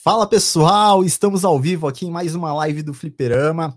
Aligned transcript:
Fala 0.00 0.28
pessoal, 0.28 1.02
estamos 1.02 1.44
ao 1.44 1.58
vivo 1.58 1.88
aqui 1.88 2.06
em 2.06 2.10
mais 2.10 2.32
uma 2.32 2.54
live 2.54 2.84
do 2.84 2.94
Fliperama 2.94 3.76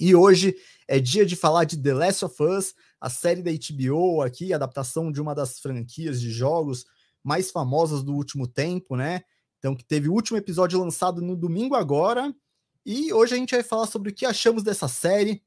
e 0.00 0.16
hoje 0.16 0.56
é 0.88 0.98
dia 0.98 1.24
de 1.24 1.36
falar 1.36 1.62
de 1.62 1.80
The 1.80 1.94
Last 1.94 2.24
of 2.24 2.42
Us, 2.42 2.74
a 3.00 3.08
série 3.08 3.40
da 3.40 3.52
HBO 3.52 4.20
aqui, 4.20 4.52
adaptação 4.52 5.12
de 5.12 5.20
uma 5.20 5.32
das 5.32 5.60
franquias 5.60 6.20
de 6.20 6.28
jogos 6.28 6.86
mais 7.22 7.52
famosas 7.52 8.02
do 8.02 8.12
último 8.12 8.48
tempo, 8.48 8.96
né? 8.96 9.22
Então, 9.60 9.76
que 9.76 9.84
teve 9.84 10.08
o 10.08 10.12
último 10.12 10.36
episódio 10.36 10.80
lançado 10.80 11.22
no 11.22 11.36
domingo 11.36 11.76
agora. 11.76 12.34
E 12.84 13.12
hoje 13.12 13.34
a 13.34 13.38
gente 13.38 13.54
vai 13.54 13.62
falar 13.62 13.86
sobre 13.86 14.10
o 14.10 14.14
que 14.14 14.26
achamos 14.26 14.64
dessa 14.64 14.88
série. 14.88 15.40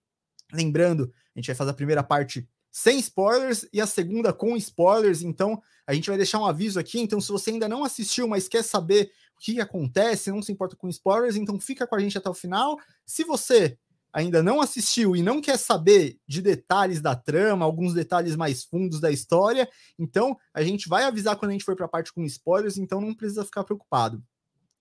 Lembrando, 0.54 1.14
a 1.36 1.40
gente 1.40 1.48
vai 1.48 1.56
fazer 1.56 1.72
a 1.72 1.76
primeira 1.76 2.02
parte 2.02 2.48
sem 2.72 2.98
spoilers 2.98 3.68
e 3.74 3.82
a 3.82 3.86
segunda 3.86 4.32
com 4.32 4.56
spoilers. 4.56 5.22
Então, 5.22 5.62
a 5.86 5.94
gente 5.94 6.10
vai 6.10 6.16
deixar 6.16 6.40
um 6.40 6.46
aviso 6.46 6.80
aqui. 6.80 7.00
Então, 7.02 7.20
se 7.20 7.30
você 7.30 7.50
ainda 7.50 7.68
não 7.68 7.84
assistiu, 7.84 8.26
mas 8.26 8.48
quer 8.48 8.64
saber 8.64 9.12
que 9.44 9.60
acontece, 9.60 10.32
não 10.32 10.42
se 10.42 10.54
importa 10.54 10.78
com 10.78 10.88
spoilers, 10.88 11.36
então 11.36 11.60
fica 11.60 11.86
com 11.86 11.96
a 11.96 12.00
gente 12.00 12.18
até 12.18 12.30
o 12.30 12.34
final. 12.34 12.80
Se 13.06 13.26
você 13.26 13.78
ainda 14.14 14.42
não 14.42 14.62
assistiu 14.62 15.18
e 15.18 15.22
não 15.22 15.42
quer 15.42 15.58
saber 15.58 16.18
de 16.26 16.42
detalhes 16.42 17.02
da 17.02 17.14
trama, 17.14 17.66
alguns 17.66 17.94
detalhes 17.94 18.38
mais 18.38 18.64
fundos 18.64 19.02
da 19.02 19.12
história, 19.12 19.68
então 20.00 20.38
a 20.54 20.64
gente 20.64 20.88
vai 20.88 21.04
avisar 21.04 21.36
quando 21.36 21.50
a 21.50 21.54
gente 21.54 21.66
for 21.66 21.76
para 21.76 21.88
a 21.88 21.90
parte 21.90 22.14
com 22.14 22.24
spoilers, 22.24 22.78
então 22.78 23.02
não 23.02 23.14
precisa 23.14 23.44
ficar 23.44 23.66
preocupado. 23.66 24.24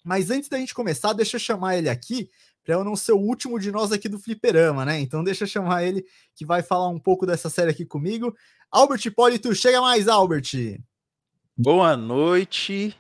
Mas 0.05 0.31
antes 0.31 0.49
da 0.49 0.59
gente 0.59 0.75
começar, 0.75 1.13
deixa 1.13 1.37
eu 1.37 1.41
chamar 1.41 1.77
ele 1.77 1.89
aqui, 1.89 2.29
para 2.63 2.75
eu 2.75 2.85
não 2.85 2.95
ser 2.95 3.13
o 3.13 3.19
último 3.21 3.59
de 3.59 3.73
nós 3.73 3.91
aqui 3.91 4.09
do 4.09 4.19
Fliperama, 4.19 4.85
né? 4.85 5.01
Então 5.01 5.25
deixa 5.25 5.43
eu 5.43 5.49
chamar 5.49 5.83
ele 5.83 6.05
que 6.37 6.47
vai 6.47 6.63
falar 6.63 6.89
um 6.89 7.01
pouco 7.01 7.27
dessa 7.27 7.51
série 7.51 7.73
aqui 7.73 7.85
comigo. 7.85 8.33
Albert 8.71 9.05
Hipólito, 9.05 9.53
chega 9.57 9.81
mais, 9.81 10.07
Albert! 10.07 10.79
Boa 11.57 11.97
noite, 11.97 12.97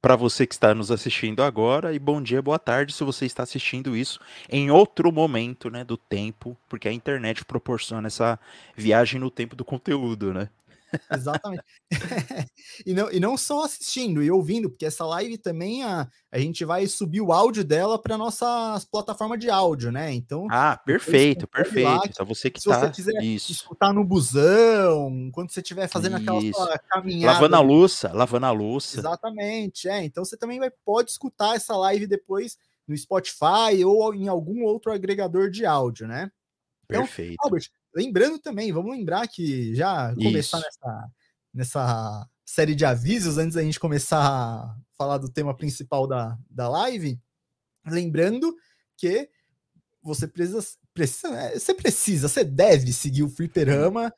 para 0.00 0.16
você 0.16 0.46
que 0.46 0.54
está 0.54 0.74
nos 0.74 0.90
assistindo 0.90 1.42
agora 1.42 1.92
e 1.92 1.98
bom 1.98 2.22
dia, 2.22 2.40
boa 2.40 2.58
tarde 2.58 2.92
se 2.92 3.02
você 3.02 3.26
está 3.26 3.42
assistindo 3.42 3.96
isso 3.96 4.20
em 4.48 4.70
outro 4.70 5.10
momento, 5.10 5.70
né, 5.70 5.84
do 5.84 5.96
tempo, 5.96 6.56
porque 6.68 6.88
a 6.88 6.92
internet 6.92 7.44
proporciona 7.44 8.06
essa 8.06 8.38
viagem 8.76 9.20
no 9.20 9.30
tempo 9.30 9.56
do 9.56 9.64
conteúdo, 9.64 10.32
né? 10.32 10.48
Exatamente. 11.12 11.62
e, 12.86 12.94
não, 12.94 13.10
e 13.10 13.20
não 13.20 13.36
só 13.36 13.64
assistindo 13.64 14.22
e 14.22 14.30
ouvindo, 14.30 14.70
porque 14.70 14.86
essa 14.86 15.04
live 15.04 15.38
também 15.38 15.82
a, 15.82 16.08
a 16.30 16.38
gente 16.38 16.64
vai 16.64 16.86
subir 16.86 17.20
o 17.20 17.32
áudio 17.32 17.64
dela 17.64 18.00
para 18.00 18.16
nossa 18.16 18.80
plataforma 18.90 19.36
de 19.36 19.50
áudio, 19.50 19.90
né? 19.90 20.12
Então. 20.12 20.46
Ah, 20.50 20.76
perfeito, 20.76 21.46
perfeito. 21.46 21.88
Lá, 21.88 22.02
então 22.04 22.26
você 22.26 22.50
que 22.50 22.60
se 22.60 22.68
tá. 22.68 22.74
Se 22.74 22.86
você 22.86 22.92
quiser 22.92 23.22
isso. 23.22 23.52
escutar 23.52 23.92
no 23.92 24.04
busão, 24.04 25.30
quando 25.32 25.50
você 25.50 25.60
estiver 25.60 25.88
fazendo 25.88 26.18
isso. 26.42 26.60
aquela 26.60 26.78
caminhada. 26.78 27.34
Lavando 27.34 27.56
a 27.56 27.60
louça, 27.60 28.12
lavando 28.12 28.46
a 28.46 28.50
louça. 28.50 28.98
Exatamente, 28.98 29.88
é. 29.88 30.04
Então 30.04 30.24
você 30.24 30.36
também 30.36 30.58
vai, 30.58 30.70
pode 30.84 31.10
escutar 31.10 31.56
essa 31.56 31.76
live 31.76 32.06
depois 32.06 32.56
no 32.86 32.96
Spotify 32.96 33.84
ou 33.84 34.14
em 34.14 34.28
algum 34.28 34.62
outro 34.62 34.92
agregador 34.92 35.50
de 35.50 35.66
áudio, 35.66 36.06
né? 36.06 36.30
Então, 36.84 37.02
Perfeito. 37.02 37.36
Albert, 37.40 37.68
Lembrando 37.96 38.38
também, 38.38 38.70
vamos 38.70 38.94
lembrar 38.94 39.26
que 39.26 39.74
já 39.74 40.14
começar 40.14 40.60
nessa, 40.60 41.10
nessa 41.54 42.28
série 42.44 42.74
de 42.74 42.84
avisos 42.84 43.38
antes 43.38 43.54
da 43.54 43.62
gente 43.62 43.80
começar 43.80 44.18
a 44.20 44.76
falar 44.98 45.16
do 45.16 45.30
tema 45.30 45.56
principal 45.56 46.06
da, 46.06 46.36
da 46.50 46.68
live. 46.68 47.18
Lembrando 47.86 48.54
que 48.98 49.30
você 50.02 50.28
precisa, 50.28 50.62
precisa, 50.92 51.28
é, 51.40 51.58
você 51.58 51.72
precisa, 51.72 52.28
você 52.28 52.44
deve 52.44 52.92
seguir 52.92 53.22
o 53.22 53.30
Fliperama 53.30 54.12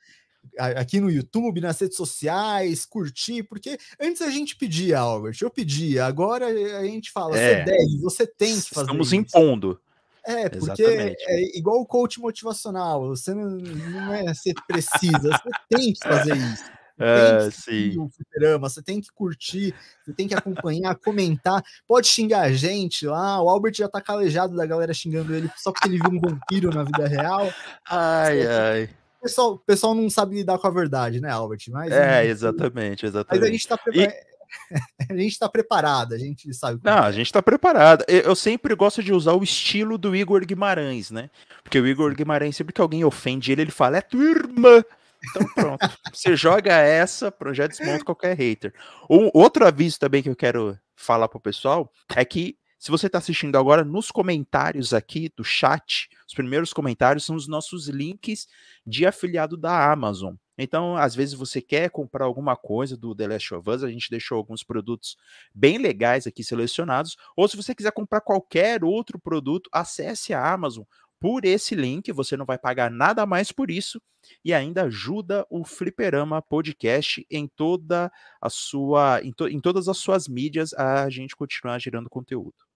aqui 0.56 0.98
no 0.98 1.08
YouTube, 1.08 1.60
nas 1.60 1.78
redes 1.78 1.96
sociais, 1.96 2.84
curtir, 2.84 3.44
porque 3.44 3.78
antes 4.00 4.22
a 4.22 4.30
gente 4.30 4.56
pedia, 4.56 4.98
Albert, 4.98 5.36
eu 5.40 5.50
pedia, 5.50 6.04
agora 6.04 6.46
a 6.46 6.84
gente 6.84 7.12
fala, 7.12 7.38
é, 7.38 7.58
você 7.58 7.64
deve, 7.64 8.00
você 8.00 8.26
tem 8.26 8.60
que 8.60 8.70
fazer. 8.70 8.86
Estamos 8.86 9.06
isso. 9.06 9.14
impondo. 9.14 9.80
É, 10.28 10.46
porque 10.50 10.82
Exatamente. 10.82 11.24
é 11.26 11.58
igual 11.58 11.80
o 11.80 11.86
coach 11.86 12.20
motivacional, 12.20 13.08
você 13.08 13.32
não, 13.32 13.48
não 13.48 14.12
é 14.12 14.34
você 14.34 14.52
precisa, 14.66 15.18
você 15.18 15.50
tem 15.70 15.92
que 15.94 15.98
fazer 16.06 16.36
isso. 16.36 16.64
É, 17.00 17.48
sim. 17.52 18.10
Fliperama, 18.10 18.68
você 18.68 18.82
tem 18.82 19.00
que 19.00 19.06
curtir, 19.12 19.72
você 20.02 20.12
tem 20.12 20.26
que 20.26 20.34
acompanhar, 20.34 20.96
comentar. 20.98 21.62
Pode 21.86 22.08
xingar 22.08 22.40
a 22.40 22.52
gente 22.52 23.06
lá. 23.06 23.40
O 23.40 23.48
Albert 23.48 23.74
já 23.76 23.88
tá 23.88 24.00
calejado 24.00 24.56
da 24.56 24.66
galera 24.66 24.92
xingando 24.92 25.32
ele 25.32 25.48
só 25.56 25.70
porque 25.70 25.86
ele 25.86 25.98
viu 25.98 26.10
um 26.10 26.20
vampiro 26.20 26.74
na 26.74 26.82
vida 26.82 27.06
real. 27.06 27.52
Ai, 27.88 28.44
ai. 28.44 28.90
O 29.20 29.22
pessoal, 29.22 29.52
o 29.52 29.58
pessoal 29.58 29.94
não 29.94 30.10
sabe 30.10 30.34
lidar 30.34 30.58
com 30.58 30.66
a 30.66 30.70
verdade, 30.70 31.20
né, 31.20 31.30
Albert? 31.30 31.60
Mas, 31.68 31.92
é, 31.92 32.26
exatamente, 32.26 33.06
exatamente. 33.06 33.40
Mas 33.42 33.48
a 33.48 33.52
gente 33.52 33.68
tá 33.68 33.78
preparado. 33.78 34.12
E 34.12 34.37
a 35.10 35.14
gente 35.14 35.32
está 35.32 35.48
preparado, 35.48 36.14
a 36.14 36.18
gente 36.18 36.52
sabe. 36.54 36.80
Não, 36.82 36.98
a 36.98 37.12
gente 37.12 37.26
está 37.26 37.42
preparado. 37.42 38.04
Eu 38.08 38.34
sempre 38.34 38.74
gosto 38.74 39.02
de 39.02 39.12
usar 39.12 39.32
o 39.32 39.42
estilo 39.42 39.98
do 39.98 40.14
Igor 40.14 40.44
Guimarães, 40.44 41.10
né? 41.10 41.30
Porque 41.62 41.78
o 41.78 41.86
Igor 41.86 42.14
Guimarães, 42.14 42.56
sempre 42.56 42.72
que 42.72 42.80
alguém 42.80 43.04
ofende 43.04 43.52
ele, 43.52 43.62
ele 43.62 43.70
fala: 43.70 43.98
é 43.98 44.00
tua 44.00 44.24
irmã. 44.24 44.82
Então 45.30 45.46
pronto. 45.54 45.78
Você 46.12 46.36
joga 46.36 46.72
essa, 46.74 47.30
projeto 47.30 47.76
desmonta 47.76 48.04
qualquer 48.04 48.36
hater. 48.36 48.72
Um, 49.10 49.30
outro 49.34 49.66
aviso 49.66 49.98
também 49.98 50.22
que 50.22 50.28
eu 50.28 50.36
quero 50.36 50.78
falar 50.94 51.28
pro 51.28 51.40
pessoal 51.40 51.92
é 52.14 52.24
que 52.24 52.56
se 52.78 52.90
você 52.90 53.06
está 53.06 53.18
assistindo 53.18 53.56
agora, 53.56 53.84
nos 53.84 54.10
comentários 54.10 54.94
aqui 54.94 55.30
do 55.36 55.42
chat, 55.42 56.08
os 56.26 56.34
primeiros 56.34 56.72
comentários 56.72 57.24
são 57.24 57.34
os 57.34 57.48
nossos 57.48 57.88
links 57.88 58.46
de 58.86 59.04
afiliado 59.04 59.56
da 59.56 59.90
Amazon. 59.90 60.34
Então, 60.56 60.96
às 60.96 61.14
vezes 61.14 61.34
você 61.34 61.60
quer 61.60 61.90
comprar 61.90 62.24
alguma 62.24 62.56
coisa 62.56 62.96
do 62.96 63.14
The 63.14 63.28
Last 63.28 63.54
of 63.54 63.70
Us, 63.70 63.82
a 63.82 63.90
gente 63.90 64.10
deixou 64.10 64.38
alguns 64.38 64.62
produtos 64.62 65.16
bem 65.54 65.78
legais 65.78 66.26
aqui 66.26 66.44
selecionados, 66.44 67.16
ou 67.36 67.48
se 67.48 67.56
você 67.56 67.74
quiser 67.74 67.92
comprar 67.92 68.20
qualquer 68.20 68.84
outro 68.84 69.18
produto, 69.18 69.68
acesse 69.72 70.32
a 70.32 70.52
Amazon 70.52 70.84
por 71.20 71.44
esse 71.44 71.74
link, 71.74 72.12
você 72.12 72.36
não 72.36 72.44
vai 72.44 72.58
pagar 72.58 72.90
nada 72.90 73.26
mais 73.26 73.50
por 73.50 73.70
isso 73.70 74.00
e 74.44 74.54
ainda 74.54 74.84
ajuda 74.84 75.44
o 75.50 75.64
Fliperama 75.64 76.40
Podcast 76.40 77.26
em 77.30 77.48
toda 77.48 78.10
a 78.40 78.48
sua 78.48 79.20
em, 79.22 79.32
to, 79.32 79.48
em 79.48 79.60
todas 79.60 79.88
as 79.88 79.98
suas 79.98 80.28
mídias 80.28 80.72
a 80.74 81.08
gente 81.10 81.34
continuar 81.34 81.78
gerando 81.80 82.08
conteúdo. 82.08 82.67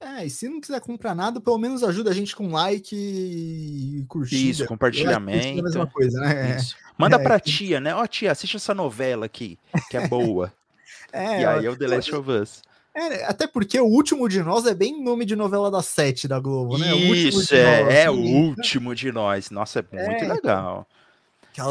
É, 0.00 0.24
e 0.24 0.30
se 0.30 0.48
não 0.48 0.60
quiser 0.60 0.80
comprar 0.80 1.12
nada, 1.14 1.40
pelo 1.40 1.58
menos 1.58 1.82
ajuda 1.82 2.10
a 2.10 2.14
gente 2.14 2.34
com 2.34 2.52
like 2.52 2.94
e 2.94 4.04
curtida. 4.08 4.50
Isso, 4.50 4.66
compartilhamento. 4.66 5.46
É 5.46 5.58
a 5.58 5.62
mesma 5.62 5.86
coisa, 5.88 6.20
né? 6.20 6.56
Isso. 6.56 6.76
Manda 6.96 7.16
é, 7.16 7.18
pra 7.18 7.40
tia, 7.40 7.80
né? 7.80 7.94
Ó, 7.94 8.02
oh, 8.02 8.06
tia, 8.06 8.30
assiste 8.30 8.56
essa 8.56 8.72
novela 8.72 9.26
aqui, 9.26 9.58
que 9.90 9.96
é 9.96 10.06
boa. 10.06 10.52
é, 11.12 11.40
e 11.40 11.44
aí 11.44 11.66
é 11.66 11.70
o 11.70 11.76
The 11.76 11.86
Last 11.88 12.14
of 12.14 12.30
Us. 12.30 12.62
É, 12.94 13.24
até 13.24 13.46
porque 13.46 13.78
o 13.80 13.86
último 13.86 14.28
de 14.28 14.42
nós 14.42 14.66
é 14.66 14.74
bem 14.74 15.02
nome 15.02 15.24
de 15.24 15.34
novela 15.34 15.70
da 15.70 15.82
sete 15.82 16.28
da 16.28 16.38
Globo, 16.38 16.78
né? 16.78 16.94
Isso, 16.96 17.54
é, 17.54 17.84
nós, 17.84 17.94
é 17.94 18.10
o 18.10 18.14
último 18.14 18.94
de 18.94 19.10
nós. 19.10 19.50
Nossa, 19.50 19.80
é 19.80 19.82
muito 20.06 20.24
é, 20.24 20.28
legal. 20.28 20.86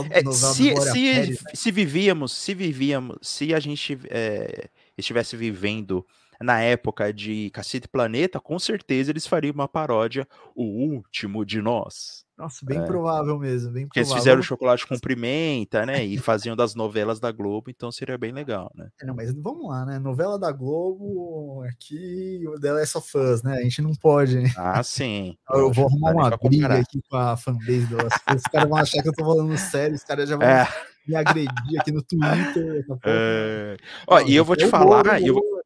É, 0.10 0.22
se, 0.32 0.76
se, 0.76 1.40
se, 1.54 1.72
vivíamos, 1.72 2.34
se 2.34 2.54
vivíamos, 2.54 3.18
se 3.22 3.54
a 3.54 3.60
gente 3.60 3.98
é, 4.10 4.68
estivesse 4.98 5.38
vivendo 5.38 6.06
na 6.42 6.62
época 6.62 7.14
de 7.14 7.50
Cacete 7.52 7.88
Planeta, 7.88 8.40
com 8.40 8.58
certeza 8.60 9.12
eles 9.12 9.28
fariam 9.28 9.54
uma 9.54 9.68
paródia, 9.68 10.28
O 10.56 10.64
Último 10.64 11.46
de 11.46 11.62
Nós. 11.62 12.28
Nossa, 12.38 12.64
bem 12.64 12.78
é. 12.78 12.86
provável 12.86 13.40
mesmo, 13.40 13.72
bem 13.72 13.88
Porque 13.88 14.00
eles 14.00 14.14
fizeram 14.14 14.40
o 14.40 14.44
chocolate 14.44 14.86
com 14.86 15.00
pimenta, 15.00 15.88
né? 15.88 16.06
E 16.06 16.20
faziam 16.20 16.56
das 16.56 16.76
novelas 16.76 17.20
da 17.20 17.32
Globo, 17.32 17.72
então 17.72 17.92
seria 17.92 18.16
bem 18.16 18.32
legal, 18.32 18.72
né? 18.76 18.90
É, 19.02 19.06
não, 19.08 19.16
mas 19.16 19.34
vamos 19.34 19.68
lá, 19.68 19.84
né? 19.84 19.98
Novela 19.98 20.38
da 20.38 20.52
Globo, 20.52 21.64
aqui 21.64 22.40
o 22.48 22.60
The 22.60 22.74
Last 22.74 22.98
of 23.00 23.18
Us, 23.18 23.42
né? 23.42 23.58
A 23.58 23.62
gente 23.64 23.82
não 23.82 23.92
pode. 23.96 24.40
Né? 24.40 24.52
Ah, 24.68 24.84
sim. 24.84 25.36
Eu 25.50 25.72
vou 25.72 25.88
arrumar 25.88 26.12
uma 26.12 26.38
briga 26.38 26.76
aqui 26.76 27.02
com 27.10 27.16
a 27.16 27.38
fanbase 27.38 27.88
do 27.88 27.98
Os 27.98 28.44
caras 28.52 28.70
vão 28.70 28.78
achar 28.78 29.02
que 29.02 29.10
eu 29.10 29.14
tô 29.14 29.24
falando 29.24 29.58
sério, 29.58 29.96
os 29.96 30.04
caras 30.04 30.30
já 30.30 30.36
vão 30.36 30.48
é. 30.48 30.68
me 31.08 31.16
agredir 31.16 31.80
aqui 31.80 31.92
no 31.92 32.04
Twitter. 32.04 32.86
É. 33.04 33.78
Ó, 34.06 34.20
não, 34.20 34.28
e 34.28 34.36
eu 34.36 34.46
vou 34.46 34.56
te 34.56 34.68
falar, 34.68 35.22
eu 35.22 35.34
vou... 35.34 35.57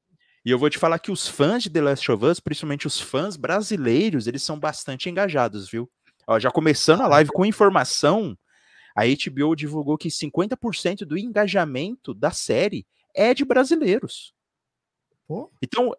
E 0.43 0.49
eu 0.49 0.57
vou 0.57 0.69
te 0.69 0.77
falar 0.77 0.97
que 0.97 1.11
os 1.11 1.27
fãs 1.27 1.63
de 1.63 1.69
The 1.69 1.81
Last 1.81 2.11
of 2.11 2.25
Us, 2.25 2.39
principalmente 2.39 2.87
os 2.87 2.99
fãs 2.99 3.37
brasileiros, 3.37 4.25
eles 4.25 4.41
são 4.41 4.59
bastante 4.59 5.09
engajados, 5.09 5.69
viu? 5.69 5.89
Ó, 6.25 6.39
já 6.39 6.49
começando 6.49 7.01
a 7.01 7.07
live 7.07 7.29
com 7.31 7.45
informação, 7.45 8.37
a 8.95 9.03
HBO 9.05 9.55
divulgou 9.55 9.97
que 9.97 10.09
50% 10.09 11.05
do 11.05 11.17
engajamento 11.17 12.13
da 12.13 12.31
série 12.31 12.85
é 13.15 13.33
de 13.33 13.45
brasileiros. 13.45 14.33
Pô, 15.27 15.49
então, 15.61 15.95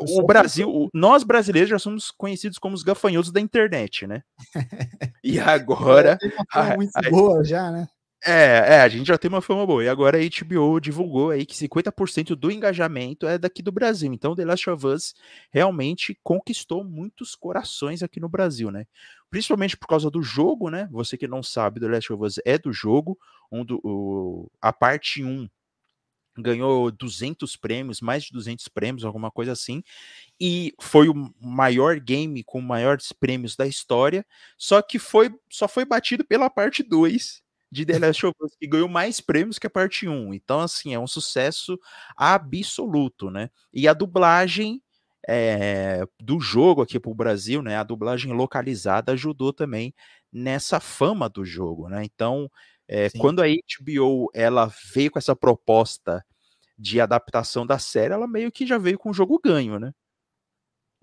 o 0.00 0.22
Brasil, 0.24 0.88
nós 0.94 1.24
brasileiros 1.24 1.70
já 1.70 1.78
somos 1.78 2.12
conhecidos 2.12 2.58
como 2.58 2.74
os 2.74 2.84
gafanhotos 2.84 3.32
da 3.32 3.40
internet, 3.40 4.06
né? 4.06 4.22
E 5.24 5.40
agora. 5.40 6.16
É, 6.54 6.76
muito 6.76 6.92
a, 6.94 7.10
boa 7.10 7.42
já, 7.42 7.68
né? 7.72 7.88
É, 8.24 8.74
é, 8.76 8.80
a 8.80 8.88
gente 8.88 9.06
já 9.06 9.18
tem 9.18 9.28
uma 9.28 9.42
fama 9.42 9.66
boa. 9.66 9.84
E 9.84 9.88
agora 9.88 10.18
a 10.18 10.20
HBO 10.20 10.80
divulgou 10.80 11.30
aí 11.30 11.44
que 11.46 11.54
50% 11.54 12.34
do 12.34 12.50
engajamento 12.50 13.26
é 13.26 13.38
daqui 13.38 13.62
do 13.62 13.70
Brasil. 13.70 14.12
Então, 14.12 14.34
The 14.34 14.44
Last 14.44 14.70
of 14.70 14.86
Us 14.86 15.14
realmente 15.50 16.18
conquistou 16.24 16.82
muitos 16.82 17.34
corações 17.34 18.02
aqui 18.02 18.18
no 18.18 18.28
Brasil, 18.28 18.70
né? 18.70 18.86
Principalmente 19.30 19.76
por 19.76 19.86
causa 19.86 20.10
do 20.10 20.22
jogo, 20.22 20.70
né? 20.70 20.88
Você 20.90 21.16
que 21.16 21.28
não 21.28 21.42
sabe, 21.42 21.80
The 21.80 21.88
Last 21.88 22.12
of 22.12 22.24
Us 22.24 22.40
é 22.44 22.58
do 22.58 22.72
jogo, 22.72 23.18
onde 23.50 23.74
o, 23.84 24.50
a 24.60 24.72
parte 24.72 25.22
1 25.22 25.48
ganhou 26.38 26.90
200 26.90 27.56
prêmios, 27.56 28.00
mais 28.00 28.24
de 28.24 28.32
200 28.32 28.68
prêmios, 28.68 29.04
alguma 29.04 29.30
coisa 29.30 29.52
assim, 29.52 29.82
e 30.40 30.74
foi 30.80 31.08
o 31.08 31.32
maior 31.40 31.98
game 31.98 32.44
com 32.44 32.60
maiores 32.60 33.10
prêmios 33.12 33.56
da 33.56 33.66
história, 33.66 34.26
só 34.58 34.82
que 34.82 34.98
foi 34.98 35.34
só 35.50 35.66
foi 35.66 35.86
batido 35.86 36.24
pela 36.24 36.50
parte 36.50 36.82
2 36.82 37.42
de 37.70 37.84
The 37.84 37.98
Last 37.98 38.26
of 38.26 38.34
Us, 38.40 38.52
que 38.58 38.66
ganhou 38.66 38.88
mais 38.88 39.20
prêmios 39.20 39.58
que 39.58 39.66
a 39.66 39.70
parte 39.70 40.08
1. 40.08 40.32
Então, 40.34 40.60
assim, 40.60 40.94
é 40.94 40.98
um 40.98 41.06
sucesso 41.06 41.78
absoluto, 42.16 43.30
né? 43.30 43.50
E 43.72 43.88
a 43.88 43.92
dublagem 43.92 44.82
é, 45.28 46.04
do 46.20 46.38
jogo 46.40 46.82
aqui 46.82 47.00
para 47.00 47.10
o 47.10 47.14
Brasil, 47.14 47.62
né? 47.62 47.76
A 47.76 47.82
dublagem 47.82 48.32
localizada 48.32 49.12
ajudou 49.12 49.52
também 49.52 49.94
nessa 50.32 50.80
fama 50.80 51.28
do 51.28 51.44
jogo, 51.44 51.88
né? 51.88 52.02
Então, 52.04 52.50
é, 52.88 53.10
quando 53.18 53.42
a 53.42 53.46
HBO 53.46 54.30
ela 54.32 54.70
veio 54.94 55.10
com 55.10 55.18
essa 55.18 55.34
proposta 55.34 56.24
de 56.78 57.00
adaptação 57.00 57.66
da 57.66 57.78
série, 57.78 58.14
ela 58.14 58.28
meio 58.28 58.52
que 58.52 58.66
já 58.66 58.78
veio 58.78 58.98
com 58.98 59.10
o 59.10 59.14
jogo 59.14 59.40
ganho, 59.42 59.78
né? 59.78 59.92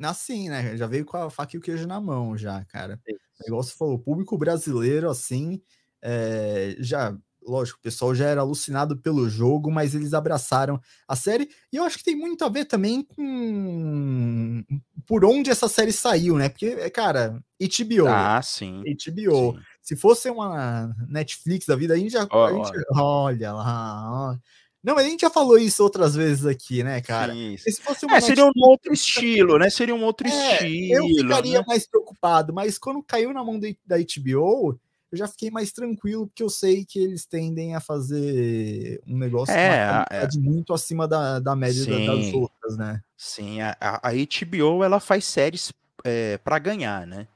Assim, 0.02 0.50
né? 0.50 0.76
Já 0.76 0.88
veio 0.88 1.06
com 1.06 1.18
a 1.18 1.30
faca 1.30 1.56
e 1.56 1.60
o 1.60 1.62
queijo 1.62 1.88
na 1.88 2.00
mão, 2.00 2.38
já, 2.38 2.64
cara. 2.66 3.00
É 3.08 3.48
igual 3.48 3.64
você 3.64 3.76
falou, 3.76 3.96
o 3.96 4.00
público 4.00 4.38
brasileiro, 4.38 5.10
assim, 5.10 5.62
é, 6.04 6.76
já 6.80 7.18
lógico, 7.46 7.80
o 7.80 7.82
pessoal 7.82 8.16
já 8.16 8.26
era 8.28 8.42
alucinado 8.42 8.98
pelo 8.98 9.30
jogo, 9.30 9.72
mas 9.72 9.94
eles 9.94 10.14
abraçaram 10.14 10.80
a 11.08 11.16
série. 11.16 11.50
E 11.72 11.78
eu 11.78 11.84
acho 11.84 11.98
que 11.98 12.04
tem 12.04 12.16
muito 12.16 12.44
a 12.44 12.50
ver 12.50 12.66
também 12.66 13.04
com 13.04 14.64
por 15.06 15.26
onde 15.26 15.50
essa 15.50 15.68
série 15.68 15.92
saiu, 15.92 16.38
né? 16.38 16.50
Porque, 16.50 16.68
é, 16.68 16.90
cara, 16.90 17.42
HBO. 17.60 18.08
Ah, 18.08 18.42
sim. 18.42 18.82
HBO. 18.82 19.54
Sim. 19.54 19.60
Se 19.82 19.96
fosse 19.96 20.30
uma 20.30 20.96
Netflix 21.08 21.66
da 21.66 21.76
vida, 21.76 21.94
a 21.94 21.98
gente 21.98 22.14
já. 22.14 22.28
Oh, 22.32 22.38
a 22.38 22.54
gente, 22.54 22.72
olha 22.96 23.54
lá. 23.54 24.40
Não, 24.84 24.96
mas 24.96 25.06
a 25.06 25.10
gente 25.10 25.22
já 25.22 25.30
falou 25.30 25.58
isso 25.58 25.82
outras 25.82 26.14
vezes 26.14 26.46
aqui, 26.46 26.84
né, 26.84 27.00
cara? 27.00 27.34
Sim, 27.34 27.56
se 27.58 27.82
fosse 27.82 28.06
uma 28.06 28.18
é, 28.18 28.22
seria 28.22 28.46
um 28.46 28.52
outro 28.56 28.94
estilo, 28.94 29.58
né? 29.58 29.70
Seria 29.70 29.96
um 29.96 30.04
outro 30.04 30.28
é, 30.28 30.54
estilo. 30.56 30.94
Eu 30.94 31.08
ficaria 31.08 31.60
né? 31.60 31.66
mais 31.66 31.88
preocupado, 31.88 32.54
mas 32.54 32.78
quando 32.78 33.02
caiu 33.02 33.32
na 33.32 33.42
mão 33.46 33.58
da 33.58 33.98
HBO, 33.98 34.78
eu 35.14 35.18
já 35.18 35.28
fiquei 35.28 35.52
mais 35.52 35.72
tranquilo, 35.72 36.26
porque 36.26 36.42
eu 36.42 36.50
sei 36.50 36.84
que 36.84 36.98
eles 36.98 37.24
tendem 37.24 37.76
a 37.76 37.80
fazer 37.80 39.00
um 39.08 39.16
negócio 39.16 39.54
é, 39.54 40.04
é, 40.10 40.28
muito 40.40 40.74
acima 40.74 41.08
da, 41.08 41.40
da 41.40 41.56
média 41.56 41.84
sim, 41.84 42.08
das 42.08 42.34
outras, 42.34 42.76
né? 42.76 43.00
Sim, 43.16 43.62
a, 43.62 43.78
a 43.80 44.10
HBO 44.10 44.84
ela 44.84 45.00
faz 45.00 45.26
séries 45.26 45.72
é, 46.04 46.40
para 46.40 46.58
ganhar, 46.58 47.06
né? 47.06 47.28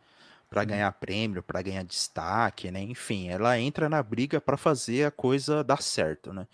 Para 0.50 0.64
ganhar 0.64 0.92
prêmio, 0.94 1.44
para 1.44 1.62
ganhar 1.62 1.84
destaque, 1.84 2.72
né? 2.72 2.82
Enfim, 2.82 3.28
ela 3.28 3.60
entra 3.60 3.88
na 3.88 4.02
briga 4.02 4.42
para 4.42 4.58
fazer 4.58 5.06
a 5.06 5.12
coisa 5.12 5.64
dar 5.64 5.84
certo, 5.84 6.34
né? 6.34 6.48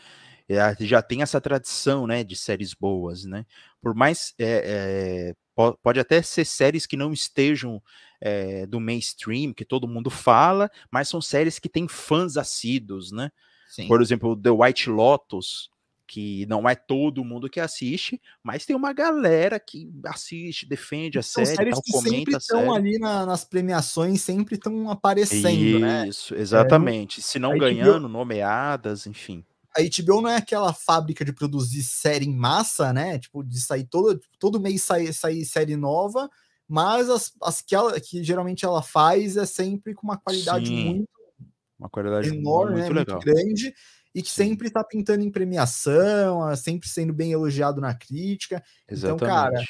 já 0.81 1.01
tem 1.01 1.21
essa 1.21 1.39
tradição, 1.39 2.05
né, 2.05 2.21
de 2.21 2.35
séries 2.35 2.73
boas, 2.73 3.23
né? 3.23 3.45
Por 3.81 3.95
mais 3.95 4.33
é, 4.37 5.29
é, 5.29 5.35
pode 5.81 5.99
até 5.99 6.21
ser 6.21 6.45
séries 6.45 6.85
que 6.85 6.97
não 6.97 7.13
estejam 7.13 7.81
é, 8.19 8.65
do 8.65 8.79
mainstream, 8.79 9.53
que 9.53 9.65
todo 9.65 9.87
mundo 9.87 10.09
fala, 10.09 10.69
mas 10.89 11.09
são 11.09 11.21
séries 11.21 11.59
que 11.59 11.69
têm 11.69 11.87
fãs 11.87 12.37
assíduos, 12.37 13.11
né? 13.11 13.31
Sim. 13.69 13.87
Por 13.87 14.01
exemplo, 14.01 14.35
The 14.35 14.49
White 14.49 14.89
Lotus, 14.89 15.69
que 16.07 16.45
não 16.45 16.67
é 16.69 16.75
todo 16.75 17.23
mundo 17.23 17.49
que 17.49 17.59
assiste, 17.59 18.21
mas 18.43 18.65
tem 18.65 18.75
uma 18.75 18.93
galera 18.93 19.59
que 19.59 19.91
assiste, 20.05 20.67
defende 20.67 21.17
a 21.17 21.23
São 21.23 21.45
série, 21.45 21.71
tal, 21.71 21.81
que 21.81 21.91
comenta 21.91 22.15
sempre 22.15 22.35
estão 22.35 22.73
ali 22.73 22.99
na, 22.99 23.25
nas 23.25 23.43
premiações, 23.43 24.21
sempre 24.21 24.55
estão 24.55 24.89
aparecendo, 24.89 25.47
Isso, 25.49 25.79
né? 25.79 26.07
Isso, 26.07 26.35
exatamente. 26.35 27.19
É, 27.19 27.23
Se 27.23 27.39
não 27.39 27.57
ganhando, 27.57 28.07
nomeadas, 28.07 29.07
enfim 29.07 29.43
a 29.75 29.81
HBO 29.81 30.21
não 30.21 30.29
é 30.29 30.37
aquela 30.37 30.73
fábrica 30.73 31.25
de 31.25 31.33
produzir 31.33 31.83
série 31.83 32.25
em 32.25 32.35
massa, 32.35 32.93
né? 32.93 33.17
Tipo, 33.19 33.43
de 33.43 33.59
sair 33.59 33.85
todo, 33.85 34.19
todo 34.39 34.59
mês 34.59 34.83
sair, 34.83 35.13
sair 35.13 35.45
série 35.45 35.75
nova, 35.75 36.29
mas 36.67 37.09
as, 37.09 37.33
as 37.41 37.61
que, 37.61 37.75
ela, 37.75 37.99
que 37.99 38.23
geralmente 38.23 38.65
ela 38.65 38.81
faz 38.81 39.37
é 39.37 39.45
sempre 39.45 39.93
com 39.93 40.05
uma 40.05 40.17
qualidade 40.17 40.67
Sim, 40.67 40.85
muito 40.85 41.13
uma 41.83 41.89
qualidade 41.89 42.29
enorme, 42.29 42.81
muito, 42.81 42.93
né? 42.93 43.03
muito 43.05 43.19
grande, 43.19 43.73
e 44.15 44.21
que 44.21 44.29
sempre 44.29 44.67
está 44.67 44.83
pintando 44.83 45.23
em 45.23 45.31
premiação, 45.31 46.55
sempre 46.55 46.87
sendo 46.87 47.13
bem 47.13 47.31
elogiado 47.31 47.81
na 47.81 47.93
crítica. 47.93 48.63
Exatamente. 48.87 49.23
Então, 49.23 49.27
cara, 49.27 49.63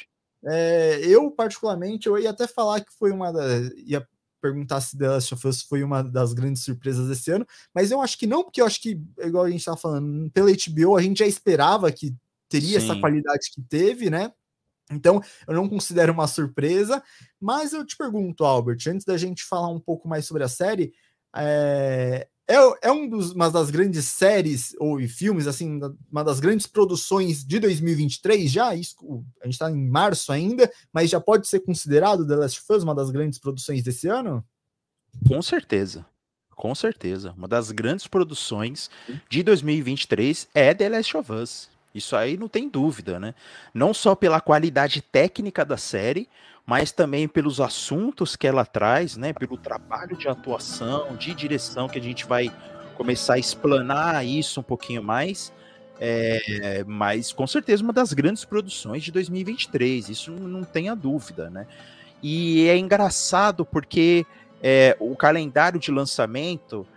é, 0.46 1.00
eu 1.06 1.32
particularmente, 1.32 2.08
eu 2.08 2.18
ia 2.20 2.30
até 2.30 2.46
falar 2.46 2.82
que 2.82 2.94
foi 2.94 3.12
uma 3.12 3.32
das. 3.32 3.72
Ia 3.78 4.08
perguntar 4.44 4.82
se 4.82 4.98
The 4.98 5.08
Last 5.08 5.34
of 5.34 5.48
Us 5.48 5.62
foi 5.62 5.82
uma 5.84 6.04
das 6.04 6.34
grandes 6.34 6.64
surpresas 6.64 7.08
desse 7.08 7.32
ano, 7.32 7.48
mas 7.74 7.92
eu 7.92 8.02
acho 8.02 8.20
que 8.20 8.28
não, 8.28 8.44
porque 8.44 8.62
eu 8.62 8.66
acho 8.66 8.82
que, 8.82 9.02
igual 9.22 9.46
a 9.46 9.50
gente 9.50 9.62
estava 9.62 9.78
falando, 9.78 10.30
pela 10.32 10.52
HBO 10.52 10.98
a 10.98 11.02
gente 11.02 11.20
já 11.20 11.26
esperava 11.26 11.90
que 11.90 12.14
teria 12.50 12.78
Sim. 12.80 12.86
essa 12.86 13.00
qualidade 13.00 13.50
que 13.54 13.62
teve, 13.62 14.10
né? 14.10 14.34
Então, 14.92 15.22
eu 15.48 15.54
não 15.54 15.70
considero 15.70 16.12
uma 16.12 16.28
surpresa, 16.28 17.02
mas 17.40 17.72
eu 17.72 17.86
te 17.86 17.96
pergunto, 17.96 18.44
Albert, 18.44 18.80
antes 18.88 19.06
da 19.06 19.18
gente 19.18 19.46
falar 19.46 19.70
um 19.70 19.80
pouco 19.80 20.10
mais 20.10 20.26
sobre 20.26 20.44
a 20.44 20.50
série, 20.50 20.94
é, 21.36 22.28
é, 22.48 22.88
é 22.88 22.92
um 22.92 23.08
dos, 23.08 23.32
uma 23.32 23.50
das 23.50 23.70
grandes 23.70 24.06
séries 24.06 24.76
ou 24.80 25.00
filmes, 25.08 25.48
assim, 25.48 25.80
uma 26.12 26.24
das 26.24 26.40
grandes 26.40 26.68
produções 26.68 27.44
de 27.44 27.60
2023 27.60 28.52
já. 28.52 28.76
Isso, 28.76 28.98
a 29.42 29.46
gente 29.46 29.54
está 29.54 29.72
em 29.72 29.88
março 29.90 30.32
ainda, 30.32 30.72
mas 30.92 31.10
já 31.10 31.20
pode 31.20 31.48
ser 31.48 31.62
considerado 31.62 32.28
The 32.28 32.36
Last 32.36 32.60
of 32.60 32.74
Us 32.74 32.84
uma 32.84 32.96
das 32.96 33.12
grandes 33.12 33.40
produções 33.40 33.84
desse 33.84 34.08
ano? 34.08 34.44
Com 35.28 35.42
certeza. 35.42 36.06
Com 36.56 36.76
certeza. 36.76 37.34
Uma 37.38 37.48
das 37.48 37.72
grandes 37.72 38.08
produções 38.08 38.90
de 39.30 39.42
2023 39.42 40.48
é 40.54 40.74
The 40.74 40.90
Last 40.90 41.18
of 41.18 41.32
Us. 41.32 41.73
Isso 41.94 42.16
aí 42.16 42.38
não 42.38 42.48
tem 42.48 42.68
dúvida, 42.68 43.20
né? 43.20 43.36
Não 43.74 43.94
só 43.94 44.16
pela 44.16 44.42
qualidade 44.42 45.02
técnica 45.02 45.64
da 45.64 45.78
série, 45.78 46.28
mas 46.66 46.92
também 46.92 47.28
pelos 47.28 47.60
assuntos 47.60 48.36
que 48.36 48.48
ela 48.48 48.66
traz, 48.66 49.18
né? 49.18 49.34
Pelo 49.34 49.58
trabalho 49.58 50.18
de 50.18 50.28
atuação, 50.28 51.16
de 51.16 51.34
direção, 51.34 51.88
que 51.88 52.00
a 52.00 52.02
gente 52.02 52.26
vai 52.26 52.52
começar 52.96 53.36
a 53.36 53.40
explanar 53.40 54.26
isso 54.26 54.60
um 54.60 54.64
pouquinho 54.64 55.04
mais. 55.04 55.54
É, 56.00 56.84
mas 56.88 57.32
com 57.32 57.46
certeza 57.46 57.84
uma 57.84 57.94
das 57.94 58.14
grandes 58.14 58.44
produções 58.44 59.04
de 59.04 59.12
2023, 59.12 60.10
isso 60.10 60.32
não 60.32 60.64
tenha 60.64 60.96
dúvida, 60.96 61.50
né? 61.50 61.68
E 62.22 62.68
é 62.68 62.78
engraçado 62.78 63.66
porque 63.66 64.26
é, 64.62 64.96
o 65.00 65.16
calendário 65.16 65.80
de 65.80 65.92
lançamento 65.92 66.88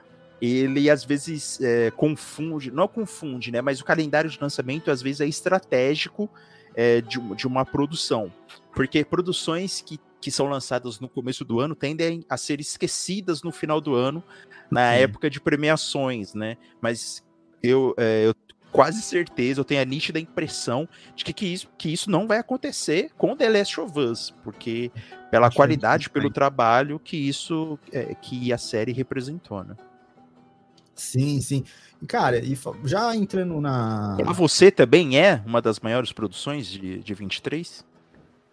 ele 0.40 0.90
às 0.90 1.04
vezes 1.04 1.60
é, 1.60 1.90
confunde, 1.90 2.70
não 2.70 2.86
confunde, 2.86 3.50
né? 3.50 3.60
Mas 3.60 3.80
o 3.80 3.84
calendário 3.84 4.28
de 4.28 4.38
lançamento 4.40 4.90
às 4.90 5.00
vezes 5.00 5.20
é 5.20 5.26
estratégico 5.26 6.30
é, 6.74 7.00
de, 7.00 7.18
de 7.34 7.46
uma 7.46 7.64
produção, 7.64 8.30
porque 8.74 9.04
produções 9.04 9.80
que, 9.80 9.98
que 10.20 10.30
são 10.30 10.46
lançadas 10.46 11.00
no 11.00 11.08
começo 11.08 11.44
do 11.44 11.58
ano 11.58 11.74
tendem 11.74 12.24
a 12.28 12.36
ser 12.36 12.60
esquecidas 12.60 13.42
no 13.42 13.50
final 13.50 13.80
do 13.80 13.94
ano, 13.94 14.22
na 14.70 14.92
Sim. 14.92 14.98
época 15.00 15.30
de 15.30 15.40
premiações, 15.40 16.34
né? 16.34 16.56
Mas 16.80 17.24
eu, 17.62 17.94
é, 17.96 18.26
eu 18.26 18.34
quase 18.70 19.00
certeza, 19.00 19.60
eu 19.60 19.64
tenho 19.64 19.80
a 19.80 19.84
nítida 19.86 20.20
impressão 20.20 20.86
de 21.14 21.24
que, 21.24 21.32
que, 21.32 21.46
isso, 21.46 21.68
que 21.78 21.90
isso 21.90 22.10
não 22.10 22.26
vai 22.26 22.38
acontecer 22.38 23.10
com 23.16 23.34
The 23.34 23.48
Last 23.48 23.80
of 23.80 23.98
Us, 23.98 24.34
porque 24.44 24.92
pela 25.30 25.46
Acho 25.46 25.56
qualidade, 25.56 26.10
pelo 26.10 26.30
trabalho 26.30 26.98
que 26.98 27.16
isso, 27.16 27.78
é, 27.90 28.14
que 28.14 28.52
a 28.52 28.58
série 28.58 28.92
representou, 28.92 29.64
né? 29.64 29.74
Sim, 30.96 31.40
sim. 31.40 31.64
Cara, 32.08 32.38
e 32.38 32.58
já 32.84 33.14
entrando 33.14 33.60
na. 33.60 34.16
Você 34.34 34.70
também 34.70 35.18
é 35.18 35.42
uma 35.46 35.62
das 35.62 35.78
maiores 35.80 36.12
produções 36.12 36.66
de, 36.66 36.98
de 36.98 37.14
23? 37.14 37.84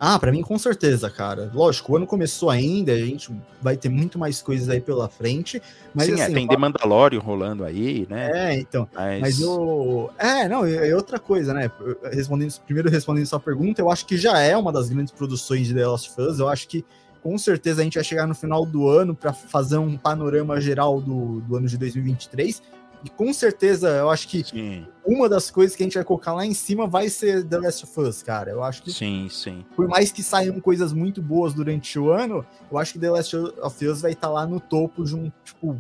Ah, 0.06 0.20
para 0.20 0.34
mim 0.34 0.42
com 0.42 0.58
certeza, 0.60 1.10
cara. 1.10 1.50
Lógico, 1.54 1.94
o 1.94 1.96
ano 1.96 2.06
começou 2.06 2.50
ainda, 2.50 2.92
a 2.92 2.98
gente 2.98 3.32
vai 3.62 3.78
ter 3.78 3.88
muito 3.88 4.20
mais 4.20 4.42
coisas 4.42 4.68
aí 4.68 4.82
pela 4.82 5.08
frente. 5.08 5.62
Mas, 5.96 6.08
Sim, 6.08 6.12
é, 6.12 6.16
assim, 6.16 6.32
é, 6.32 6.36
tem 6.36 6.48
The 6.48 6.58
Mandalorian 6.58 7.22
rolando 7.22 7.64
aí, 7.64 8.06
né? 8.10 8.30
É, 8.34 8.60
então. 8.60 8.86
Mas, 8.94 9.22
mas 9.22 9.40
eu. 9.40 10.10
É, 10.18 10.50
não, 10.50 10.66
é 10.66 10.94
outra 10.94 11.20
coisa, 11.20 11.54
né? 11.54 11.72
Respondendo, 12.12 12.54
primeiro 12.66 12.90
respondendo 12.90 13.26
sua 13.26 13.40
pergunta, 13.40 13.82
eu 13.82 13.90
acho 13.90 14.06
que 14.06 14.18
já 14.18 14.40
é 14.40 14.58
uma 14.58 14.74
das 14.74 14.90
grandes 14.90 15.14
produções 15.14 15.68
de 15.68 15.74
The 15.74 15.88
Last 15.88 16.10
of 16.10 16.22
Us. 16.22 16.40
Eu 16.40 16.50
acho 16.50 16.68
que 16.68 16.84
com 17.24 17.38
certeza 17.38 17.80
a 17.82 17.84
gente 17.86 17.96
vai 17.96 18.03
chegar 18.03 18.27
no 18.27 18.36
final 18.36 18.65
do 18.65 18.89
ano 18.89 19.15
para 19.15 19.32
fazer 19.32 19.77
um 19.77 19.98
panorama 19.98 20.60
geral 20.60 21.00
do, 21.00 21.39
do 21.39 21.56
ano 21.56 21.68
de 21.68 21.77
2023. 21.77 22.62
E 23.06 23.10
com 23.10 23.34
certeza, 23.34 23.89
eu 23.89 24.10
acho 24.10 24.27
que 24.27 24.44
sim. 24.44 24.86
uma 25.06 25.27
das 25.27 25.50
coisas 25.50 25.75
que 25.75 25.84
a 25.84 25.86
gente 25.86 25.96
vai 25.96 26.03
colocar 26.03 26.34
lá 26.34 26.46
em 26.46 26.53
cima 26.53 26.86
vai 26.86 27.10
ser 27.10 27.46
The 27.46 27.60
Last 27.60 27.86
of 27.86 28.00
Us, 28.00 28.24
cara. 28.24 28.51
Eu 28.51 28.63
acho 28.63 28.84
que. 28.84 28.92
Sim, 28.92 29.27
sim. 29.30 29.65
Por 29.75 29.88
mais 29.88 30.12
que 30.12 30.22
saiam 30.22 30.60
coisas 30.60 30.94
muito 30.94 31.22
boas 31.22 31.53
durante 31.53 31.98
o 31.98 32.12
ano, 32.12 32.46
eu 32.72 32.77
acho 32.77 32.94
que 32.94 33.00
The 33.00 33.10
Last 33.10 33.36
of 33.36 33.88
Us 33.88 34.01
vai 34.01 34.12
estar 34.12 34.27
tá 34.27 34.34
lá 34.34 34.46
no 34.46 34.60
topo 34.60 35.06
junto, 35.06 35.34
tipo, 35.44 35.80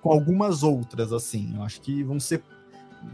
com 0.00 0.12
algumas 0.12 0.62
outras, 0.62 1.12
assim. 1.12 1.54
Eu 1.56 1.62
acho 1.62 1.80
que 1.80 2.02
vão 2.02 2.18
ser, 2.18 2.42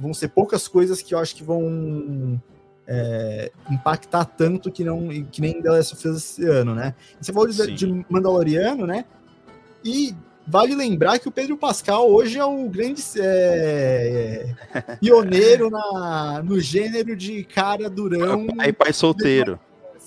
vão 0.00 0.14
ser 0.14 0.28
poucas 0.28 0.68
coisas 0.68 1.02
que 1.02 1.12
eu 1.12 1.18
acho 1.18 1.34
que 1.34 1.42
vão 1.42 2.40
é, 2.88 3.52
impactar 3.70 4.24
tanto 4.24 4.72
que 4.72 4.82
não 4.82 5.08
que 5.30 5.42
nem 5.42 5.60
The 5.60 5.70
Last 5.70 5.94
of 5.94 6.08
Us 6.08 6.16
esse 6.16 6.46
ano, 6.46 6.74
né? 6.74 6.94
você 7.20 7.32
falou 7.32 7.48
de, 7.48 7.74
de, 7.74 8.04
Mandaloriano, 8.08 8.86
né? 8.86 9.04
E 9.84 10.16
vale 10.46 10.74
lembrar 10.74 11.18
que 11.18 11.28
o 11.28 11.30
Pedro 11.30 11.58
Pascal 11.58 12.10
hoje 12.10 12.38
é 12.38 12.44
o 12.44 12.66
grande 12.68 13.02
é, 13.18 14.54
pioneiro 14.98 15.68
na, 15.68 16.42
no 16.42 16.58
gênero 16.58 17.14
de 17.14 17.44
cara 17.44 17.90
durão. 17.90 18.46
Pai, 18.46 18.72
pai 18.72 18.92
solteiro. 18.94 19.60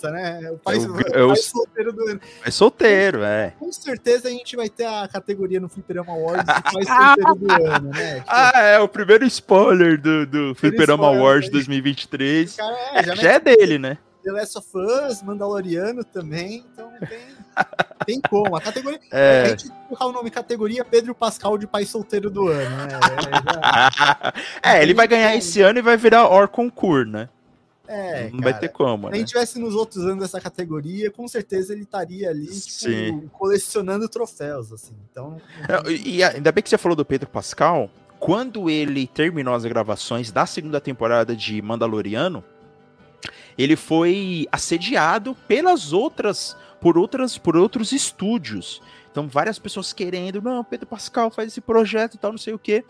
Né? 0.09 0.51
O 0.51 0.57
pai, 0.57 0.77
é 0.77 0.79
o, 0.79 0.99
é 1.01 1.23
o 1.23 1.27
pai 1.27 1.37
solteiro 1.37 1.93
do 1.93 2.09
ano. 2.09 2.21
É 2.45 2.51
solteiro, 2.51 3.23
é. 3.23 3.53
Com 3.59 3.71
certeza 3.71 4.27
a 4.27 4.31
gente 4.31 4.55
vai 4.55 4.69
ter 4.69 4.85
a 4.85 5.07
categoria 5.07 5.59
no 5.59 5.69
Fliperama 5.69 6.13
Awards 6.13 6.45
de 6.45 6.63
pai 6.63 6.83
solteiro 6.85 7.35
do 7.35 7.51
ano, 7.51 7.89
né? 7.89 8.15
Tipo, 8.21 8.25
ah, 8.27 8.51
é, 8.55 8.79
o 8.79 8.87
primeiro 8.87 9.25
spoiler 9.25 9.99
do, 9.99 10.25
do 10.25 10.55
Fliperama 10.55 11.07
Awards 11.07 11.49
2023. 11.49 12.55
Cara, 12.55 12.77
é, 12.93 13.03
já, 13.03 13.15
já 13.15 13.31
é 13.33 13.39
dele, 13.39 13.77
né? 13.77 13.97
The 14.23 14.31
Last 14.31 14.57
of 14.57 14.67
Us, 14.75 15.23
Mandaloriano 15.23 16.03
também, 16.03 16.63
então 16.71 16.91
tem, 17.07 17.19
tem 18.05 18.21
como. 18.21 18.55
A 18.55 18.61
categoria. 18.61 18.99
É. 19.11 19.41
A 19.41 19.47
gente 19.49 19.69
colocar 19.87 20.05
o 20.05 20.11
nome 20.11 20.29
categoria 20.29 20.85
Pedro 20.85 21.15
Pascal 21.15 21.57
de 21.57 21.67
pai 21.67 21.85
solteiro 21.85 22.29
do 22.29 22.47
ano, 22.47 22.77
né? 22.77 22.87
É, 24.63 24.77
é 24.77 24.83
ele 24.83 24.93
vai 24.93 25.07
ganhar 25.07 25.35
esse 25.35 25.61
ano 25.61 25.79
e 25.79 25.81
vai 25.81 25.97
virar 25.97 26.29
Orconcourt, 26.29 27.07
né? 27.07 27.29
É, 27.93 28.29
não 28.29 28.39
cara, 28.39 28.51
vai 28.51 28.59
ter 28.61 28.69
como. 28.69 29.09
Se 29.09 29.13
a 29.13 29.17
gente 29.17 29.27
tivesse 29.27 29.59
nos 29.59 29.75
outros 29.75 30.05
anos 30.05 30.19
dessa 30.19 30.39
categoria, 30.39 31.11
com 31.11 31.27
certeza 31.27 31.73
ele 31.73 31.83
estaria 31.83 32.29
ali 32.29 32.47
tipo, 32.47 33.29
colecionando 33.31 34.07
troféus, 34.07 34.71
assim. 34.71 34.95
Então. 35.11 35.41
E 36.05 36.23
ainda 36.23 36.53
bem 36.53 36.63
que 36.63 36.69
você 36.69 36.77
falou 36.77 36.95
do 36.95 37.03
Pedro 37.03 37.29
Pascal. 37.29 37.89
Quando 38.17 38.69
ele 38.69 39.07
terminou 39.07 39.53
as 39.53 39.65
gravações 39.65 40.31
da 40.31 40.45
segunda 40.45 40.79
temporada 40.79 41.35
de 41.35 41.61
Mandaloriano, 41.61 42.41
ele 43.57 43.75
foi 43.75 44.47
assediado 44.51 45.35
pelas 45.47 45.91
outras, 45.91 46.55
por 46.79 46.97
outras, 46.97 47.37
por 47.37 47.57
outros 47.57 47.91
estúdios. 47.91 48.81
Então, 49.11 49.27
várias 49.27 49.59
pessoas 49.59 49.91
querendo, 49.91 50.41
não, 50.41 50.63
Pedro 50.63 50.87
Pascal 50.87 51.29
faz 51.29 51.49
esse 51.49 51.59
projeto 51.59 52.13
e 52.13 52.17
tal, 52.17 52.31
não 52.31 52.37
sei 52.37 52.53
o 52.53 52.59
quê. 52.59 52.85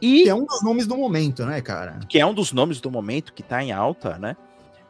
E 0.00 0.24
que 0.24 0.28
é 0.28 0.34
um 0.34 0.44
dos 0.44 0.62
nomes 0.62 0.86
do 0.86 0.96
momento, 0.96 1.44
né, 1.44 1.60
cara? 1.60 1.98
Que 2.08 2.18
é 2.18 2.26
um 2.26 2.34
dos 2.34 2.52
nomes 2.52 2.80
do 2.80 2.90
momento 2.90 3.32
que 3.32 3.42
tá 3.42 3.62
em 3.62 3.72
alta, 3.72 4.18
né? 4.18 4.36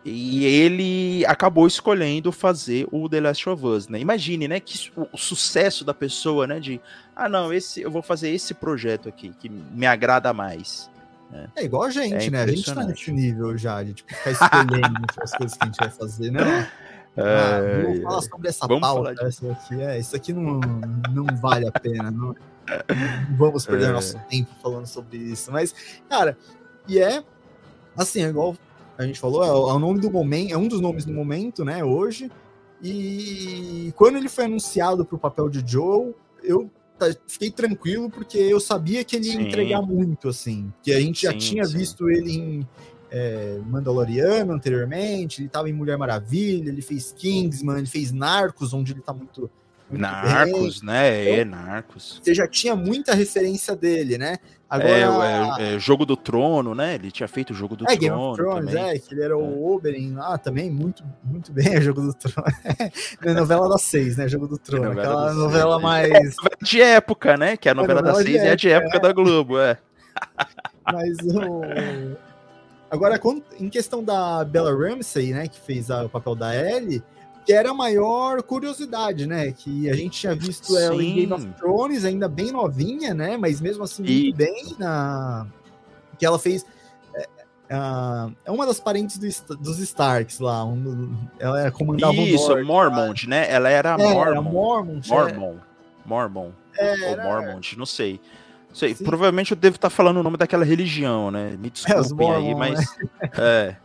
E 0.08 0.44
ele 0.44 1.26
acabou 1.26 1.66
escolhendo 1.66 2.30
fazer 2.30 2.86
o 2.92 3.08
The 3.08 3.20
Last 3.20 3.48
of 3.48 3.66
Us, 3.66 3.88
né? 3.88 3.98
Imagine, 3.98 4.46
né, 4.46 4.60
que 4.60 4.92
o, 4.96 5.18
sucesso 5.18 5.84
da 5.84 5.92
pessoa, 5.92 6.46
né, 6.46 6.60
de 6.60 6.80
ah, 7.14 7.28
não, 7.28 7.52
esse 7.52 7.80
eu 7.80 7.90
vou 7.90 8.02
fazer 8.02 8.30
esse 8.30 8.54
projeto 8.54 9.08
aqui 9.08 9.34
que 9.40 9.48
me 9.48 9.84
agrada 9.84 10.32
mais. 10.32 10.88
É, 11.32 11.48
é 11.56 11.64
igual 11.64 11.82
a 11.82 11.90
gente, 11.90 12.28
é 12.28 12.30
né? 12.30 12.42
A 12.42 12.46
gente 12.46 12.72
tá 12.72 12.84
nesse 12.84 13.10
nível 13.10 13.58
já, 13.58 13.82
de 13.82 13.94
tipo, 13.94 14.14
ficar 14.14 14.30
escolhendo 14.30 15.06
as 15.20 15.32
coisas 15.32 15.58
que 15.58 15.64
a 15.64 15.66
gente 15.66 15.78
vai 15.78 15.90
fazer, 15.90 16.30
né? 16.30 16.70
É, 17.18 17.22
ah, 17.22 17.82
vamos 17.82 18.02
falar 18.02 18.20
sobre 18.20 18.48
essa 18.50 18.66
vamos 18.66 18.82
pauta. 18.82 19.26
Essa 19.26 19.50
aqui, 19.50 19.80
é, 19.80 19.98
isso 19.98 20.14
aqui 20.14 20.34
não, 20.34 20.60
não 21.14 21.24
vale 21.40 21.66
a 21.66 21.72
pena. 21.72 22.10
Não 22.10 22.36
vamos 23.36 23.66
perder 23.66 23.90
é. 23.90 23.92
nosso 23.92 24.18
tempo 24.28 24.50
falando 24.62 24.86
sobre 24.86 25.18
isso. 25.18 25.50
Mas, 25.52 25.74
cara, 26.08 26.36
e 26.88 26.98
é 26.98 27.22
assim, 27.96 28.22
é 28.22 28.28
igual 28.28 28.56
a 28.98 29.04
gente 29.04 29.20
falou, 29.20 29.44
é 29.44 29.52
o, 29.52 29.76
é 29.76 29.78
nome 29.78 30.00
do 30.00 30.10
momento, 30.10 30.52
é 30.52 30.56
um 30.56 30.68
dos 30.68 30.80
nomes 30.80 31.04
do 31.04 31.12
momento, 31.12 31.64
né, 31.64 31.84
hoje. 31.84 32.30
E 32.82 33.92
quando 33.96 34.16
ele 34.16 34.28
foi 34.28 34.44
anunciado 34.44 35.04
para 35.04 35.16
o 35.16 35.18
papel 35.18 35.48
de 35.48 35.62
Joe, 35.66 36.14
eu 36.42 36.70
fiquei 37.26 37.50
tranquilo 37.50 38.10
porque 38.10 38.38
eu 38.38 38.58
sabia 38.58 39.04
que 39.04 39.16
ele 39.16 39.26
ia 39.26 39.32
sim. 39.32 39.42
entregar 39.42 39.82
muito, 39.82 40.28
assim. 40.28 40.72
Que 40.82 40.92
a 40.92 41.00
gente 41.00 41.20
sim, 41.20 41.26
já 41.26 41.38
tinha 41.38 41.64
sim. 41.64 41.78
visto 41.78 42.08
ele 42.08 42.32
em 42.32 42.68
é, 43.10 43.60
Mandaloriano 43.66 44.52
anteriormente, 44.52 45.40
ele 45.40 45.48
estava 45.48 45.68
em 45.68 45.72
Mulher 45.72 45.98
Maravilha, 45.98 46.68
ele 46.68 46.82
fez 46.82 47.12
Kingsman, 47.12 47.78
ele 47.78 47.86
fez 47.86 48.12
Narcos, 48.12 48.72
onde 48.72 48.92
ele 48.92 49.00
está 49.00 49.12
muito, 49.12 49.50
muito. 49.88 50.02
Narcos, 50.02 50.80
bem. 50.80 50.86
né? 50.86 51.08
É, 51.08 51.40
então, 51.40 51.58
Narcos. 51.58 52.20
Você 52.22 52.34
já 52.34 52.46
tinha 52.46 52.74
muita 52.74 53.14
referência 53.14 53.76
dele, 53.76 54.18
né? 54.18 54.38
Agora, 54.68 54.90
é, 54.90 55.72
é, 55.72 55.74
é, 55.74 55.78
Jogo 55.78 56.04
do 56.04 56.16
Trono, 56.16 56.74
né? 56.74 56.96
Ele 56.96 57.12
tinha 57.12 57.28
feito 57.28 57.52
o 57.52 57.54
Jogo 57.54 57.76
do 57.76 57.84
é, 57.84 57.96
Trono. 57.96 58.00
Game 58.00 58.14
of 58.16 58.36
Thrones, 58.36 58.74
também. 58.74 58.90
é, 58.90 58.98
que 58.98 59.14
ele 59.14 59.22
era 59.22 59.38
o 59.38 59.44
é. 59.44 59.74
Oberyn 59.74 60.14
lá 60.14 60.36
também, 60.38 60.68
muito, 60.70 61.04
muito 61.22 61.52
bem, 61.52 61.80
Jogo 61.80 62.00
do 62.00 62.12
Trono. 62.12 62.48
é 63.22 63.32
novela 63.32 63.68
das 63.68 63.82
seis, 63.82 64.16
né? 64.16 64.26
Jogo 64.26 64.48
do 64.48 64.58
Trono. 64.58 64.90
Aquela 64.90 65.32
novela 65.34 65.78
mais. 65.78 66.10
É, 66.10 66.64
de 66.64 66.82
época, 66.82 67.36
né? 67.36 67.56
Que 67.56 67.68
a 67.68 67.74
novela, 67.74 68.02
novela 68.02 68.18
das 68.18 68.26
seis 68.26 68.42
é 68.42 68.56
de 68.56 68.68
época 68.68 68.98
da 68.98 69.12
Globo, 69.12 69.58
é. 69.60 69.78
Mas 70.92 71.16
o. 71.18 71.62
Agora, 72.90 73.20
em 73.60 73.68
questão 73.68 74.02
da 74.02 74.44
Bella 74.44 74.74
Ramsey, 74.74 75.32
né? 75.32 75.46
Que 75.46 75.60
fez 75.60 75.90
o 75.90 76.08
papel 76.08 76.34
da 76.34 76.54
Ellie 76.54 77.02
que 77.46 77.52
era 77.52 77.70
a 77.70 77.74
maior 77.74 78.42
curiosidade, 78.42 79.24
né? 79.24 79.52
Que 79.52 79.88
a 79.88 79.94
gente 79.94 80.18
tinha 80.18 80.34
visto 80.34 80.72
Sim. 80.72 80.82
ela 80.82 81.02
em 81.02 81.14
Game 81.14 81.32
of 81.32 81.46
Thrones, 81.52 82.04
ainda 82.04 82.28
bem 82.28 82.50
novinha, 82.50 83.14
né? 83.14 83.36
Mas 83.36 83.60
mesmo 83.60 83.84
assim, 83.84 84.04
e... 84.04 84.32
bem 84.32 84.74
na. 84.80 85.46
Que 86.18 86.26
ela 86.26 86.40
fez. 86.40 86.66
É, 87.68 87.78
é 88.44 88.50
uma 88.50 88.66
das 88.66 88.80
parentes 88.80 89.16
do, 89.16 89.56
dos 89.56 89.78
Starks 89.78 90.40
lá. 90.40 90.64
Um, 90.64 91.16
ela 91.38 91.60
era 91.60 91.70
comandava 91.70 92.14
Isso, 92.14 92.52
o 92.52 92.64
Mormont, 92.64 93.28
né? 93.28 93.48
Ela 93.48 93.68
era 93.68 93.90
é, 93.90 93.96
Mormont. 93.96 94.28
Era 94.28 94.42
Mormont. 94.42 95.08
Mormon. 95.08 95.54
É. 95.54 96.08
Mormon. 96.08 96.50
É, 96.76 97.10
Ou 97.10 97.16
Mormont, 97.16 97.78
não 97.78 97.86
sei. 97.86 98.20
sei 98.72 98.92
provavelmente 98.92 99.52
eu 99.52 99.56
devo 99.56 99.76
estar 99.76 99.90
falando 99.90 100.16
o 100.18 100.22
nome 100.22 100.36
daquela 100.36 100.64
religião, 100.64 101.30
né? 101.30 101.56
Me 101.60 101.70
desculpem 101.70 102.28
é, 102.28 102.36
aí, 102.36 102.54
mas. 102.56 102.78
Né? 102.98 103.08
É. 103.38 103.76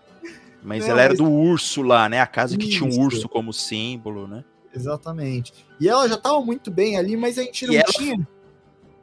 Mas 0.63 0.87
ela 0.87 1.01
era 1.01 1.13
do 1.13 1.29
urso 1.29 1.81
lá, 1.81 2.07
né? 2.07 2.21
A 2.21 2.27
casa 2.27 2.57
que 2.57 2.69
tinha 2.69 2.89
um 2.89 2.99
urso 2.99 3.27
como 3.27 3.51
símbolo, 3.51 4.27
né? 4.27 4.43
Exatamente. 4.73 5.53
E 5.79 5.89
ela 5.89 6.07
já 6.07 6.15
estava 6.15 6.39
muito 6.41 6.71
bem 6.71 6.97
ali, 6.97 7.17
mas 7.17 7.37
a 7.37 7.43
gente 7.43 7.67
não 7.67 7.73
e 7.73 7.83
tinha. 7.83 8.27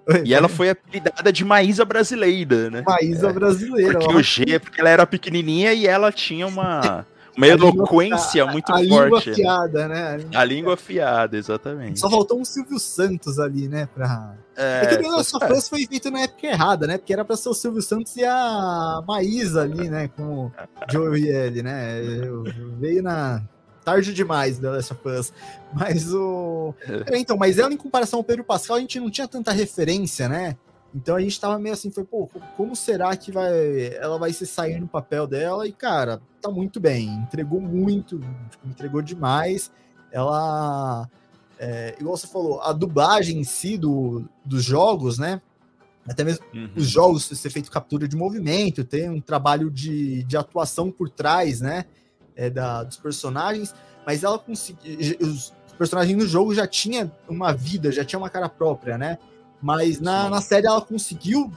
Ela... 0.07 0.23
E 0.25 0.33
ela 0.33 0.49
foi 0.49 0.71
apelidada 0.71 1.31
de 1.31 1.45
Maísa 1.45 1.85
brasileira, 1.85 2.71
né? 2.71 2.83
Maísa 2.87 3.29
é. 3.29 3.33
brasileira. 3.33 3.99
Porque 3.99 4.15
o 4.15 4.23
G, 4.23 4.59
porque 4.59 4.81
ela 4.81 4.88
era 4.88 5.07
pequenininha 5.07 5.75
e 5.75 5.87
ela 5.87 6.11
tinha 6.11 6.47
uma 6.47 7.07
uma 7.38 7.47
eloquência 7.47 8.40
língua, 8.40 8.52
muito 8.52 8.73
a, 8.73 8.75
a 8.75 8.78
forte. 8.78 8.92
A 8.92 9.04
língua 9.04 9.18
afiada, 9.18 9.88
né? 9.88 10.09
A 10.09 10.16
língua, 10.16 10.40
a 10.40 10.45
língua 10.45 10.75
afiada, 10.75 11.37
exatamente. 11.37 12.00
Só 12.00 12.11
faltou 12.11 12.40
um 12.40 12.45
Silvio 12.45 12.78
Santos 12.78 13.38
ali, 13.38 13.68
né? 13.68 13.88
Pra... 13.95 14.35
É, 14.57 14.83
é 14.83 14.97
que 14.97 15.07
o 15.07 15.11
Last 15.11 15.37
of 15.37 15.52
Us 15.52 15.68
foi 15.68 15.87
feito 15.87 16.11
na 16.11 16.23
época 16.23 16.47
errada, 16.49 16.87
né? 16.87 16.99
Porque 16.99 17.12
era 17.12 17.25
pra 17.25 17.37
ser 17.37 17.49
o 17.49 17.54
Silvio 17.54 17.80
Santos 17.80 18.16
e 18.16 18.25
a 18.25 19.02
Maísa 19.07 19.62
ali, 19.62 19.88
né? 19.88 20.09
Com 20.09 20.47
o 20.47 20.52
Joe 20.90 21.21
e 21.21 21.28
ele, 21.28 21.62
né? 21.62 22.02
Eu, 22.02 22.42
veio 22.78 23.02
na 23.02 23.40
tarde 23.85 24.12
demais 24.12 24.59
da 24.59 24.73
Last 24.73 24.92
of 24.92 25.09
Us. 25.09 25.33
Mas 25.73 26.12
o. 26.12 26.75
É, 27.07 27.16
então, 27.18 27.37
mas 27.37 27.57
ela, 27.57 27.73
em 27.73 27.76
comparação 27.76 28.18
ao 28.18 28.25
Pedro 28.25 28.42
Pascal, 28.42 28.78
a 28.78 28.80
gente 28.80 28.99
não 28.99 29.11
tinha 29.11 29.28
tanta 29.28 29.52
referência, 29.52 30.28
né? 30.28 30.57
Então 30.95 31.16
a 31.16 31.21
gente 31.21 31.38
tava 31.38 31.59
meio 31.59 31.75
assim, 31.75 31.90
foi, 31.90 32.04
pô, 32.04 32.28
como 32.57 32.75
será 32.75 33.14
que 33.16 33.30
vai, 33.30 33.95
ela 33.97 34.18
vai 34.18 34.33
se 34.33 34.47
sair 34.47 34.80
no 34.80 34.88
papel 34.88 35.26
dela? 35.26 35.66
E, 35.66 35.73
cara, 35.73 36.21
tá 36.40 36.50
muito 36.50 36.80
bem, 36.80 37.09
entregou 37.09 37.61
muito, 37.61 38.21
entregou 38.64 39.02
demais. 39.02 39.71
Ela, 40.11 41.09
é, 41.59 41.95
igual 42.00 42.16
você 42.16 42.26
falou, 42.26 42.62
a 42.62 42.73
dublagem 42.73 43.38
em 43.38 43.45
si 43.45 43.76
do, 43.76 44.25
dos 44.45 44.64
jogos, 44.64 45.18
né? 45.18 45.42
Até 46.09 46.25
mesmo 46.25 46.42
uhum. 46.54 46.71
os 46.75 46.88
jogos 46.88 47.26
ser 47.26 47.50
feito 47.50 47.71
captura 47.71 48.09
de 48.09 48.16
movimento, 48.16 48.83
tem 48.83 49.11
um 49.11 49.21
trabalho 49.21 49.71
de, 49.71 50.23
de 50.25 50.37
atuação 50.38 50.90
por 50.90 51.11
trás, 51.11 51.61
né? 51.61 51.85
É, 52.35 52.49
da, 52.49 52.85
dos 52.85 52.97
personagens, 52.97 53.75
mas 54.07 54.25
ela 54.25 54.38
conseguiu. 54.38 54.97
Os 55.21 55.52
personagens 55.76 56.16
no 56.16 56.26
jogo 56.26 56.54
já 56.54 56.66
tinha 56.66 57.12
uma 57.28 57.52
vida, 57.52 57.92
já 57.92 58.04
tinha 58.04 58.18
uma 58.18 58.30
cara 58.30 58.49
própria, 58.49 58.97
né? 58.97 59.18
Mas 59.61 60.00
na, 60.00 60.29
na 60.29 60.41
série 60.41 60.67
ela 60.67 60.81
conseguiu 60.81 61.53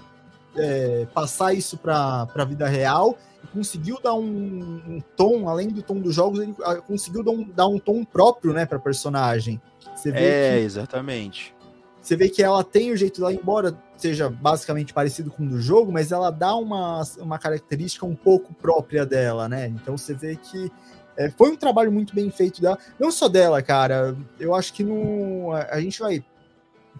é, 0.56 1.08
passar 1.14 1.54
isso 1.54 1.78
para 1.78 2.28
a 2.34 2.46
vida 2.46 2.68
real 2.68 3.18
e 3.44 3.48
conseguiu 3.48 4.00
dar 4.02 4.14
um, 4.14 4.82
um, 4.88 5.02
tom, 5.16 5.48
além 5.48 5.70
do 5.70 5.82
tom 5.82 6.00
dos 6.00 6.14
jogos, 6.14 6.40
ele 6.40 6.56
ah, 6.64 6.76
conseguiu 6.76 7.24
dar 7.24 7.32
um, 7.32 7.44
dar 7.44 7.68
um 7.68 7.80
tom 7.80 8.04
próprio 8.04 8.54
né, 8.54 8.66
para 8.66 8.80
personagem. 8.80 9.62
Você 9.96 10.12
vê 10.12 10.20
é, 10.20 10.58
que, 10.58 10.66
exatamente. 10.66 11.56
Você 12.02 12.16
vê 12.16 12.30
que 12.30 12.42
ela 12.42 12.64
tem 12.64 12.92
o 12.92 12.98
jeito 12.98 13.20
dela, 13.20 13.34
embora 13.34 13.78
seja 13.96 14.30
basicamente 14.30 14.94
parecido 14.94 15.30
com 15.30 15.44
o 15.44 15.50
do 15.50 15.62
jogo, 15.62 15.92
mas 15.92 16.12
ela 16.12 16.32
dá 16.32 16.56
uma, 16.56 17.04
uma 17.20 17.38
característica 17.38 18.06
um 18.06 18.16
pouco 18.16 18.54
própria 18.56 19.06
dela, 19.06 19.48
né? 19.48 19.68
Então 19.68 19.96
você 19.96 20.14
vê 20.14 20.36
que 20.36 20.72
é, 21.16 21.30
foi 21.30 21.52
um 21.52 21.56
trabalho 21.56 21.92
muito 21.92 22.16
bem 22.16 22.30
feito 22.32 22.62
dela. 22.62 22.80
Não 23.00 23.12
só 23.12 23.28
dela, 23.28 23.62
cara. 23.62 24.16
Eu 24.40 24.56
acho 24.56 24.74
que 24.74 24.84
no, 24.84 25.52
a 25.52 25.80
gente 25.80 26.00
vai 26.00 26.24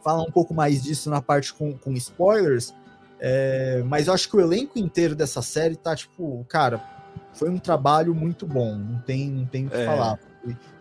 falar 0.04 0.24
um 0.24 0.32
pouco 0.32 0.54
mais 0.54 0.82
disso 0.82 1.10
na 1.10 1.22
parte 1.22 1.54
com, 1.54 1.78
com 1.78 1.92
spoilers. 1.94 2.74
É, 3.20 3.84
mas 3.86 4.08
eu 4.08 4.14
acho 4.14 4.28
que 4.28 4.36
o 4.36 4.42
elenco 4.42 4.80
inteiro 4.80 5.16
dessa 5.16 5.42
série 5.42 5.76
tá, 5.76 5.96
tipo, 5.96 6.44
cara, 6.50 6.84
foi 7.34 7.50
um 7.50 7.60
trabalho 7.60 8.16
muito 8.16 8.48
bom. 8.48 8.76
Não 8.76 9.00
tem, 9.00 9.30
não 9.30 9.46
tem 9.46 9.68
o 9.68 9.70
que 9.70 9.78
é. 9.78 9.86
falar. 9.86 10.20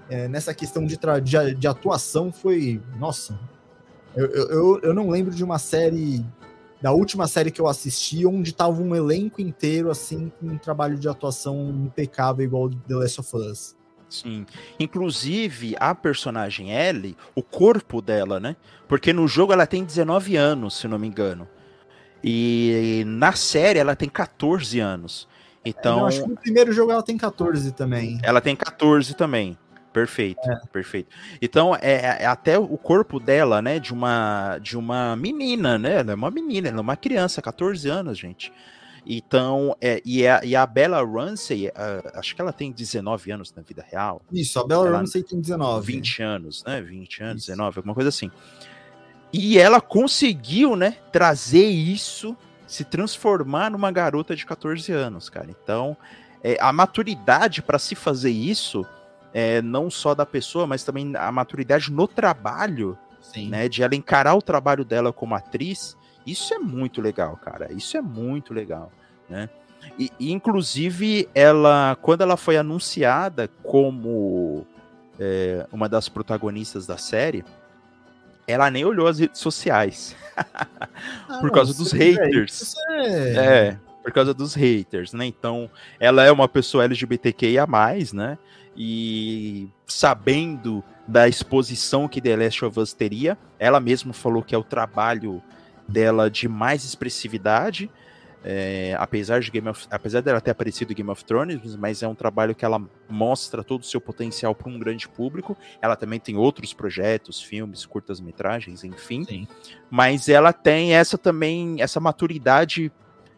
É, 0.09 0.27
nessa 0.27 0.55
questão 0.55 0.85
de, 0.85 0.99
de, 1.23 1.55
de, 1.55 1.69
atuação 1.69 2.33
foi. 2.33 2.83
Nossa. 2.99 3.39
Eu, 4.17 4.27
eu, 4.27 4.81
eu 4.81 4.95
não 4.95 5.09
lembro 5.09 5.35
de 5.35 5.45
uma 5.45 5.59
série. 5.59 6.25
Da 6.81 6.93
última 6.93 7.29
série 7.29 7.51
que 7.51 7.61
eu 7.61 7.67
assisti, 7.67 8.25
onde 8.25 8.55
tava 8.55 8.81
um 8.81 8.97
elenco 8.97 9.43
inteiro, 9.43 9.91
assim, 9.91 10.33
com 10.41 10.47
um 10.47 10.57
trabalho 10.57 10.99
de 10.99 11.07
atuação 11.07 11.69
impecável, 11.69 12.43
igual 12.43 12.71
The 12.71 12.95
Last 12.95 13.21
of 13.21 13.37
Us. 13.37 13.77
Sim. 14.11 14.45
Inclusive, 14.79 15.77
a 15.79 15.95
personagem 15.95 16.71
Ellie, 16.71 17.17
o 17.35 17.43
corpo 17.43 18.03
dela, 18.03 18.41
né? 18.41 18.57
Porque 18.89 19.13
no 19.13 19.27
jogo 19.29 19.53
ela 19.53 19.67
tem 19.67 19.85
19 19.85 20.37
anos, 20.37 20.77
se 20.77 20.89
não 20.89 20.99
me 20.99 21.07
engano. 21.07 21.49
E 22.23 23.03
na 23.07 23.33
série 23.33 23.79
ela 23.79 23.97
tem 23.97 24.09
14 24.09 24.79
anos. 24.81 25.29
Então. 25.65 26.01
Eu 26.01 26.07
acho 26.07 26.23
que 26.23 26.29
no 26.29 26.37
primeiro 26.37 26.73
jogo 26.73 26.93
ela 26.93 27.03
tem 27.03 27.17
14 27.17 27.73
também. 27.73 28.19
Ela 28.23 28.41
tem 28.41 28.57
14 28.57 29.15
também. 29.15 29.57
Perfeito, 29.93 30.49
é. 30.49 30.61
perfeito. 30.73 31.09
Então, 31.43 31.75
é, 31.75 32.23
é, 32.23 32.27
até 32.27 32.57
o 32.57 32.79
corpo 32.79 33.19
dela, 33.19 33.61
né, 33.61 33.81
de 33.81 33.93
uma 33.93 34.59
de 34.59 34.77
uma 34.77 35.17
menina, 35.17 35.79
né? 35.79 35.99
Ela 35.99 36.13
é 36.13 36.15
uma 36.15 36.31
menina, 36.31 36.69
ela 36.69 36.79
é 36.79 36.81
uma 36.81 36.97
criança, 36.97 37.43
14 37.43 37.89
anos, 37.89 38.17
gente. 38.17 38.53
Então, 39.07 39.77
é, 39.81 40.01
e, 40.05 40.27
a, 40.27 40.45
e 40.45 40.55
a 40.55 40.67
Bella 40.67 41.05
Ramsey, 41.05 41.69
uh, 41.69 41.73
acho 42.15 42.35
que 42.35 42.41
ela 42.41 42.53
tem 42.53 42.71
19 42.71 43.31
anos 43.31 43.53
na 43.55 43.63
vida 43.63 43.85
real. 43.89 44.21
Isso, 44.31 44.59
a 44.59 44.67
Bella 44.67 44.89
ela, 44.89 44.99
Ramsey 44.99 45.23
tem 45.23 45.41
19. 45.41 45.93
20 45.93 46.23
anos, 46.23 46.65
né? 46.65 46.81
20 46.81 47.23
anos, 47.23 47.43
isso. 47.43 47.51
19, 47.51 47.79
alguma 47.79 47.95
coisa 47.95 48.09
assim. 48.09 48.31
E 49.33 49.59
ela 49.59 49.81
conseguiu, 49.81 50.75
né, 50.77 50.97
trazer 51.13 51.67
isso, 51.67 52.37
se 52.67 52.85
transformar 52.85 53.71
numa 53.71 53.91
garota 53.91 54.35
de 54.35 54.45
14 54.45 54.93
anos, 54.93 55.29
cara. 55.29 55.49
Então, 55.51 55.97
é, 56.43 56.57
a 56.61 56.73
maturidade 56.73 57.63
para 57.63 57.79
se 57.79 57.95
fazer 57.95 58.31
isso 58.31 58.85
é, 59.33 59.63
não 59.63 59.91
só 59.91 60.15
da 60.15 60.27
pessoa, 60.27 60.67
mas 60.67 60.83
também 60.83 61.15
a 61.17 61.31
maturidade 61.31 61.91
no 61.93 62.09
trabalho, 62.09 62.99
Sim. 63.21 63.49
né? 63.49 63.69
De 63.69 63.83
ela 63.83 63.95
encarar 63.95 64.35
o 64.35 64.43
trabalho 64.43 64.85
dela 64.85 65.13
como 65.13 65.35
atriz. 65.35 65.97
Isso 66.27 66.53
é 66.55 66.59
muito 66.59 67.01
legal, 67.01 67.37
cara. 67.37 67.73
Isso 67.73 67.97
é 67.97 68.01
muito 68.01 68.53
legal, 68.53 68.93
né? 69.29 69.49
E, 69.99 70.11
inclusive, 70.33 71.29
ela, 71.35 71.97
quando 72.03 72.21
ela 72.21 72.37
foi 72.37 72.57
anunciada 72.57 73.49
como 73.63 74.67
é, 75.19 75.67
uma 75.73 75.89
das 75.89 76.09
protagonistas 76.09 76.87
da 76.87 76.99
série, 76.99 77.45
ela 78.47 78.71
nem 78.71 78.85
olhou 78.85 79.07
as 79.07 79.19
redes 79.19 79.41
sociais. 79.41 80.17
Ah, 81.29 81.39
por 81.39 81.51
causa 81.51 81.73
dos 81.73 81.93
haters. 81.93 82.75
É... 82.91 83.37
é, 83.37 83.79
por 84.03 84.13
causa 84.13 84.35
dos 84.35 84.55
haters, 84.55 85.13
né? 85.13 85.25
Então, 85.25 85.71
ela 85.99 86.25
é 86.25 86.31
uma 86.31 86.49
pessoa 86.49 86.85
LGBTQIA, 86.85 87.67
né? 88.13 88.37
e 88.77 89.69
sabendo 89.87 90.83
da 91.07 91.29
exposição 91.29 92.09
que 92.09 92.21
The 92.21 92.37
Last 92.37 92.65
of 92.65 92.79
Us 92.79 92.93
teria, 92.93 93.37
ela 93.59 93.81
mesma 93.81 94.13
falou 94.13 94.43
que 94.43 94.55
é 94.55 94.59
o 94.59 94.65
trabalho 94.65 95.43
dela 95.91 96.31
de 96.31 96.49
mais 96.49 96.85
expressividade, 96.85 97.91
é, 98.43 98.97
apesar 98.99 99.41
de 99.41 99.51
Game 99.51 99.69
of, 99.69 99.87
apesar 99.91 100.23
dela 100.23 100.41
ter 100.41 100.51
aparecido 100.51 100.93
em 100.93 100.97
Game 100.97 101.11
of 101.11 101.25
Thrones, 101.25 101.77
mas 101.77 102.03
é 102.03 102.09
um 102.09 102.15
trabalho 102.15 102.55
que 102.55 102.65
ela 102.65 102.81
mostra 103.09 103.63
todo 103.63 103.83
o 103.83 103.85
seu 103.85 104.01
potencial 104.01 104.55
para 104.55 104.71
um 104.71 104.79
grande 104.79 105.09
público. 105.09 105.57
Ela 105.83 105.95
também 105.95 106.19
tem 106.19 106.37
outros 106.37 106.73
projetos, 106.73 107.43
filmes, 107.43 107.85
curtas-metragens, 107.85 108.83
enfim. 108.83 109.25
Sim. 109.25 109.49
Mas 109.91 110.29
ela 110.29 110.53
tem 110.53 110.95
essa 110.95 111.19
também, 111.19 111.83
essa 111.83 112.01
maturidade 112.01 112.91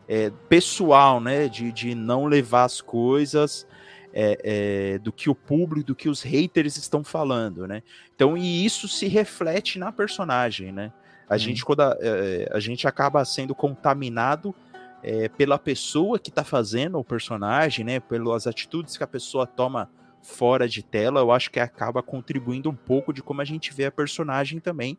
é, 0.09 0.31
pessoal, 0.49 1.21
né, 1.21 1.49
de, 1.49 1.73
de 1.73 1.95
não 1.95 2.27
levar 2.27 2.65
as 2.65 2.81
coisas 2.81 3.67
é, 4.13 4.39
é, 4.95 4.99
do 4.99 5.13
que 5.13 5.31
o 5.31 5.35
público, 5.35 5.87
do 5.87 5.95
que 5.95 6.09
os 6.09 6.23
haters 6.23 6.77
estão 6.77 7.03
falando, 7.03 7.67
né? 7.67 7.83
Então, 8.15 8.37
e 8.37 8.65
isso 8.65 8.87
se 8.87 9.09
reflete 9.09 9.79
na 9.79 9.91
personagem, 9.91 10.71
né? 10.71 10.93
A 11.29 11.35
hum. 11.35 11.39
gente, 11.39 11.65
quando 11.65 11.81
a, 11.81 11.97
é, 12.01 12.49
a, 12.53 12.61
gente 12.61 12.87
acaba 12.87 13.25
sendo 13.25 13.55
contaminado 13.55 14.55
é, 15.03 15.29
pela 15.29 15.59
pessoa 15.59 16.19
que 16.19 16.31
está 16.31 16.45
fazendo 16.45 16.99
o 16.99 17.05
personagem, 17.05 17.85
né? 17.85 18.01
Pelas 18.01 18.47
atitudes 18.47 18.97
que 18.97 19.05
a 19.05 19.07
pessoa 19.07 19.47
toma 19.47 19.91
fora 20.23 20.69
de 20.69 20.83
tela, 20.83 21.21
eu 21.21 21.33
acho 21.33 21.51
que 21.51 21.59
acaba 21.59 22.03
contribuindo 22.03 22.71
um 22.71 22.75
pouco 22.75 23.13
de 23.13 23.23
como 23.23 23.41
a 23.41 23.45
gente 23.45 23.73
vê 23.73 23.87
a 23.87 23.91
personagem 23.91 24.61
também. 24.61 24.97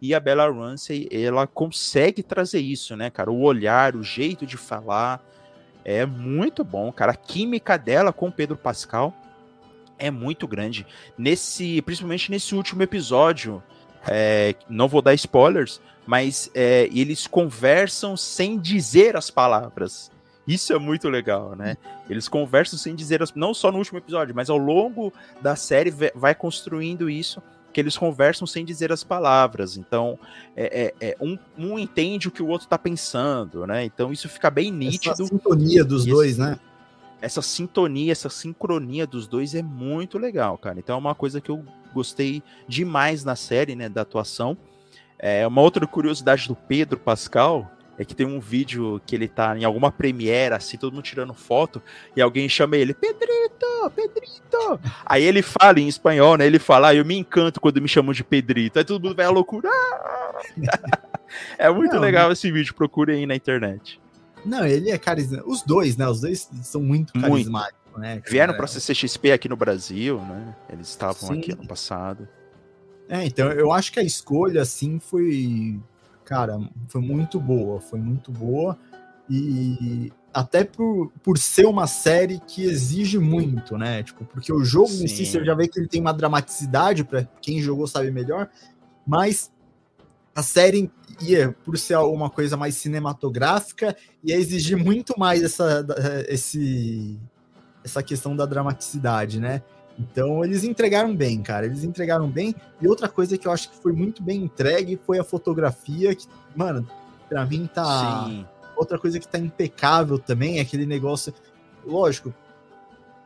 E 0.00 0.14
a 0.14 0.20
Bella 0.20 0.50
Ramsey, 0.50 1.08
ela 1.10 1.46
consegue 1.46 2.22
trazer 2.22 2.60
isso, 2.60 2.96
né, 2.96 3.10
cara? 3.10 3.30
O 3.30 3.42
olhar, 3.42 3.96
o 3.96 4.02
jeito 4.02 4.46
de 4.46 4.56
falar, 4.56 5.22
é 5.84 6.06
muito 6.06 6.64
bom, 6.64 6.92
cara. 6.92 7.12
A 7.12 7.16
química 7.16 7.76
dela 7.76 8.12
com 8.12 8.28
o 8.28 8.32
Pedro 8.32 8.56
Pascal 8.56 9.14
é 9.98 10.10
muito 10.10 10.48
grande. 10.48 10.86
Nesse, 11.18 11.82
principalmente 11.82 12.30
nesse 12.30 12.54
último 12.54 12.82
episódio, 12.82 13.62
é, 14.08 14.54
não 14.68 14.88
vou 14.88 15.02
dar 15.02 15.14
spoilers, 15.14 15.80
mas 16.06 16.50
é, 16.54 16.88
eles 16.92 17.26
conversam 17.26 18.16
sem 18.16 18.58
dizer 18.58 19.16
as 19.16 19.30
palavras. 19.30 20.10
Isso 20.46 20.72
é 20.72 20.78
muito 20.78 21.08
legal, 21.08 21.54
né? 21.54 21.76
Eles 22.08 22.28
conversam 22.28 22.78
sem 22.78 22.94
dizer 22.94 23.22
as, 23.22 23.32
não 23.34 23.54
só 23.54 23.70
no 23.70 23.78
último 23.78 23.98
episódio, 23.98 24.34
mas 24.34 24.50
ao 24.50 24.56
longo 24.58 25.12
da 25.40 25.54
série 25.54 25.92
vai 26.14 26.34
construindo 26.34 27.08
isso 27.08 27.40
que 27.72 27.80
eles 27.80 27.96
conversam 27.96 28.46
sem 28.46 28.64
dizer 28.64 28.90
as 28.90 29.04
palavras. 29.04 29.76
Então, 29.76 30.18
é, 30.56 30.92
é, 31.00 31.10
é 31.10 31.16
um, 31.20 31.38
um, 31.56 31.78
entende 31.78 32.26
o 32.26 32.30
que 32.30 32.42
o 32.42 32.48
outro 32.48 32.66
está 32.66 32.76
pensando, 32.76 33.66
né? 33.66 33.84
Então, 33.84 34.12
isso 34.12 34.28
fica 34.28 34.50
bem 34.50 34.72
nítido. 34.72 35.12
Essa 35.12 35.26
sintonia 35.26 35.84
dos 35.84 36.04
dois, 36.04 36.36
né? 36.36 36.58
Essa 37.22 37.42
sintonia, 37.42 38.10
essa 38.10 38.28
sincronia 38.28 39.06
dos 39.06 39.28
dois 39.28 39.54
é 39.54 39.62
muito 39.62 40.18
legal, 40.18 40.58
cara. 40.58 40.78
Então, 40.78 40.96
é 40.96 40.98
uma 40.98 41.14
coisa 41.14 41.40
que 41.40 41.50
eu 41.50 41.64
gostei 41.92 42.42
demais 42.68 43.24
na 43.24 43.36
série, 43.36 43.74
né? 43.74 43.88
Da 43.88 44.02
atuação. 44.02 44.56
É 45.18 45.46
uma 45.46 45.60
outra 45.60 45.86
curiosidade 45.86 46.48
do 46.48 46.56
Pedro 46.56 46.98
Pascal 46.98 47.70
é 48.00 48.04
que 48.04 48.14
tem 48.14 48.26
um 48.26 48.40
vídeo 48.40 48.98
que 49.04 49.14
ele 49.14 49.28
tá 49.28 49.54
em 49.58 49.62
alguma 49.62 49.92
premiere, 49.92 50.54
assim, 50.54 50.78
todo 50.78 50.94
mundo 50.94 51.02
tirando 51.02 51.34
foto, 51.34 51.82
e 52.16 52.22
alguém 52.22 52.48
chama 52.48 52.78
ele, 52.78 52.94
Pedrito, 52.94 53.92
Pedrito. 53.94 54.80
Aí 55.04 55.22
ele 55.22 55.42
fala 55.42 55.78
em 55.78 55.86
espanhol, 55.86 56.38
né? 56.38 56.46
Ele 56.46 56.58
fala, 56.58 56.88
ah, 56.88 56.94
eu 56.94 57.04
me 57.04 57.14
encanto 57.14 57.60
quando 57.60 57.78
me 57.78 57.86
chamam 57.86 58.14
de 58.14 58.24
Pedrito. 58.24 58.78
Aí 58.78 58.86
todo 58.86 59.02
mundo 59.02 59.14
vai 59.14 59.26
à 59.26 59.30
loucura. 59.30 59.68
é 61.58 61.68
muito 61.68 61.96
Não, 61.96 62.00
legal 62.00 62.32
esse 62.32 62.50
vídeo, 62.50 62.74
procure 62.74 63.12
aí 63.12 63.26
na 63.26 63.36
internet. 63.36 64.00
Não, 64.46 64.64
ele 64.64 64.90
é 64.90 64.96
carismático. 64.96 65.50
Os 65.50 65.60
dois, 65.60 65.98
né? 65.98 66.08
Os 66.08 66.22
dois 66.22 66.48
são 66.62 66.80
muito 66.80 67.12
carismáticos, 67.12 67.78
muito. 67.84 67.89
Né? 67.96 68.22
Vieram 68.26 68.54
para 68.54 68.66
CCXP 68.66 69.32
aqui 69.32 69.48
no 69.48 69.56
Brasil, 69.56 70.20
né? 70.20 70.54
Eles 70.68 70.88
estavam 70.88 71.28
Sim. 71.28 71.38
aqui 71.38 71.52
ano 71.52 71.66
passado. 71.66 72.28
É, 73.08 73.24
então 73.24 73.50
eu 73.50 73.72
acho 73.72 73.92
que 73.92 73.98
a 73.98 74.04
escolha, 74.04 74.62
assim, 74.62 75.00
foi 75.00 75.80
cara, 76.30 76.60
foi 76.88 77.00
muito 77.00 77.40
boa, 77.40 77.80
foi 77.80 77.98
muito 77.98 78.30
boa. 78.30 78.78
E 79.28 80.12
até 80.32 80.62
por, 80.62 81.10
por 81.24 81.36
ser 81.36 81.66
uma 81.66 81.88
série 81.88 82.38
que 82.46 82.62
exige 82.62 83.18
muito, 83.18 83.76
né? 83.76 84.04
Tipo, 84.04 84.24
porque 84.24 84.52
o 84.52 84.64
jogo 84.64 84.88
Sim. 84.88 85.04
em 85.04 85.08
si, 85.08 85.26
você 85.26 85.44
já 85.44 85.54
vê 85.54 85.66
que 85.66 85.78
ele 85.78 85.88
tem 85.88 86.00
uma 86.00 86.12
dramaticidade, 86.12 87.02
para 87.02 87.24
quem 87.42 87.60
jogou 87.60 87.86
sabe 87.88 88.12
melhor, 88.12 88.48
mas 89.04 89.50
a 90.34 90.42
série 90.42 90.88
ia, 91.20 91.54
por 91.64 91.76
ser 91.76 91.96
uma 91.96 92.30
coisa 92.30 92.56
mais 92.56 92.76
cinematográfica, 92.76 93.96
ia 94.22 94.36
exigir 94.36 94.76
muito 94.76 95.18
mais 95.18 95.42
essa, 95.42 95.84
esse, 96.28 97.18
essa 97.84 98.02
questão 98.02 98.36
da 98.36 98.46
dramaticidade, 98.46 99.40
né? 99.40 99.62
Então 99.98 100.44
eles 100.44 100.64
entregaram 100.64 101.14
bem, 101.14 101.42
cara. 101.42 101.66
Eles 101.66 101.84
entregaram 101.84 102.28
bem. 102.28 102.54
E 102.80 102.88
outra 102.88 103.08
coisa 103.08 103.36
que 103.36 103.46
eu 103.46 103.52
acho 103.52 103.70
que 103.70 103.76
foi 103.76 103.92
muito 103.92 104.22
bem 104.22 104.44
entregue 104.44 104.98
foi 105.04 105.18
a 105.18 105.24
fotografia, 105.24 106.14
que, 106.14 106.26
mano, 106.54 106.88
pra 107.28 107.44
mim 107.44 107.68
tá. 107.72 108.24
Sim. 108.26 108.46
Outra 108.76 108.98
coisa 108.98 109.20
que 109.20 109.28
tá 109.28 109.38
impecável 109.38 110.18
também 110.18 110.58
é 110.58 110.62
aquele 110.62 110.86
negócio. 110.86 111.34
Lógico, 111.84 112.34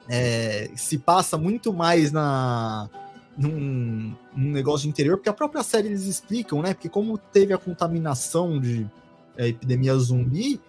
é, 0.08 0.70
se 0.74 0.98
passa 0.98 1.38
muito 1.38 1.72
mais 1.72 2.10
na. 2.10 2.88
Num, 3.36 4.14
num, 4.36 4.52
negócio 4.52 4.84
de 4.84 4.90
interior, 4.90 5.16
porque 5.16 5.28
a 5.28 5.32
própria 5.32 5.64
série 5.64 5.88
eles 5.88 6.04
explicam, 6.04 6.62
né? 6.62 6.72
Porque 6.72 6.88
como 6.88 7.18
teve 7.18 7.52
a 7.52 7.58
contaminação 7.58 8.60
de 8.60 8.88
é, 9.36 9.48
epidemia 9.48 9.92
zumbi, 9.96 10.60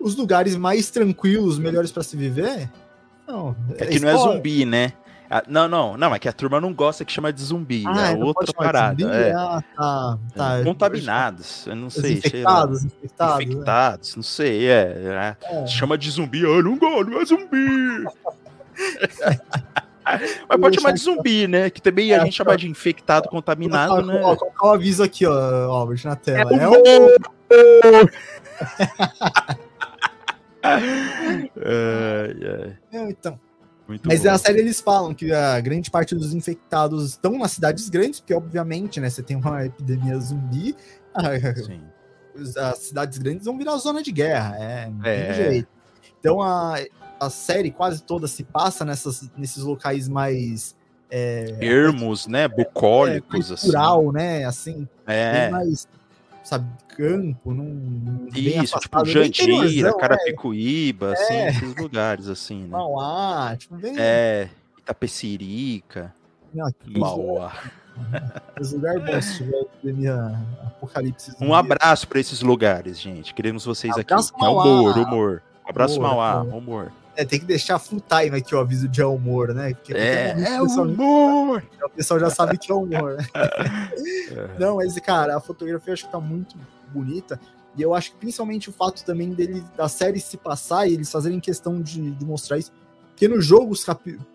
os 0.00 0.16
lugares 0.16 0.56
mais 0.56 0.90
tranquilos, 0.90 1.58
melhores 1.58 1.92
para 1.92 2.02
se 2.02 2.16
viver. 2.16 2.70
Não, 3.28 3.54
é 3.76 3.84
que 3.84 4.00
não 4.00 4.08
é 4.08 4.16
zumbi, 4.16 4.64
né? 4.64 4.94
Ah, 5.30 5.42
não, 5.46 5.68
não, 5.68 5.94
não, 5.98 6.14
é 6.14 6.18
que 6.18 6.26
a 6.26 6.32
turma 6.32 6.58
não 6.58 6.72
gosta 6.72 7.04
que 7.04 7.12
chama 7.12 7.30
de 7.30 7.42
zumbi. 7.42 7.84
Ah, 7.86 8.12
é 8.12 8.16
outra 8.16 8.50
parada. 8.54 9.04
É. 9.14 9.34
Ah, 9.34 9.62
tá, 9.76 10.18
tá. 10.34 10.58
É, 10.58 10.64
contaminados, 10.64 11.66
eu 11.66 11.76
não 11.76 11.90
sei. 11.90 12.14
Infectados, 12.14 12.84
infectados. 12.84 13.44
Infectados, 13.44 14.16
não 14.16 14.22
sei, 14.22 14.66
é, 14.70 15.36
é. 15.44 15.66
Chama 15.66 15.98
de 15.98 16.10
zumbi, 16.10 16.40
eu 16.40 16.62
não 16.62 16.78
gosto, 16.78 17.10
não 17.10 17.20
é 17.20 17.24
zumbi. 17.26 18.04
Mas 20.48 20.58
pode 20.58 20.76
chamar 20.76 20.92
de 20.92 21.00
zumbi, 21.00 21.46
né? 21.46 21.68
Que 21.68 21.82
também 21.82 22.14
a 22.14 22.24
gente 22.24 22.34
chama 22.34 22.56
de 22.56 22.66
infectado, 22.66 23.28
contaminado, 23.28 24.00
né? 24.06 24.18
Colocar 24.20 24.68
o 24.68 24.72
aviso 24.72 25.02
aqui, 25.02 25.26
ó, 25.26 25.34
Albert, 25.34 26.00
na 26.06 26.16
tela. 26.16 26.50
É, 26.54 26.66
o... 26.66 26.72
é, 31.56 32.76
é. 32.92 33.08
Então, 33.08 33.38
muito 33.88 34.06
Mas 34.06 34.20
bom. 34.20 34.26
na 34.26 34.36
série 34.36 34.60
eles 34.60 34.80
falam 34.80 35.14
que 35.14 35.32
a 35.32 35.58
grande 35.60 35.90
parte 35.90 36.14
dos 36.14 36.34
infectados 36.34 37.10
estão 37.10 37.38
nas 37.38 37.52
cidades 37.52 37.88
grandes, 37.88 38.20
porque 38.20 38.34
obviamente, 38.34 39.00
né, 39.00 39.08
você 39.08 39.22
tem 39.22 39.36
uma 39.36 39.64
epidemia 39.64 40.18
zumbi, 40.18 40.76
Sim. 41.64 41.80
as 42.58 42.78
cidades 42.80 43.16
grandes 43.16 43.46
vão 43.46 43.56
virar 43.56 43.78
zona 43.78 44.02
de 44.02 44.12
guerra, 44.12 44.56
é, 44.58 44.92
é. 45.04 45.34
jeito. 45.34 45.68
Então 46.20 46.42
a, 46.42 46.76
a 47.18 47.30
série 47.30 47.70
quase 47.70 48.02
toda 48.02 48.28
se 48.28 48.44
passa 48.44 48.84
nessas, 48.84 49.30
nesses 49.38 49.62
locais 49.62 50.06
mais 50.06 50.76
é, 51.10 51.56
ermos, 51.58 52.26
né, 52.26 52.46
bucólicos, 52.46 53.50
é, 53.50 53.54
assim. 53.54 53.66
Rural, 53.68 54.12
né, 54.12 54.44
assim, 54.44 54.86
é. 55.06 55.48
mais, 55.48 55.88
sabe, 56.44 56.68
campo, 56.98 57.54
não, 57.54 58.26
Isso, 58.34 58.76
tipo 58.80 59.04
Jandira, 59.04 59.96
Carapicuíba, 59.96 61.10
é. 61.10 61.12
assim, 61.12 61.34
é. 61.34 61.48
esses 61.50 61.76
lugares, 61.76 62.28
assim, 62.28 62.62
né. 62.62 62.70
Mauá, 62.70 63.56
tipo, 63.56 63.76
bem... 63.76 63.94
É, 63.96 64.48
Itapecerica, 64.78 66.12
Mauá. 66.96 67.52
Os 68.60 68.72
lugares 68.72 69.04
bons 69.04 69.24
se 69.24 69.36
tiver 69.38 69.60
epidemia 69.60 70.38
apocalipse. 70.66 71.36
Um 71.40 71.54
abraço 71.54 72.06
para 72.08 72.20
esses 72.20 72.42
lugares, 72.42 72.98
gente. 72.98 73.34
Queremos 73.34 73.64
vocês 73.64 73.92
abraço 73.96 74.32
aqui. 74.32 74.40
Mauá. 74.40 74.64
Humor, 74.64 74.98
humor. 74.98 75.42
Abraço, 75.68 75.98
humor, 75.98 76.08
Mauá, 76.10 76.42
humor. 76.42 76.92
É, 77.16 77.24
tem 77.24 77.40
que 77.40 77.46
deixar 77.46 77.78
full 77.80 78.00
time 78.00 78.38
aqui 78.38 78.54
o 78.54 78.60
aviso 78.60 78.88
de 78.88 79.02
humor, 79.02 79.52
né? 79.52 79.74
Porque 79.74 79.92
é, 79.92 80.36
é 80.38 80.62
humor! 80.62 81.64
O 81.84 81.90
pessoal 81.90 82.20
já 82.20 82.30
sabe 82.30 82.56
que 82.56 82.70
é 82.70 82.74
humor, 82.74 83.16
né? 83.16 83.26
É. 84.30 84.60
Não, 84.60 84.76
mas, 84.76 84.94
cara, 85.00 85.36
a 85.36 85.40
fotografia 85.40 85.94
acho 85.94 86.04
que 86.04 86.12
tá 86.12 86.20
muito 86.20 86.54
bonita. 86.92 87.40
E 87.76 87.82
eu 87.82 87.94
acho 87.94 88.12
que 88.12 88.18
principalmente 88.18 88.68
o 88.68 88.72
fato 88.72 89.04
também 89.04 89.32
dele 89.32 89.64
da 89.76 89.88
série 89.88 90.20
se 90.20 90.36
passar 90.36 90.88
e 90.88 90.94
eles 90.94 91.10
fazerem 91.10 91.38
questão 91.38 91.80
de, 91.80 92.10
de 92.10 92.24
mostrar 92.24 92.58
isso. 92.58 92.72
Porque 93.10 93.28
no 93.28 93.40
jogo, 93.40 93.74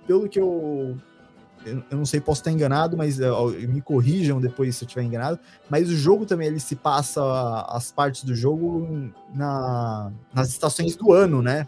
pelo 0.08 0.30
que 0.30 0.40
eu 0.40 0.98
eu, 1.66 1.82
não 1.92 2.06
sei, 2.06 2.20
posso 2.20 2.42
estar 2.42 2.52
enganado, 2.52 2.98
mas 2.98 3.20
uh, 3.20 3.50
me 3.70 3.82
corrijam 3.82 4.42
depois 4.42 4.76
se 4.76 4.84
eu 4.84 4.86
estiver 4.86 5.04
enganado. 5.04 5.40
Mas 5.70 5.90
o 5.90 5.96
jogo 5.96 6.26
também 6.26 6.48
ele 6.48 6.60
se 6.60 6.76
passa 6.76 7.22
as 7.70 7.92
partes 7.92 8.24
do 8.24 8.36
jogo 8.36 9.12
na, 9.34 10.12
nas 10.34 10.50
estações 10.50 10.96
do 10.96 11.14
ano, 11.14 11.42
né? 11.42 11.66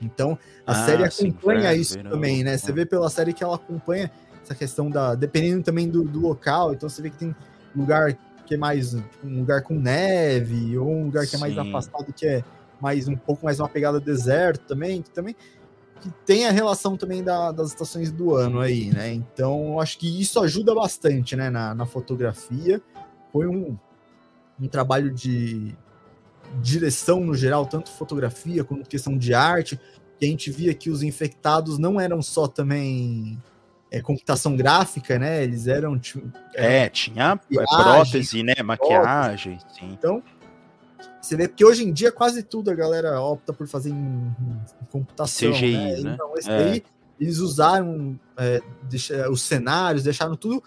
Então 0.00 0.36
a 0.66 0.72
ah, 0.72 0.86
série 0.86 1.04
acompanha 1.04 1.72
sim, 1.72 1.80
isso 1.80 1.98
também, 2.02 2.42
né? 2.42 2.58
Você 2.58 2.72
vê 2.72 2.84
pela 2.84 3.08
série 3.08 3.32
que 3.32 3.44
ela 3.44 3.54
acompanha 3.54 4.10
essa 4.42 4.54
questão 4.54 4.90
da. 4.90 5.14
Dependendo 5.14 5.62
também 5.62 5.88
do, 5.88 6.02
do 6.02 6.20
local, 6.20 6.72
então 6.72 6.88
você 6.88 7.00
vê 7.00 7.10
que 7.10 7.16
tem 7.16 7.36
lugar 7.74 8.16
que 8.52 8.54
é 8.54 8.58
mais 8.58 8.90
tipo, 8.90 9.26
um 9.26 9.38
lugar 9.40 9.62
com 9.62 9.74
neve, 9.74 10.76
ou 10.76 10.90
um 10.90 11.04
lugar 11.04 11.26
que 11.26 11.36
é 11.36 11.38
mais 11.38 11.56
afastado, 11.56 12.12
que 12.12 12.26
é 12.26 12.44
mais 12.80 13.08
um 13.08 13.16
pouco 13.16 13.44
mais 13.44 13.58
uma 13.58 13.68
pegada 13.68 13.98
deserto 13.98 14.66
também, 14.66 15.00
que 15.00 15.10
também 15.10 15.34
que 16.00 16.10
tem 16.26 16.46
a 16.46 16.50
relação 16.50 16.96
também 16.96 17.22
da, 17.22 17.52
das 17.52 17.68
estações 17.68 18.10
do 18.10 18.34
ano 18.34 18.60
aí, 18.60 18.90
né? 18.90 19.12
Então, 19.12 19.80
acho 19.80 19.96
que 19.98 20.20
isso 20.20 20.40
ajuda 20.40 20.74
bastante, 20.74 21.36
né, 21.36 21.48
na, 21.48 21.74
na 21.74 21.86
fotografia. 21.86 22.82
Foi 23.32 23.46
um, 23.46 23.78
um 24.60 24.66
trabalho 24.66 25.14
de 25.14 25.74
direção 26.60 27.20
no 27.20 27.34
geral, 27.34 27.64
tanto 27.66 27.88
fotografia 27.88 28.64
quanto 28.64 28.88
questão 28.88 29.16
de 29.16 29.32
arte, 29.32 29.80
que 30.18 30.26
a 30.26 30.28
gente 30.28 30.50
via 30.50 30.74
que 30.74 30.90
os 30.90 31.04
infectados 31.04 31.78
não 31.78 32.00
eram 32.00 32.20
só 32.20 32.48
também 32.48 33.40
é, 33.92 34.00
computação 34.00 34.56
gráfica, 34.56 35.18
né? 35.18 35.44
Eles 35.44 35.66
eram. 35.66 36.00
é, 36.54 36.88
tinha 36.88 37.38
prótese, 37.68 38.42
né? 38.42 38.54
Maquiagem. 38.64 39.58
Sim. 39.78 39.90
Então, 39.92 40.22
você 41.20 41.36
vê 41.36 41.46
porque 41.46 41.62
hoje 41.64 41.84
em 41.84 41.92
dia 41.92 42.10
quase 42.10 42.42
tudo 42.42 42.70
a 42.70 42.74
galera 42.74 43.20
opta 43.20 43.52
por 43.52 43.68
fazer 43.68 43.90
em, 43.90 43.94
em 43.94 44.84
computação. 44.90 45.52
CGI, 45.52 45.76
né? 45.76 46.00
né? 46.00 46.12
Então, 46.14 46.32
esse 46.38 46.50
é. 46.50 46.56
daí 46.56 46.84
eles 47.20 47.38
usaram 47.38 48.18
é, 48.38 48.62
deixa, 48.84 49.30
os 49.30 49.42
cenários, 49.42 50.02
deixaram 50.04 50.36
tudo. 50.36 50.62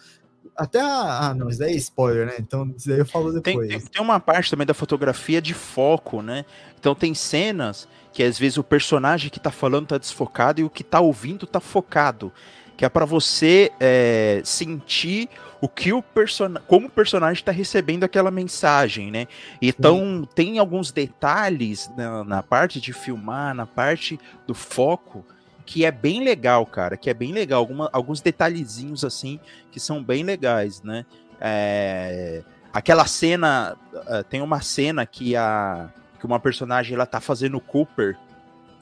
Até 0.56 0.80
a. 0.80 1.30
Ah, 1.30 1.34
não, 1.34 1.50
isso 1.50 1.60
daí 1.60 1.74
é 1.74 1.78
spoiler, 1.78 2.28
né? 2.28 2.36
Então, 2.38 2.72
isso 2.78 2.88
daí 2.88 3.00
eu 3.00 3.08
falo 3.08 3.34
depois. 3.34 3.68
Tem, 3.68 3.80
tem, 3.80 3.88
tem 3.88 4.02
uma 4.02 4.20
parte 4.20 4.52
também 4.52 4.68
da 4.68 4.76
fotografia 4.76 5.42
de 5.42 5.56
foco, 5.56 6.22
né? 6.22 6.46
Então, 6.80 6.94
tem 6.94 7.16
cenas 7.16 7.88
que 8.14 8.22
às 8.22 8.38
vezes 8.38 8.60
o 8.60 8.64
personagem 8.64 9.32
que 9.32 9.40
tá 9.40 9.50
falando 9.50 9.88
tá 9.88 9.98
desfocado 9.98 10.62
e 10.62 10.64
o 10.64 10.70
que 10.70 10.84
tá 10.84 11.02
ouvindo 11.02 11.48
tá 11.48 11.60
focado 11.60 12.32
que 12.78 12.86
é 12.86 12.90
para 12.90 13.06
você 13.06 13.72
é, 13.80 14.42
sentir 14.44 15.30
o 15.62 15.70
que 15.70 15.94
o 15.94 16.02
personagem, 16.02 16.68
como 16.68 16.88
o 16.88 16.90
personagem 16.90 17.42
está 17.42 17.52
recebendo 17.52 18.04
aquela 18.04 18.30
mensagem, 18.30 19.10
né? 19.10 19.28
Então 19.62 20.28
tem 20.36 20.60
alguns 20.60 20.92
detalhes 20.92 21.90
na, 21.96 22.24
na, 22.24 22.44
parte 22.44 22.80
de 22.82 22.94
filmar, 22.94 23.56
na 23.56 23.66
parte 23.66 24.20
do 24.46 24.54
foco, 24.54 25.26
que 25.66 25.86
é 25.86 25.92
bem 25.92 26.24
legal, 26.24 26.66
cara, 26.66 26.98
que 26.98 27.10
é 27.10 27.14
bem 27.14 27.32
legal, 27.32 27.60
Alguma, 27.60 27.90
alguns 27.92 28.22
detalhezinhos 28.22 29.04
assim 29.04 29.40
que 29.72 29.80
são 29.80 30.04
bem 30.04 30.24
legais, 30.24 30.82
né? 30.84 31.06
É, 31.40 32.44
aquela 32.72 33.06
cena, 33.08 33.76
uh, 33.94 34.24
tem 34.26 34.42
uma 34.42 34.62
cena 34.62 35.06
que 35.06 35.36
a 35.36 35.90
que 36.20 36.26
uma 36.26 36.40
personagem 36.40 36.96
ela 36.96 37.06
tá 37.06 37.20
fazendo 37.20 37.60
Cooper 37.60 38.18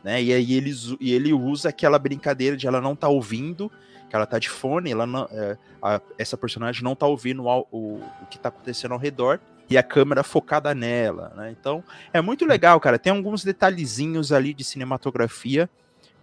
né? 0.04 0.22
E 0.22 0.34
aí 0.34 0.54
ele, 0.54 0.74
e 1.00 1.14
ele 1.14 1.34
usa 1.34 1.70
aquela 1.70 1.98
brincadeira 1.98 2.58
de 2.58 2.68
ela 2.68 2.82
não 2.82 2.96
tá 2.96 3.08
ouvindo, 3.08 3.72
que 4.10 4.16
ela 4.16 4.26
tá 4.26 4.38
de 4.38 4.50
fone, 4.50 4.92
ela 4.92 5.08
não, 5.08 5.28
é, 5.32 5.58
a, 5.82 6.02
essa 6.18 6.38
personagem 6.38 6.84
não 6.84 6.96
tá 6.96 7.08
ouvindo 7.08 7.44
o, 7.46 7.68
o, 7.72 7.96
o 8.22 8.26
que 8.30 8.38
tá 8.38 8.50
acontecendo 8.50 8.92
ao 8.92 9.00
redor 9.00 9.40
e 9.70 9.78
a 9.78 9.84
câmera 9.84 10.24
focada 10.24 10.76
nela, 10.76 11.34
né? 11.36 11.52
Então 11.52 11.84
é 12.12 12.22
muito 12.22 12.46
legal, 12.46 12.80
cara. 12.80 13.00
Tem 13.00 13.14
alguns 13.14 13.44
detalhezinhos 13.44 14.32
ali 14.32 14.54
de 14.54 14.64
cinematografia 14.64 15.70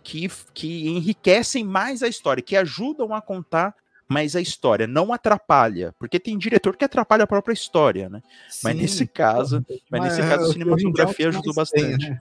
que, 0.02 0.30
que 0.52 0.88
enriquecem 0.88 1.64
mais 1.64 2.02
a 2.02 2.08
história, 2.08 2.42
que 2.42 2.56
ajudam 2.56 3.14
a 3.14 3.20
contar 3.20 3.74
mais 4.08 4.34
a 4.34 4.40
história, 4.40 4.88
não 4.88 5.12
atrapalha, 5.12 5.94
porque 5.96 6.18
tem 6.18 6.36
diretor 6.36 6.76
que 6.76 6.84
atrapalha 6.84 7.22
a 7.22 7.28
própria 7.28 7.54
história, 7.54 8.08
né? 8.08 8.20
Sim, 8.48 8.60
mas 8.64 8.76
nesse 8.76 9.06
caso, 9.06 9.64
mas, 9.68 9.80
mas 9.88 10.02
nesse 10.02 10.28
caso 10.28 10.50
a 10.50 10.52
cinematografia 10.52 11.28
ajudou 11.28 11.54
bastante. 11.54 11.98
Tem, 11.98 12.10
né? 12.10 12.20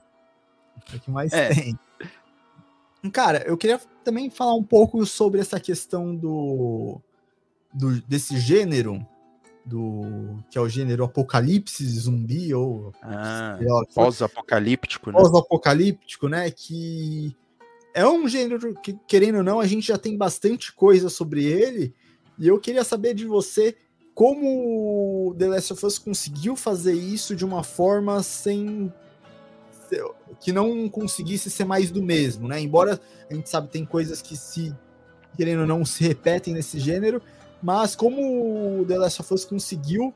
É 0.92 0.96
o 0.96 1.00
que 1.00 1.10
mais 1.10 1.32
é. 1.32 1.54
tem. 1.54 1.78
Cara, 3.12 3.42
eu 3.46 3.56
queria 3.56 3.80
também 4.04 4.28
falar 4.28 4.54
um 4.54 4.62
pouco 4.62 5.04
sobre 5.06 5.40
essa 5.40 5.58
questão 5.58 6.14
do, 6.14 7.00
do 7.72 8.00
desse 8.02 8.38
gênero 8.38 9.06
do 9.64 10.38
que 10.50 10.58
é 10.58 10.60
o 10.60 10.68
gênero 10.68 11.04
apocalipse 11.04 11.84
zumbi 11.84 12.52
ou 12.52 12.92
ah, 13.02 13.58
pós-apocalíptico, 13.94 15.10
né? 15.10 15.18
Pós-apocalíptico, 15.18 16.28
né? 16.28 16.50
Que 16.50 17.34
é 17.94 18.06
um 18.06 18.28
gênero 18.28 18.74
que 18.80 18.98
querendo 19.06 19.38
ou 19.38 19.44
não 19.44 19.60
a 19.60 19.66
gente 19.66 19.86
já 19.86 19.98
tem 19.98 20.16
bastante 20.16 20.72
coisa 20.72 21.08
sobre 21.08 21.44
ele 21.44 21.94
e 22.38 22.48
eu 22.48 22.58
queria 22.58 22.84
saber 22.84 23.14
de 23.14 23.26
você 23.26 23.76
como 24.14 25.34
The 25.38 25.48
Last 25.48 25.72
of 25.72 25.86
Us 25.86 25.98
conseguiu 25.98 26.56
fazer 26.56 26.94
isso 26.94 27.34
de 27.34 27.44
uma 27.44 27.62
forma 27.62 28.22
sem 28.22 28.92
que 30.40 30.52
não 30.52 30.88
conseguisse 30.88 31.50
ser 31.50 31.64
mais 31.64 31.90
do 31.90 32.02
mesmo, 32.02 32.48
né? 32.48 32.60
Embora 32.60 33.00
a 33.30 33.34
gente 33.34 33.48
sabe 33.48 33.68
tem 33.68 33.84
coisas 33.84 34.22
que 34.22 34.36
se 34.36 34.74
querendo 35.36 35.60
ou 35.60 35.66
não 35.66 35.84
se 35.84 36.02
repetem 36.04 36.54
nesse 36.54 36.78
gênero, 36.78 37.22
mas 37.62 37.94
como 37.94 38.80
o 38.80 38.84
The 38.84 38.98
Last 38.98 39.20
of 39.20 39.34
Us 39.34 39.44
conseguiu 39.44 40.14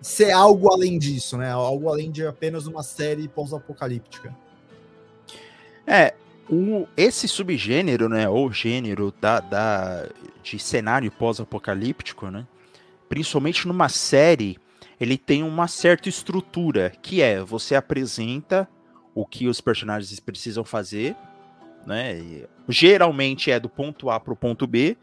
ser 0.00 0.30
algo 0.30 0.72
além 0.72 0.98
disso, 0.98 1.36
né? 1.36 1.50
Algo 1.50 1.88
além 1.88 2.10
de 2.10 2.26
apenas 2.26 2.66
uma 2.66 2.82
série 2.82 3.28
pós-apocalíptica. 3.28 4.34
É, 5.86 6.14
o, 6.48 6.86
esse 6.96 7.26
subgênero, 7.26 8.08
né, 8.08 8.28
ou 8.28 8.52
gênero 8.52 9.12
da, 9.20 9.40
da 9.40 10.08
de 10.42 10.58
cenário 10.58 11.10
pós-apocalíptico, 11.10 12.30
né? 12.30 12.46
Principalmente 13.08 13.66
numa 13.66 13.88
série, 13.88 14.58
ele 15.00 15.16
tem 15.18 15.42
uma 15.42 15.68
certa 15.68 16.08
estrutura, 16.08 16.92
que 17.02 17.20
é 17.20 17.40
você 17.40 17.74
apresenta 17.74 18.68
o 19.16 19.24
que 19.24 19.48
os 19.48 19.62
personagens 19.62 20.20
precisam 20.20 20.62
fazer, 20.62 21.16
né? 21.86 22.18
E, 22.18 22.46
geralmente 22.68 23.50
é 23.50 23.58
do 23.58 23.68
ponto 23.68 24.10
A 24.10 24.20
para 24.20 24.34
o 24.34 24.36
ponto 24.36 24.66
B, 24.66 24.94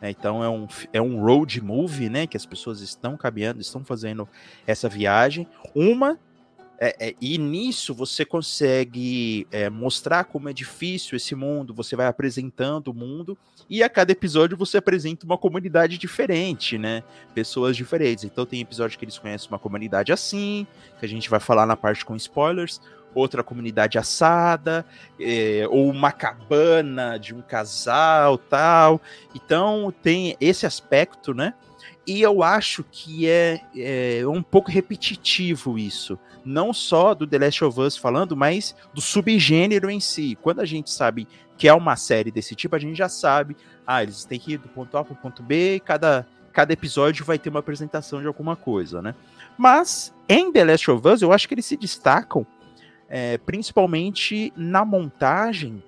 né? 0.00 0.08
então 0.08 0.44
é 0.44 0.48
um, 0.48 0.68
é 0.92 1.02
um 1.02 1.20
road 1.20 1.60
movie, 1.60 2.08
né? 2.08 2.28
Que 2.28 2.36
as 2.36 2.46
pessoas 2.46 2.80
estão 2.80 3.16
caminhando, 3.16 3.60
estão 3.60 3.84
fazendo 3.84 4.28
essa 4.68 4.88
viagem. 4.88 5.48
Uma 5.74 6.16
é, 6.78 7.08
é, 7.08 7.14
e 7.20 7.38
nisso 7.38 7.94
você 7.94 8.24
consegue 8.24 9.46
é, 9.50 9.70
mostrar 9.70 10.24
como 10.24 10.48
é 10.48 10.52
difícil 10.52 11.16
esse 11.16 11.34
mundo, 11.34 11.72
você 11.72 11.96
vai 11.96 12.06
apresentando 12.06 12.88
o 12.88 12.94
mundo, 12.94 13.36
e 13.68 13.82
a 13.82 13.88
cada 13.88 14.12
episódio 14.12 14.56
você 14.56 14.76
apresenta 14.78 15.24
uma 15.24 15.38
comunidade 15.38 15.96
diferente, 15.96 16.76
né? 16.76 17.02
Pessoas 17.34 17.76
diferentes. 17.76 18.24
Então 18.24 18.44
tem 18.44 18.60
episódio 18.60 18.98
que 18.98 19.04
eles 19.04 19.18
conhecem 19.18 19.48
uma 19.48 19.58
comunidade 19.58 20.12
assim, 20.12 20.66
que 21.00 21.06
a 21.06 21.08
gente 21.08 21.30
vai 21.30 21.40
falar 21.40 21.66
na 21.66 21.76
parte 21.76 22.04
com 22.04 22.14
spoilers, 22.14 22.80
outra 23.16 23.42
comunidade 23.42 23.98
assada, 23.98 24.84
é, 25.18 25.66
ou 25.70 25.90
uma 25.90 26.12
cabana 26.12 27.18
de 27.18 27.34
um 27.34 27.40
casal 27.40 28.36
tal. 28.36 29.00
Então 29.34 29.92
tem 30.02 30.36
esse 30.40 30.66
aspecto, 30.66 31.32
né? 31.32 31.54
E 32.06 32.22
eu 32.22 32.42
acho 32.42 32.84
que 32.84 33.28
é, 33.28 33.60
é 33.76 34.26
um 34.28 34.42
pouco 34.42 34.70
repetitivo 34.70 35.76
isso. 35.76 36.16
Não 36.44 36.72
só 36.72 37.14
do 37.14 37.26
The 37.26 37.38
Last 37.38 37.64
of 37.64 37.80
Us 37.80 37.96
falando, 37.96 38.36
mas 38.36 38.76
do 38.94 39.00
subgênero 39.00 39.90
em 39.90 39.98
si. 39.98 40.38
Quando 40.40 40.60
a 40.60 40.64
gente 40.64 40.90
sabe 40.90 41.26
que 41.58 41.66
é 41.66 41.74
uma 41.74 41.96
série 41.96 42.30
desse 42.30 42.54
tipo, 42.54 42.76
a 42.76 42.78
gente 42.78 42.96
já 42.96 43.08
sabe, 43.08 43.56
ah, 43.84 44.02
eles 44.02 44.24
têm 44.24 44.38
que 44.38 44.52
ir 44.52 44.58
do 44.58 44.68
ponto 44.68 44.96
A 44.96 45.04
para 45.04 45.14
o 45.14 45.16
ponto 45.16 45.42
B, 45.42 45.76
e 45.76 45.80
cada, 45.80 46.24
cada 46.52 46.72
episódio 46.72 47.24
vai 47.24 47.38
ter 47.38 47.48
uma 47.48 47.60
apresentação 47.60 48.20
de 48.20 48.26
alguma 48.28 48.54
coisa, 48.54 49.02
né? 49.02 49.14
Mas 49.58 50.14
em 50.28 50.52
The 50.52 50.64
Last 50.64 50.90
of 50.90 51.08
Us, 51.08 51.22
eu 51.22 51.32
acho 51.32 51.48
que 51.48 51.54
eles 51.54 51.66
se 51.66 51.76
destacam 51.76 52.46
é, 53.08 53.38
principalmente 53.38 54.52
na 54.56 54.84
montagem 54.84 55.82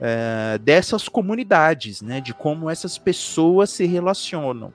é, 0.00 0.58
dessas 0.58 1.08
comunidades, 1.08 2.02
né? 2.02 2.20
De 2.20 2.34
como 2.34 2.68
essas 2.68 2.98
pessoas 2.98 3.70
se 3.70 3.84
relacionam. 3.86 4.72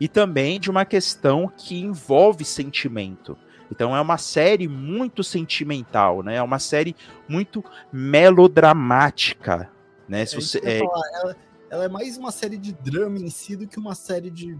E 0.00 0.08
também 0.08 0.58
de 0.58 0.70
uma 0.70 0.84
questão 0.84 1.50
que 1.56 1.78
envolve 1.78 2.44
sentimento. 2.44 3.36
Então 3.70 3.96
é 3.96 4.00
uma 4.00 4.18
série 4.18 4.68
muito 4.68 5.24
sentimental, 5.24 6.22
né? 6.22 6.36
É 6.36 6.42
uma 6.42 6.58
série 6.58 6.94
muito 7.26 7.64
melodramática, 7.90 9.70
né? 10.08 10.26
Se 10.26 10.36
É 10.36 10.40
você, 10.40 10.60
é, 10.62 10.78
falar, 10.80 11.08
ela, 11.14 11.36
ela 11.70 11.84
é 11.84 11.88
mais 11.88 12.18
uma 12.18 12.30
série 12.30 12.58
de 12.58 12.72
drama 12.72 13.18
em 13.18 13.30
si 13.30 13.56
do 13.56 13.66
que 13.66 13.78
uma 13.78 13.94
série 13.94 14.30
de. 14.30 14.58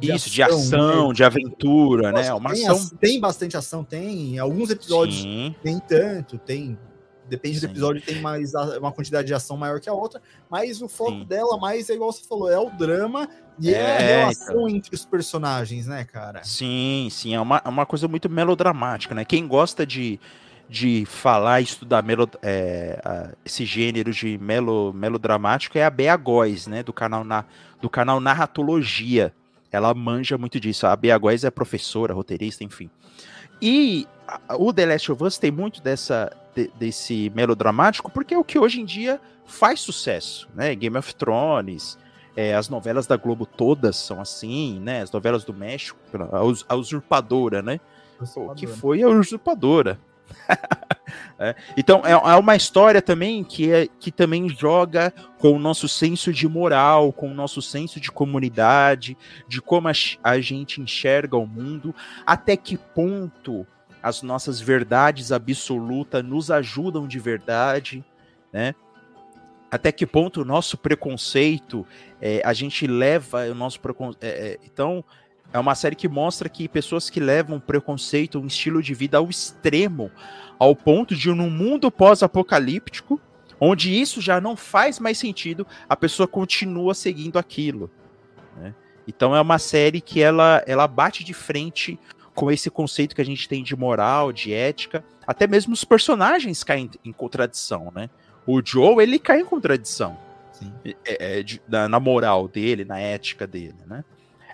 Isso, 0.00 0.30
de 0.30 0.42
ação, 0.42 1.08
né? 1.08 1.14
de 1.14 1.24
aventura, 1.24 2.12
né? 2.12 2.18
Lógico, 2.18 2.36
Uma 2.38 2.52
tem, 2.52 2.62
ação. 2.66 2.76
ação- 2.76 2.98
tem 2.98 3.20
bastante 3.20 3.56
ação, 3.56 3.84
tem. 3.84 4.38
Alguns 4.38 4.70
episódios 4.70 5.20
Sim, 5.22 5.54
nem 5.64 5.78
tanto, 5.78 6.38
tem. 6.38 6.78
Depende 7.26 7.58
Sim. 7.58 7.66
do 7.66 7.72
episódio, 7.72 8.02
tem 8.02 8.20
mais 8.20 8.54
a- 8.54 8.78
uma 8.78 8.92
quantidade 8.92 9.26
de 9.26 9.32
ação 9.32 9.56
maior 9.56 9.80
que 9.80 9.88
a 9.88 9.94
outra, 9.94 10.20
mas 10.50 10.82
o 10.82 10.88
foco 10.88 11.12
Sim. 11.20 11.24
dela 11.24 11.56
mais 11.56 11.88
é 11.88 11.94
igual 11.94 12.12
você 12.12 12.22
falou, 12.28 12.50
é 12.50 12.58
o 12.58 12.68
drama 12.70 13.26
e 13.58 13.72
é, 13.72 13.80
a 13.80 14.00
É, 14.00 14.02
relação 14.20 14.68
entre 14.68 14.94
os 14.94 15.06
personagens, 15.06 15.86
né, 15.86 16.04
cara? 16.04 16.44
sim, 16.44 17.08
sim. 17.10 17.34
É 17.34 17.40
uma, 17.40 17.62
é 17.64 17.68
uma 17.68 17.86
coisa 17.86 18.06
muito 18.06 18.28
melodramática, 18.28 19.14
né? 19.14 19.24
Quem 19.24 19.48
gosta 19.48 19.86
de, 19.86 20.20
de 20.68 21.06
falar 21.06 21.62
e 21.62 21.64
estudar 21.64 22.02
melo, 22.02 22.28
é, 22.42 23.00
a- 23.02 23.30
esse 23.42 23.64
gênero 23.64 24.12
de 24.12 24.36
melo, 24.36 24.92
melodramático 24.92 25.78
é 25.78 25.84
a 25.86 25.88
Bea 25.90 26.16
Góes, 26.18 26.66
né? 26.66 26.82
Do 26.82 26.92
canal, 26.92 27.24
na, 27.24 27.46
do 27.80 27.88
canal 27.88 28.20
Narratologia. 28.20 29.32
Ela 29.74 29.92
manja 29.94 30.38
muito 30.38 30.58
disso. 30.60 30.86
A 30.86 30.94
Bea 30.96 31.16
Góes 31.18 31.44
é 31.44 31.50
professora, 31.50 32.14
roteirista, 32.14 32.62
enfim. 32.64 32.88
E 33.60 34.06
o 34.58 34.72
The 34.72 34.86
Last 34.86 35.12
of 35.12 35.22
Us 35.24 35.38
tem 35.38 35.50
muito 35.50 35.82
dessa, 35.82 36.30
de- 36.54 36.70
desse 36.78 37.30
melodramático, 37.34 38.10
porque 38.10 38.34
é 38.34 38.38
o 38.38 38.44
que 38.44 38.58
hoje 38.58 38.80
em 38.80 38.84
dia 38.84 39.20
faz 39.46 39.80
sucesso, 39.80 40.48
né? 40.54 40.74
Game 40.74 40.96
of 40.96 41.14
Thrones, 41.14 41.98
é, 42.36 42.54
as 42.54 42.68
novelas 42.68 43.06
da 43.06 43.16
Globo 43.16 43.46
todas 43.46 43.96
são 43.96 44.20
assim, 44.20 44.80
né? 44.80 45.02
As 45.02 45.10
novelas 45.12 45.44
do 45.44 45.52
México, 45.54 45.98
a, 46.32 46.42
us- 46.42 46.64
a 46.68 46.74
usurpadora, 46.74 47.62
né? 47.62 47.80
Pô, 48.46 48.54
que 48.54 48.66
foi 48.76 49.02
a 49.02 49.08
usurpadora. 49.08 49.98
É, 51.38 51.54
Então 51.76 52.02
é, 52.04 52.12
é 52.12 52.36
uma 52.36 52.54
história 52.54 53.02
também 53.02 53.42
que, 53.42 53.70
é, 53.70 53.88
que 53.98 54.12
também 54.12 54.48
joga 54.48 55.12
com 55.38 55.52
o 55.52 55.58
nosso 55.58 55.88
senso 55.88 56.32
de 56.32 56.46
moral, 56.48 57.12
com 57.12 57.30
o 57.30 57.34
nosso 57.34 57.60
senso 57.60 58.00
de 58.00 58.10
comunidade, 58.10 59.16
de 59.48 59.60
como 59.60 59.88
a, 59.88 59.92
a 60.22 60.40
gente 60.40 60.80
enxerga 60.80 61.36
o 61.36 61.46
mundo, 61.46 61.94
até 62.24 62.56
que 62.56 62.76
ponto 62.76 63.66
as 64.02 64.22
nossas 64.22 64.60
verdades 64.60 65.32
absolutas 65.32 66.24
nos 66.24 66.50
ajudam 66.50 67.06
de 67.06 67.18
verdade, 67.18 68.04
né? 68.52 68.74
Até 69.70 69.90
que 69.90 70.06
ponto 70.06 70.42
o 70.42 70.44
nosso 70.44 70.78
preconceito, 70.78 71.84
é, 72.20 72.40
a 72.44 72.52
gente 72.52 72.86
leva 72.86 73.50
o 73.50 73.54
nosso 73.54 73.80
preconceito. 73.80 74.24
então, 74.64 75.04
é 75.54 75.58
uma 75.58 75.76
série 75.76 75.94
que 75.94 76.08
mostra 76.08 76.48
que 76.48 76.68
pessoas 76.68 77.08
que 77.08 77.20
levam 77.20 77.60
preconceito, 77.60 78.40
um 78.40 78.46
estilo 78.46 78.82
de 78.82 78.92
vida 78.92 79.18
ao 79.18 79.30
extremo, 79.30 80.10
ao 80.58 80.74
ponto 80.74 81.14
de, 81.14 81.28
num 81.30 81.48
mundo 81.48 81.92
pós-apocalíptico, 81.92 83.20
onde 83.60 83.94
isso 83.94 84.20
já 84.20 84.40
não 84.40 84.56
faz 84.56 84.98
mais 84.98 85.16
sentido, 85.16 85.64
a 85.88 85.96
pessoa 85.96 86.26
continua 86.26 86.92
seguindo 86.92 87.38
aquilo. 87.38 87.88
né? 88.56 88.74
Então 89.06 89.34
é 89.34 89.40
uma 89.40 89.60
série 89.60 90.00
que 90.00 90.20
ela, 90.20 90.60
ela 90.66 90.88
bate 90.88 91.22
de 91.22 91.32
frente 91.32 92.00
com 92.34 92.50
esse 92.50 92.68
conceito 92.68 93.14
que 93.14 93.20
a 93.22 93.24
gente 93.24 93.48
tem 93.48 93.62
de 93.62 93.76
moral, 93.76 94.32
de 94.32 94.52
ética, 94.52 95.04
até 95.24 95.46
mesmo 95.46 95.72
os 95.72 95.84
personagens 95.84 96.64
caem 96.64 96.90
em 97.04 97.12
contradição, 97.12 97.92
né? 97.94 98.10
O 98.44 98.60
Joe, 98.60 99.00
ele 99.00 99.20
cai 99.20 99.40
em 99.40 99.44
contradição 99.44 100.18
é, 101.06 101.38
é, 101.38 101.42
de- 101.44 101.62
na, 101.68 101.88
na 101.88 102.00
moral 102.00 102.48
dele, 102.48 102.84
na 102.84 102.98
ética 102.98 103.46
dele, 103.46 103.76
né? 103.86 104.04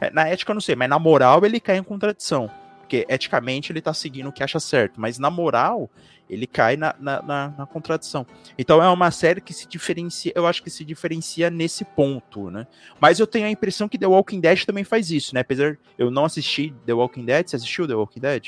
É, 0.00 0.10
na 0.10 0.26
ética 0.28 0.50
eu 0.50 0.54
não 0.54 0.60
sei, 0.60 0.74
mas 0.74 0.88
na 0.88 0.98
moral 0.98 1.44
ele 1.44 1.60
cai 1.60 1.76
em 1.76 1.82
contradição. 1.82 2.50
Porque 2.80 3.06
eticamente 3.08 3.70
ele 3.70 3.80
tá 3.80 3.94
seguindo 3.94 4.28
o 4.28 4.32
que 4.32 4.42
acha 4.42 4.58
certo, 4.58 5.00
mas 5.00 5.16
na 5.18 5.30
moral 5.30 5.88
ele 6.28 6.46
cai 6.46 6.76
na, 6.76 6.94
na, 6.98 7.22
na- 7.22 7.54
na 7.58 7.66
contradição. 7.66 8.26
Então 8.58 8.82
é 8.82 8.88
uma 8.88 9.10
série 9.12 9.40
que 9.40 9.52
se 9.52 9.66
diferencia, 9.68 10.32
eu 10.34 10.46
acho 10.46 10.62
que 10.62 10.70
se 10.70 10.84
diferencia 10.84 11.50
nesse 11.50 11.84
ponto, 11.84 12.50
né? 12.50 12.66
Mas 13.00 13.20
eu 13.20 13.26
tenho 13.26 13.46
a 13.46 13.50
impressão 13.50 13.88
que 13.88 13.98
The 13.98 14.06
Walking 14.06 14.40
Dead 14.40 14.64
também 14.64 14.82
faz 14.84 15.10
isso, 15.10 15.34
né? 15.34 15.40
Apesar 15.40 15.76
eu 15.98 16.10
não 16.10 16.24
assistir 16.24 16.72
The 16.86 16.92
Walking 16.92 17.24
Dead, 17.24 17.46
você 17.48 17.56
assistiu 17.56 17.86
The 17.86 17.94
Walking 17.94 18.20
Dead? 18.20 18.44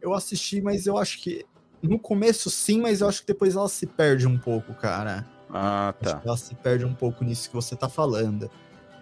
Eu 0.00 0.14
assisti, 0.14 0.60
mas 0.62 0.86
eu 0.86 0.96
acho 0.98 1.20
que 1.22 1.44
no 1.82 1.98
começo 1.98 2.48
sim, 2.48 2.80
mas 2.80 3.00
eu 3.00 3.08
acho 3.08 3.20
que 3.22 3.26
depois 3.26 3.56
ela 3.56 3.68
se 3.68 3.86
perde 3.86 4.26
um 4.26 4.38
pouco, 4.38 4.72
cara. 4.74 5.26
Ah, 5.50 5.94
Acho 6.00 6.14
tá. 6.14 6.20
que 6.20 6.28
ela 6.28 6.36
se 6.36 6.54
perde 6.54 6.84
um 6.86 6.94
pouco 6.94 7.24
nisso 7.24 7.48
que 7.50 7.54
você 7.54 7.76
tá 7.76 7.88
falando. 7.88 8.50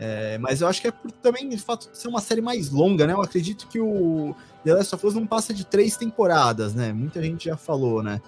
É, 0.03 0.39
mas 0.39 0.63
eu 0.63 0.67
acho 0.69 0.81
que 0.81 0.89
é 0.89 0.91
por 0.91 1.13
também 1.13 1.47
de 1.47 1.59
fato 1.59 1.91
de 1.91 1.99
ser 1.99 2.09
uma 2.09 2.23
série 2.23 2.41
mais 2.41 2.71
longa, 2.71 3.07
né? 3.07 3.13
Eu 3.13 3.21
acredito 3.21 3.69
que 3.69 3.79
o 3.79 4.35
The 4.65 4.73
Last 4.75 4.95
of 4.95 5.07
Us 5.07 5.15
não 5.15 5.27
passa 5.27 5.53
de 5.53 5.63
três 5.63 5.95
temporadas, 5.95 6.75
né? 6.75 6.91
Muita 6.91 7.23
gente 7.23 7.45
já 7.45 7.57
falou, 7.57 8.03
né? 8.03 8.19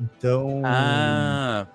Então. 0.00 0.60
Ah, 0.64 1.68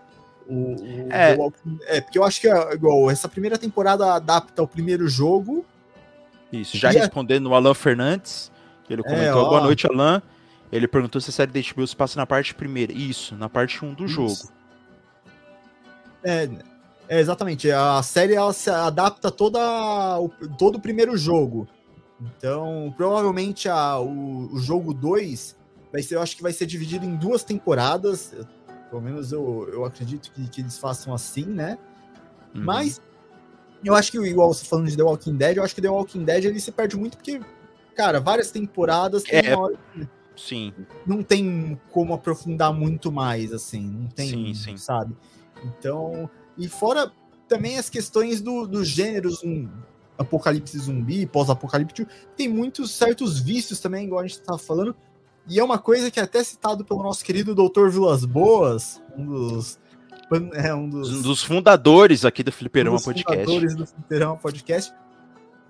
o, 0.45 0.73
o 0.75 1.07
É. 1.09 1.35
The 1.35 1.41
Walking- 1.41 1.79
é, 1.87 2.01
porque 2.01 2.19
eu 2.19 2.25
acho 2.25 2.41
que 2.41 2.49
é 2.49 2.73
igual, 2.73 3.09
essa 3.09 3.29
primeira 3.29 3.57
temporada 3.57 4.13
adapta 4.13 4.61
o 4.61 4.67
primeiro 4.67 5.07
jogo. 5.07 5.65
Isso, 6.51 6.77
já 6.77 6.89
respondendo 6.89 7.47
o 7.47 7.55
Alan 7.55 7.73
Fernandes, 7.73 8.51
que 8.83 8.91
ele 8.91 9.03
comentou, 9.03 9.45
ó. 9.45 9.49
boa 9.49 9.61
noite, 9.61 9.87
Alan. 9.87 10.21
Ele 10.69 10.87
perguntou 10.87 11.21
se 11.21 11.29
a 11.29 11.33
série 11.33 11.51
da 11.51 11.73
HBO 11.73 11.87
se 11.87 11.95
passa 11.95 12.19
na 12.19 12.25
parte 12.25 12.53
primeira. 12.53 12.91
Isso, 12.91 13.35
na 13.35 13.47
parte 13.47 13.85
1 13.85 13.93
do 13.93 14.05
Isso. 14.05 14.13
jogo. 14.13 14.35
É, 16.23 16.49
é, 17.07 17.19
exatamente. 17.19 17.69
A 17.71 18.01
série 18.03 18.33
ela 18.35 18.53
se 18.53 18.69
adapta 18.69 19.29
toda 19.31 19.59
o, 20.19 20.29
todo 20.57 20.75
o 20.75 20.79
primeiro 20.81 21.17
jogo. 21.17 21.67
Então, 22.21 22.93
provavelmente 22.95 23.67
a, 23.67 23.99
o, 23.99 24.53
o 24.53 24.59
jogo 24.59 24.93
2 24.93 25.55
vai 25.91 26.01
ser, 26.01 26.15
eu 26.15 26.21
acho 26.21 26.35
que 26.35 26.41
vai 26.43 26.53
ser 26.53 26.65
dividido 26.65 27.05
em 27.05 27.15
duas 27.15 27.43
temporadas. 27.43 28.33
Eu- 28.33 28.45
Pelo 28.89 29.01
menos 29.01 29.31
eu, 29.31 29.67
eu 29.73 29.83
acredito 29.83 30.31
que, 30.31 30.47
que 30.47 30.61
eles 30.61 30.77
façam 30.77 31.13
assim, 31.13 31.43
né? 31.45 31.77
Uhum. 32.53 32.63
Mas 32.63 33.01
eu 33.83 33.93
acho 33.93 34.11
que, 34.11 34.17
igual 34.19 34.53
você 34.53 34.63
falando 34.63 34.87
de 34.87 34.95
The 34.95 35.03
Walking 35.03 35.35
Dead, 35.35 35.57
eu 35.57 35.63
acho 35.63 35.75
que 35.75 35.81
The 35.81 35.89
Walking 35.89 36.23
Dead 36.23 36.45
ele 36.45 36.59
se 36.61 36.71
perde 36.71 36.95
muito 36.95 37.17
porque, 37.17 37.41
cara, 37.95 38.21
várias 38.21 38.51
temporadas 38.51 39.23
tem 39.23 39.39
É. 39.45 39.55
uma 39.55 39.65
hora 39.65 39.75
Sim, 40.37 40.73
não 41.05 41.23
tem 41.23 41.79
como 41.91 42.13
aprofundar 42.13 42.73
muito 42.73 43.11
mais, 43.11 43.51
assim, 43.53 43.81
não 43.81 44.07
tem, 44.07 44.29
Sim, 44.29 44.53
sim. 44.53 44.77
sabe? 44.77 45.15
Então, 45.63 46.29
e 46.57 46.67
fora 46.67 47.11
também 47.47 47.77
as 47.77 47.89
questões 47.89 48.41
do, 48.41 48.65
do 48.67 48.83
gênero 48.83 49.29
zum- 49.29 49.69
apocalipse 50.17 50.77
zumbi, 50.79 51.25
pós-apocalíptico, 51.25 52.09
tem 52.35 52.47
muitos 52.47 52.91
certos 52.91 53.39
vícios 53.39 53.79
também, 53.79 54.05
igual 54.05 54.21
a 54.21 54.27
gente 54.27 54.39
estava 54.39 54.57
falando, 54.57 54.95
e 55.47 55.59
é 55.59 55.63
uma 55.63 55.77
coisa 55.77 56.09
que 56.09 56.19
é 56.19 56.23
até 56.23 56.43
citado 56.43 56.83
pelo 56.83 57.03
nosso 57.03 57.23
querido 57.23 57.53
Dr. 57.53 57.89
Vilas 57.89 58.25
Boas, 58.25 59.01
um 59.17 59.25
dos... 59.25 59.79
É 60.53 60.73
um 60.73 60.89
dos, 60.89 61.11
um 61.11 61.21
dos 61.21 61.43
fundadores 61.43 62.25
aqui 62.25 62.41
do 62.41 62.51
Fliperama 62.51 62.95
um 62.95 62.97
dos 62.97 63.05
Podcast. 63.05 63.45
fundadores 63.45 63.75
do 63.75 63.85
Fliperama 63.85 64.35
Podcast. 64.35 64.91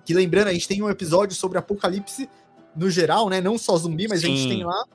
Que 0.05 0.13
lembrando, 0.13 0.47
a 0.47 0.53
gente 0.53 0.65
tem 0.65 0.81
um 0.81 0.89
episódio 0.89 1.35
sobre 1.35 1.57
apocalipse 1.57 2.29
no 2.73 2.89
geral, 2.89 3.27
né? 3.27 3.41
Não 3.41 3.57
só 3.57 3.75
zumbi, 3.75 4.07
mas 4.07 4.23
a 4.23 4.27
gente 4.27 4.43
Sim. 4.43 4.49
tem 4.49 4.63
lá 4.63 4.85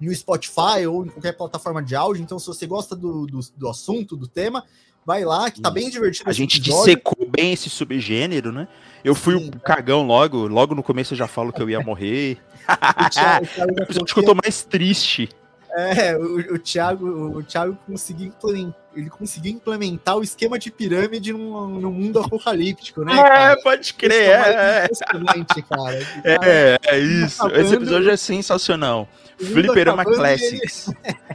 no 0.00 0.14
Spotify 0.14 0.86
ou 0.88 1.04
em 1.04 1.10
qualquer 1.10 1.36
plataforma 1.36 1.82
de 1.82 1.94
áudio. 1.94 2.22
Então, 2.22 2.38
se 2.38 2.46
você 2.46 2.66
gosta 2.66 2.96
do, 2.96 3.26
do, 3.26 3.40
do 3.54 3.68
assunto, 3.68 4.16
do 4.16 4.26
tema, 4.26 4.64
vai 5.06 5.24
lá, 5.24 5.50
que 5.50 5.60
tá 5.60 5.68
Isso. 5.68 5.74
bem 5.74 5.88
divertido. 5.88 6.28
A 6.28 6.32
gente 6.32 6.58
episódio. 6.58 6.84
dissecou 6.84 7.28
bem 7.30 7.52
esse 7.52 7.70
subgênero, 7.70 8.50
né? 8.50 8.66
Eu 9.04 9.14
fui 9.14 9.38
Sim. 9.38 9.50
o 9.54 9.60
cagão 9.60 10.04
logo, 10.04 10.48
logo 10.48 10.74
no 10.74 10.82
começo 10.82 11.14
eu 11.14 11.18
já 11.18 11.28
falo 11.28 11.52
que 11.52 11.62
eu 11.62 11.70
ia 11.70 11.80
morrer. 11.80 12.38
O 13.06 13.08
Thiago, 13.08 13.44
o 13.44 13.48
Thiago 13.48 13.70
É 13.70 13.80
o 13.80 13.84
episódio 13.84 14.14
que 14.14 14.20
eu 14.20 14.24
tô 14.24 14.34
mais 14.34 14.64
triste. 14.64 15.28
É, 15.76 16.16
o, 16.16 16.54
o 16.54 16.58
Thiago, 16.58 17.06
o 17.38 17.42
Thiago 17.42 17.78
conseguiu 17.86 18.28
implementar, 18.28 18.74
ele 18.96 19.10
conseguiu 19.10 19.52
implementar 19.52 20.16
o 20.16 20.22
esquema 20.22 20.58
de 20.58 20.70
pirâmide 20.70 21.32
num, 21.32 21.68
num 21.68 21.92
mundo 21.92 22.18
apocalíptico, 22.18 23.04
né? 23.04 23.14
cara? 23.14 23.60
pode 23.62 23.94
Isso 23.94 24.04
é 24.04 24.38
mais 24.38 24.82
impressionante, 24.82 25.62
cara. 25.62 26.04
Cara, 26.04 26.40
É, 26.42 26.78
é 26.82 26.98
isso. 26.98 27.46
Esse 27.48 27.74
episódio 27.74 28.10
é 28.10 28.16
sensacional. 28.16 29.06
Fliperama 29.38 30.02
ele- 30.02 30.14
Classics. 30.14 30.90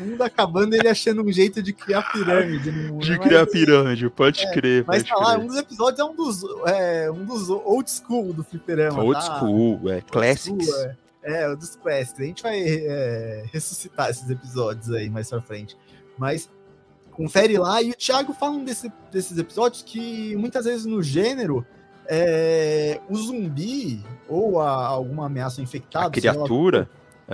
O 0.00 0.04
mundo 0.04 0.22
acabando 0.22 0.74
ele 0.74 0.88
achando 0.88 1.22
um 1.22 1.30
jeito 1.30 1.62
de 1.62 1.72
criar 1.72 2.02
pirâmide 2.12 2.72
mundo. 2.72 3.04
De 3.04 3.16
mas- 3.16 3.20
criar 3.20 3.46
pirâmide, 3.46 4.10
pode 4.10 4.50
crer. 4.52 4.82
Mas 4.84 5.04
pode 5.04 5.08
tá 5.10 5.16
lá, 5.16 5.34
crer. 5.34 5.44
um 5.44 5.46
dos 5.46 5.56
episódios 5.58 6.00
é 6.00 6.04
um 6.04 6.14
dos, 6.16 6.42
é, 6.66 7.10
um 7.10 7.24
dos 7.24 7.48
old 7.50 7.88
school 7.88 8.32
do 8.32 8.42
Fliperama. 8.42 9.00
Old 9.00 9.20
tá? 9.20 9.36
school, 9.38 9.80
é. 9.88 10.00
Classics. 10.00 10.66
school, 10.66 10.76
é. 10.84 10.96
É, 11.22 11.48
o 11.48 11.54
dos 11.56 11.76
Classics. 11.76 12.18
A 12.18 12.24
gente 12.24 12.42
vai 12.42 12.58
é, 12.60 13.44
ressuscitar 13.52 14.10
esses 14.10 14.28
episódios 14.28 14.90
aí 14.90 15.08
mais 15.08 15.28
pra 15.30 15.40
frente. 15.40 15.76
Mas 16.18 16.50
confere 17.12 17.56
lá. 17.56 17.80
E 17.80 17.90
o 17.90 17.94
Thiago 17.94 18.32
fala 18.32 18.56
um 18.56 18.64
desse- 18.64 18.90
desses 19.12 19.38
episódios 19.38 19.82
que 19.82 20.34
muitas 20.34 20.64
vezes 20.64 20.84
no 20.84 21.00
gênero 21.00 21.64
é, 22.08 23.00
o 23.08 23.14
zumbi 23.14 24.02
ou 24.28 24.60
a- 24.60 24.86
alguma 24.86 25.26
ameaça 25.26 25.62
infectada. 25.62 26.08
A 26.08 26.10
seja 26.20 26.32
lá 26.32 26.44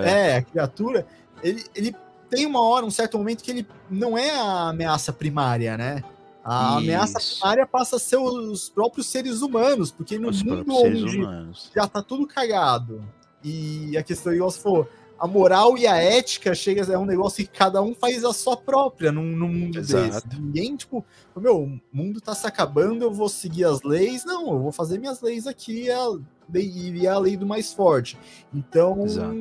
criatura. 0.02 0.20
é, 0.20 0.36
a 0.36 0.42
criatura, 0.42 1.06
ele, 1.42 1.64
ele 1.74 1.96
tem 2.28 2.46
uma 2.46 2.60
hora, 2.60 2.84
um 2.84 2.90
certo 2.90 3.18
momento 3.18 3.42
que 3.42 3.50
ele 3.50 3.66
não 3.90 4.16
é 4.16 4.30
a 4.30 4.68
ameaça 4.68 5.12
primária, 5.12 5.76
né? 5.76 6.02
A 6.44 6.68
Isso. 6.68 6.78
ameaça 6.78 7.18
primária 7.18 7.66
passa 7.66 7.96
a 7.96 7.98
ser 7.98 8.16
os 8.16 8.68
próprios 8.68 9.06
seres 9.08 9.42
humanos, 9.42 9.90
porque 9.90 10.18
no 10.18 10.28
os 10.28 10.42
mundo 10.42 10.64
onde 10.72 11.28
já 11.74 11.86
tá 11.88 12.02
tudo 12.02 12.26
cagado 12.26 13.02
e 13.42 13.96
a 13.96 14.02
questão, 14.02 14.32
igual 14.32 14.50
você 14.50 14.60
falou, 14.60 14.88
a 15.18 15.26
moral 15.26 15.78
e 15.78 15.86
a 15.86 15.96
ética 15.96 16.54
chega 16.54 16.82
é 16.92 16.98
um 16.98 17.06
negócio 17.06 17.44
que 17.44 17.50
cada 17.50 17.80
um 17.80 17.94
faz 17.94 18.24
a 18.24 18.32
sua 18.32 18.56
própria 18.56 19.10
num, 19.10 19.24
num 19.24 19.48
mundo 19.48 19.78
Exato. 19.78 20.28
desse. 20.28 20.40
Ninguém, 20.40 20.76
tipo, 20.76 21.04
meu, 21.36 21.62
o 21.62 21.80
mundo 21.92 22.20
tá 22.20 22.34
se 22.34 22.46
acabando, 22.46 23.02
eu 23.02 23.12
vou 23.12 23.28
seguir 23.28 23.64
as 23.64 23.82
leis. 23.82 24.24
Não, 24.24 24.52
eu 24.52 24.58
vou 24.58 24.72
fazer 24.72 24.98
minhas 24.98 25.20
leis 25.20 25.46
aqui 25.46 25.90
a 25.90 26.18
e 26.54 27.06
é 27.06 27.08
a 27.08 27.18
lei 27.18 27.36
do 27.36 27.46
mais 27.46 27.72
forte. 27.72 28.18
Então, 28.54 29.04
Exato. 29.04 29.34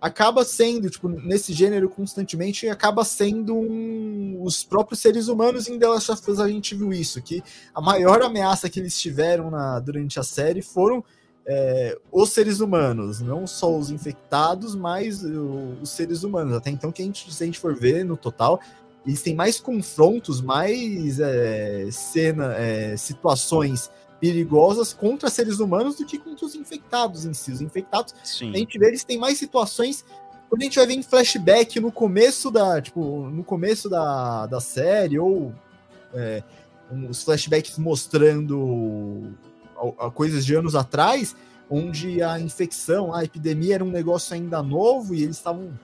Acaba 0.00 0.44
sendo, 0.44 0.88
tipo, 0.88 1.08
nesse 1.08 1.52
gênero 1.52 1.88
constantemente, 1.88 2.68
acaba 2.68 3.04
sendo 3.04 3.54
um, 3.54 4.38
os 4.42 4.62
próprios 4.62 5.00
seres 5.00 5.28
humanos 5.28 5.68
em 5.68 5.78
The 5.78 5.88
Last 5.88 6.12
of 6.12 6.30
Us 6.30 6.40
a 6.40 6.48
gente 6.48 6.74
viu 6.74 6.92
isso, 6.92 7.20
que 7.20 7.42
a 7.74 7.80
maior 7.80 8.22
ameaça 8.22 8.68
que 8.68 8.78
eles 8.78 8.98
tiveram 8.98 9.50
na, 9.50 9.80
durante 9.80 10.20
a 10.20 10.22
série 10.22 10.62
foram 10.62 11.04
é, 11.46 11.98
os 12.12 12.30
seres 12.30 12.60
humanos, 12.60 13.20
não 13.20 13.46
só 13.46 13.74
os 13.76 13.90
infectados, 13.90 14.74
mas 14.74 15.24
o, 15.24 15.78
os 15.80 15.90
seres 15.90 16.22
humanos. 16.22 16.54
Até 16.54 16.70
então, 16.70 16.92
que 16.92 17.02
a 17.02 17.04
gente, 17.04 17.32
se 17.32 17.42
a 17.42 17.46
gente 17.46 17.58
for 17.58 17.74
ver 17.74 18.04
no 18.04 18.16
total, 18.16 18.60
eles 19.06 19.22
têm 19.22 19.34
mais 19.34 19.58
confrontos, 19.58 20.42
mais 20.42 21.18
é, 21.18 21.88
cena, 21.90 22.54
é, 22.54 22.96
situações 22.96 23.90
perigosas 24.20 24.92
contra 24.92 25.30
seres 25.30 25.60
humanos 25.60 25.96
do 25.96 26.04
que 26.04 26.18
contra 26.18 26.44
os 26.44 26.54
infectados 26.54 27.24
em 27.24 27.34
si. 27.34 27.52
Os 27.52 27.60
infectados, 27.60 28.14
Sim. 28.24 28.50
a 28.50 28.58
gente 28.58 28.78
vê, 28.78 28.88
eles 28.88 29.04
têm 29.04 29.18
mais 29.18 29.38
situações. 29.38 30.04
Quando 30.48 30.62
a 30.62 30.64
gente 30.64 30.76
vai 30.76 30.86
ver 30.86 30.94
em 30.94 31.02
flashback 31.02 31.78
no 31.78 31.92
começo 31.92 32.50
da, 32.50 32.80
tipo, 32.80 33.28
no 33.28 33.44
começo 33.44 33.88
da, 33.88 34.46
da 34.46 34.60
série, 34.60 35.18
ou 35.18 35.52
é, 36.14 36.42
os 37.08 37.22
flashbacks 37.22 37.78
mostrando 37.78 39.32
coisas 40.14 40.44
de 40.44 40.54
anos 40.54 40.74
atrás, 40.74 41.36
onde 41.70 42.22
a 42.22 42.40
infecção, 42.40 43.14
a 43.14 43.24
epidemia 43.24 43.76
era 43.76 43.84
um 43.84 43.90
negócio 43.90 44.34
ainda 44.34 44.62
novo 44.62 45.14
e 45.14 45.22
eles 45.22 45.36
estavam 45.36 45.78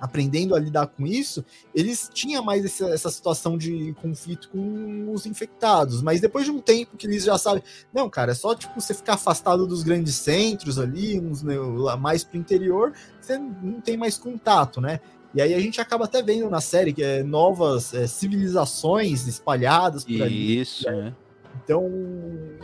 aprendendo 0.00 0.54
a 0.54 0.58
lidar 0.58 0.86
com 0.88 1.06
isso, 1.06 1.44
eles 1.74 2.10
tinham 2.12 2.44
mais 2.44 2.64
essa, 2.64 2.88
essa, 2.88 3.10
situação 3.10 3.56
de 3.56 3.94
conflito 4.00 4.48
com 4.50 5.12
os 5.12 5.26
infectados. 5.26 6.02
Mas 6.02 6.20
depois 6.20 6.44
de 6.44 6.50
um 6.50 6.60
tempo 6.60 6.96
que 6.96 7.06
eles 7.06 7.24
já 7.24 7.38
sabem, 7.38 7.62
não, 7.92 8.08
cara, 8.08 8.32
é 8.32 8.34
só 8.34 8.54
tipo 8.54 8.80
você 8.80 8.94
ficar 8.94 9.14
afastado 9.14 9.66
dos 9.66 9.82
grandes 9.82 10.14
centros 10.14 10.78
ali, 10.78 11.18
uns 11.18 11.42
né, 11.42 11.54
mais 11.98 12.24
pro 12.24 12.38
interior, 12.38 12.92
você 13.20 13.38
não 13.38 13.80
tem 13.80 13.96
mais 13.96 14.18
contato, 14.18 14.80
né? 14.80 15.00
E 15.34 15.42
aí 15.42 15.52
a 15.52 15.60
gente 15.60 15.80
acaba 15.80 16.04
até 16.06 16.22
vendo 16.22 16.48
na 16.48 16.60
série 16.60 16.92
que 16.92 17.02
é 17.02 17.22
novas 17.22 17.92
é, 17.92 18.06
civilizações 18.06 19.26
espalhadas 19.26 20.04
por 20.04 20.22
ali. 20.22 20.60
Isso, 20.60 20.90
né? 20.90 21.14
Então, 21.62 21.90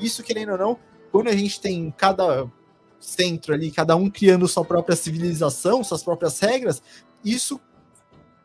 isso 0.01 0.23
querendo 0.23 0.53
ou 0.53 0.59
não, 0.59 0.79
quando 1.11 1.29
a 1.29 1.37
gente 1.37 1.61
tem 1.61 1.93
cada 1.97 2.47
centro 2.99 3.53
ali, 3.53 3.71
cada 3.71 3.97
um 3.97 4.09
criando 4.09 4.47
sua 4.49 4.65
própria 4.65 4.97
civilização, 4.97 5.83
suas 5.83 6.03
próprias 6.03 6.39
regras, 6.39 6.83
isso 7.25 7.61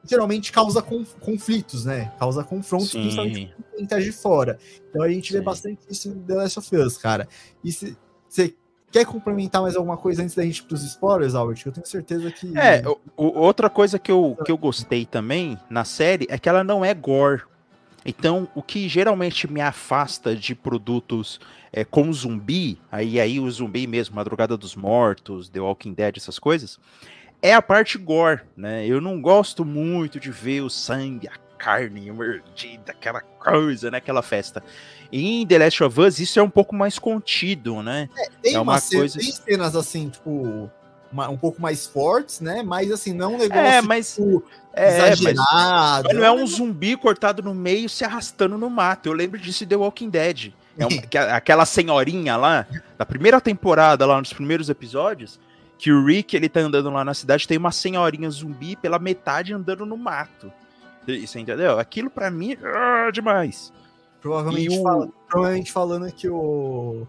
geralmente 0.04 0.52
causa 0.52 0.82
conflitos, 0.82 1.86
né? 1.86 2.12
Causa 2.18 2.44
confrontos 2.44 2.92
Sim. 2.92 3.02
principalmente 3.02 3.56
quem 3.76 3.86
tá 3.86 4.00
de 4.00 4.12
fora. 4.12 4.58
Então 4.90 5.02
a 5.02 5.10
gente 5.10 5.28
Sim. 5.28 5.40
vê 5.40 5.42
bastante 5.42 5.80
isso 5.90 6.10
em 6.10 6.20
The 6.24 6.36
Last 6.36 6.60
of 6.60 6.76
Us, 6.76 6.98
cara. 6.98 7.28
E 7.64 7.72
você 7.72 8.56
quer 8.92 9.06
complementar 9.06 9.62
mais 9.62 9.76
alguma 9.76 9.98
coisa 9.98 10.24
antes 10.24 10.36
da 10.36 10.44
gente 10.44 10.60
ir 10.60 10.64
pros 10.64 10.84
spoilers, 10.84 11.36
Albert? 11.36 11.62
Eu 11.66 11.72
tenho 11.72 11.86
certeza 11.86 12.32
que. 12.32 12.58
É, 12.58 12.82
o, 13.16 13.40
outra 13.40 13.70
coisa 13.70 14.00
que 14.00 14.12
eu, 14.12 14.38
que 14.46 14.52
eu 14.52 14.58
gostei 14.58 15.06
também 15.06 15.58
na 15.70 15.84
série 15.84 16.26
é 16.30 16.38
que 16.38 16.48
ela 16.48 16.64
não 16.64 16.84
é 16.84 16.94
gore. 16.94 17.44
Então, 18.06 18.48
o 18.56 18.64
que 18.64 18.88
geralmente 18.88 19.52
me 19.52 19.60
afasta 19.60 20.34
de 20.34 20.56
produtos 20.56 21.42
é, 21.74 21.84
com 21.84 22.12
zumbi, 22.14 22.80
aí, 22.90 23.20
aí 23.20 23.38
o 23.38 23.52
zumbi 23.52 23.86
mesmo, 23.86 24.16
Madrugada 24.16 24.56
dos 24.56 24.78
Mortos, 24.78 25.50
The 25.50 25.60
Walking 25.60 25.94
Dead, 25.94 26.16
essas 26.16 26.40
coisas, 26.40 26.80
é 27.42 27.54
a 27.54 27.62
parte 27.62 27.98
gore, 27.98 28.42
né? 28.56 28.86
Eu 28.86 29.00
não 29.00 29.22
gosto 29.22 29.64
muito 29.64 30.20
de 30.20 30.32
ver 30.32 30.62
o 30.62 30.70
sangue, 30.70 31.28
a 31.28 31.38
carne 31.58 32.12
mordida, 32.12 32.92
aquela 32.92 33.22
coisa, 33.22 33.92
né? 33.92 33.98
Aquela 33.98 34.22
festa. 34.22 34.64
E 35.12 35.42
em 35.42 35.48
The 35.48 35.58
Last 35.58 35.84
of 35.84 36.00
Us, 36.00 36.20
isso 36.20 36.40
é 36.40 36.44
um 36.44 36.50
pouco 36.50 36.76
mais 36.76 37.00
contido, 37.00 37.82
né? 37.82 38.10
É, 38.18 38.30
tem 38.42 38.56
é 38.56 38.60
uma, 38.60 38.74
uma 38.74 38.82
coisa... 38.82 39.20
tem 39.20 39.32
cenas 39.32 39.76
assim, 39.76 40.10
tipo, 40.10 40.70
uma, 41.12 41.30
um 41.30 41.38
pouco 41.38 41.62
mais 41.62 41.86
fortes, 41.86 42.42
né? 42.42 42.62
Mas 42.64 42.92
assim, 42.92 43.14
não 43.14 43.36
um 43.36 43.38
negócio 43.38 43.62
é, 43.62 43.82
mas, 43.82 44.16
tipo, 44.16 44.44
é, 44.74 45.10
exagerado. 45.10 46.08
Mas 46.08 46.16
não 46.16 46.24
é 46.24 46.32
um 46.32 46.46
zumbi 46.46 46.96
cortado 46.98 47.42
no 47.42 47.54
meio 47.54 47.88
se 47.88 48.04
arrastando 48.04 48.58
no 48.58 48.70
mato. 48.70 49.08
Eu 49.08 49.14
lembro 49.14 49.40
disso 49.40 49.64
em 49.64 49.68
The 49.68 49.76
Walking 49.76 50.10
Dead. 50.10 50.54
É 50.78 50.86
um, 50.86 50.90
aquela 51.34 51.66
senhorinha 51.66 52.36
lá, 52.38 52.68
da 52.98 53.06
primeira 53.06 53.40
temporada, 53.42 54.06
lá 54.06 54.20
nos 54.20 54.34
primeiros 54.34 54.70
episódios, 54.70 55.40
que 55.78 55.92
o 55.92 56.04
Rick, 56.04 56.36
ele 56.36 56.50
tá 56.50 56.60
andando 56.60 56.90
lá 56.90 57.06
na 57.06 57.14
cidade, 57.14 57.48
tem 57.48 57.58
uma 57.58 57.72
senhorinha 57.72 58.30
zumbi 58.30 58.76
pela 58.76 59.00
metade 59.00 59.54
andando 59.54 59.86
no 59.86 59.98
mato. 59.98 60.52
Isso, 61.08 61.40
entendeu? 61.40 61.80
Aquilo 61.80 62.10
para 62.10 62.30
mim 62.30 62.58
é 62.62 63.12
demais. 63.12 63.72
Provavelmente, 64.22 64.78
o... 64.78 64.84
fala, 64.84 65.10
provavelmente 65.30 65.72
falando 65.72 66.12
que 66.12 66.28
o 66.28 67.08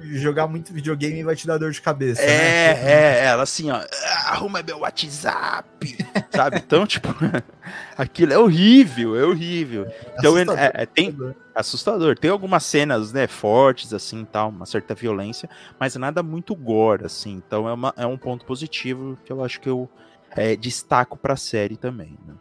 que 0.00 0.18
jogar 0.18 0.46
muito 0.46 0.72
videogame 0.72 1.22
vai 1.22 1.36
te 1.36 1.46
dar 1.46 1.58
dor 1.58 1.70
de 1.70 1.80
cabeça. 1.80 2.22
É, 2.22 2.74
né? 2.74 2.92
é, 2.92 3.24
ela 3.26 3.42
assim, 3.42 3.70
ó, 3.70 3.80
arruma 4.26 4.62
meu 4.62 4.80
WhatsApp, 4.80 5.96
sabe? 6.30 6.58
Então, 6.58 6.86
tipo, 6.86 7.08
aquilo 7.96 8.32
é 8.32 8.38
horrível, 8.38 9.16
é 9.16 9.24
horrível. 9.24 9.86
Então, 10.18 10.36
é, 10.36 10.42
assustador, 10.42 10.70
é, 10.74 10.86
tem 10.86 11.34
assustador. 11.54 12.18
Tem 12.18 12.30
algumas 12.30 12.64
cenas, 12.64 13.12
né, 13.12 13.26
fortes 13.26 13.92
assim, 13.92 14.24
tal, 14.24 14.48
uma 14.48 14.66
certa 14.66 14.94
violência, 14.94 15.48
mas 15.78 15.94
nada 15.96 16.22
muito 16.22 16.54
gore, 16.54 17.04
assim. 17.04 17.42
Então, 17.46 17.68
é, 17.68 17.72
uma, 17.72 17.94
é 17.96 18.06
um 18.06 18.16
ponto 18.16 18.44
positivo 18.44 19.18
que 19.24 19.32
eu 19.32 19.44
acho 19.44 19.60
que 19.60 19.68
eu 19.68 19.88
é, 20.36 20.56
destaco 20.56 21.16
para 21.16 21.34
a 21.34 21.36
série 21.36 21.76
também. 21.76 22.18
Né? 22.26 22.34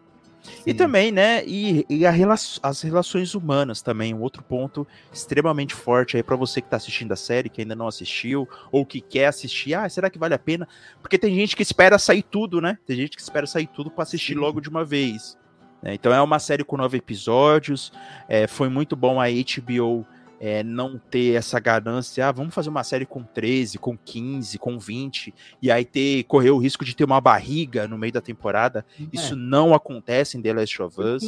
E 0.66 0.74
também, 0.74 1.12
né, 1.12 1.44
e, 1.46 1.86
e 1.90 2.06
rela 2.08 2.34
as 2.34 2.82
relações 2.82 3.36
humanas 3.36 3.82
também, 3.82 4.14
um 4.14 4.22
outro 4.22 4.44
ponto 4.44 4.88
extremamente 5.12 5.74
forte 5.74 6.18
aí 6.18 6.24
para 6.24 6.36
você 6.36 6.62
que 6.62 6.70
tá 6.70 6.78
assistindo 6.78 7.12
a 7.12 7.16
série, 7.16 7.50
que 7.50 7.62
ainda 7.62 7.76
não 7.76 7.88
assistiu, 7.88 8.48
ou 8.72 8.86
que 8.86 9.02
quer 9.02 9.28
assistir, 9.28 9.74
ah, 9.74 9.88
será 9.90 10.10
que 10.10 10.20
vale 10.20 10.34
a 10.34 10.40
pena? 10.40 10.68
Porque 11.02 11.18
tem 11.18 11.36
gente 11.36 11.56
que 11.56 11.62
espera 11.62 11.98
sair 12.00 12.24
tudo, 12.24 12.62
né? 12.62 12.78
Tem 12.86 12.96
gente 12.96 13.16
que 13.16 13.22
espera 13.22 13.46
sair 13.46 13.68
tudo 13.68 13.92
para 13.92 14.04
assistir 14.04 14.34
Sim. 14.34 14.40
logo 14.40 14.60
de 14.60 14.70
uma 14.70 14.84
vez. 14.84 15.38
Né? 15.82 15.94
Então 15.94 16.14
é 16.14 16.22
uma 16.22 16.40
série 16.40 16.64
com 16.64 16.78
nove 16.78 16.98
episódios, 16.98 17.92
é, 18.28 18.48
foi 18.48 18.70
muito 18.70 18.96
bom 18.96 19.20
a 19.20 19.26
HBO 19.28 20.06
é, 20.44 20.64
não 20.64 20.98
ter 20.98 21.36
essa 21.36 21.60
ganância, 21.60 22.28
ah, 22.28 22.32
vamos 22.32 22.56
fazer 22.56 22.70
uma 22.70 22.84
série 22.84 23.06
com 23.06 23.22
13, 23.22 23.78
com 23.78 23.96
15, 23.96 24.58
com 24.58 24.80
20, 24.80 25.32
e 25.62 25.70
aí 25.70 25.86
ter, 25.86 26.24
correr 26.24 26.50
o 26.50 26.58
risco 26.58 26.84
de 26.84 26.96
ter 26.96 27.04
uma 27.04 27.22
barriga 27.22 27.88
no 27.88 27.96
meio 27.96 28.12
da 28.12 28.22
temporada. 28.22 28.84
É. 29.00 29.04
Isso 29.14 29.36
não 29.36 29.72
acontece 29.72 30.40
em 30.40 30.42
The 30.42 30.54
Last 30.54 30.82
of 30.82 31.00
Us. 31.00 31.24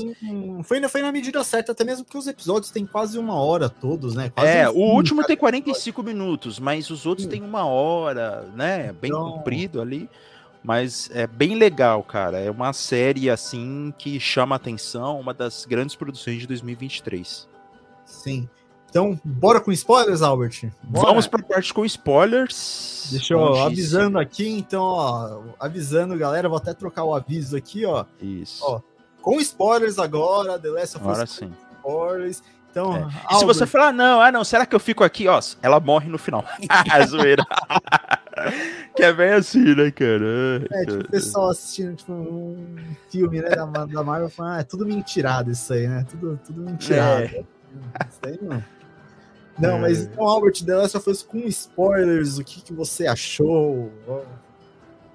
Foi, 0.63 0.81
foi 0.89 1.01
na 1.03 1.11
medida 1.11 1.43
certa, 1.43 1.73
até 1.73 1.83
mesmo 1.83 2.03
porque 2.03 2.17
os 2.17 2.25
episódios 2.25 2.71
têm 2.71 2.87
quase 2.87 3.19
uma 3.19 3.35
hora 3.35 3.69
todos, 3.69 4.15
né? 4.15 4.31
Quase 4.31 4.49
é, 4.49 4.67
um 4.67 4.77
o 4.77 4.95
último 4.95 5.23
tem 5.23 5.37
45 5.37 6.01
episódio. 6.01 6.17
minutos, 6.17 6.57
mas 6.57 6.89
os 6.89 7.05
outros 7.05 7.27
têm 7.27 7.43
uma 7.43 7.65
hora, 7.65 8.49
né? 8.55 8.91
Bem 8.99 9.11
então... 9.11 9.33
comprido 9.33 9.79
ali. 9.79 10.09
Mas 10.63 11.11
é 11.13 11.27
bem 11.27 11.55
legal, 11.55 12.01
cara. 12.01 12.39
É 12.39 12.49
uma 12.49 12.73
série 12.73 13.29
assim 13.29 13.93
que 13.95 14.19
chama 14.19 14.55
atenção, 14.55 15.19
uma 15.19 15.35
das 15.35 15.65
grandes 15.65 15.95
produções 15.95 16.39
de 16.39 16.47
2023. 16.47 17.47
Sim. 18.05 18.49
Então, 18.93 19.19
bora 19.25 19.59
com 19.59 19.71
spoilers, 19.71 20.21
Albert? 20.21 20.69
Bora. 20.83 21.07
Vamos 21.07 21.25
para 21.25 21.41
parte 21.41 21.73
com 21.73 21.83
spoilers. 21.83 23.07
Deixa 23.09 23.33
eu 23.33 23.55
avisando 23.63 24.19
aqui, 24.19 24.47
então, 24.47 24.83
ó, 24.83 25.41
avisando, 25.59 26.15
galera, 26.15 26.47
vou 26.47 26.59
até 26.59 26.75
trocar 26.75 27.03
o 27.03 27.15
aviso 27.15 27.57
aqui, 27.57 27.87
ó. 27.87 28.05
Isso. 28.21 28.63
Ó, 28.63 28.81
com 29.19 29.39
spoilers 29.39 29.97
agora, 29.97 30.59
The 30.59 30.69
Last 30.69 30.97
of 30.97 31.07
Us. 31.07 31.11
Agora 31.11 31.25
sim. 31.25 31.51
Spoilers. 31.77 32.43
Então, 32.69 32.95
é. 32.95 33.07
e 33.31 33.39
se 33.39 33.45
você 33.45 33.65
falar, 33.65 33.91
não, 33.91 34.21
ah, 34.21 34.31
não, 34.31 34.43
será 34.43 34.63
que 34.63 34.75
eu 34.75 34.79
fico 34.79 35.03
aqui, 35.03 35.27
ó, 35.27 35.41
ela 35.63 35.79
morre 35.79 36.07
no 36.07 36.19
final. 36.19 36.45
ah, 36.69 37.05
zoeira. 37.07 37.43
que 38.95 39.01
é 39.01 39.11
bem 39.11 39.31
assim, 39.31 39.73
né, 39.73 39.89
cara? 39.89 40.67
É, 40.71 40.85
tipo, 40.85 40.99
o 41.01 41.09
pessoal 41.09 41.49
assistindo, 41.49 41.95
tipo, 41.95 42.13
um 42.13 42.77
filme, 43.09 43.41
né, 43.41 43.49
da, 43.49 43.65
da 43.65 44.03
Marvel, 44.03 44.29
falando, 44.29 44.57
ah, 44.57 44.59
é 44.59 44.63
tudo 44.63 44.85
mentirado 44.85 45.49
isso 45.49 45.73
aí, 45.73 45.87
né? 45.87 46.05
Tudo, 46.07 46.39
tudo 46.45 46.61
mentirado. 46.61 47.23
É. 47.23 47.43
Isso 48.07 48.19
aí 48.23 48.37
não. 48.39 48.63
Não, 49.57 49.79
mas 49.79 50.01
é. 50.01 50.03
então, 50.03 50.27
Albert, 50.27 50.63
The 50.65 50.75
Last 50.75 50.97
of 50.97 51.09
Us 51.09 51.23
com 51.23 51.39
spoilers, 51.47 52.37
o 52.37 52.43
que, 52.43 52.61
que 52.61 52.73
você 52.73 53.05
achou? 53.05 53.91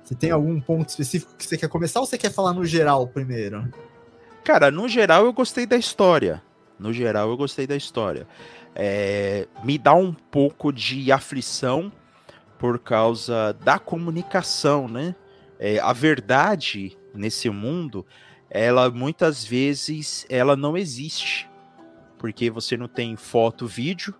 Você 0.03 0.15
tem 0.15 0.31
algum 0.31 0.61
ponto 0.61 0.89
específico 0.89 1.35
que 1.37 1.45
você 1.45 1.59
quer 1.59 1.69
começar 1.69 2.01
ou 2.01 2.07
você 2.07 2.17
quer 2.17 2.33
falar 2.33 2.53
no 2.53 2.65
geral 2.65 3.07
primeiro? 3.07 3.69
Cara, 4.45 4.71
no 4.71 4.89
geral 4.89 5.27
eu 5.27 5.33
gostei 5.33 5.67
da 5.67 5.77
história. 5.77 6.43
No 6.79 6.93
geral 6.93 7.29
eu 7.29 7.37
gostei 7.37 7.67
da 7.67 7.77
história. 7.77 8.27
É, 8.75 9.49
me 9.65 9.77
dá 9.77 9.93
um 9.95 10.13
pouco 10.13 10.73
de 10.73 11.11
aflição 11.11 11.93
por 12.59 12.79
causa 12.79 13.53
da 13.65 13.79
comunicação, 13.79 14.89
né? 14.89 15.15
É, 15.59 15.81
a 15.81 15.93
verdade 15.93 16.97
nesse 17.13 17.51
mundo, 17.51 18.07
ela 18.49 18.89
muitas 18.91 19.45
vezes 19.45 20.25
ela 20.31 20.57
não 20.57 20.77
existe. 20.77 21.49
Porque 22.17 22.51
você 22.51 22.77
não 22.77 22.89
tem 22.89 23.15
foto, 23.17 23.67
vídeo, 23.67 24.15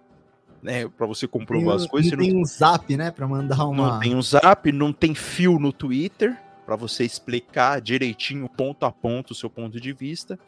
né, 0.63 0.89
para 0.89 1.07
você 1.07 1.27
comprovar 1.27 1.77
tem, 1.77 1.85
as 1.85 1.91
coisas. 1.91 2.13
Não 2.13 2.19
tem 2.19 2.33
não 2.33 2.41
um 2.41 2.45
zap, 2.45 2.97
né, 2.97 3.11
para 3.11 3.27
mandar 3.27 3.65
uma. 3.65 3.93
Não 3.93 4.01
tem 4.01 4.15
um 4.15 4.23
zap, 4.23 4.73
não 4.73 4.93
tem 4.93 5.15
fio 5.15 5.59
no 5.59 5.73
Twitter 5.73 6.37
para 6.67 6.77
você 6.77 7.05
explicar 7.05 7.81
direitinho, 7.81 8.49
ponto 8.49 8.85
a 8.85 8.93
ponto, 8.93 9.31
o 9.31 9.35
seu 9.35 9.49
ponto 9.49 9.81
de 9.81 9.93
vista. 9.93 10.39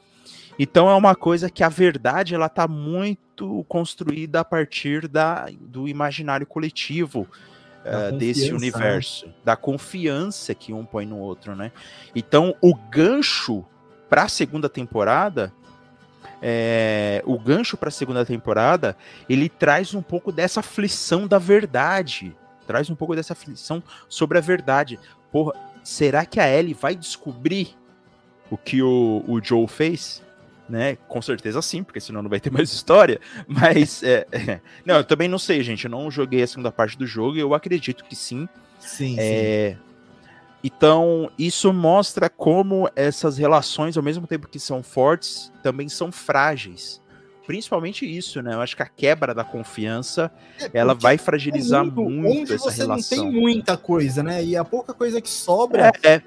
Então 0.59 0.91
é 0.91 0.95
uma 0.95 1.15
coisa 1.15 1.49
que 1.49 1.65
a 1.65 1.69
verdade 1.71 2.35
ela 2.35 2.47
está 2.47 2.69
muito 2.69 3.65
construída 3.67 4.41
a 4.41 4.45
partir 4.45 5.09
da, 5.09 5.47
do 5.59 5.89
imaginário 5.89 6.47
coletivo 6.47 7.27
uh, 7.85 8.17
desse 8.17 8.51
né? 8.51 8.57
universo, 8.57 9.27
né? 9.27 9.33
da 9.43 9.57
confiança 9.57 10.55
que 10.55 10.73
um 10.73 10.85
põe 10.85 11.07
no 11.07 11.19
outro, 11.19 11.57
né? 11.57 11.73
Então 12.15 12.55
o 12.61 12.75
gancho 12.75 13.65
para 14.09 14.25
a 14.25 14.29
segunda 14.29 14.69
temporada 14.69 15.53
é, 16.43 17.22
o 17.26 17.38
gancho 17.38 17.76
para 17.76 17.88
a 17.88 17.93
segunda 17.93 18.24
temporada, 18.24 18.97
ele 19.28 19.49
traz 19.49 19.95
um 19.95 20.03
pouco 20.03 20.32
dessa 20.32 20.61
aflição 20.61 21.26
da 21.26 21.38
verdade. 21.38 22.34
Traz 22.66 22.88
um 22.88 22.95
pouco 22.95 23.14
dessa 23.14 23.32
aflição 23.32 23.82
sobre 24.09 24.38
a 24.38 24.41
verdade. 24.41 24.99
Porra, 25.30 25.53
será 25.82 26.24
que 26.24 26.41
a 26.41 26.49
Ellie 26.49 26.74
vai 26.74 26.95
descobrir 26.95 27.76
o 28.51 28.57
que 28.57 28.82
o, 28.82 29.24
o 29.26 29.43
Joe 29.43 29.66
fez? 29.66 30.22
Né? 30.68 30.97
Com 31.09 31.20
certeza 31.20 31.61
sim, 31.61 31.82
porque 31.82 32.01
senão 32.01 32.22
não 32.22 32.30
vai 32.30 32.38
ter 32.38 32.51
mais 32.51 32.72
história. 32.72 33.20
Mas, 33.47 34.03
é, 34.03 34.26
é, 34.30 34.61
não, 34.86 34.97
eu 34.97 35.05
também 35.05 35.28
não 35.28 35.38
sei, 35.38 35.62
gente. 35.62 35.84
Eu 35.84 35.91
não 35.91 36.11
joguei 36.11 36.43
a 36.43 36.47
segunda 36.47 36.70
parte 36.70 36.97
do 36.97 37.07
jogo 37.07 37.36
e 37.36 37.41
eu 37.41 37.55
acredito 37.55 38.05
que 38.05 38.14
sim. 38.14 38.49
Sim, 38.78 39.16
é, 39.18 39.76
sim. 39.76 39.89
Então, 40.63 41.31
isso 41.39 41.73
mostra 41.73 42.29
como 42.29 42.89
essas 42.95 43.39
relações, 43.39 43.97
ao 43.97 44.03
mesmo 44.03 44.27
tempo 44.27 44.49
que 44.49 44.59
são 44.59 44.83
fortes, 44.83 45.51
também 45.63 45.89
são 45.89 46.13
frágeis. 46.13 47.01
Principalmente 47.47 48.07
isso, 48.07 48.43
né? 48.43 48.55
Eu 48.55 48.61
acho 48.61 48.77
que 48.77 48.83
a 48.83 48.87
quebra 48.87 49.35
da 49.35 49.43
confiança, 49.43 50.31
é 50.61 50.71
ela 50.73 50.95
vai 50.95 51.19
fragilizar 51.19 51.85
muito, 51.85 52.11
muito 52.11 52.53
essa 52.53 52.71
você 52.71 52.83
relação. 52.83 53.25
Não 53.25 53.33
tem 53.33 53.41
muita 53.41 53.77
coisa, 53.77 54.23
né? 54.23 54.45
E 54.45 54.57
a 54.57 54.65
pouca 54.65 54.93
coisa 54.93 55.21
que 55.21 55.31
sobra 55.31 55.91
é, 56.03 56.09
é. 56.09 56.23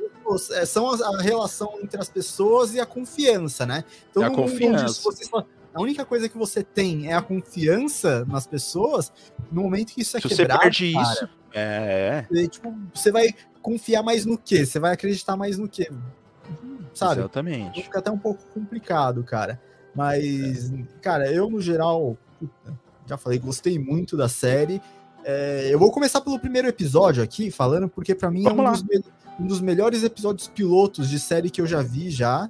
é 0.52 0.66
são 0.66 0.90
a, 0.92 1.22
relação 1.22 1.80
entre 1.82 2.02
as 2.02 2.10
pessoas 2.10 2.74
e 2.74 2.80
a 2.80 2.86
confiança, 2.86 3.66
né? 3.66 3.86
Então, 4.10 4.24
a 4.24 4.32
confiança. 4.32 5.00
Onde, 5.08 5.18
você, 5.18 5.30
a 5.74 5.82
única 5.82 6.04
coisa 6.04 6.28
que 6.28 6.38
você 6.38 6.62
tem 6.62 7.10
é 7.10 7.14
a 7.14 7.22
confiança 7.22 8.26
nas 8.26 8.46
pessoas, 8.46 9.12
no 9.52 9.64
momento 9.64 9.94
que 9.94 10.02
isso 10.02 10.18
é 10.18 10.20
Se 10.20 10.28
quebrado, 10.28 10.60
você 10.60 10.64
perde 10.64 10.94
cara, 10.94 11.14
isso, 11.14 11.30
é. 11.54 12.26
Você, 12.30 12.48
tipo, 12.48 12.74
você 12.94 13.12
vai 13.12 13.34
confiar 13.62 14.04
mais 14.04 14.26
no 14.26 14.38
quê? 14.38 14.66
Você 14.66 14.80
vai 14.80 14.94
acreditar 14.94 15.38
mais 15.38 15.58
no 15.58 15.70
quê? 15.70 15.90
Sabe? 16.94 17.22
Exatamente. 17.22 17.84
Fica 17.84 18.00
até 18.00 18.12
um 18.12 18.18
pouco 18.18 18.44
complicado, 18.54 19.24
cara. 19.24 19.62
Mas, 19.96 20.72
é. 20.72 20.84
cara, 21.02 21.32
eu 21.32 21.50
no 21.50 21.62
geral, 21.62 22.18
já 23.08 23.18
falei, 23.18 23.40
gostei 23.40 23.78
muito 23.78 24.18
da 24.18 24.28
série. 24.28 24.82
É, 25.24 25.70
eu 25.72 25.80
vou 25.80 25.92
começar 25.92 26.22
pelo 26.22 26.40
primeiro 26.40 26.68
episódio 26.68 27.24
aqui, 27.24 27.50
falando, 27.50 27.88
porque 27.88 28.14
para 28.14 28.30
mim 28.30 28.44
Vamos 28.44 28.60
é 28.60 28.70
um 28.70 28.72
dos, 28.72 29.12
um 29.40 29.48
dos, 29.48 29.62
melhores 29.62 30.04
episódios 30.04 30.48
pilotos 30.48 31.10
de 31.10 31.20
série 31.20 31.50
que 31.50 31.62
eu 31.62 31.68
já 31.68 31.82
vi 31.82 32.10
já 32.10 32.50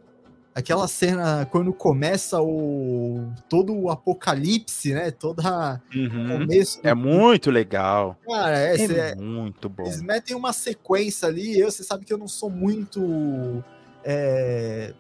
aquela 0.54 0.88
cena 0.88 1.47
quando 1.49 1.74
começa 1.74 2.41
o 2.41 3.32
todo 3.49 3.74
o 3.74 3.89
apocalipse, 3.89 4.93
né? 4.93 5.12
Toda 5.12 5.82
uhum. 5.93 6.39
começo. 6.39 6.80
É 6.84 6.93
muito 6.93 7.49
legal. 7.49 8.18
Cara, 8.28 8.60
é, 8.60 8.76
é, 8.76 9.10
é, 9.12 9.16
muito 9.16 9.70
bom. 9.70 9.84
Eles 9.84 10.01
metem 10.01 10.36
uma 10.36 10.54
sequência 10.54 11.28
ali. 11.28 11.60
Eu, 11.60 11.72
você 11.72 11.84
sabe 11.84 12.06
que 12.06 12.14
eu 12.14 12.18
não 12.18 12.28
sou 12.28 12.49
muito 12.49 13.64
é, 14.04 14.93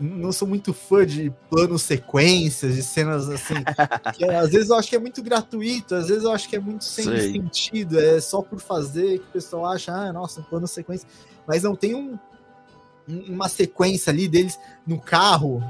não 0.00 0.32
sou 0.32 0.48
muito 0.48 0.72
fã 0.72 1.06
de 1.06 1.32
planos 1.50 1.82
sequências, 1.82 2.74
de 2.74 2.82
cenas 2.82 3.28
assim. 3.28 3.54
que, 4.14 4.24
às 4.24 4.50
vezes 4.50 4.70
eu 4.70 4.76
acho 4.76 4.88
que 4.88 4.96
é 4.96 4.98
muito 4.98 5.22
gratuito, 5.22 5.94
às 5.94 6.08
vezes 6.08 6.24
eu 6.24 6.32
acho 6.32 6.48
que 6.48 6.56
é 6.56 6.60
muito 6.60 6.84
sem 6.84 7.04
Sei. 7.04 7.32
sentido, 7.32 7.98
é 7.98 8.20
só 8.20 8.42
por 8.42 8.60
fazer 8.60 9.18
que 9.18 9.26
o 9.26 9.32
pessoal 9.32 9.66
acha, 9.66 9.92
ah, 9.92 10.12
nossa, 10.12 10.40
um 10.40 10.44
plano 10.44 10.66
sequência. 10.66 11.08
Mas 11.46 11.62
não 11.62 11.74
tem 11.74 11.94
um, 11.94 12.18
uma 13.28 13.48
sequência 13.48 14.10
ali 14.10 14.28
deles 14.28 14.58
no 14.86 15.00
carro, 15.00 15.62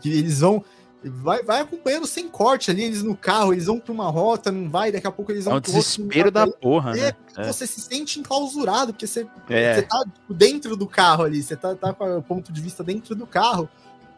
que 0.00 0.10
eles 0.10 0.40
vão. 0.40 0.64
Vai, 1.04 1.44
vai 1.44 1.60
acompanhando 1.60 2.08
sem 2.08 2.28
corte 2.28 2.72
ali, 2.72 2.82
eles 2.82 3.04
no 3.04 3.16
carro, 3.16 3.52
eles 3.52 3.66
vão 3.66 3.78
para 3.78 3.92
uma 3.92 4.10
rota, 4.10 4.50
não 4.50 4.68
vai, 4.68 4.90
daqui 4.90 5.06
a 5.06 5.12
pouco 5.12 5.30
eles 5.30 5.44
vão. 5.44 5.54
É 5.54 5.56
um 5.58 5.60
desespero 5.60 6.30
da 6.30 6.46
porra, 6.46 6.90
é, 6.90 7.00
né? 7.00 7.12
É. 7.36 7.46
Você 7.46 7.66
se 7.68 7.80
sente 7.80 8.18
enclausurado, 8.18 8.92
porque 8.92 9.06
você, 9.06 9.26
é. 9.48 9.74
você 9.74 9.82
tá 9.82 10.04
tipo, 10.04 10.34
dentro 10.34 10.76
do 10.76 10.88
carro 10.88 11.22
ali, 11.24 11.40
você 11.40 11.56
tá, 11.56 11.74
tá 11.76 11.92
com 11.92 12.18
o 12.18 12.22
ponto 12.22 12.52
de 12.52 12.60
vista 12.60 12.82
dentro 12.82 13.14
do 13.14 13.26
carro. 13.26 13.68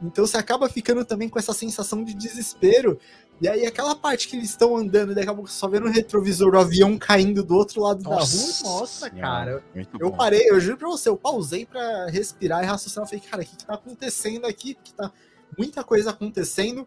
Então 0.03 0.27
você 0.27 0.39
acaba 0.39 0.69
ficando 0.69 1.05
também 1.05 1.29
com 1.29 1.39
essa 1.39 1.53
sensação 1.53 2.03
de 2.03 2.15
desespero. 2.15 2.99
E 3.41 3.49
aí, 3.49 3.65
aquela 3.65 3.97
parte 3.97 4.29
que 4.29 4.37
eles 4.37 4.51
estão 4.51 4.77
andando, 4.77 5.15
daqui 5.15 5.29
a 5.29 5.35
pouco 5.35 5.51
só 5.51 5.67
vendo 5.67 5.87
o 5.87 5.91
retrovisor, 5.91 6.55
o 6.55 6.59
avião 6.59 6.99
caindo 6.99 7.43
do 7.43 7.55
outro 7.55 7.81
lado 7.81 8.03
nossa, 8.03 8.37
da 8.37 8.69
rua. 8.69 8.81
Nossa, 8.81 9.11
cara. 9.11 9.65
Eu 9.99 10.11
bom. 10.11 10.17
parei, 10.17 10.51
eu 10.51 10.61
juro 10.61 10.77
pra 10.77 10.89
você, 10.89 11.09
eu 11.09 11.17
pausei 11.17 11.65
pra 11.65 12.07
respirar 12.07 12.63
e 12.63 12.67
raciocinar. 12.67 13.09
falei, 13.09 13.25
cara, 13.25 13.43
o 13.43 13.47
que, 13.47 13.57
que 13.57 13.65
tá 13.65 13.75
acontecendo 13.75 14.45
aqui? 14.45 14.77
Que 14.85 14.93
tá 14.93 15.11
muita 15.57 15.83
coisa 15.83 16.11
acontecendo. 16.11 16.87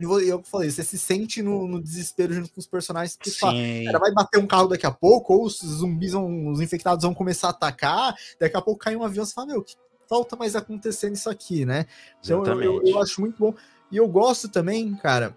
E 0.00 0.04
eu 0.04 0.42
falei, 0.42 0.70
você 0.70 0.82
se 0.82 0.98
sente 0.98 1.42
no, 1.42 1.68
no 1.68 1.80
desespero 1.80 2.32
junto 2.32 2.50
com 2.52 2.58
os 2.58 2.66
personagens 2.66 3.14
que 3.14 3.30
fala, 3.30 3.54
cara, 3.84 3.98
vai 3.98 4.12
bater 4.12 4.40
um 4.40 4.46
carro 4.46 4.68
daqui 4.68 4.86
a 4.86 4.90
pouco, 4.90 5.34
ou 5.34 5.44
os 5.44 5.58
zumbis 5.58 6.12
vão, 6.12 6.48
os 6.48 6.60
infectados 6.60 7.04
vão 7.04 7.14
começar 7.14 7.48
a 7.48 7.50
atacar, 7.50 8.16
daqui 8.40 8.56
a 8.56 8.62
pouco 8.62 8.80
cai 8.80 8.96
um 8.96 9.04
avião, 9.04 9.24
você 9.24 9.32
fala, 9.32 9.48
meu, 9.48 9.62
que 9.62 9.76
falta 10.08 10.34
mais 10.34 10.56
acontecer 10.56 11.10
nisso 11.10 11.30
aqui, 11.30 11.64
né? 11.64 11.86
Então 12.20 12.44
eu, 12.44 12.62
eu, 12.62 12.82
eu 12.82 13.00
acho 13.00 13.20
muito 13.20 13.38
bom. 13.38 13.54
E 13.92 13.96
eu 13.98 14.08
gosto 14.08 14.48
também, 14.48 14.94
cara, 14.96 15.36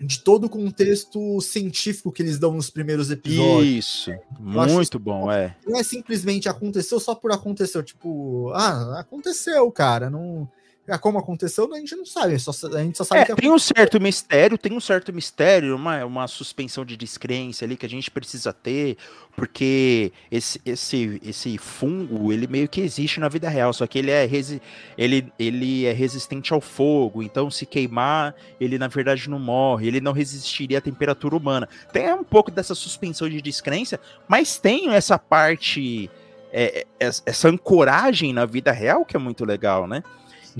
de 0.00 0.20
todo 0.20 0.44
o 0.44 0.48
contexto 0.48 1.40
científico 1.40 2.12
que 2.12 2.22
eles 2.22 2.38
dão 2.38 2.52
nos 2.52 2.70
primeiros 2.70 3.10
episódios. 3.10 3.86
Isso, 3.86 4.10
muito 4.38 4.98
bom, 4.98 5.30
é. 5.30 5.56
Não 5.66 5.78
é 5.78 5.82
simplesmente 5.82 6.48
aconteceu 6.48 7.00
só 7.00 7.14
por 7.14 7.32
aconteceu, 7.32 7.82
tipo, 7.82 8.50
ah, 8.54 9.00
aconteceu, 9.00 9.70
cara, 9.72 10.08
não 10.08 10.48
como 10.96 11.18
aconteceu, 11.18 11.70
a 11.74 11.78
gente 11.78 11.94
não 11.94 12.06
sabe, 12.06 12.38
só, 12.38 12.50
a 12.50 12.82
gente 12.82 12.96
só 12.96 13.04
sabe 13.04 13.20
é, 13.20 13.24
que 13.26 13.34
tem 13.34 13.50
um 13.50 13.58
certo 13.58 14.00
mistério, 14.00 14.56
tem 14.56 14.72
um 14.72 14.80
certo 14.80 15.12
mistério, 15.12 15.76
uma, 15.76 16.02
uma 16.04 16.26
suspensão 16.26 16.84
de 16.84 16.96
descrença 16.96 17.66
ali 17.66 17.76
que 17.76 17.84
a 17.84 17.88
gente 17.88 18.10
precisa 18.10 18.54
ter, 18.54 18.96
porque 19.36 20.12
esse, 20.30 20.60
esse, 20.64 21.20
esse 21.22 21.58
fungo, 21.58 22.32
ele 22.32 22.46
meio 22.46 22.68
que 22.68 22.80
existe 22.80 23.20
na 23.20 23.28
vida 23.28 23.48
real, 23.48 23.72
só 23.72 23.86
que 23.86 23.98
ele 23.98 24.10
é, 24.10 24.24
resi 24.24 24.62
ele, 24.96 25.30
ele 25.38 25.84
é 25.84 25.92
resistente 25.92 26.54
ao 26.54 26.60
fogo, 26.60 27.22
então 27.22 27.50
se 27.50 27.66
queimar, 27.66 28.34
ele 28.58 28.78
na 28.78 28.88
verdade 28.88 29.28
não 29.28 29.38
morre, 29.38 29.88
ele 29.88 30.00
não 30.00 30.12
resistiria 30.12 30.78
à 30.78 30.80
temperatura 30.80 31.36
humana. 31.36 31.68
Tem 31.92 32.10
um 32.14 32.24
pouco 32.24 32.50
dessa 32.50 32.74
suspensão 32.74 33.28
de 33.28 33.42
descrença, 33.42 34.00
mas 34.26 34.58
tem 34.58 34.94
essa 34.94 35.18
parte, 35.18 36.10
é, 36.50 36.86
é 36.98 37.10
essa 37.26 37.48
ancoragem 37.48 38.32
na 38.32 38.46
vida 38.46 38.72
real 38.72 39.04
que 39.04 39.16
é 39.16 39.20
muito 39.20 39.44
legal, 39.44 39.86
né? 39.86 40.02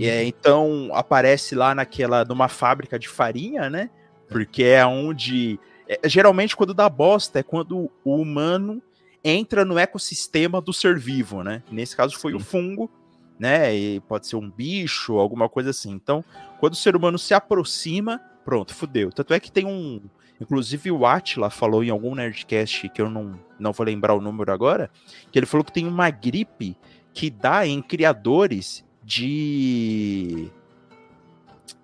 É, 0.06 0.24
então 0.24 0.90
aparece 0.92 1.54
lá 1.54 1.74
naquela 1.74 2.24
numa 2.24 2.48
fábrica 2.48 2.98
de 2.98 3.08
farinha, 3.08 3.68
né? 3.68 3.90
Porque 4.28 4.62
é 4.62 4.84
onde 4.84 5.58
é, 5.88 6.08
geralmente 6.08 6.54
quando 6.54 6.74
dá 6.74 6.88
bosta 6.88 7.38
é 7.40 7.42
quando 7.42 7.90
o 8.04 8.16
humano 8.16 8.82
entra 9.24 9.64
no 9.64 9.78
ecossistema 9.78 10.60
do 10.60 10.72
ser 10.72 10.98
vivo, 10.98 11.42
né? 11.42 11.62
Nesse 11.70 11.96
caso 11.96 12.18
foi 12.18 12.32
Sim. 12.32 12.36
o 12.36 12.40
fungo, 12.40 12.90
né? 13.38 13.74
E 13.74 14.00
pode 14.00 14.26
ser 14.26 14.36
um 14.36 14.50
bicho, 14.50 15.18
alguma 15.18 15.48
coisa 15.48 15.70
assim. 15.70 15.90
Então, 15.90 16.24
quando 16.60 16.74
o 16.74 16.76
ser 16.76 16.94
humano 16.94 17.18
se 17.18 17.34
aproxima, 17.34 18.20
pronto, 18.44 18.74
fudeu. 18.74 19.10
Tanto 19.10 19.34
é 19.34 19.40
que 19.40 19.50
tem 19.50 19.66
um, 19.66 20.00
inclusive 20.40 20.90
o 20.90 21.06
Atila 21.06 21.50
falou 21.50 21.82
em 21.82 21.90
algum 21.90 22.14
nerdcast 22.14 22.88
que 22.90 23.00
eu 23.00 23.10
não 23.10 23.38
não 23.58 23.72
vou 23.72 23.84
lembrar 23.84 24.14
o 24.14 24.20
número 24.20 24.52
agora, 24.52 24.88
que 25.32 25.38
ele 25.38 25.46
falou 25.46 25.64
que 25.64 25.72
tem 25.72 25.86
uma 25.86 26.10
gripe 26.10 26.76
que 27.12 27.28
dá 27.28 27.66
em 27.66 27.82
criadores 27.82 28.84
de. 29.08 30.50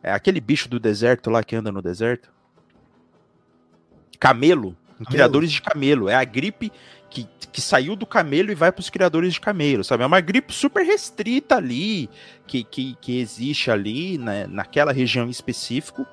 É 0.02 0.12
aquele 0.12 0.40
bicho 0.40 0.68
do 0.68 0.78
deserto 0.78 1.30
lá 1.30 1.42
que 1.42 1.56
anda 1.56 1.72
no 1.72 1.80
deserto. 1.80 2.30
Camelo. 4.20 4.76
camelo. 4.92 5.10
Criadores 5.10 5.50
de 5.50 5.62
camelo. 5.62 6.08
É 6.10 6.14
a 6.14 6.24
gripe 6.24 6.70
que, 7.08 7.26
que 7.50 7.60
saiu 7.62 7.96
do 7.96 8.04
camelo 8.04 8.52
e 8.52 8.54
vai 8.54 8.70
para 8.70 8.80
os 8.80 8.90
criadores 8.90 9.32
de 9.32 9.40
camelo, 9.40 9.82
sabe? 9.82 10.02
É 10.02 10.06
uma 10.06 10.20
gripe 10.20 10.52
super 10.52 10.84
restrita 10.84 11.56
ali, 11.56 12.10
que, 12.46 12.62
que, 12.62 12.94
que 13.00 13.18
existe 13.18 13.70
ali, 13.70 14.18
né, 14.18 14.46
naquela 14.46 14.92
região 14.92 15.26
em 15.26 15.30
específico, 15.30 16.06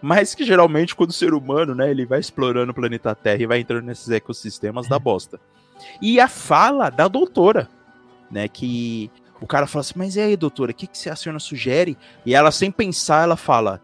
mas 0.00 0.34
que 0.34 0.44
geralmente 0.44 0.94
quando 0.94 1.10
o 1.10 1.14
ser 1.14 1.34
humano, 1.34 1.74
né, 1.74 1.90
ele 1.90 2.06
vai 2.06 2.20
explorando 2.20 2.72
o 2.72 2.74
planeta 2.74 3.14
Terra 3.14 3.42
e 3.42 3.46
vai 3.46 3.58
entrando 3.58 3.84
nesses 3.84 4.08
ecossistemas 4.08 4.88
da 4.88 4.98
bosta. 4.98 5.38
E 6.00 6.18
a 6.18 6.28
fala 6.28 6.88
da 6.88 7.08
doutora, 7.08 7.68
né, 8.30 8.48
que 8.48 9.10
o 9.44 9.46
cara 9.46 9.66
fala 9.66 9.82
assim, 9.82 9.92
mas 9.94 10.16
e 10.16 10.20
aí, 10.20 10.36
doutora, 10.38 10.70
o 10.70 10.74
que, 10.74 10.86
que 10.86 11.06
a 11.06 11.14
senhora 11.14 11.38
sugere? 11.38 11.98
E 12.24 12.34
ela, 12.34 12.50
sem 12.50 12.70
pensar, 12.70 13.24
ela 13.24 13.36
fala, 13.36 13.78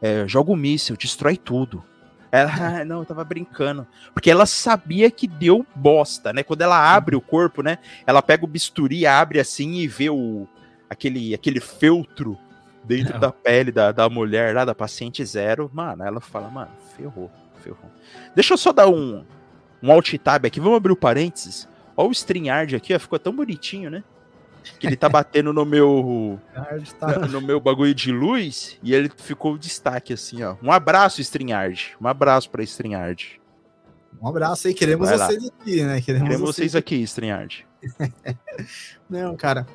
é, 0.00 0.28
joga 0.28 0.52
o 0.52 0.54
um 0.54 0.56
míssil, 0.56 0.96
destrói 0.96 1.36
tudo. 1.36 1.82
Ela, 2.30 2.52
ah, 2.80 2.84
não, 2.84 3.00
eu 3.00 3.04
tava 3.04 3.24
brincando. 3.24 3.84
Porque 4.14 4.30
ela 4.30 4.46
sabia 4.46 5.10
que 5.10 5.26
deu 5.26 5.66
bosta, 5.74 6.32
né? 6.32 6.44
Quando 6.44 6.62
ela 6.62 6.78
abre 6.78 7.16
o 7.16 7.20
corpo, 7.20 7.62
né? 7.64 7.78
Ela 8.06 8.22
pega 8.22 8.44
o 8.44 8.48
bisturi, 8.48 9.04
abre 9.04 9.40
assim 9.40 9.72
e 9.72 9.88
vê 9.88 10.08
o, 10.08 10.46
aquele, 10.88 11.34
aquele 11.34 11.58
feltro 11.58 12.38
dentro 12.84 13.14
não. 13.14 13.20
da 13.20 13.32
pele 13.32 13.72
da, 13.72 13.90
da 13.90 14.08
mulher 14.08 14.54
lá, 14.54 14.64
da 14.64 14.74
paciente 14.74 15.24
zero. 15.24 15.68
Mano, 15.74 16.04
ela 16.04 16.20
fala, 16.20 16.48
mano, 16.48 16.70
ferrou, 16.96 17.28
ferrou. 17.56 17.90
Deixa 18.36 18.54
eu 18.54 18.58
só 18.58 18.72
dar 18.72 18.86
um, 18.86 19.24
um 19.82 19.90
alt 19.90 20.14
tab 20.18 20.46
aqui. 20.46 20.60
Vamos 20.60 20.76
abrir 20.76 20.92
o 20.92 20.96
parênteses. 20.96 21.68
Olha 21.96 22.08
o 22.08 22.12
StreamYard 22.12 22.76
aqui, 22.76 22.94
ó, 22.94 23.00
ficou 23.00 23.18
tão 23.18 23.34
bonitinho, 23.34 23.90
né? 23.90 24.04
Que 24.78 24.86
ele 24.86 24.96
tá 24.96 25.08
batendo 25.08 25.52
no 25.52 25.64
meu 25.64 26.38
no 27.30 27.40
meu 27.40 27.60
bagulho 27.60 27.94
de 27.94 28.12
luz 28.12 28.78
e 28.82 28.94
ele 28.94 29.10
ficou 29.16 29.58
destaque 29.58 30.12
assim, 30.12 30.42
ó. 30.42 30.56
Um 30.62 30.70
abraço 30.70 31.20
StreamYard. 31.20 31.96
Um 32.00 32.06
abraço 32.06 32.50
para 32.50 32.62
StreamYard. 32.62 33.40
Um 34.20 34.28
abraço 34.28 34.68
aí, 34.68 34.74
queremos 34.74 35.08
Vai 35.08 35.18
vocês 35.18 35.42
lá. 35.42 35.50
aqui, 35.60 35.82
né? 35.82 36.00
Queremos, 36.00 36.28
queremos 36.28 36.54
vocês, 36.54 36.76
aqui, 36.76 36.96
StreamYard. 37.02 37.66
Não, 39.10 39.36
cara. 39.36 39.66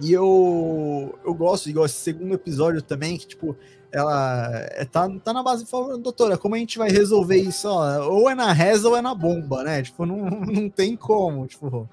E 0.00 0.12
eu 0.12 1.18
eu 1.24 1.34
gosto, 1.34 1.68
igual 1.68 1.86
esse 1.86 1.96
segundo 1.96 2.34
episódio 2.34 2.80
também, 2.82 3.18
que 3.18 3.26
tipo, 3.26 3.56
ela 3.94 4.50
é, 4.72 4.84
tá, 4.84 5.08
tá 5.22 5.32
na 5.32 5.42
base 5.42 5.64
falando, 5.66 6.02
doutora, 6.02 6.36
como 6.36 6.56
a 6.56 6.58
gente 6.58 6.78
vai 6.78 6.90
resolver 6.90 7.36
isso? 7.36 7.68
Ó, 7.68 8.08
ou 8.08 8.28
é 8.28 8.34
na 8.34 8.52
reza 8.52 8.88
ou 8.88 8.96
é 8.96 9.00
na 9.00 9.14
bomba, 9.14 9.62
né? 9.62 9.82
Tipo, 9.82 10.04
não, 10.04 10.30
não 10.42 10.68
tem 10.68 10.96
como, 10.96 11.46
tipo, 11.46 11.88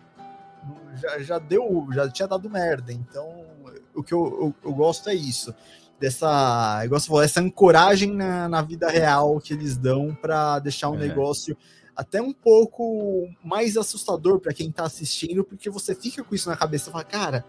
já, 0.95 1.19
já 1.19 1.39
deu, 1.39 1.87
já 1.91 2.09
tinha 2.09 2.27
dado 2.27 2.49
merda. 2.49 2.91
Então, 2.91 3.45
o 3.93 4.03
que 4.03 4.13
eu, 4.13 4.53
eu, 4.63 4.69
eu 4.69 4.73
gosto 4.73 5.09
é 5.09 5.13
isso. 5.13 5.53
Dessa, 5.99 6.81
igual 6.83 6.99
você 6.99 7.07
falou, 7.07 7.23
essa 7.23 7.39
ancoragem 7.41 8.11
na, 8.11 8.49
na 8.49 8.61
vida 8.61 8.89
real 8.89 9.39
que 9.39 9.53
eles 9.53 9.77
dão 9.77 10.15
para 10.19 10.57
deixar 10.59 10.89
um 10.89 10.95
é. 10.95 11.07
negócio 11.07 11.55
até 11.95 12.21
um 12.21 12.33
pouco 12.33 13.29
mais 13.43 13.77
assustador 13.77 14.39
para 14.39 14.53
quem 14.53 14.71
tá 14.71 14.83
assistindo, 14.83 15.43
porque 15.43 15.69
você 15.69 15.93
fica 15.93 16.23
com 16.23 16.33
isso 16.33 16.49
na 16.49 16.57
cabeça 16.57 16.89
e 16.89 16.91
fala, 16.91 17.03
cara, 17.03 17.45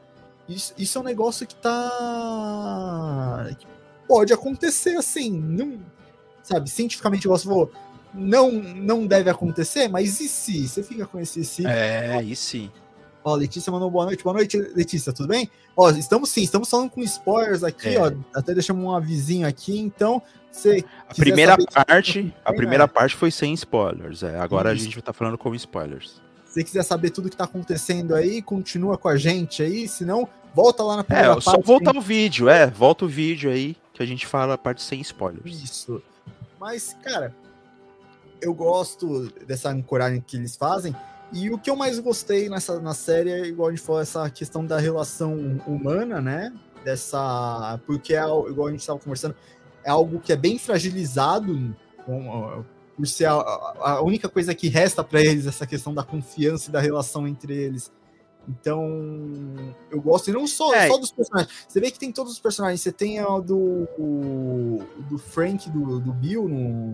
isso, 0.49 0.75
isso 0.77 0.99
é 0.99 1.01
um 1.01 1.05
negócio 1.05 1.47
que 1.47 1.55
tá. 1.55 3.47
Que 3.59 3.67
pode 4.07 4.33
acontecer 4.33 4.97
assim. 4.97 5.31
Não, 5.31 5.81
sabe, 6.43 6.69
cientificamente, 6.69 7.29
você 7.29 7.45
falou, 7.45 7.73
não, 8.13 8.53
não 8.53 9.07
deve 9.07 9.31
acontecer, 9.31 9.89
mas 9.89 10.21
e 10.21 10.29
se? 10.29 10.69
Você 10.69 10.83
fica 10.83 11.07
com 11.07 11.19
esse 11.19 11.45
se. 11.45 11.67
É, 11.67 12.23
e 12.23 12.37
se? 12.37 12.71
Ó, 13.25 13.35
Letícia 13.35 13.71
mandou 13.71 13.91
boa 13.91 14.07
noite. 14.07 14.25
Boa 14.25 14.35
noite, 14.35 14.57
Letícia, 14.75 15.13
tudo 15.13 15.29
bem? 15.29 15.51
Ó, 15.77 15.91
estamos 15.91 16.31
sim, 16.31 16.43
estamos 16.43 16.69
falando 16.69 16.91
com 16.91 17.01
spoilers 17.03 17.63
aqui, 17.63 17.95
é. 17.95 18.01
ó. 18.01 18.13
Até 18.35 18.53
deixamos 18.53 18.85
um 18.85 18.95
avisinho 18.95 19.47
aqui, 19.47 19.79
então. 19.79 20.21
Você 20.51 20.85
a 21.09 21.15
primeira 21.15 21.57
parte, 21.57 22.35
a 22.45 22.53
primeira 22.53 22.85
é. 22.85 22.87
parte 22.87 23.17
foi 23.17 23.31
sem 23.31 23.55
spoilers. 23.55 24.23
É. 24.23 24.39
Agora 24.39 24.73
Isso. 24.73 24.83
a 24.83 24.85
gente 24.85 24.95
vai 24.95 25.01
estar 25.01 25.13
tá 25.13 25.19
falando 25.19 25.39
com 25.39 25.55
spoilers. 25.55 26.21
Se 26.47 26.55
você 26.55 26.65
quiser 26.65 26.83
saber 26.83 27.11
tudo 27.11 27.29
que 27.29 27.35
está 27.35 27.45
acontecendo 27.45 28.15
aí, 28.15 28.43
continua 28.43 28.99
com 28.99 29.09
a 29.09 29.17
gente 29.17 29.63
aí, 29.63 29.89
senão 29.89 30.29
volta 30.55 30.83
lá 30.83 30.97
na 30.97 31.05
primeira 31.05 31.31
é, 31.31 31.35
parte. 31.35 31.49
É, 31.49 31.53
só 31.53 31.61
volta 31.61 31.97
o 31.97 32.01
vídeo, 32.01 32.49
é, 32.49 32.67
volta 32.67 33.07
o 33.07 33.09
vídeo 33.09 33.51
aí 33.51 33.75
que 33.95 34.03
a 34.03 34.07
gente 34.07 34.27
fala 34.27 34.55
a 34.55 34.59
parte 34.59 34.83
sem 34.83 35.01
spoilers. 35.01 35.63
Isso. 35.63 36.03
Mas, 36.61 36.95
cara, 37.03 37.35
eu 38.41 38.53
gosto 38.53 39.33
dessa 39.47 39.71
ancoragem 39.71 40.21
que 40.21 40.37
eles 40.37 40.57
fazem, 40.57 40.95
e 41.33 41.51
o 41.51 41.59
que 41.59 41.71
eu 41.71 41.77
mais 41.77 41.99
gostei 41.99 42.49
nessa 42.49 42.81
na 42.81 42.95
série 42.95 43.31
é, 43.31 43.47
igual 43.47 43.69
a 43.69 43.71
gente 43.71 43.83
falou, 43.83 44.01
essa 44.01 44.29
questão 44.31 44.65
da 44.65 44.79
relação 44.79 45.61
humana, 45.67 46.21
né? 46.21 46.53
Dessa. 46.85 47.81
Porque, 47.87 48.15
é, 48.15 48.23
igual 48.23 48.67
a 48.67 48.71
gente 48.71 48.81
estava 48.81 48.99
conversando, 48.99 49.35
é 49.85 49.91
algo 49.91 50.21
que 50.21 50.33
é 50.33 50.37
bem 50.37 50.59
fragilizado, 50.59 51.75
com, 52.05 52.65
por 52.97 53.07
ser 53.07 53.27
a, 53.27 53.33
a 53.33 54.03
única 54.03 54.29
coisa 54.29 54.55
que 54.55 54.69
resta 54.69 55.03
para 55.03 55.21
eles, 55.21 55.47
essa 55.47 55.67
questão 55.67 55.95
da 55.95 56.03
confiança 56.03 56.69
e 56.69 56.73
da 56.73 56.81
relação 56.81 57.27
entre 57.27 57.55
eles. 57.55 57.91
Então, 58.49 58.85
eu 59.91 60.01
gosto, 60.01 60.29
e 60.29 60.33
não 60.33 60.47
só, 60.47 60.75
é. 60.75 60.89
só 60.89 60.99
dos 60.99 61.13
personagens. 61.13 61.67
Você 61.69 61.81
vê 61.81 61.91
que 61.91 61.99
tem 61.99 62.11
todos 62.11 62.33
os 62.33 62.41
personagens. 62.41 62.81
Você 62.81 62.91
tem 62.91 63.23
o 63.23 63.41
do, 63.41 63.89
o, 63.99 64.83
do 65.09 65.19
Frank, 65.19 65.71
do, 65.71 66.01
do 66.01 66.13
Bill 66.13 66.49
no, 66.49 66.93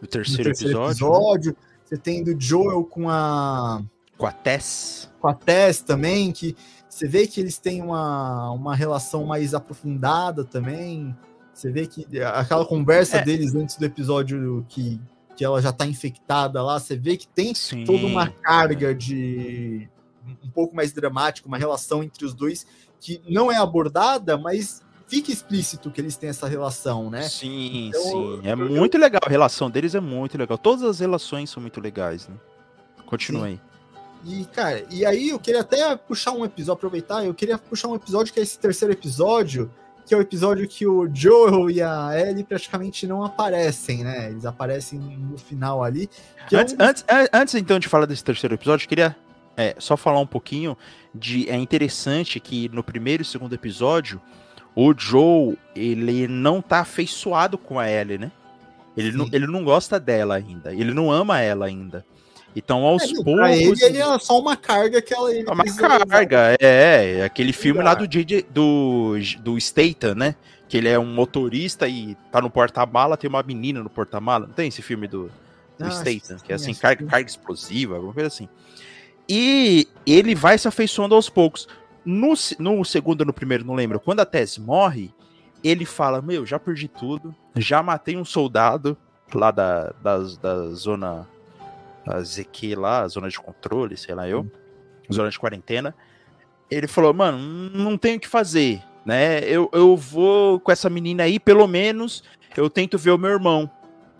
no 0.00 0.06
terceiro, 0.06 0.42
no 0.42 0.44
terceiro 0.44 0.50
episódio. 0.50 0.82
Né? 0.82 0.90
episódio. 0.90 1.52
Né? 1.52 1.77
Você 1.88 1.96
tem 1.96 2.22
do 2.22 2.38
Joel 2.38 2.84
com 2.84 3.08
a. 3.08 3.82
Com 4.18 4.26
a 4.26 4.32
Tess. 4.32 5.10
Com 5.18 5.28
a 5.28 5.32
Tess 5.32 5.80
também, 5.80 6.30
que 6.32 6.54
você 6.86 7.08
vê 7.08 7.26
que 7.26 7.40
eles 7.40 7.56
têm 7.56 7.80
uma, 7.80 8.50
uma 8.50 8.76
relação 8.76 9.24
mais 9.24 9.54
aprofundada 9.54 10.44
também. 10.44 11.16
Você 11.54 11.70
vê 11.70 11.86
que 11.86 12.06
aquela 12.20 12.66
conversa 12.66 13.18
é. 13.18 13.24
deles 13.24 13.54
antes 13.54 13.76
do 13.76 13.86
episódio 13.86 14.66
que, 14.68 15.00
que 15.34 15.42
ela 15.42 15.62
já 15.62 15.72
tá 15.72 15.86
infectada 15.86 16.62
lá, 16.62 16.78
você 16.78 16.94
vê 16.94 17.16
que 17.16 17.26
tem 17.26 17.54
Sim. 17.54 17.84
toda 17.84 18.06
uma 18.06 18.28
carga 18.28 18.94
de 18.94 19.88
um 20.44 20.50
pouco 20.50 20.76
mais 20.76 20.92
dramática, 20.92 21.48
uma 21.48 21.56
relação 21.56 22.02
entre 22.02 22.22
os 22.22 22.34
dois 22.34 22.66
que 23.00 23.22
não 23.26 23.50
é 23.50 23.56
abordada, 23.56 24.36
mas 24.36 24.82
fica 25.08 25.32
explícito 25.32 25.90
que 25.90 26.00
eles 26.00 26.16
têm 26.16 26.28
essa 26.28 26.46
relação, 26.46 27.10
né? 27.10 27.22
Sim, 27.22 27.88
então, 27.88 28.02
sim. 28.02 28.40
É 28.44 28.52
eu, 28.52 28.56
muito 28.56 28.96
eu... 28.96 29.00
legal. 29.00 29.20
A 29.24 29.28
relação 29.28 29.70
deles 29.70 29.94
é 29.94 30.00
muito 30.00 30.36
legal. 30.36 30.58
Todas 30.58 30.84
as 30.84 31.00
relações 31.00 31.50
são 31.50 31.60
muito 31.60 31.80
legais, 31.80 32.28
né? 32.28 32.36
Continua 33.06 33.46
aí. 33.46 33.60
E, 34.24 34.44
cara, 34.46 34.84
e 34.90 35.06
aí 35.06 35.30
eu 35.30 35.38
queria 35.38 35.62
até 35.62 35.96
puxar 35.96 36.32
um 36.32 36.44
episódio, 36.44 36.74
aproveitar, 36.74 37.24
eu 37.24 37.32
queria 37.32 37.56
puxar 37.56 37.88
um 37.88 37.94
episódio 37.94 38.32
que 38.32 38.40
é 38.40 38.42
esse 38.42 38.58
terceiro 38.58 38.92
episódio, 38.92 39.70
que 40.04 40.12
é 40.12 40.16
o 40.16 40.20
episódio 40.20 40.66
que 40.68 40.86
o 40.86 41.08
Joel 41.12 41.70
e 41.70 41.80
a 41.80 42.10
Ellie 42.18 42.44
praticamente 42.44 43.06
não 43.06 43.24
aparecem, 43.24 44.02
né? 44.02 44.30
Eles 44.30 44.44
aparecem 44.44 44.98
no 44.98 45.38
final 45.38 45.82
ali. 45.82 46.10
Antes, 46.52 46.74
é 46.78 46.82
um... 46.82 46.86
antes, 46.86 47.04
antes, 47.32 47.54
então 47.54 47.78
de 47.78 47.88
falar 47.88 48.06
desse 48.06 48.24
terceiro 48.24 48.54
episódio, 48.54 48.84
eu 48.84 48.88
queria 48.88 49.16
é, 49.56 49.76
só 49.78 49.96
falar 49.96 50.20
um 50.20 50.26
pouquinho 50.26 50.76
de. 51.14 51.48
É 51.48 51.56
interessante 51.56 52.40
que 52.40 52.68
no 52.70 52.82
primeiro 52.82 53.22
e 53.22 53.24
segundo 53.26 53.54
episódio 53.54 54.20
o 54.80 54.94
Joe, 54.96 55.58
ele 55.74 56.28
não 56.28 56.62
tá 56.62 56.78
afeiçoado 56.78 57.58
com 57.58 57.80
a 57.80 57.90
Ellie, 57.90 58.16
né? 58.16 58.30
Ele 58.96 59.10
não, 59.10 59.28
ele 59.32 59.46
não 59.48 59.64
gosta 59.64 59.98
dela 59.98 60.36
ainda, 60.36 60.72
ele 60.72 60.94
não 60.94 61.10
ama 61.10 61.40
ela 61.40 61.66
ainda. 61.66 62.06
Então, 62.54 62.84
aos 62.84 63.02
é, 63.02 63.14
poucos. 63.14 63.34
Pra 63.34 63.56
ele, 63.56 63.84
ele 63.84 63.98
é 63.98 64.18
só 64.20 64.38
uma 64.38 64.56
carga 64.56 65.02
que 65.02 65.12
ela. 65.12 65.34
É 65.34 65.50
uma 65.50 65.64
carga, 66.06 66.56
é, 66.60 67.18
é. 67.18 67.24
Aquele 67.24 67.52
filme 67.52 67.82
lá 67.82 67.92
do, 67.92 68.06
do, 68.50 69.14
do 69.40 69.60
Statham, 69.60 70.14
né? 70.14 70.36
Que 70.68 70.76
ele 70.76 70.88
é 70.88 70.98
um 70.98 71.12
motorista 71.12 71.88
e 71.88 72.16
tá 72.30 72.40
no 72.40 72.48
porta-mala, 72.48 73.16
tem 73.16 73.28
uma 73.28 73.42
menina 73.42 73.82
no 73.82 73.90
porta-mala. 73.90 74.46
Não 74.46 74.54
tem 74.54 74.68
esse 74.68 74.80
filme 74.80 75.08
do, 75.08 75.28
do 75.76 75.86
ah, 75.86 75.90
Statham, 75.90 76.38
que 76.38 76.52
é 76.52 76.54
assim, 76.54 76.72
carga, 76.72 77.04
carga 77.04 77.28
explosiva, 77.28 77.96
alguma 77.96 78.14
coisa 78.14 78.28
assim. 78.28 78.48
E 79.28 79.88
ele 80.06 80.36
vai 80.36 80.56
se 80.56 80.68
afeiçoando 80.68 81.16
aos 81.16 81.28
poucos. 81.28 81.66
No, 82.04 82.34
no 82.58 82.84
segundo 82.84 83.24
no 83.24 83.32
primeiro, 83.32 83.64
não 83.64 83.74
lembro, 83.74 84.00
quando 84.00 84.20
a 84.20 84.26
Tess 84.26 84.58
morre, 84.58 85.12
ele 85.62 85.84
fala: 85.84 86.22
Meu, 86.22 86.46
já 86.46 86.58
perdi 86.58 86.88
tudo, 86.88 87.34
já 87.56 87.82
matei 87.82 88.16
um 88.16 88.24
soldado 88.24 88.96
lá 89.34 89.50
da, 89.50 89.92
da, 90.02 90.18
da 90.40 90.68
zona 90.70 91.28
da 92.06 92.22
ZQ 92.22 92.74
lá, 92.74 93.06
zona 93.06 93.28
de 93.28 93.38
controle, 93.38 93.96
sei 93.96 94.14
lá 94.14 94.26
eu, 94.26 94.50
zona 95.12 95.30
de 95.30 95.38
quarentena. 95.38 95.94
Ele 96.70 96.86
falou: 96.86 97.12
Mano, 97.12 97.38
não 97.38 97.98
tenho 97.98 98.16
o 98.16 98.20
que 98.20 98.28
fazer, 98.28 98.82
né? 99.04 99.40
Eu, 99.40 99.68
eu 99.72 99.96
vou 99.96 100.58
com 100.60 100.72
essa 100.72 100.88
menina 100.88 101.24
aí, 101.24 101.38
pelo 101.38 101.66
menos 101.66 102.22
eu 102.56 102.68
tento 102.68 102.98
ver 102.98 103.10
o 103.10 103.18
meu 103.18 103.30
irmão 103.30 103.70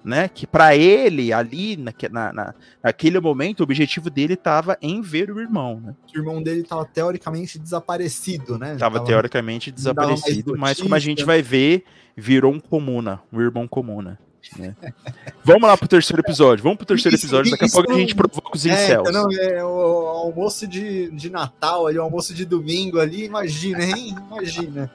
né? 0.09 0.29
Que 0.29 0.47
para 0.47 0.75
ele, 0.75 1.33
ali, 1.33 1.77
na, 1.77 2.33
na, 2.33 2.55
naquele 2.83 3.21
momento, 3.21 3.61
o 3.61 3.63
objetivo 3.63 4.09
dele 4.09 4.35
estava 4.35 4.79
em 4.81 5.03
ver 5.03 5.31
o 5.31 5.39
irmão, 5.39 5.81
né? 5.81 5.95
O 6.15 6.19
irmão 6.19 6.43
dele 6.43 6.63
estava 6.63 6.85
teoricamente 6.87 7.59
desaparecido, 7.59 8.59
né? 8.59 8.77
Tava, 8.77 9.05
teoricamente 9.05 9.71
desaparecido, 9.71 10.57
mas 10.57 10.81
como 10.81 10.95
a 10.95 10.99
gente 10.99 11.25
vai 11.25 11.43
ver, 11.43 11.85
virou 12.17 12.53
um 12.53 12.59
comuna, 12.59 13.21
um 13.31 13.41
irmão 13.41 13.69
comuna. 13.69 14.19
Né? 14.57 14.75
vamos 15.45 15.69
lá 15.69 15.77
pro 15.77 15.87
terceiro 15.87 16.23
episódio. 16.23 16.63
Vamos 16.63 16.79
pro 16.79 16.87
terceiro 16.87 17.15
isso, 17.15 17.27
episódio. 17.27 17.51
Daqui 17.51 17.67
a 17.67 17.69
pouco 17.69 17.93
a 17.93 17.97
gente 17.97 18.15
provoca 18.15 18.51
os 18.55 18.65
é, 18.65 18.73
incels. 18.73 19.09
É, 19.09 19.13
não, 19.13 19.27
é, 19.31 19.63
o, 19.63 19.69
o 19.69 20.07
almoço 20.07 20.67
de, 20.67 21.11
de 21.11 21.29
Natal 21.29 21.87
ali, 21.87 21.99
o 21.99 22.03
almoço 22.03 22.33
de 22.33 22.47
domingo 22.47 22.99
ali, 22.99 23.25
imagina, 23.25 23.85
hein? 23.85 24.17
Imagina. 24.31 24.91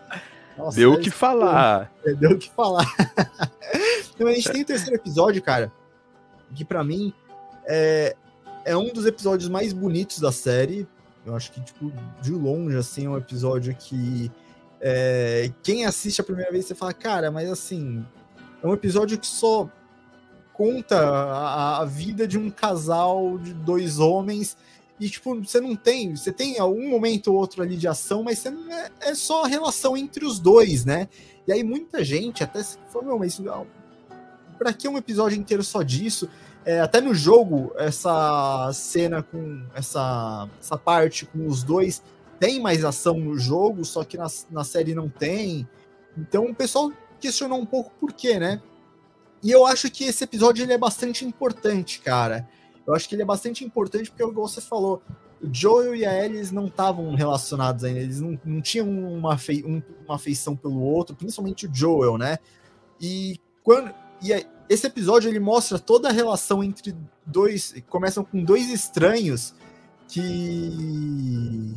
Nossa, 0.57 0.77
deu 0.77 0.93
o 0.93 0.99
que 0.99 1.09
falar. 1.09 1.91
É, 2.05 2.13
deu 2.13 2.31
o 2.31 2.37
que 2.37 2.49
falar. 2.49 2.85
então 4.13 4.27
a 4.27 4.33
gente 4.33 4.51
tem 4.51 4.61
o 4.61 4.65
terceiro 4.65 4.95
episódio, 4.95 5.41
cara, 5.41 5.71
que 6.53 6.63
para 6.63 6.83
mim 6.83 7.13
é, 7.65 8.15
é 8.65 8.77
um 8.77 8.91
dos 8.91 9.05
episódios 9.05 9.49
mais 9.49 9.73
bonitos 9.73 10.19
da 10.19 10.31
série. 10.31 10.87
Eu 11.25 11.35
acho 11.35 11.51
que, 11.51 11.61
tipo, 11.61 11.91
de 12.21 12.31
longe, 12.31 12.75
assim, 12.77 13.05
é 13.05 13.09
um 13.09 13.17
episódio 13.17 13.73
que 13.75 14.31
é, 14.81 15.49
quem 15.63 15.85
assiste 15.85 16.19
a 16.19 16.23
primeira 16.23 16.51
vez 16.51 16.65
você 16.65 16.75
fala, 16.75 16.93
cara, 16.93 17.31
mas 17.31 17.49
assim, 17.49 18.05
é 18.61 18.67
um 18.67 18.73
episódio 18.73 19.17
que 19.17 19.25
só 19.25 19.69
conta 20.51 20.99
a, 20.99 21.79
a 21.79 21.85
vida 21.85 22.27
de 22.27 22.37
um 22.37 22.51
casal 22.51 23.37
de 23.37 23.53
dois 23.53 23.99
homens 23.99 24.57
e, 24.99 25.09
tipo, 25.09 25.35
você 25.35 25.59
não 25.59 25.75
tem. 25.75 26.15
Você 26.15 26.31
tem 26.31 26.59
algum 26.59 26.89
momento 26.89 27.27
ou 27.27 27.37
outro 27.37 27.61
ali 27.61 27.75
de 27.75 27.87
ação, 27.87 28.23
mas 28.23 28.43
não 28.43 28.71
é, 28.71 28.91
é 29.01 29.15
só 29.15 29.43
a 29.43 29.47
relação 29.47 29.97
entre 29.97 30.25
os 30.25 30.39
dois, 30.39 30.85
né? 30.85 31.07
E 31.47 31.51
aí 31.51 31.63
muita 31.63 32.03
gente, 32.03 32.43
até 32.43 32.63
se 32.63 32.77
for, 32.89 33.03
meu, 33.03 33.19
mas 33.19 33.41
para 34.57 34.71
que 34.71 34.87
um 34.87 34.97
episódio 34.97 35.37
inteiro 35.37 35.63
só 35.63 35.81
disso? 35.81 36.29
É, 36.65 36.79
até 36.79 37.01
no 37.01 37.13
jogo, 37.13 37.73
essa 37.75 38.71
cena 38.73 39.21
com 39.21 39.65
essa, 39.75 40.47
essa 40.59 40.77
parte 40.77 41.25
com 41.25 41.47
os 41.47 41.63
dois 41.63 42.01
tem 42.39 42.61
mais 42.61 42.85
ação 42.85 43.19
no 43.19 43.37
jogo, 43.37 43.83
só 43.83 44.03
que 44.03 44.17
na, 44.17 44.27
na 44.49 44.63
série 44.63 44.95
não 44.95 45.09
tem. 45.09 45.67
Então 46.17 46.45
o 46.45 46.55
pessoal 46.55 46.91
questionou 47.19 47.59
um 47.59 47.65
pouco 47.65 47.91
por 47.99 48.13
quê, 48.13 48.39
né? 48.39 48.61
E 49.41 49.51
eu 49.51 49.65
acho 49.65 49.91
que 49.91 50.05
esse 50.05 50.23
episódio 50.23 50.63
ele 50.63 50.71
é 50.71 50.77
bastante 50.77 51.25
importante, 51.25 51.99
cara. 51.99 52.47
Eu 52.85 52.93
acho 52.93 53.07
que 53.07 53.15
ele 53.15 53.21
é 53.21 53.25
bastante 53.25 53.63
importante 53.63 54.09
porque, 54.09 54.23
como 54.23 54.47
você 54.47 54.61
falou, 54.61 55.01
o 55.41 55.53
Joel 55.53 55.95
e 55.95 56.05
a 56.05 56.25
Ellie 56.25 56.51
não 56.51 56.67
estavam 56.67 57.13
relacionados 57.15 57.83
ainda, 57.83 57.99
eles 57.99 58.21
não, 58.21 58.39
não 58.43 58.61
tinham 58.61 58.89
uma, 58.89 59.37
fei, 59.37 59.63
um, 59.63 59.81
uma 60.05 60.15
afeição 60.15 60.55
pelo 60.55 60.81
outro, 60.81 61.15
principalmente 61.15 61.67
o 61.67 61.69
Joel, 61.73 62.17
né? 62.17 62.37
E 62.99 63.39
quando 63.63 63.93
e 64.21 64.31
esse 64.69 64.87
episódio 64.87 65.29
ele 65.29 65.39
mostra 65.39 65.77
toda 65.77 66.07
a 66.07 66.11
relação 66.11 66.63
entre 66.63 66.95
dois, 67.25 67.75
começam 67.89 68.23
com 68.23 68.41
dois 68.41 68.69
estranhos 68.69 69.53
que 70.07 71.75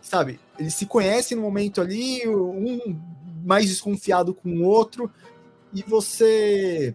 sabe, 0.00 0.40
eles 0.58 0.74
se 0.74 0.86
conhecem 0.86 1.36
no 1.36 1.42
momento 1.42 1.80
ali, 1.80 2.26
um 2.26 2.98
mais 3.44 3.68
desconfiado 3.68 4.34
com 4.34 4.48
o 4.48 4.64
outro, 4.64 5.10
e 5.72 5.82
você 5.82 6.94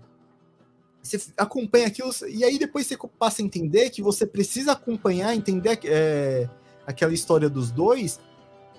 você 1.04 1.22
acompanha 1.38 1.88
aquilo, 1.88 2.10
e 2.30 2.46
aí 2.46 2.58
depois 2.58 2.88
você 2.88 2.98
passa 3.20 3.42
a 3.42 3.46
entender 3.46 3.90
que 3.90 4.02
você 4.02 4.26
precisa 4.26 4.72
acompanhar, 4.72 5.36
entender 5.36 5.78
é, 5.84 6.50
aquela 6.88 7.14
história 7.14 7.50
dos 7.50 7.72
dois, 7.72 8.20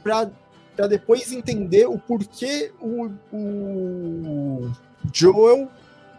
para 0.03 0.87
depois 0.89 1.31
entender 1.31 1.87
o 1.87 1.99
porquê 1.99 2.73
o, 2.81 3.11
o 3.31 4.73
Joel 5.13 5.71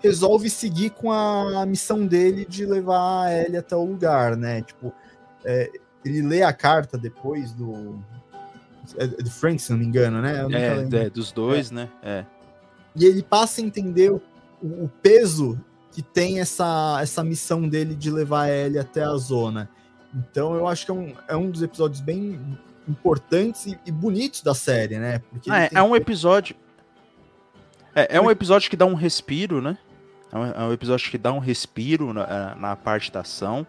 resolve 0.01 0.49
seguir 0.49 0.91
com 0.91 1.11
a 1.11 1.65
missão 1.65 2.05
dele 2.05 2.45
de 2.45 2.65
levar 2.65 3.25
a 3.25 3.33
Ellie 3.33 3.57
até 3.57 3.75
o 3.75 3.83
lugar, 3.83 4.37
né? 4.37 4.61
Tipo, 4.61 4.93
é, 5.43 5.71
ele 6.05 6.21
lê 6.21 6.43
a 6.43 6.53
carta 6.53 6.97
depois 6.97 7.51
do. 7.51 7.99
É, 8.97 9.07
do 9.07 9.31
Frank, 9.31 9.59
se 9.59 9.71
não 9.71 9.79
me 9.79 9.85
engano, 9.85 10.21
né? 10.21 10.45
É, 10.51 11.05
é, 11.05 11.09
dos 11.09 11.31
dois, 11.31 11.71
é. 11.71 11.75
né? 11.75 11.89
É. 12.03 12.25
E 12.95 13.03
ele 13.05 13.23
passa 13.23 13.59
a 13.59 13.63
entender 13.63 14.11
o, 14.11 14.21
o, 14.61 14.89
peso 15.01 15.59
que 15.95 16.01
tem 16.01 16.41
essa, 16.41 16.99
essa 17.01 17.23
missão 17.23 17.69
dele 17.69 17.95
de 17.95 18.11
levar 18.11 18.43
a 18.43 18.51
Ellie 18.51 18.77
até 18.77 19.01
a 19.01 19.15
zona. 19.15 19.69
Então 20.13 20.53
eu 20.53 20.67
acho 20.67 20.83
que 20.83 20.91
é 20.91 20.93
um, 20.93 21.13
é 21.29 21.37
um 21.37 21.49
dos 21.49 21.61
episódios 21.63 22.01
bem 22.01 22.37
importantes 22.85 23.65
e, 23.65 23.79
e 23.85 23.91
bonitos 23.93 24.41
da 24.41 24.53
série, 24.53 24.99
né? 24.99 25.19
Porque 25.19 25.49
ah, 25.49 25.63
é, 25.63 25.69
é 25.73 25.81
um 25.81 25.95
episódio. 25.95 26.53
É, 27.95 28.17
é 28.17 28.21
um 28.21 28.29
episódio 28.29 28.69
que 28.69 28.75
dá 28.75 28.85
um 28.85 28.93
respiro, 28.93 29.61
né? 29.61 29.77
É 30.33 30.37
um, 30.37 30.45
é 30.45 30.63
um 30.65 30.73
episódio 30.73 31.09
que 31.09 31.17
dá 31.17 31.31
um 31.31 31.39
respiro 31.39 32.11
na, 32.11 32.55
na 32.55 32.75
parte 32.75 33.09
da 33.09 33.21
ação. 33.21 33.65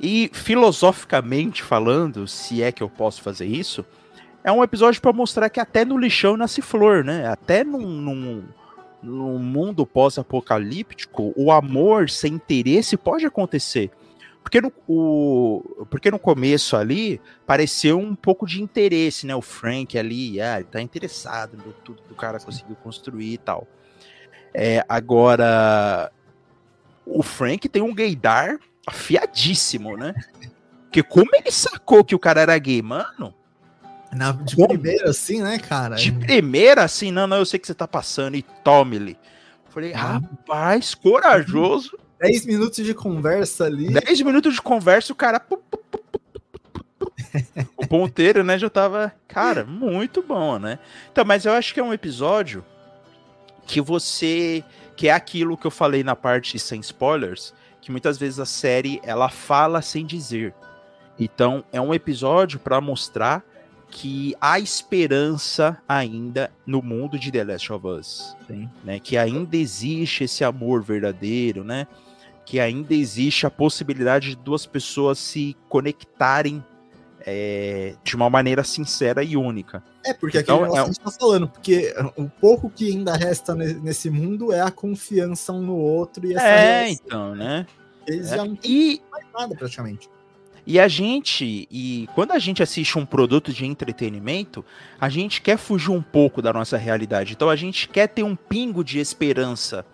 E 0.00 0.28
filosoficamente 0.32 1.62
falando, 1.62 2.26
se 2.26 2.60
é 2.60 2.72
que 2.72 2.82
eu 2.82 2.90
posso 2.90 3.22
fazer 3.22 3.46
isso, 3.46 3.86
é 4.42 4.50
um 4.50 4.64
episódio 4.64 5.00
para 5.00 5.12
mostrar 5.12 5.48
que 5.48 5.60
até 5.60 5.84
no 5.84 5.96
lixão 5.96 6.36
nasce 6.36 6.60
flor, 6.60 7.04
né? 7.04 7.28
Até 7.28 7.62
num, 7.62 7.86
num, 7.86 8.44
num 9.02 9.38
mundo 9.38 9.86
pós-apocalíptico, 9.86 11.32
o 11.36 11.52
amor 11.52 12.10
sem 12.10 12.34
interesse 12.34 12.96
pode 12.96 13.26
acontecer. 13.26 13.90
Porque 14.42 14.60
no, 14.60 14.72
o, 14.86 15.86
porque 15.90 16.08
no 16.08 16.20
começo 16.20 16.76
ali 16.76 17.20
pareceu 17.44 17.98
um 17.98 18.14
pouco 18.14 18.46
de 18.46 18.62
interesse, 18.62 19.26
né? 19.26 19.34
O 19.34 19.42
Frank 19.42 19.98
ali, 19.98 20.40
ah, 20.40 20.60
ele 20.60 20.68
tá 20.70 20.80
interessado 20.80 21.56
no 21.56 21.72
tudo 21.72 22.00
que 22.02 22.12
o 22.12 22.16
cara 22.16 22.38
conseguiu 22.38 22.76
construir 22.76 23.32
e 23.32 23.38
tal. 23.38 23.66
É, 24.54 24.84
agora, 24.88 26.12
o 27.04 27.22
Frank 27.22 27.68
tem 27.68 27.82
um 27.82 27.94
gaydar 27.94 28.58
afiadíssimo, 28.86 29.96
né? 29.96 30.14
Porque 30.84 31.02
como 31.02 31.28
ele 31.34 31.50
sacou 31.50 32.04
que 32.04 32.14
o 32.14 32.18
cara 32.18 32.40
era 32.40 32.56
gay, 32.56 32.80
mano? 32.80 33.34
Na, 34.16 34.32
de 34.32 34.56
como? 34.56 34.68
primeira, 34.68 35.10
assim, 35.10 35.42
né, 35.42 35.58
cara? 35.58 35.96
De 35.96 36.10
primeira, 36.10 36.82
assim, 36.82 37.12
não, 37.12 37.26
não, 37.26 37.36
eu 37.36 37.44
sei 37.44 37.60
que 37.60 37.66
você 37.66 37.74
tá 37.74 37.86
passando, 37.86 38.34
e 38.34 38.42
tome-lhe. 38.42 39.18
Falei, 39.68 39.92
ah. 39.92 40.18
rapaz, 40.18 40.94
corajoso. 40.94 41.98
10 42.18 42.46
minutos 42.46 42.82
de 42.82 42.94
conversa 42.94 43.66
ali. 43.66 43.92
10 43.92 44.22
minutos 44.22 44.54
de 44.54 44.62
conversa, 44.62 45.12
o 45.12 45.16
cara. 45.16 45.44
o 47.76 47.86
ponteiro, 47.86 48.42
né, 48.42 48.58
já 48.58 48.70
tava. 48.70 49.12
Cara, 49.28 49.66
muito 49.66 50.22
bom, 50.22 50.58
né? 50.58 50.78
Então, 51.12 51.22
mas 51.22 51.44
eu 51.44 51.52
acho 51.52 51.74
que 51.74 51.80
é 51.80 51.84
um 51.84 51.92
episódio 51.92 52.64
que 53.66 53.82
você 53.82 54.64
que 54.96 55.08
é 55.08 55.12
aquilo 55.12 55.58
que 55.58 55.66
eu 55.66 55.70
falei 55.70 56.02
na 56.02 56.16
parte 56.16 56.58
sem 56.58 56.80
spoilers, 56.80 57.52
que 57.82 57.90
muitas 57.90 58.16
vezes 58.16 58.38
a 58.38 58.46
série 58.46 58.98
ela 59.04 59.28
fala 59.28 59.82
sem 59.82 60.06
dizer. 60.06 60.54
Então 61.18 61.62
é 61.70 61.78
um 61.78 61.92
episódio 61.92 62.58
para 62.58 62.80
mostrar 62.80 63.44
que 63.90 64.34
há 64.40 64.58
esperança 64.58 65.80
ainda 65.88 66.50
no 66.66 66.82
mundo 66.82 67.18
de 67.18 67.30
The 67.30 67.44
Last 67.44 67.72
of 67.72 67.86
Us, 67.86 68.36
Sim. 68.46 68.68
né? 68.84 68.98
Que 68.98 69.16
ainda 69.16 69.56
existe 69.56 70.24
esse 70.24 70.44
amor 70.44 70.82
verdadeiro, 70.82 71.64
né? 71.64 71.86
Que 72.44 72.60
ainda 72.60 72.94
existe 72.94 73.46
a 73.46 73.50
possibilidade 73.50 74.30
de 74.30 74.36
duas 74.36 74.66
pessoas 74.66 75.18
se 75.18 75.56
conectarem 75.68 76.62
é, 77.26 77.94
de 78.04 78.14
uma 78.14 78.30
maneira 78.30 78.62
sincera 78.62 79.22
e 79.22 79.36
única. 79.36 79.82
É, 80.04 80.14
porque 80.14 80.38
então, 80.38 80.62
aquele 80.62 80.78
é... 80.78 80.80
a 80.80 80.86
gente 80.86 81.00
tá 81.00 81.10
falando, 81.10 81.48
porque 81.48 81.92
o 82.16 82.28
pouco 82.28 82.70
que 82.70 82.90
ainda 82.90 83.16
resta 83.16 83.54
nesse 83.54 84.08
mundo 84.08 84.52
é 84.52 84.60
a 84.60 84.70
confiança 84.70 85.52
um 85.52 85.60
no 85.60 85.76
outro 85.76 86.24
e 86.26 86.34
essa 86.34 86.46
É, 86.46 86.84
relação. 86.84 87.04
então, 87.04 87.34
né? 87.34 87.66
Eles 88.06 88.30
é. 88.30 88.36
já 88.36 88.44
não 88.44 88.54
têm 88.54 88.70
e... 88.70 89.02
mais 89.10 89.26
nada 89.34 89.56
praticamente. 89.56 90.08
E 90.66 90.80
a 90.80 90.88
gente, 90.88 91.68
e 91.70 92.08
quando 92.14 92.32
a 92.32 92.38
gente 92.38 92.62
assiste 92.62 92.98
um 92.98 93.06
produto 93.06 93.52
de 93.52 93.64
entretenimento, 93.64 94.64
a 95.00 95.08
gente 95.08 95.40
quer 95.40 95.56
fugir 95.56 95.90
um 95.90 96.02
pouco 96.02 96.42
da 96.42 96.52
nossa 96.52 96.76
realidade. 96.76 97.32
Então 97.32 97.48
a 97.48 97.56
gente 97.56 97.88
quer 97.88 98.08
ter 98.08 98.24
um 98.24 98.34
pingo 98.34 98.82
de 98.82 98.98
esperança 98.98 99.86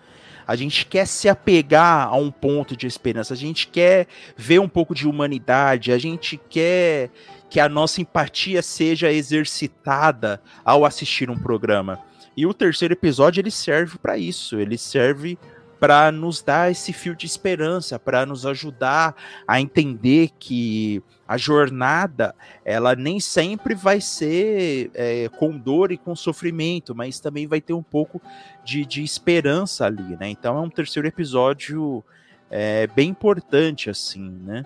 a 0.47 0.57
gente 0.57 0.87
quer 0.87 1.07
se 1.07 1.29
apegar 1.29 2.09
a 2.09 2.17
um 2.17 2.31
ponto 2.31 2.77
de 2.77 2.87
esperança, 2.87 3.35
a 3.35 3.37
gente 3.37 3.69
quer 3.69 4.07
ver 4.37 4.61
um 4.61 4.69
pouco 4.69 4.95
de 4.95 5.07
humanidade, 5.07 5.93
a 5.93 5.99
gente 5.99 6.39
quer 6.49 7.11
que 7.49 7.61
a 7.61 7.69
nossa 7.69 8.01
empatia 8.01 8.63
seja 8.63 9.13
exercitada 9.13 10.43
ao 10.65 10.85
assistir 10.85 11.31
um 11.31 11.39
programa. 11.39 12.01
E 12.37 12.47
o 12.47 12.55
terceiro 12.55 12.95
episódio 12.95 13.41
ele 13.41 13.51
serve 13.51 13.99
para 13.99 14.17
isso, 14.17 14.59
ele 14.59 14.79
serve 14.79 15.39
para 15.83 16.13
nos 16.13 16.41
dar 16.41 16.71
esse 16.71 16.93
fio 16.93 17.13
de 17.13 17.27
esperança, 17.27 17.99
para 17.99 18.25
nos 18.25 18.47
ajudar 18.47 19.17
a 19.49 19.61
entender 19.61 20.31
que 20.39 21.03
a 21.27 21.37
jornada 21.37 22.37
ela 22.65 22.95
nem 22.95 23.19
sempre 23.19 23.75
vai 23.75 24.01
ser 24.01 24.93
é, 24.95 25.29
com 25.29 25.59
dor 25.59 25.91
e 25.91 25.99
com 25.99 26.15
sofrimento, 26.15 26.95
mas 26.95 27.19
também 27.19 27.49
vai 27.49 27.61
ter 27.61 27.73
um 27.73 27.83
pouco 27.83 28.23
de, 28.65 28.87
de 28.87 29.03
esperança 29.03 29.85
ali, 29.85 30.17
né? 30.21 30.29
Então 30.29 30.57
é 30.57 30.61
um 30.61 30.71
terceiro 30.71 31.09
episódio 31.09 32.05
é, 32.49 32.87
bem 32.87 33.09
importante, 33.09 33.91
assim, 33.91 34.31
né? 34.45 34.65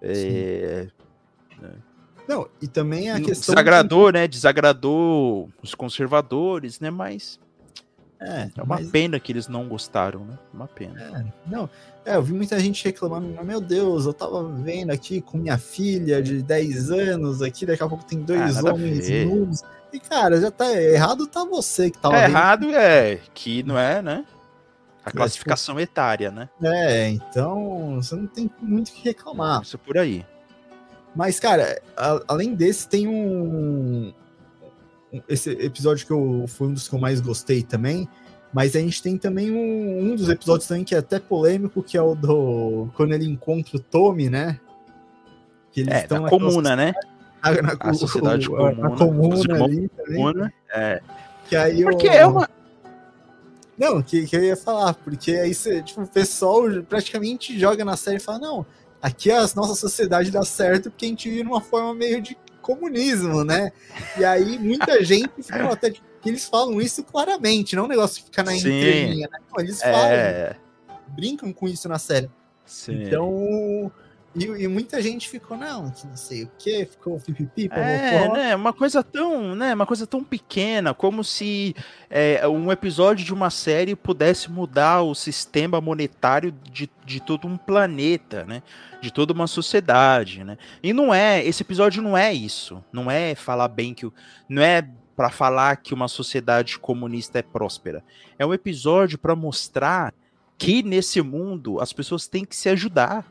É, 0.00 0.88
né? 1.60 1.70
Não, 2.26 2.48
e 2.60 2.66
também 2.66 3.12
a 3.12 3.20
questão. 3.20 3.54
Desagradou, 3.54 4.10
de... 4.10 4.18
né? 4.18 4.26
Desagradou 4.26 5.48
os 5.62 5.72
conservadores, 5.72 6.80
né? 6.80 6.90
Mas 6.90 7.38
é, 8.24 8.50
é 8.56 8.62
uma 8.62 8.76
mas... 8.76 8.90
pena 8.90 9.18
que 9.18 9.32
eles 9.32 9.48
não 9.48 9.68
gostaram, 9.68 10.24
né? 10.24 10.38
Uma 10.52 10.68
pena. 10.68 11.00
É, 11.00 11.50
não, 11.50 11.68
é, 12.04 12.16
eu 12.16 12.22
vi 12.22 12.32
muita 12.32 12.58
gente 12.58 12.84
reclamando, 12.84 13.26
meu 13.44 13.60
Deus, 13.60 14.06
eu 14.06 14.12
tava 14.12 14.42
vendo 14.48 14.90
aqui 14.90 15.20
com 15.20 15.38
minha 15.38 15.58
filha 15.58 16.22
de 16.22 16.42
10 16.42 16.90
anos 16.90 17.42
aqui, 17.42 17.66
daqui 17.66 17.82
a 17.82 17.88
pouco 17.88 18.04
tem 18.04 18.20
dois 18.20 18.56
ah, 18.56 18.72
homens 18.72 19.08
nus. 19.26 19.62
E, 19.92 20.00
cara, 20.00 20.40
já 20.40 20.50
tá 20.50 20.72
errado, 20.72 21.26
tá 21.26 21.44
você 21.44 21.90
que 21.90 21.98
tava. 21.98 22.16
É, 22.16 22.24
errado 22.24 22.74
é, 22.74 23.20
que 23.34 23.62
não 23.62 23.78
é, 23.78 24.00
né? 24.00 24.24
A 25.04 25.10
é, 25.10 25.12
classificação 25.12 25.78
é, 25.78 25.82
etária, 25.82 26.30
né? 26.30 26.48
É, 26.62 27.08
então 27.08 27.96
você 27.96 28.14
não 28.14 28.26
tem 28.26 28.50
muito 28.60 28.88
o 28.88 28.92
que 28.92 29.04
reclamar. 29.04 29.62
Isso 29.62 29.78
por 29.78 29.98
aí. 29.98 30.24
Mas, 31.14 31.38
cara, 31.38 31.80
a, 31.96 32.22
além 32.26 32.54
desse, 32.54 32.88
tem 32.88 33.06
um, 33.06 34.14
esse 35.28 35.50
episódio 35.50 36.06
que 36.06 36.12
eu, 36.12 36.44
foi 36.48 36.68
um 36.68 36.72
dos 36.72 36.88
que 36.88 36.94
eu 36.94 36.98
mais 36.98 37.20
gostei 37.20 37.62
também. 37.62 38.08
Mas 38.52 38.76
a 38.76 38.80
gente 38.80 39.02
tem 39.02 39.16
também 39.16 39.50
um, 39.50 40.12
um 40.12 40.16
dos 40.16 40.28
episódios 40.28 40.68
também 40.68 40.84
que 40.84 40.94
é 40.94 40.98
até 40.98 41.18
polêmico, 41.18 41.82
que 41.82 41.96
é 41.96 42.02
o 42.02 42.14
do. 42.14 42.88
Quando 42.94 43.14
ele 43.14 43.26
encontra 43.26 43.76
o 43.76 43.80
Tommy, 43.80 44.28
né? 44.28 44.60
Que 45.70 45.80
eles 45.80 45.94
é, 45.94 46.02
estão 46.02 46.20
na 46.20 46.28
comuna, 46.28 46.76
né? 46.76 46.92
Na, 47.42 47.62
na, 47.62 47.76
a 47.80 47.94
sociedade 47.94 48.46
o, 48.48 48.50
comuna. 48.50 48.72
Na 48.72 48.90
comuna 48.90 49.64
ali 49.64 49.88
comuna, 49.88 50.52
é. 50.70 51.00
Que 51.48 51.56
aí 51.56 51.82
porque 51.82 52.08
é 52.08 52.26
uma. 52.26 52.48
Não, 53.78 54.02
que, 54.02 54.26
que 54.26 54.36
eu 54.36 54.44
ia 54.44 54.56
falar, 54.56 54.94
porque 54.94 55.32
aí 55.32 55.54
você, 55.54 55.82
tipo, 55.82 56.02
o 56.02 56.06
pessoal 56.06 56.62
praticamente 56.86 57.58
joga 57.58 57.84
na 57.84 57.96
série 57.96 58.18
e 58.18 58.20
fala, 58.20 58.38
não, 58.38 58.66
aqui 59.00 59.30
a 59.30 59.40
nossa 59.56 59.74
sociedade 59.74 60.30
dá 60.30 60.42
certo 60.42 60.90
porque 60.90 61.06
a 61.06 61.08
gente 61.08 61.28
vive 61.28 61.42
numa 61.42 61.60
forma 61.60 61.94
meio 61.94 62.20
de 62.20 62.36
comunismo, 62.62 63.44
né? 63.44 63.72
E 64.18 64.24
aí 64.24 64.58
muita 64.58 65.02
gente 65.04 65.42
ficou 65.42 65.72
até 65.72 65.90
que 65.90 66.00
eles 66.24 66.46
falam 66.46 66.80
isso 66.80 67.02
claramente, 67.02 67.74
não 67.74 67.82
é 67.82 67.86
um 67.86 67.88
negócio 67.88 68.18
que 68.18 68.26
fica 68.26 68.42
na 68.42 68.54
entrelinha, 68.54 69.28
né? 69.30 69.38
Não, 69.50 69.62
eles 69.62 69.82
falam, 69.82 70.06
é... 70.06 70.56
brincam 71.08 71.52
com 71.52 71.68
isso 71.68 71.88
na 71.88 71.98
série. 71.98 72.30
Sim. 72.64 73.02
Então, 73.02 73.92
e, 74.34 74.44
e, 74.44 74.68
muita 74.68 75.00
gente 75.02 75.28
ficou, 75.28 75.56
não, 75.56 75.90
que 75.90 76.06
não 76.06 76.16
sei 76.16 76.44
o 76.44 76.50
que, 76.58 76.86
ficou 76.86 77.20
pipipi, 77.20 77.68
É, 77.72 78.28
né, 78.32 78.56
uma 78.56 78.72
coisa 78.72 79.02
tão, 79.02 79.54
né, 79.54 79.74
uma 79.74 79.84
coisa 79.84 80.06
tão 80.06 80.24
pequena, 80.24 80.94
como 80.94 81.22
se 81.22 81.76
é, 82.08 82.46
um 82.48 82.72
episódio 82.72 83.24
de 83.24 83.34
uma 83.34 83.50
série 83.50 83.94
pudesse 83.94 84.50
mudar 84.50 85.02
o 85.02 85.14
sistema 85.14 85.80
monetário 85.80 86.52
de, 86.70 86.88
de 87.04 87.20
todo 87.20 87.46
um 87.46 87.58
planeta, 87.58 88.44
né, 88.44 88.62
de 89.02 89.12
toda 89.12 89.34
uma 89.34 89.46
sociedade, 89.46 90.42
né, 90.42 90.56
e 90.82 90.92
não 90.92 91.12
é, 91.12 91.44
esse 91.44 91.62
episódio 91.62 92.02
não 92.02 92.16
é 92.16 92.32
isso, 92.32 92.82
não 92.90 93.10
é 93.10 93.34
falar 93.34 93.68
bem 93.68 93.92
que, 93.92 94.10
não 94.48 94.62
é 94.62 94.86
para 95.14 95.28
falar 95.28 95.76
que 95.76 95.92
uma 95.92 96.08
sociedade 96.08 96.78
comunista 96.78 97.38
é 97.38 97.42
próspera, 97.42 98.02
é 98.38 98.46
um 98.46 98.54
episódio 98.54 99.18
para 99.18 99.36
mostrar 99.36 100.14
que 100.56 100.82
nesse 100.82 101.20
mundo 101.20 101.80
as 101.80 101.92
pessoas 101.92 102.26
têm 102.26 102.44
que 102.44 102.56
se 102.56 102.68
ajudar, 102.68 103.26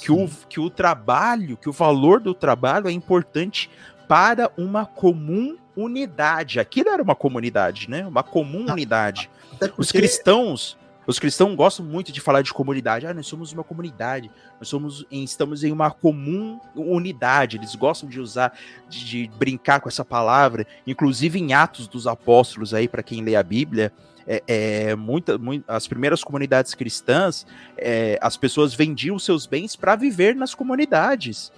que 0.00 0.12
o, 0.12 0.28
que 0.48 0.60
o 0.60 0.68
trabalho, 0.68 1.56
que 1.56 1.68
o 1.68 1.72
valor 1.72 2.20
do 2.20 2.34
trabalho 2.34 2.88
é 2.88 2.92
importante 2.92 3.70
para 4.08 4.50
uma 4.56 4.84
comum 4.84 5.56
unidade. 5.76 6.60
Aquilo 6.60 6.90
era 6.90 7.02
uma 7.02 7.14
comunidade, 7.14 7.88
né? 7.88 8.06
Uma 8.06 8.22
comum 8.22 8.70
unidade. 8.70 9.30
Os 9.76 9.90
cristãos, 9.90 10.76
os 11.06 11.18
cristãos 11.18 11.54
gostam 11.54 11.84
muito 11.84 12.12
de 12.12 12.20
falar 12.20 12.42
de 12.42 12.52
comunidade. 12.52 13.06
Ah, 13.06 13.14
nós 13.14 13.26
somos 13.26 13.52
uma 13.52 13.64
comunidade. 13.64 14.30
Nós 14.58 14.68
somos, 14.68 15.04
estamos 15.10 15.64
em 15.64 15.72
uma 15.72 15.90
comum 15.90 16.58
unidade. 16.74 17.56
Eles 17.56 17.74
gostam 17.74 18.08
de 18.08 18.20
usar, 18.20 18.56
de, 18.88 19.04
de 19.04 19.30
brincar 19.36 19.80
com 19.80 19.88
essa 19.88 20.04
palavra. 20.04 20.66
Inclusive 20.86 21.38
em 21.38 21.52
Atos 21.52 21.88
dos 21.88 22.06
Apóstolos 22.06 22.72
aí 22.72 22.88
para 22.88 23.02
quem 23.02 23.22
lê 23.22 23.36
a 23.36 23.42
Bíblia, 23.42 23.92
é, 24.26 24.42
é, 24.46 24.94
muita, 24.94 25.38
muito, 25.38 25.64
as 25.68 25.86
primeiras 25.86 26.22
comunidades 26.22 26.74
cristãs, 26.74 27.46
é, 27.76 28.18
as 28.20 28.36
pessoas 28.36 28.74
vendiam 28.74 29.18
seus 29.18 29.46
bens 29.46 29.76
para 29.76 29.96
viver 29.96 30.34
nas 30.34 30.54
comunidades, 30.54 31.52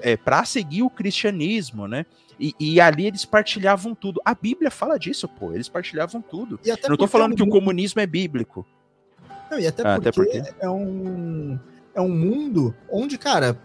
é, 0.00 0.16
para 0.16 0.44
seguir 0.44 0.82
o 0.82 0.90
cristianismo, 0.90 1.86
né? 1.86 2.06
E, 2.40 2.54
e, 2.58 2.80
ali 2.80 3.06
eles 3.06 3.24
partilhavam 3.24 3.94
tudo. 3.94 4.20
A 4.24 4.32
Bíblia 4.32 4.70
fala 4.70 4.96
disso, 4.96 5.26
pô. 5.26 5.52
Eles 5.52 5.68
partilhavam 5.68 6.22
tudo. 6.22 6.60
Não 6.86 6.94
estou 6.94 7.08
falando 7.08 7.34
que 7.34 7.42
o 7.42 7.48
comunismo 7.48 8.00
é 8.00 8.06
bíblico. 8.06 8.64
Não, 9.50 9.58
e 9.58 9.66
até, 9.66 9.82
ah, 9.82 9.94
porque, 9.96 10.08
até 10.08 10.12
porque 10.12 10.54
é 10.60 10.70
um 10.70 11.58
é 11.94 12.00
um 12.00 12.08
mundo 12.08 12.72
onde, 12.88 13.18
cara, 13.18 13.58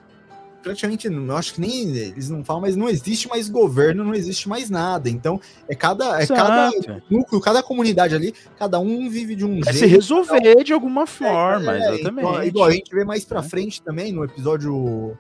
praticamente, 0.63 1.07
eu 1.07 1.35
acho 1.35 1.53
que 1.53 1.61
nem 1.61 1.89
eles 1.95 2.29
não 2.29 2.43
falam, 2.43 2.61
mas 2.61 2.75
não 2.75 2.89
existe 2.89 3.27
mais 3.27 3.49
governo, 3.49 4.03
não 4.03 4.15
existe 4.15 4.47
mais 4.47 4.69
nada. 4.69 5.09
Então, 5.09 5.39
é 5.67 5.75
cada, 5.75 6.21
é 6.21 6.25
cada 6.25 6.71
núcleo, 7.09 7.41
cada 7.41 7.61
comunidade 7.61 8.15
ali, 8.15 8.33
cada 8.57 8.79
um 8.79 9.09
vive 9.09 9.35
de 9.35 9.45
um 9.45 9.59
é 9.59 9.73
jeito. 9.73 9.77
se 9.79 9.85
resolver 9.85 10.37
então, 10.37 10.63
de 10.63 10.73
alguma 10.73 11.05
forma, 11.05 11.75
é, 11.75 11.81
é, 11.81 11.93
exatamente. 11.95 12.25
Igual, 12.25 12.43
igual, 12.45 12.69
a 12.69 12.71
gente 12.71 12.95
vê 12.95 13.03
mais 13.03 13.25
pra 13.25 13.41
é. 13.41 13.43
frente 13.43 13.83
também, 13.83 14.13
no 14.13 14.23
episódio, 14.23 15.17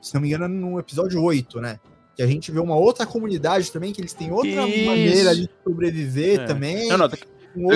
se 0.00 0.14
não 0.14 0.20
me 0.20 0.28
engano, 0.28 0.48
no 0.48 0.78
episódio 0.78 1.20
8, 1.20 1.60
né? 1.60 1.80
Que 2.14 2.22
a 2.22 2.26
gente 2.26 2.52
vê 2.52 2.60
uma 2.60 2.76
outra 2.76 3.04
comunidade 3.04 3.72
também, 3.72 3.92
que 3.92 4.00
eles 4.00 4.12
têm 4.12 4.30
outra 4.30 4.68
Isso. 4.68 4.86
maneira 4.86 5.34
de 5.34 5.50
sobreviver 5.64 6.40
é. 6.40 6.46
também. 6.46 6.88
Não, 6.88 6.96
não, 6.96 7.08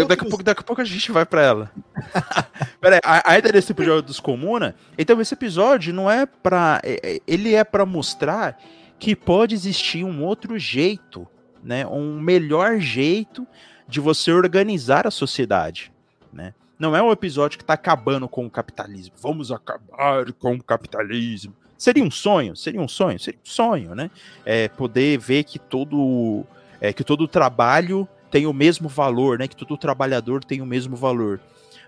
daqui, 0.07 0.25
a 0.25 0.29
pouco, 0.29 0.43
daqui 0.43 0.61
a 0.61 0.65
pouco 0.65 0.83
a 0.83 0.85
gente 0.85 1.11
vai 1.11 1.27
para 1.27 1.43
ela. 1.43 1.73
Pera 2.81 3.01
aí, 3.05 3.23
ainda 3.25 3.53
nesse 3.53 3.73
episódio 3.73 4.03
dos 4.03 4.21
Comuna, 4.21 4.75
então 4.97 5.21
esse 5.21 5.35
episódio 5.35 5.93
não 5.93 6.11
é 6.11 6.27
para 6.27 6.81
é, 6.85 7.01
é, 7.03 7.21
Ele 7.27 7.55
é 7.55 7.65
para 7.65 7.85
mostrar 7.85 8.59
que 8.99 9.17
pode 9.17 9.55
existir 9.55 10.05
um 10.05 10.25
outro 10.25 10.59
jeito, 10.59 11.27
né? 11.63 11.87
Um 11.87 12.21
melhor 12.21 12.79
jeito 12.79 13.47
de 13.89 14.01
você 14.01 14.33
organizar 14.33 15.07
a 15.07 15.11
sociedade, 15.11 15.93
né? 16.33 16.55
Não 16.79 16.97
é 16.97 17.03
um 17.03 17.13
episódio 17.13 17.59
que 17.59 17.65
está 17.65 17.75
acabando 17.75 18.29
com 18.29 18.47
o 18.47 18.51
capitalismo. 18.51 19.15
Vamos 19.21 19.53
acabar 19.53 20.33
com 20.35 20.55
o 20.55 20.63
capitalismo. 20.63 21.55
Seria 21.77 22.03
um 22.03 22.11
sonho, 22.11 22.57
seria 22.57 22.81
um 22.81 22.89
sonho, 22.89 23.19
seria 23.19 23.39
um 23.45 23.49
sonho, 23.49 23.95
né? 23.95 24.11
É, 24.45 24.69
poder 24.69 25.19
ver 25.19 25.45
que 25.45 25.59
todo, 25.59 26.45
é, 26.81 26.93
que 26.93 27.05
todo 27.05 27.25
o 27.25 27.29
trabalho 27.29 28.09
tem 28.35 28.47
o 28.47 28.53
mesmo 28.53 28.89
valor, 28.89 29.39
né? 29.39 29.47
Que 29.47 29.55
todo 29.55 29.77
trabalhador 29.77 30.43
tem 30.43 30.61
o 30.61 30.67
mesmo 30.67 30.97
valor. 30.97 31.41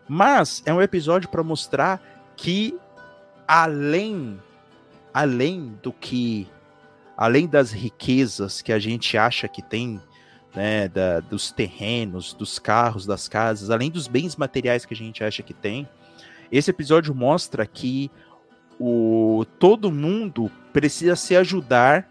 Mas 0.09 0.63
é 0.65 0.73
um 0.73 0.81
episódio 0.81 1.29
para 1.29 1.43
mostrar 1.43 2.01
que 2.37 2.79
além 3.49 4.39
além 5.13 5.77
do 5.83 5.93
que 5.93 6.47
além 7.17 7.49
das 7.49 7.73
riquezas 7.73 8.63
que 8.63 8.73
a 8.73 8.79
gente 8.79 9.19
acha 9.19 9.49
que 9.49 9.61
tem, 9.61 10.01
né, 10.55 10.87
da, 10.87 11.19
dos 11.19 11.51
terrenos, 11.51 12.33
dos 12.33 12.61
carros, 12.61 13.05
das 13.05 13.27
casas, 13.27 13.69
além 13.69 13.91
dos 13.91 14.07
bens 14.07 14.37
materiais 14.37 14.87
que 14.87 14.95
a 14.95 14.97
gente 14.97 15.25
acha 15.25 15.43
que 15.43 15.53
tem, 15.53 15.89
esse 16.53 16.71
episódio 16.71 17.13
mostra 17.13 17.67
que 17.67 18.09
o 18.79 19.45
todo 19.59 19.91
mundo 19.91 20.49
precisa 20.73 21.17
se 21.17 21.35
ajudar 21.35 22.09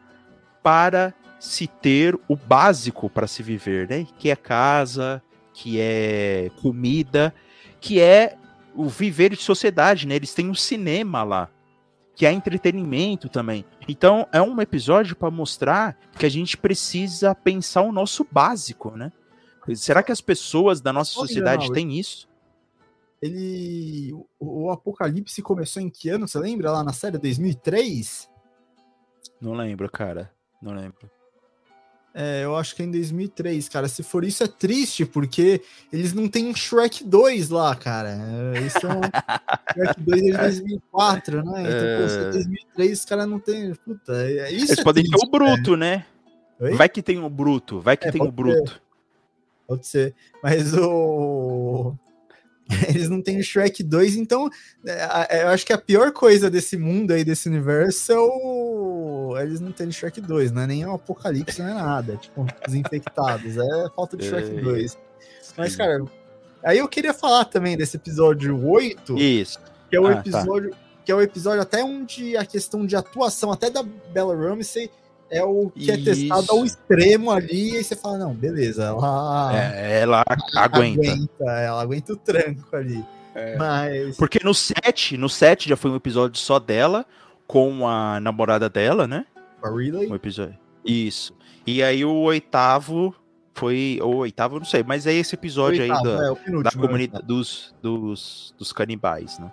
para 0.61 1.13
se 1.39 1.67
ter 1.67 2.17
o 2.27 2.35
básico 2.35 3.09
para 3.09 3.27
se 3.27 3.43
viver, 3.43 3.89
né? 3.89 4.07
Que 4.17 4.29
é 4.29 4.35
casa, 4.35 5.21
que 5.53 5.79
é 5.79 6.49
comida, 6.61 7.33
que 7.79 7.99
é 7.99 8.37
o 8.75 8.87
viver 8.89 9.31
de 9.31 9.41
sociedade, 9.41 10.07
né? 10.07 10.15
Eles 10.15 10.33
têm 10.33 10.49
um 10.49 10.55
cinema 10.55 11.23
lá, 11.23 11.49
que 12.15 12.25
é 12.25 12.31
entretenimento 12.31 13.29
também. 13.29 13.65
Então 13.87 14.27
é 14.31 14.41
um 14.41 14.59
episódio 14.59 15.15
para 15.15 15.31
mostrar 15.31 15.97
que 16.17 16.25
a 16.25 16.29
gente 16.29 16.57
precisa 16.57 17.33
pensar 17.33 17.81
o 17.81 17.91
nosso 17.91 18.27
básico, 18.29 18.91
né? 18.91 19.11
Será 19.75 20.03
que 20.03 20.11
as 20.11 20.21
pessoas 20.21 20.79
da 20.79 20.93
nossa 20.93 21.11
sociedade 21.11 21.71
têm 21.71 21.97
isso? 21.97 22.27
Ele. 23.21 24.13
O, 24.37 24.65
o 24.65 24.71
Apocalipse 24.71 25.41
começou 25.41 25.81
em 25.81 25.89
que 25.89 26.09
ano? 26.09 26.27
Você 26.27 26.37
lembra 26.37 26.71
lá 26.71 26.83
na 26.83 26.93
série 26.93 27.17
2003? 27.17 28.29
Não 29.41 29.53
lembro, 29.53 29.89
cara. 29.89 30.31
Não 30.61 30.73
lembro. 30.73 31.09
É, 32.17 32.45
eu 32.45 32.55
acho 32.55 32.73
que 32.73 32.81
é 32.81 32.85
em 32.85 32.91
2003, 32.91 33.67
cara. 33.67 33.89
Se 33.89 34.01
for 34.01 34.23
isso, 34.23 34.41
é 34.41 34.47
triste, 34.47 35.05
porque 35.05 35.61
eles 35.91 36.13
não 36.13 36.29
têm 36.29 36.47
um 36.47 36.55
Shrek 36.55 37.03
2 37.03 37.49
lá, 37.49 37.75
cara. 37.75 38.17
Eles 38.55 38.71
são. 38.79 39.01
Shrek 39.73 40.01
2 40.01 40.21
é 40.21 40.31
de 40.31 40.37
2004, 40.37 41.43
né? 41.43 41.61
Então, 41.61 41.69
é... 41.69 42.01
pô, 42.01 42.09
se 42.09 42.17
é 42.17 42.31
2003, 42.31 42.99
os 42.99 43.05
caras 43.05 43.27
não 43.27 43.37
tem. 43.37 43.75
Puta, 43.75 44.13
é, 44.13 44.49
isso 44.49 44.71
eles 44.71 44.79
é 44.79 44.83
podem 44.83 45.03
triste, 45.03 45.19
ter 45.19 45.27
o 45.27 45.29
Bruto, 45.29 45.75
né? 45.75 46.05
Oi? 46.61 46.73
Vai 46.75 46.87
que 46.87 47.01
tem 47.01 47.19
o 47.19 47.29
Bruto, 47.29 47.81
vai 47.81 47.97
que 47.97 48.07
é, 48.07 48.11
tem 48.11 48.21
o 48.21 48.31
Bruto. 48.31 48.71
Ser. 48.71 48.81
Pode 49.67 49.85
ser. 49.85 50.15
Mas 50.41 50.73
o. 50.73 51.93
Eles 52.89 53.09
não 53.09 53.21
têm 53.21 53.41
Shrek 53.41 53.83
2, 53.83 54.15
então 54.15 54.49
é, 54.85 55.43
eu 55.43 55.49
acho 55.49 55.65
que 55.65 55.73
a 55.73 55.77
pior 55.77 56.11
coisa 56.11 56.49
desse 56.49 56.77
mundo 56.77 57.11
aí, 57.11 57.23
desse 57.23 57.47
universo, 57.47 58.11
é 58.11 58.19
o 58.19 59.37
eles 59.39 59.59
não 59.59 59.71
terem 59.71 59.91
Shrek 59.91 60.21
2, 60.21 60.51
não 60.51 60.61
é 60.63 60.67
nem 60.67 60.85
um 60.85 60.93
apocalipse, 60.93 61.61
não 61.61 61.69
é 61.69 61.73
nada. 61.73 62.13
É 62.13 62.17
tipo, 62.17 62.45
os 62.67 62.73
infectados. 62.73 63.57
É 63.57 63.89
falta 63.95 64.17
de 64.17 64.25
Shrek 64.25 64.61
2. 64.61 64.97
Mas, 65.57 65.75
cara, 65.75 66.03
aí 66.63 66.77
eu 66.77 66.87
queria 66.87 67.13
falar 67.13 67.45
também 67.45 67.77
desse 67.77 67.97
episódio 67.97 68.67
8. 68.67 69.17
Isso. 69.17 69.59
Que 69.89 69.95
é 69.95 69.99
o 69.99 70.07
ah, 70.07 70.13
tá. 70.15 70.19
episódio. 70.19 70.71
Tá. 70.71 70.77
Que 71.05 71.11
é 71.11 71.15
o 71.15 71.21
episódio 71.21 71.61
até 71.61 71.83
onde 71.83 72.35
a 72.35 72.43
questão 72.43 72.85
de 72.85 72.95
atuação, 72.95 73.51
até 73.51 73.69
da 73.69 73.83
Bella 73.83 74.35
Ramsey, 74.35 74.89
é 75.29 75.43
o 75.43 75.69
que 75.69 75.91
é 75.91 75.97
testado 75.97 76.45
ao 76.49 76.65
extremo 76.65 77.31
ali, 77.31 77.73
e 77.73 77.77
aí 77.77 77.83
você 77.83 77.95
fala, 77.95 78.17
não, 78.17 78.33
beleza, 78.33 78.83
ela. 78.83 79.51
É, 79.53 80.01
ela 80.01 80.23
aguenta. 80.55 81.01
aguenta. 81.01 81.43
Ela 81.43 81.81
aguenta 81.81 82.13
o 82.13 82.17
tranco 82.17 82.75
ali. 82.75 83.03
É. 83.33 83.57
Mas. 83.57 84.17
Porque 84.17 84.39
no 84.43 84.53
7, 84.53 85.17
no 85.17 85.27
7 85.27 85.69
já 85.69 85.75
foi 85.75 85.91
um 85.91 85.95
episódio 85.95 86.39
só 86.39 86.59
dela 86.59 87.05
com 87.47 87.87
a 87.87 88.19
namorada 88.19 88.69
dela, 88.69 89.07
né? 89.07 89.25
A 89.61 89.69
Ridley? 89.69 90.09
Um 90.09 90.15
episódio. 90.15 90.57
Isso. 90.85 91.35
E 91.65 91.83
aí 91.83 92.05
o 92.05 92.13
oitavo 92.13 93.13
foi. 93.53 93.99
O 94.01 94.17
oitavo, 94.17 94.59
não 94.59 94.65
sei, 94.65 94.83
mas 94.83 95.05
é 95.07 95.13
esse 95.13 95.35
episódio 95.35 95.81
oitavo, 95.81 96.07
aí 96.07 96.17
da, 96.17 96.59
é, 96.59 96.63
da 96.63 96.71
comunidade 96.71 97.25
dos, 97.25 97.75
dos, 97.81 98.53
dos 98.57 98.71
canibais, 98.71 99.39
né? 99.39 99.51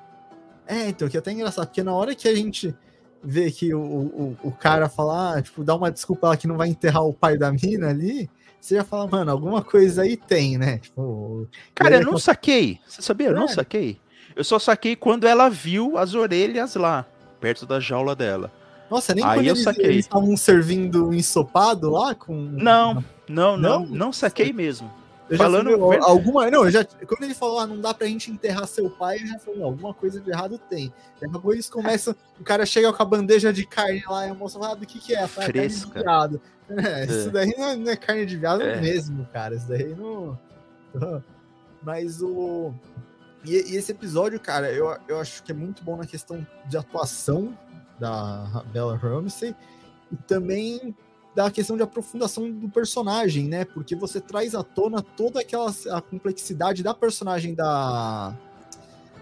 É, 0.67 0.89
então, 0.89 1.09
que 1.09 1.17
é 1.17 1.21
até 1.21 1.33
engraçado, 1.33 1.67
porque 1.67 1.83
na 1.83 1.93
hora 1.93 2.15
que 2.15 2.29
a 2.29 2.35
gente 2.35 2.75
vê 3.23 3.51
que 3.51 3.75
o, 3.75 3.81
o, 3.81 4.37
o 4.43 4.53
cara 4.53 4.89
falar, 4.89 5.39
ah, 5.39 5.43
tipo, 5.43 5.63
dá 5.63 5.75
uma 5.75 5.91
desculpa 5.91 6.29
lá 6.29 6.37
que 6.37 6.47
não 6.47 6.57
vai 6.57 6.69
enterrar 6.69 7.05
o 7.05 7.15
pai 7.15 7.37
da 7.39 7.53
mina 7.53 7.89
ali, 7.89 8.29
você 8.61 8.77
já 8.77 8.85
fala, 8.85 9.09
mano, 9.09 9.31
alguma 9.31 9.63
coisa 9.63 10.03
aí 10.03 10.17
tem, 10.17 10.57
né? 10.57 10.79
Tipo, 10.79 11.49
cara, 11.75 11.97
eu 11.97 12.05
não 12.05 12.19
saquei. 12.19 12.79
Você 12.87 13.03
sabia? 13.03 13.29
Eu 13.29 13.37
é. 13.37 13.41
não 13.41 13.49
saquei. 13.49 13.99
Eu 14.35 14.45
só 14.45 14.59
saquei 14.59 14.97
quando 14.97 15.27
ela 15.27 15.49
viu 15.49 15.99
as 15.99 16.15
orelhas 16.15 16.75
lá 16.77 17.07
perto 17.43 17.67
da 17.67 17.81
jaula 17.81 18.15
dela. 18.15 18.53
Nossa, 18.89 19.15
nem 19.15 19.25
Aí 19.25 19.39
quando 19.39 19.47
eu 19.47 19.55
eles, 19.55 19.65
saquei. 19.65 19.99
estavam 19.99 20.37
servindo 20.37 21.13
ensopado 21.13 21.91
lá 21.91 22.15
com. 22.15 22.35
Não, 22.35 23.05
não, 23.29 23.57
não, 23.57 23.57
não, 23.57 23.87
não 23.87 24.13
saquei 24.13 24.53
mesmo. 24.53 24.89
Eu 25.33 25.39
Falando 25.39 25.71
já 25.71 25.79
falei, 25.79 25.99
alguma. 26.03 26.51
Não, 26.51 26.71
já, 26.71 26.85
quando 26.85 27.23
ele 27.23 27.35
falou, 27.35 27.59
ah, 27.61 27.67
não 27.67 27.81
dá 27.81 27.95
pra 27.95 28.07
gente 28.07 28.31
enterrar 28.31 28.67
seu 28.67 28.91
pai, 28.91 29.17
eu 29.23 29.27
já 29.27 29.39
falei, 29.39 29.61
não, 29.61 29.67
alguma 29.67 29.95
coisa 29.95 30.21
de 30.21 30.31
errado 30.31 30.59
tem. 30.59 30.93
Daqui 31.15 31.27
a 31.27 31.29
pouco 31.31 31.53
eles 31.53 31.71
começam, 31.71 32.15
o 32.39 32.45
cara 32.45 32.67
chega 32.67 32.93
com 32.93 33.03
a 33.03 33.07
bandeja 33.07 33.53
de 33.53 33.65
carne 33.67 34.03
lá 34.07 34.27
e 34.27 34.31
a 34.31 34.35
moça 34.35 34.59
fala, 34.59 34.73
ah, 34.73 34.75
do 34.75 34.87
que 34.87 34.99
que 34.99 35.15
é? 35.15 35.27
Fala, 35.27 35.47
"É 35.47 35.53
carne 35.53 35.69
de 35.69 35.75
Fresca. 35.75 36.03
viado. 36.03 36.41
É, 36.69 37.05
Isso 37.05 37.31
daí 37.31 37.55
não 37.57 37.65
é, 37.69 37.77
não 37.77 37.91
é 37.93 37.97
carne 37.97 38.25
de 38.27 38.37
viado 38.37 38.63
É. 38.63 38.81
mesmo, 38.81 39.27
cara. 39.33 39.55
Isso 39.55 39.69
daí 39.69 39.95
não. 39.95 40.39
Mas 41.83 42.23
o. 42.23 42.73
E, 43.45 43.73
e 43.73 43.77
esse 43.77 43.91
episódio, 43.93 44.39
cara, 44.39 44.71
eu, 44.73 44.97
eu 45.09 45.21
acho 45.21 45.43
que 45.43 45.51
é 45.53 45.55
muito 45.55 45.83
bom 45.83 45.97
na 45.97 46.07
questão 46.07 46.47
de 46.67 46.77
atuação 46.77 47.57
da 47.99 48.63
Bella 48.73 48.97
Ramsey 48.97 49.55
e 50.11 50.17
também 50.17 50.95
da 51.35 51.51
questão 51.51 51.77
de 51.77 51.83
aprofundação 51.83 52.51
do 52.51 52.69
personagem, 52.69 53.49
né? 53.49 53.65
Porque 53.65 53.97
você 53.97 54.21
traz 54.21 54.55
à 54.55 54.63
tona 54.63 55.03
toda 55.03 55.41
aquela 55.41 55.73
a 55.91 56.01
complexidade 56.01 56.83
da 56.83 56.93
personagem 56.93 57.55
da 57.55 58.37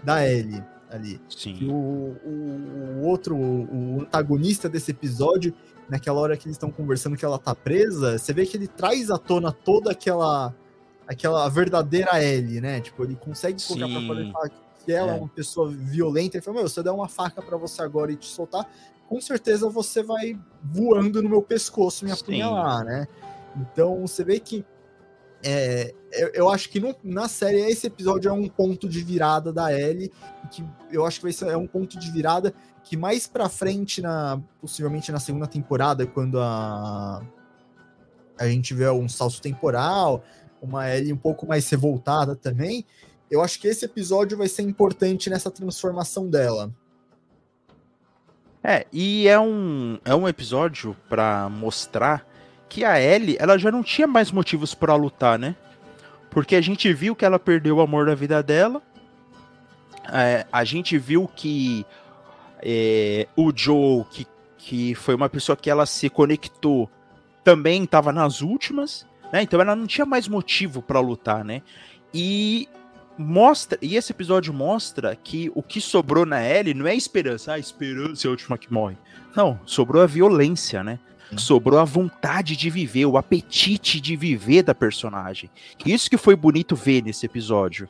da 0.03 0.27
Ellie 0.27 0.63
ali. 0.89 1.21
Sim. 1.29 1.69
o, 1.69 2.17
o, 2.25 2.99
o 2.99 3.07
outro, 3.07 3.35
o 3.35 4.01
antagonista 4.01 4.67
desse 4.67 4.91
episódio, 4.91 5.53
naquela 5.87 6.19
hora 6.19 6.35
que 6.35 6.45
eles 6.47 6.55
estão 6.55 6.69
conversando 6.69 7.15
que 7.15 7.23
ela 7.23 7.39
tá 7.39 7.55
presa, 7.55 8.17
você 8.17 8.33
vê 8.33 8.45
que 8.45 8.57
ele 8.57 8.67
traz 8.67 9.09
à 9.09 9.17
tona 9.17 9.51
toda 9.51 9.91
aquela 9.91 10.53
aquela 11.07 11.47
verdadeira 11.49 12.23
Ellie, 12.23 12.61
né? 12.61 12.79
Tipo, 12.79 13.03
ele 13.03 13.15
consegue 13.15 13.61
colocar 13.65 13.87
pra 13.87 13.99
Sim. 13.99 14.07
fora 14.07 14.21
e 14.21 14.31
falar 14.31 14.49
que 14.49 14.91
ela 14.91 15.11
é. 15.13 15.15
É. 15.15 15.19
uma 15.19 15.27
pessoa 15.27 15.69
violenta. 15.69 16.37
Ele 16.37 16.43
fala, 16.43 16.57
meu, 16.57 16.69
se 16.69 16.79
eu 16.79 16.83
der 16.83 16.91
uma 16.91 17.07
faca 17.07 17.41
pra 17.41 17.57
você 17.57 17.81
agora 17.81 18.11
e 18.11 18.15
te 18.15 18.27
soltar, 18.27 18.69
com 19.11 19.19
certeza 19.19 19.67
você 19.69 20.01
vai 20.01 20.39
voando 20.63 21.21
no 21.21 21.27
meu 21.27 21.41
pescoço, 21.41 22.05
me 22.05 22.15
Sim. 22.15 22.21
apunhalar, 22.21 22.85
né? 22.85 23.05
Então, 23.57 24.07
você 24.07 24.23
vê 24.23 24.39
que 24.39 24.63
é, 25.43 25.93
eu, 26.13 26.29
eu 26.33 26.49
acho 26.49 26.69
que 26.69 26.79
no- 26.79 26.95
na 27.03 27.27
série 27.27 27.59
esse 27.59 27.87
episódio 27.87 28.29
é 28.29 28.31
um 28.31 28.47
ponto 28.47 28.87
de 28.87 29.03
virada 29.03 29.51
da 29.51 29.77
Ellie, 29.77 30.13
que 30.49 30.63
eu 30.89 31.05
acho 31.05 31.17
que 31.17 31.23
vai 31.23 31.33
ser 31.33 31.49
é 31.49 31.57
um 31.57 31.67
ponto 31.67 31.99
de 31.99 32.09
virada 32.09 32.53
que 32.85 32.95
mais 32.95 33.27
pra 33.27 33.49
frente, 33.49 34.01
na, 34.01 34.41
possivelmente 34.61 35.11
na 35.11 35.19
segunda 35.19 35.45
temporada, 35.45 36.07
quando 36.07 36.39
a, 36.39 37.21
a 38.39 38.47
gente 38.47 38.73
vê 38.73 38.89
um 38.91 39.09
salto 39.09 39.41
temporal, 39.41 40.23
uma 40.61 40.89
Ellie 40.89 41.11
um 41.11 41.17
pouco 41.17 41.45
mais 41.45 41.69
revoltada 41.69 42.33
também, 42.33 42.85
eu 43.29 43.41
acho 43.41 43.59
que 43.59 43.67
esse 43.67 43.83
episódio 43.83 44.37
vai 44.37 44.47
ser 44.47 44.61
importante 44.61 45.29
nessa 45.29 45.51
transformação 45.51 46.29
dela. 46.29 46.73
É, 48.63 48.85
e 48.91 49.27
é 49.27 49.39
um, 49.39 49.97
é 50.05 50.13
um 50.13 50.27
episódio 50.27 50.95
pra 51.09 51.49
mostrar 51.49 52.25
que 52.69 52.85
a 52.85 53.01
Ellie, 53.01 53.37
ela 53.39 53.57
já 53.57 53.71
não 53.71 53.83
tinha 53.83 54.07
mais 54.07 54.31
motivos 54.31 54.73
pra 54.75 54.95
lutar, 54.95 55.37
né? 55.37 55.55
Porque 56.29 56.55
a 56.55 56.61
gente 56.61 56.93
viu 56.93 57.15
que 57.15 57.25
ela 57.25 57.39
perdeu 57.39 57.77
o 57.77 57.81
amor 57.81 58.05
da 58.05 58.15
vida 58.15 58.41
dela. 58.41 58.81
É, 60.11 60.45
a 60.51 60.63
gente 60.63 60.97
viu 60.97 61.27
que 61.27 61.85
é, 62.61 63.27
o 63.35 63.51
Joe, 63.53 64.05
que, 64.11 64.27
que 64.57 64.95
foi 64.95 65.15
uma 65.15 65.27
pessoa 65.27 65.55
que 65.55 65.69
ela 65.69 65.85
se 65.85 66.09
conectou, 66.09 66.89
também 67.43 67.83
estava 67.83 68.13
nas 68.13 68.41
últimas, 68.41 69.05
né? 69.33 69.41
Então 69.41 69.59
ela 69.59 69.75
não 69.75 69.87
tinha 69.87 70.05
mais 70.05 70.27
motivo 70.27 70.81
pra 70.81 70.99
lutar, 70.99 71.43
né? 71.43 71.61
E 72.13 72.69
mostra, 73.21 73.77
e 73.81 73.95
esse 73.95 74.11
episódio 74.11 74.53
mostra 74.53 75.15
que 75.15 75.51
o 75.55 75.61
que 75.61 75.79
sobrou 75.79 76.25
na 76.25 76.43
Ellie 76.43 76.73
não 76.73 76.87
é 76.87 76.95
esperança, 76.95 77.53
ah, 77.53 77.59
esperança 77.59 78.25
é 78.25 78.29
a 78.29 78.31
última 78.31 78.57
que 78.57 78.71
morre. 78.71 78.97
Não, 79.35 79.59
sobrou 79.65 80.01
a 80.01 80.07
violência, 80.07 80.83
né? 80.83 80.99
Sim. 81.29 81.37
Sobrou 81.37 81.79
a 81.79 81.85
vontade 81.85 82.57
de 82.57 82.69
viver, 82.69 83.05
o 83.05 83.17
apetite 83.17 84.01
de 84.01 84.15
viver 84.15 84.63
da 84.63 84.75
personagem. 84.75 85.49
Isso 85.85 86.09
que 86.09 86.17
foi 86.17 86.35
bonito 86.35 86.75
ver 86.75 87.01
nesse 87.03 87.25
episódio, 87.25 87.87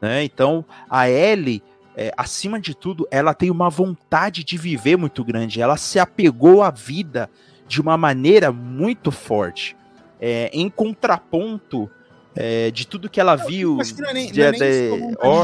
né? 0.00 0.22
Então, 0.22 0.64
a 0.88 1.08
Ellie, 1.10 1.62
é, 1.96 2.12
acima 2.16 2.60
de 2.60 2.74
tudo, 2.74 3.06
ela 3.10 3.34
tem 3.34 3.50
uma 3.50 3.70
vontade 3.70 4.44
de 4.44 4.56
viver 4.56 4.96
muito 4.96 5.24
grande. 5.24 5.60
Ela 5.60 5.76
se 5.76 5.98
apegou 5.98 6.62
à 6.62 6.70
vida 6.70 7.28
de 7.66 7.80
uma 7.80 7.96
maneira 7.96 8.52
muito 8.52 9.10
forte. 9.10 9.76
É, 10.20 10.50
em 10.52 10.68
contraponto 10.70 11.90
é, 12.36 12.70
de 12.70 12.86
tudo 12.86 13.08
que 13.08 13.20
ela 13.20 13.36
viu 13.36 13.78
que 13.92 14.00
não 14.02 14.10
é 14.10 14.12
nem, 14.14 14.32
de, 14.32 14.40
não 14.40 14.46
é 14.48 14.52
de- 14.52 14.58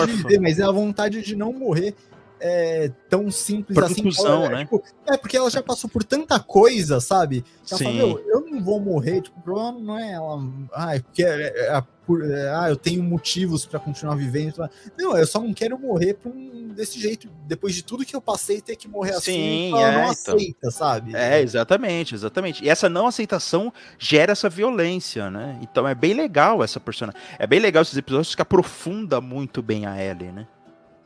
de 0.06 0.12
viver, 0.12 0.40
mas 0.40 0.58
é 0.58 0.64
a 0.64 0.70
vontade 0.70 1.22
de 1.22 1.36
não 1.36 1.52
morrer 1.52 1.94
é, 2.40 2.90
tão 3.08 3.30
simples 3.30 3.74
Por 3.74 3.84
assim. 3.84 4.00
é, 4.44 4.48
né? 4.48 4.58
tipo, 4.64 4.82
é, 5.06 5.16
porque 5.16 5.36
ela 5.36 5.50
já 5.50 5.62
passou 5.62 5.88
por 5.90 6.02
tanta 6.02 6.40
coisa, 6.40 7.00
sabe? 7.00 7.44
Ela 7.70 7.78
fala, 7.78 7.90
Sim. 7.90 7.96
meu, 7.96 8.18
eu 8.28 8.40
não 8.50 8.62
vou 8.64 8.80
morrer, 8.80 9.20
tipo, 9.20 9.38
o 9.38 9.42
problema 9.42 9.72
não 9.78 9.98
é 9.98 10.12
ela. 10.12 10.42
Ah, 10.72 10.96
é 10.96 11.00
porque 11.00 11.22
é- 11.22 11.48
é- 11.48 11.76
é 11.76 11.82
por- 12.06 12.24
é, 12.28 12.50
ah, 12.54 12.66
eu 12.68 12.76
tenho 12.76 13.02
motivos 13.02 13.64
pra 13.66 13.78
continuar 13.78 14.16
vivendo. 14.16 14.68
Não, 14.98 15.16
eu 15.16 15.26
só 15.26 15.38
não 15.38 15.52
quero 15.54 15.78
morrer 15.78 16.18
um, 16.24 16.68
desse 16.74 16.98
jeito. 16.98 17.28
Depois 17.46 17.74
de 17.74 17.84
tudo 17.84 18.04
que 18.04 18.16
eu 18.16 18.20
passei, 18.20 18.60
ter 18.60 18.74
que 18.74 18.88
morrer 18.88 19.12
assim, 19.12 19.32
Sim, 19.32 19.70
ela 19.70 19.80
é, 19.88 19.92
não 19.92 20.12
então. 20.12 20.34
aceita, 20.34 20.70
sabe? 20.70 21.14
É, 21.14 21.40
exatamente, 21.40 22.14
exatamente. 22.14 22.64
E 22.64 22.68
essa 22.68 22.88
não 22.88 23.06
aceitação 23.06 23.72
gera 23.98 24.32
essa 24.32 24.48
violência, 24.48 25.30
né? 25.30 25.58
Então 25.62 25.86
é 25.86 25.94
bem 25.94 26.14
legal 26.14 26.64
essa 26.64 26.80
personagem. 26.80 27.20
É 27.38 27.46
bem 27.46 27.60
legal 27.60 27.82
esses 27.82 27.96
episódios 27.96 28.34
que 28.34 28.42
aprofunda 28.42 29.20
muito 29.20 29.62
bem 29.62 29.86
a 29.86 30.02
Ellie, 30.02 30.32
né? 30.32 30.46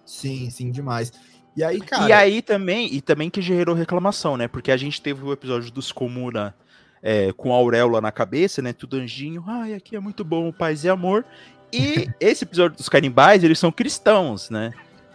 Sim, 0.04 0.50
sim, 0.50 0.70
demais. 0.70 1.12
E 1.56 1.62
aí, 1.62 1.80
cara. 1.80 2.08
e 2.08 2.12
aí 2.12 2.42
também, 2.42 2.92
e 2.92 3.00
também 3.00 3.30
que 3.30 3.40
gerou 3.40 3.74
reclamação, 3.74 4.36
né? 4.36 4.48
Porque 4.48 4.72
a 4.72 4.76
gente 4.76 5.00
teve 5.00 5.24
o 5.24 5.32
episódio 5.32 5.70
dos 5.70 5.92
Comuna 5.92 6.54
é, 7.02 7.32
com 7.32 7.52
a 7.52 7.56
auréola 7.56 8.00
na 8.00 8.10
cabeça, 8.10 8.60
né? 8.60 8.72
Tudo 8.72 8.96
anjinho. 8.96 9.44
Ai, 9.46 9.74
aqui 9.74 9.94
é 9.94 10.00
muito 10.00 10.24
bom, 10.24 10.50
paz 10.50 10.84
e 10.84 10.88
amor. 10.88 11.24
E 11.72 12.08
esse 12.18 12.44
episódio 12.44 12.76
dos 12.76 12.88
canibais, 12.88 13.44
eles 13.44 13.58
são 13.58 13.70
cristãos, 13.70 14.50
né? 14.50 14.72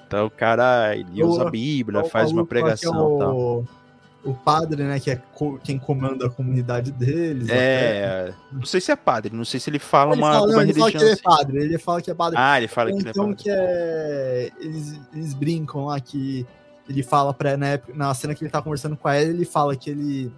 Então 0.08 0.26
o 0.26 0.32
cara 0.32 0.96
ele 0.96 1.24
usa 1.24 1.48
a 1.48 1.52
Bíblia, 1.52 2.02
o 2.02 2.06
faz 2.06 2.32
uma 2.32 2.42
é 2.42 2.46
pregação 2.46 3.16
e 3.16 3.20
tal. 3.20 3.66
O, 4.24 4.34
padre, 4.34 4.84
né, 4.84 5.00
que 5.00 5.10
é 5.12 5.16
co- 5.34 5.58
quem 5.64 5.80
comanda 5.80 6.28
a 6.28 6.30
comunidade 6.30 6.92
deles. 6.92 7.46
até. 7.50 7.56
É, 7.56 8.34
não 8.52 8.66
sei 8.66 8.82
se 8.82 8.92
é 8.92 8.96
padre, 8.96 9.36
não 9.36 9.46
sei 9.46 9.60
se 9.60 9.70
ele 9.70 9.80
fala 9.80 10.14
Ele 10.14 10.22
uma, 10.22 10.34
fala, 10.34 10.48
não, 10.48 10.54
uma 10.56 10.64
ele 10.64 10.74
fala 10.74 10.92
que 10.92 10.98
religião. 10.98 11.02
ele 11.02 11.10
é 11.10 11.14
assim. 11.14 11.24
padre, 11.24 11.58
ele 11.64 11.78
fala 11.78 12.02
que 12.02 12.12
é 12.12 12.14
padre. 12.14 12.36
Ah, 12.40 12.58
ele 12.58 12.68
fala 12.68 12.90
que 12.92 12.98
ele 12.98 13.08
é 13.08 13.12
então 13.12 13.28
padre. 13.30 13.44
que 13.44 13.50
é. 13.50 14.52
Eles, 14.60 15.00
eles 15.14 15.34
brincam 15.34 15.86
lá 15.86 16.00
que 16.00 16.46
ele 16.90 17.04
fala 17.04 17.34
pra, 17.34 17.56
na, 17.56 17.68
época, 17.68 17.94
na 17.96 18.14
cena 18.14 18.34
que 18.36 18.44
ele 18.44 18.52
tá 18.52 18.62
conversando 18.62 18.98
com 18.98 19.08
ela, 19.08 19.22
ele 19.30 19.46
fala 19.46 19.76
que 19.76 19.90
ele 19.90 20.32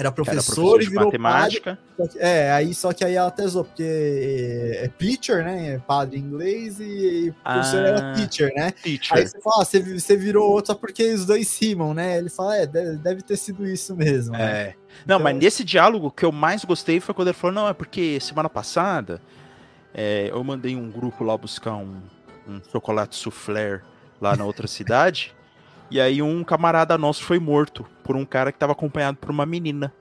era 0.00 0.12
professor, 0.12 0.54
professor 0.54 0.80
de 0.80 0.90
matemática. 0.94 1.78
padre. 1.96 2.18
É, 2.18 2.50
aí 2.52 2.74
só 2.74 2.92
que 2.92 3.04
aí 3.04 3.14
ela 3.14 3.32
zoou, 3.46 3.64
porque 3.64 3.82
é 3.84 4.88
preacher, 4.88 5.44
né? 5.44 5.74
É 5.74 5.78
padre 5.78 6.18
em 6.18 6.22
inglês 6.22 6.78
e, 6.80 7.30
o 7.38 7.42
professor 7.42 7.84
era 7.84 8.10
Ah, 8.10 8.12
teacher, 8.14 8.52
né? 8.54 8.70
Teacher. 8.82 9.16
Aí 9.18 9.26
você 9.28 9.40
fala, 9.40 9.62
ah, 9.62 9.64
você, 9.64 9.80
você 9.80 10.16
virou 10.16 10.50
outro 10.50 10.72
só 10.72 10.74
porque 10.74 11.12
os 11.12 11.24
dois 11.26 11.58
rimam, 11.60 11.92
né? 11.94 12.18
Ele 12.18 12.28
fala, 12.30 12.56
é, 12.56 12.66
deve, 12.66 13.22
ter 13.22 13.36
sido 13.36 13.66
isso 13.66 13.94
mesmo. 13.94 14.32
né? 14.32 14.42
É. 14.42 14.74
Não, 15.06 15.16
Então- 15.16 15.20
mas 15.20 15.36
nesse 15.36 15.62
diálogo 15.62 16.10
que 16.10 16.24
eu 16.24 16.32
mais 16.32 16.64
gostei 16.64 16.98
foi 17.00 17.14
quando 17.14 17.28
ele 17.28 17.36
falou: 17.36 17.54
não, 17.54 17.68
é 17.68 17.72
porque 17.72 18.18
semana 18.20 18.48
passada 18.48 19.20
é, 19.94 20.28
eu 20.30 20.42
mandei 20.42 20.74
um 20.76 20.90
grupo 20.90 21.22
lá 21.24 21.36
buscar 21.36 21.74
um, 21.76 22.00
um 22.48 22.60
chocolate 22.72 23.14
soufflé 23.16 23.80
lá 24.20 24.36
na 24.36 24.44
outra 24.44 24.66
cidade. 24.68 25.34
E 25.90 26.00
aí 26.00 26.22
um 26.22 26.44
camarada 26.44 26.96
nosso 26.96 27.24
foi 27.24 27.38
morto 27.38 27.84
por 28.04 28.16
um 28.16 28.24
cara 28.24 28.52
que 28.52 28.58
tava 28.58 28.72
acompanhado 28.72 29.18
por 29.18 29.30
uma 29.30 29.44
menina. 29.44 29.92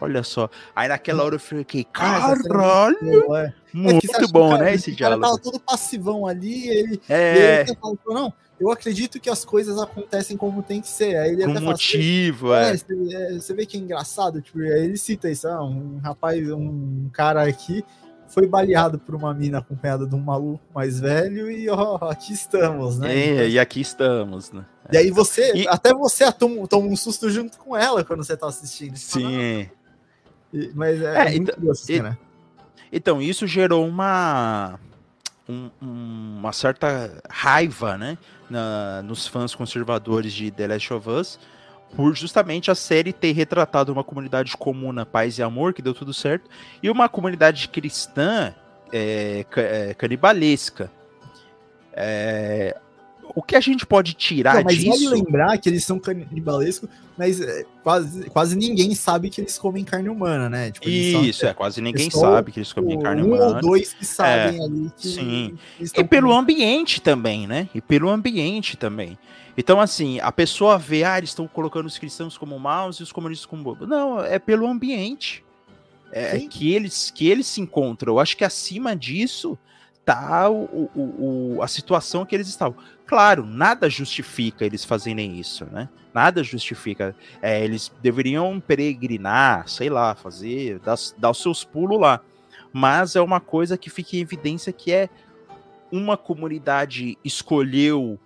Olha 0.00 0.22
só. 0.22 0.50
Aí 0.74 0.88
naquela 0.88 1.22
hora 1.22 1.36
eu 1.36 1.40
fiquei, 1.40 1.84
caralho, 1.84 2.36
muito 2.42 3.34
é. 3.36 3.46
É 3.46 3.76
muito 3.76 4.28
bom, 4.32 4.50
cara- 4.50 4.64
né, 4.64 4.74
esse 4.74 4.90
O 4.90 4.98
cara 4.98 5.16
diálogo. 5.16 5.22
tava 5.22 5.38
todo 5.38 5.60
passivão 5.60 6.26
ali, 6.26 6.68
ele, 6.68 7.00
É, 7.08 7.60
ele 7.62 7.76
falou, 7.80 7.98
não, 8.08 8.32
eu 8.60 8.70
acredito 8.70 9.20
que 9.20 9.30
as 9.30 9.44
coisas 9.44 9.80
acontecem 9.80 10.36
como 10.36 10.62
tem 10.62 10.80
que 10.80 10.88
ser. 10.88 11.16
Aí 11.16 11.30
ele 11.30 11.44
por 11.44 11.50
até 11.50 11.60
um 11.60 11.62
fala 11.64 11.74
assim, 11.74 11.96
motivo, 11.96 12.54
é, 12.54 12.70
é. 12.70 12.76
você, 12.76 13.14
é, 13.14 13.32
você 13.34 13.54
vê 13.54 13.66
que 13.66 13.76
é 13.76 13.80
engraçado, 13.80 14.42
tipo, 14.42 14.58
aí 14.58 14.84
ele 14.84 14.96
cita 14.96 15.30
isso, 15.30 15.48
ah, 15.48 15.64
um 15.64 15.98
rapaz, 16.02 16.50
um 16.50 17.08
cara 17.12 17.42
aqui 17.48 17.84
foi 18.34 18.46
baleado 18.48 18.98
por 18.98 19.14
uma 19.14 19.32
mina 19.32 19.58
acompanhada 19.58 20.04
de 20.06 20.14
um 20.14 20.18
maluco 20.20 20.60
mais 20.74 20.98
velho 20.98 21.48
e 21.50 21.70
ó, 21.70 21.96
aqui 22.10 22.32
estamos, 22.32 22.98
né? 22.98 23.14
É, 23.14 23.48
e 23.48 23.58
aqui 23.58 23.80
estamos, 23.80 24.50
né? 24.50 24.64
E 24.92 24.96
aí 24.96 25.10
você, 25.10 25.52
E- 25.54 25.68
até 25.68 25.94
você 25.94 26.30
toma, 26.32 26.66
toma 26.66 26.88
um 26.88 26.96
susto 26.96 27.30
junto 27.30 27.56
com 27.58 27.76
ela 27.76 28.02
quando 28.04 28.24
você 28.24 28.36
tá 28.36 28.48
assistindo. 28.48 28.96
Você 28.96 29.20
fala, 29.20 29.30
Sim. 29.32 29.68
"Ah", 30.52 30.70
mas 30.74 31.00
é, 31.00 31.16
É, 31.16 31.28
é 31.28 31.36
então- 31.36 31.70
essa 31.70 31.82
e- 31.92 31.96
cena. 31.96 32.18
Então, 32.92 33.22
isso 33.22 33.46
gerou 33.46 33.86
uma. 33.86 34.78
um- 35.48 35.70
um- 35.82 36.36
uma 36.38 36.52
certa 36.52 37.22
raiva, 37.30 37.96
né? 37.98 38.16
na- 38.48 39.02
nos 39.02 39.26
fãs 39.26 39.54
conservadores 39.54 40.32
de 40.32 40.50
The 40.50 40.66
Last 40.68 40.92
of 40.92 41.08
Us, 41.10 41.38
por 41.96 42.14
justamente 42.14 42.70
a 42.70 42.74
série 42.74 43.12
ter 43.12 43.32
retratado 43.32 43.92
uma 43.92 44.04
comunidade 44.04 44.56
comuna, 44.56 45.06
paz 45.06 45.38
e 45.38 45.42
amor, 45.42 45.72
que 45.72 45.82
deu 45.82 45.94
tudo 45.94 46.12
certo, 46.12 46.50
e 46.82 46.90
uma 46.90 47.08
comunidade 47.08 47.68
cristã 47.68 48.54
é, 48.92 49.44
é, 49.56 49.94
canibalesca. 49.94 50.90
É, 51.92 52.76
o 53.34 53.42
que 53.42 53.56
a 53.56 53.60
gente 53.60 53.86
pode 53.86 54.14
tirar 54.14 54.56
Não, 54.56 54.64
mas 54.64 54.76
disso? 54.76 54.90
vale 54.90 55.08
lembrar 55.08 55.56
que 55.58 55.68
eles 55.68 55.84
são 55.84 55.98
canibalescos, 55.98 56.88
mas 57.16 57.40
é, 57.40 57.64
quase, 57.82 58.24
quase 58.30 58.56
ninguém 58.56 58.94
sabe 58.94 59.30
que 59.30 59.40
eles 59.40 59.56
comem 59.56 59.84
carne 59.84 60.08
humana, 60.08 60.48
né? 60.50 60.70
Tipo, 60.70 60.88
Isso, 60.88 61.40
são, 61.40 61.48
é, 61.48 61.54
quase 61.54 61.80
ninguém 61.80 62.10
só 62.10 62.20
sabe 62.20 62.52
que 62.52 62.58
eles 62.58 62.72
comem 62.72 62.98
carne 63.00 63.22
um 63.22 63.26
humana. 63.28 63.46
ou 63.56 63.60
dois 63.60 63.92
que 63.92 64.04
sabem 64.04 64.60
É, 64.60 64.64
ali 64.64 64.92
que 64.96 65.08
sim. 65.08 65.58
E 65.80 66.04
pelo 66.04 66.28
comendo. 66.28 66.32
ambiente 66.40 67.00
também, 67.00 67.46
né? 67.46 67.68
E 67.74 67.80
pelo 67.80 68.10
ambiente 68.10 68.76
também. 68.76 69.16
Então, 69.56 69.80
assim, 69.80 70.18
a 70.20 70.32
pessoa 70.32 70.76
vê, 70.78 71.04
ah, 71.04 71.16
eles 71.18 71.30
estão 71.30 71.46
colocando 71.46 71.86
os 71.86 71.96
cristãos 71.98 72.36
como 72.36 72.58
maus 72.58 72.96
e 72.96 73.02
os 73.02 73.12
comunistas 73.12 73.46
como 73.46 73.62
bobos. 73.62 73.88
Não, 73.88 74.20
é 74.20 74.38
pelo 74.38 74.66
ambiente. 74.66 75.44
É 76.10 76.38
Sim. 76.38 76.48
que 76.48 76.72
eles, 76.72 77.10
que 77.10 77.28
eles 77.28 77.46
se 77.46 77.60
encontram. 77.60 78.14
Eu 78.14 78.20
acho 78.20 78.36
que 78.36 78.44
acima 78.44 78.94
disso 78.96 79.58
tá 80.04 80.48
o, 80.50 80.90
o- 80.94 81.54
o- 81.56 81.62
a 81.62 81.66
situação 81.68 82.24
que 82.26 82.34
eles 82.34 82.48
estavam. 82.48 82.76
Claro, 83.06 83.44
nada 83.44 83.88
justifica 83.88 84.64
eles 84.64 84.84
fazerem 84.84 85.38
isso, 85.38 85.64
né? 85.66 85.88
Nada 86.12 86.42
justifica. 86.42 87.14
É, 87.42 87.64
eles 87.64 87.92
deveriam 88.02 88.60
peregrinar, 88.60 89.68
sei 89.68 89.88
lá, 89.88 90.14
fazer, 90.14 90.78
dar, 90.80 90.96
dar 91.18 91.30
os 91.30 91.38
seus 91.40 91.64
pulos 91.64 92.00
lá. 92.00 92.20
Mas 92.72 93.14
é 93.16 93.20
uma 93.20 93.40
coisa 93.40 93.76
que 93.78 93.88
fica 93.90 94.16
em 94.16 94.20
evidência 94.20 94.72
que 94.72 94.92
é 94.92 95.08
uma 95.92 96.16
comunidade 96.16 97.16
escolheu 97.24 98.18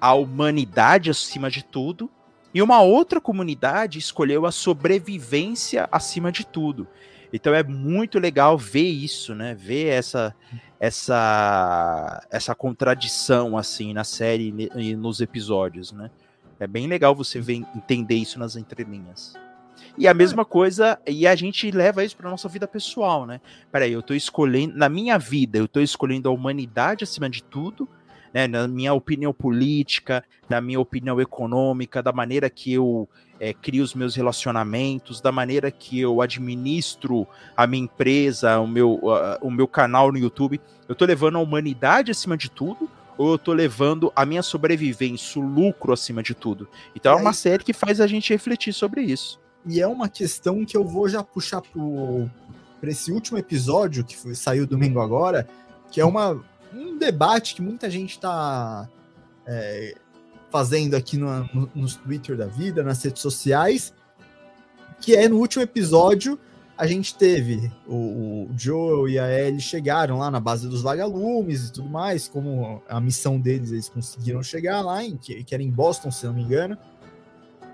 a 0.00 0.14
humanidade 0.14 1.10
acima 1.10 1.50
de 1.50 1.64
tudo 1.64 2.10
e 2.52 2.62
uma 2.62 2.80
outra 2.80 3.20
comunidade 3.20 3.98
escolheu 3.98 4.46
a 4.46 4.52
sobrevivência 4.52 5.88
acima 5.92 6.32
de 6.32 6.44
tudo. 6.44 6.86
Então 7.32 7.54
é 7.54 7.62
muito 7.62 8.18
legal 8.18 8.58
ver 8.58 8.88
isso, 8.88 9.34
né? 9.34 9.54
Ver 9.54 9.86
essa 9.86 10.34
essa 10.80 12.26
essa 12.30 12.54
contradição 12.54 13.56
assim 13.56 13.92
na 13.92 14.02
série 14.02 14.70
e 14.74 14.96
nos 14.96 15.20
episódios, 15.20 15.92
né? 15.92 16.10
É 16.58 16.66
bem 16.66 16.86
legal 16.86 17.14
você 17.14 17.40
ver, 17.40 17.64
entender 17.74 18.16
isso 18.16 18.38
nas 18.38 18.56
entrelinhas. 18.56 19.34
E 19.96 20.06
a 20.06 20.14
mesma 20.14 20.44
coisa, 20.44 20.98
e 21.06 21.26
a 21.26 21.34
gente 21.34 21.70
leva 21.70 22.04
isso 22.04 22.16
para 22.16 22.30
nossa 22.30 22.48
vida 22.48 22.68
pessoal, 22.68 23.26
né? 23.26 23.40
Peraí, 23.72 23.92
eu 23.92 24.02
tô 24.02 24.14
escolhendo, 24.14 24.76
na 24.76 24.88
minha 24.88 25.18
vida, 25.18 25.58
eu 25.58 25.66
tô 25.66 25.80
escolhendo 25.80 26.28
a 26.28 26.32
humanidade 26.32 27.04
acima 27.04 27.30
de 27.30 27.42
tudo, 27.42 27.88
né? 28.32 28.46
Na 28.46 28.66
minha 28.66 28.92
opinião 28.92 29.32
política, 29.32 30.24
na 30.48 30.60
minha 30.60 30.80
opinião 30.80 31.20
econômica, 31.20 32.02
da 32.02 32.12
maneira 32.12 32.48
que 32.48 32.72
eu 32.72 33.08
é, 33.38 33.52
crio 33.52 33.82
os 33.82 33.94
meus 33.94 34.14
relacionamentos, 34.14 35.20
da 35.20 35.32
maneira 35.32 35.70
que 35.70 36.00
eu 36.00 36.20
administro 36.20 37.26
a 37.56 37.66
minha 37.66 37.84
empresa, 37.84 38.58
o 38.60 38.66
meu, 38.66 39.00
ah, 39.10 39.38
o 39.40 39.50
meu 39.50 39.66
canal 39.66 40.12
no 40.12 40.18
YouTube. 40.18 40.60
Eu 40.88 40.94
tô 40.94 41.04
levando 41.04 41.36
a 41.36 41.40
humanidade 41.40 42.10
acima 42.10 42.36
de 42.36 42.50
tudo, 42.50 42.88
ou 43.16 43.32
eu 43.32 43.38
tô 43.38 43.52
levando 43.52 44.12
a 44.14 44.24
minha 44.26 44.42
sobrevivência, 44.42 45.40
o 45.40 45.44
lucro 45.44 45.92
acima 45.92 46.22
de 46.22 46.34
tudo? 46.34 46.68
Então 46.94 47.12
é 47.12 47.20
uma 47.20 47.32
série 47.32 47.64
que 47.64 47.72
faz 47.72 48.00
a 48.00 48.06
gente 48.06 48.32
refletir 48.32 48.72
sobre 48.72 49.02
isso. 49.02 49.40
E 49.66 49.80
é 49.80 49.86
uma 49.86 50.08
questão 50.08 50.64
que 50.64 50.76
eu 50.76 50.84
vou 50.84 51.08
já 51.08 51.22
puxar 51.22 51.60
para 51.60 52.90
esse 52.90 53.12
último 53.12 53.38
episódio, 53.38 54.04
que 54.04 54.16
foi, 54.16 54.34
saiu 54.34 54.66
domingo 54.66 55.00
agora, 55.00 55.46
que 55.90 56.00
é 56.00 56.04
uma, 56.04 56.42
um 56.74 56.98
debate 56.98 57.54
que 57.54 57.62
muita 57.62 57.90
gente 57.90 58.10
está 58.10 58.88
fazendo 60.50 60.94
aqui 60.94 61.16
no, 61.16 61.68
no, 61.74 61.88
Twitter 61.88 62.36
da 62.36 62.46
vida, 62.46 62.82
nas 62.82 63.02
redes 63.02 63.22
sociais, 63.22 63.94
que 65.00 65.16
é 65.16 65.28
no 65.28 65.38
último 65.38 65.62
episódio 65.62 66.38
a 66.76 66.86
gente 66.86 67.14
teve 67.14 67.70
o, 67.86 68.48
o 68.48 68.50
Joel 68.56 69.06
e 69.06 69.18
a 69.18 69.28
Ellie 69.30 69.60
chegaram 69.60 70.18
lá 70.18 70.30
na 70.30 70.40
base 70.40 70.66
dos 70.66 70.80
vagalumes 70.80 71.68
e 71.68 71.72
tudo 71.72 71.90
mais, 71.90 72.26
como 72.26 72.82
a 72.88 72.98
missão 72.98 73.38
deles, 73.38 73.70
eles 73.70 73.88
conseguiram 73.88 74.42
chegar 74.42 74.80
lá, 74.80 75.04
em, 75.04 75.14
que, 75.16 75.44
que 75.44 75.54
era 75.54 75.62
em 75.62 75.70
Boston, 75.70 76.10
se 76.10 76.24
não 76.24 76.32
me 76.32 76.42
engano. 76.42 76.78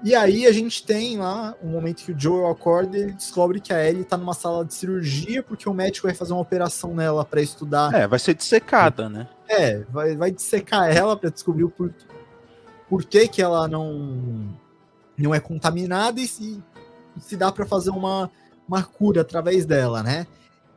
E 0.02 0.14
aí 0.14 0.46
a 0.46 0.52
gente 0.52 0.84
tem 0.84 1.18
lá 1.18 1.54
um 1.62 1.68
momento 1.68 2.04
que 2.04 2.12
o 2.12 2.18
Joel 2.18 2.48
acorda 2.48 2.96
e 2.96 3.02
ele 3.02 3.12
descobre 3.12 3.60
que 3.60 3.72
a 3.72 3.84
Ellie 3.84 4.04
tá 4.04 4.16
numa 4.16 4.34
sala 4.34 4.64
de 4.64 4.74
cirurgia 4.74 5.42
porque 5.42 5.68
o 5.68 5.74
médico 5.74 6.06
vai 6.06 6.14
fazer 6.14 6.32
uma 6.32 6.42
operação 6.42 6.94
nela 6.94 7.24
para 7.24 7.40
estudar. 7.40 7.94
É, 7.94 8.06
vai 8.06 8.18
ser 8.18 8.34
dissecada, 8.34 9.08
né? 9.08 9.28
É, 9.48 9.80
vai, 9.90 10.16
vai 10.16 10.30
dissecar 10.30 10.94
ela 10.94 11.16
para 11.16 11.30
descobrir 11.30 11.64
o 11.64 11.70
por, 11.70 11.92
por 12.88 13.04
que, 13.04 13.26
que 13.28 13.42
ela 13.42 13.66
não, 13.66 14.54
não 15.16 15.34
é 15.34 15.40
contaminada 15.40 16.20
e 16.20 16.26
se, 16.26 16.62
se 17.18 17.36
dá 17.36 17.50
para 17.50 17.66
fazer 17.66 17.90
uma, 17.90 18.30
uma 18.68 18.82
cura 18.82 19.22
através 19.22 19.64
dela, 19.64 20.02
né? 20.02 20.26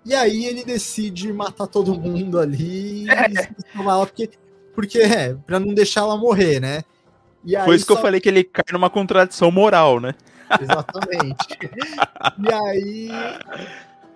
E 0.05 0.15
aí 0.15 0.45
ele 0.45 0.63
decide 0.63 1.31
matar 1.33 1.67
todo 1.67 1.93
mundo 1.93 2.39
ali 2.39 3.05
e 3.05 3.07
salvar 3.75 3.95
ela 3.95 4.05
porque, 4.05 4.29
porque 4.73 4.99
é, 4.99 5.33
para 5.33 5.59
não 5.59 5.73
deixar 5.73 6.01
ela 6.01 6.17
morrer, 6.17 6.59
né? 6.59 6.83
Foi 7.43 7.55
aí 7.55 7.75
isso 7.75 7.85
que 7.85 7.91
eu 7.91 7.95
só- 7.95 8.01
falei 8.01 8.19
que 8.19 8.29
ele 8.29 8.43
cai 8.43 8.65
numa 8.71 8.89
contradição 8.89 9.49
moral, 9.51 9.99
né? 9.99 10.13
Exatamente. 10.61 11.57
e 12.39 12.53
aí. 12.53 13.09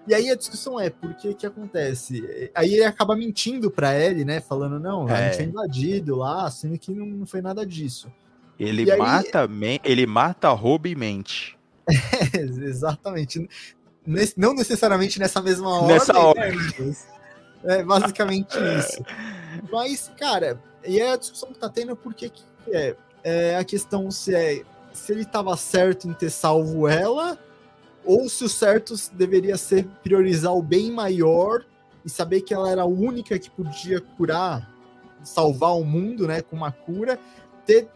E 0.05 0.13
aí 0.13 0.30
a 0.30 0.36
discussão 0.36 0.78
é, 0.80 0.89
por 0.89 1.13
que 1.13 1.34
que 1.34 1.45
acontece? 1.45 2.49
Aí 2.53 2.74
ele 2.74 2.84
acaba 2.84 3.15
mentindo 3.15 3.71
pra 3.71 3.97
Ellie, 3.97 4.26
né? 4.26 4.41
Falando, 4.41 4.78
não, 4.80 5.07
a 5.07 5.17
É. 5.17 5.26
gente 5.28 5.36
foi 5.38 5.45
invadido 5.45 6.15
lá, 6.17 6.49
sendo 6.51 6.78
que 6.78 6.91
não, 6.91 7.05
não 7.05 7.26
foi 7.26 7.41
nada 7.41 7.65
disso. 7.65 8.11
Ele 8.59 8.84
E 8.84 8.91
aí- 8.91 8.99
mata, 8.99 9.47
men- 9.47 9.80
ele 9.84 10.05
mata, 10.05 10.49
rouba 10.49 10.89
e 10.89 10.95
mente. 10.95 11.57
É, 12.34 12.39
exatamente. 12.41 13.47
Nesse- 14.05 14.38
não 14.38 14.53
necessariamente 14.53 15.17
nessa 15.19 15.41
mesma 15.41 15.69
ordem. 15.69 15.88
Nessa 15.93 16.13
né, 16.13 16.19
ordem. 16.19 16.55
mas 16.80 17.07
É 17.63 17.82
basicamente 17.82 18.57
isso. 18.78 19.01
Mas, 19.71 20.11
cara, 20.19 20.61
e 20.86 20.99
é 20.99 21.13
a 21.13 21.15
discussão 21.15 21.53
que 21.53 21.59
tá 21.59 21.69
tendo 21.69 21.95
porque 21.95 22.28
que 22.30 22.43
é, 22.67 22.93
é 23.24 23.55
a 23.57 23.63
questão 23.63 24.11
se 24.11 24.34
é 24.36 24.63
se 24.93 25.11
ele 25.11 25.26
tava 25.26 25.55
certo 25.57 26.07
em 26.07 26.13
ter 26.13 26.30
salvo 26.30 26.88
ela 26.88 27.38
ou 28.05 28.30
se 28.30 28.43
o 28.43 28.49
certo 28.49 28.93
deveria 29.13 29.57
ser 29.57 29.88
priorizar 30.03 30.53
o 30.53 30.61
bem 30.61 30.91
maior 30.91 31.65
e 32.05 32.09
saber 32.09 32.41
que 32.41 32.53
ela 32.53 32.69
era 32.69 32.82
a 32.84 32.86
única 32.86 33.39
que 33.39 33.49
podia 33.49 34.01
curar, 34.01 34.69
salvar 35.24 35.76
o 35.76 35.86
mundo, 35.86 36.28
né, 36.28 36.41
com 36.41 36.55
uma 36.55 36.71
cura, 36.71 37.17
ter 37.65 37.88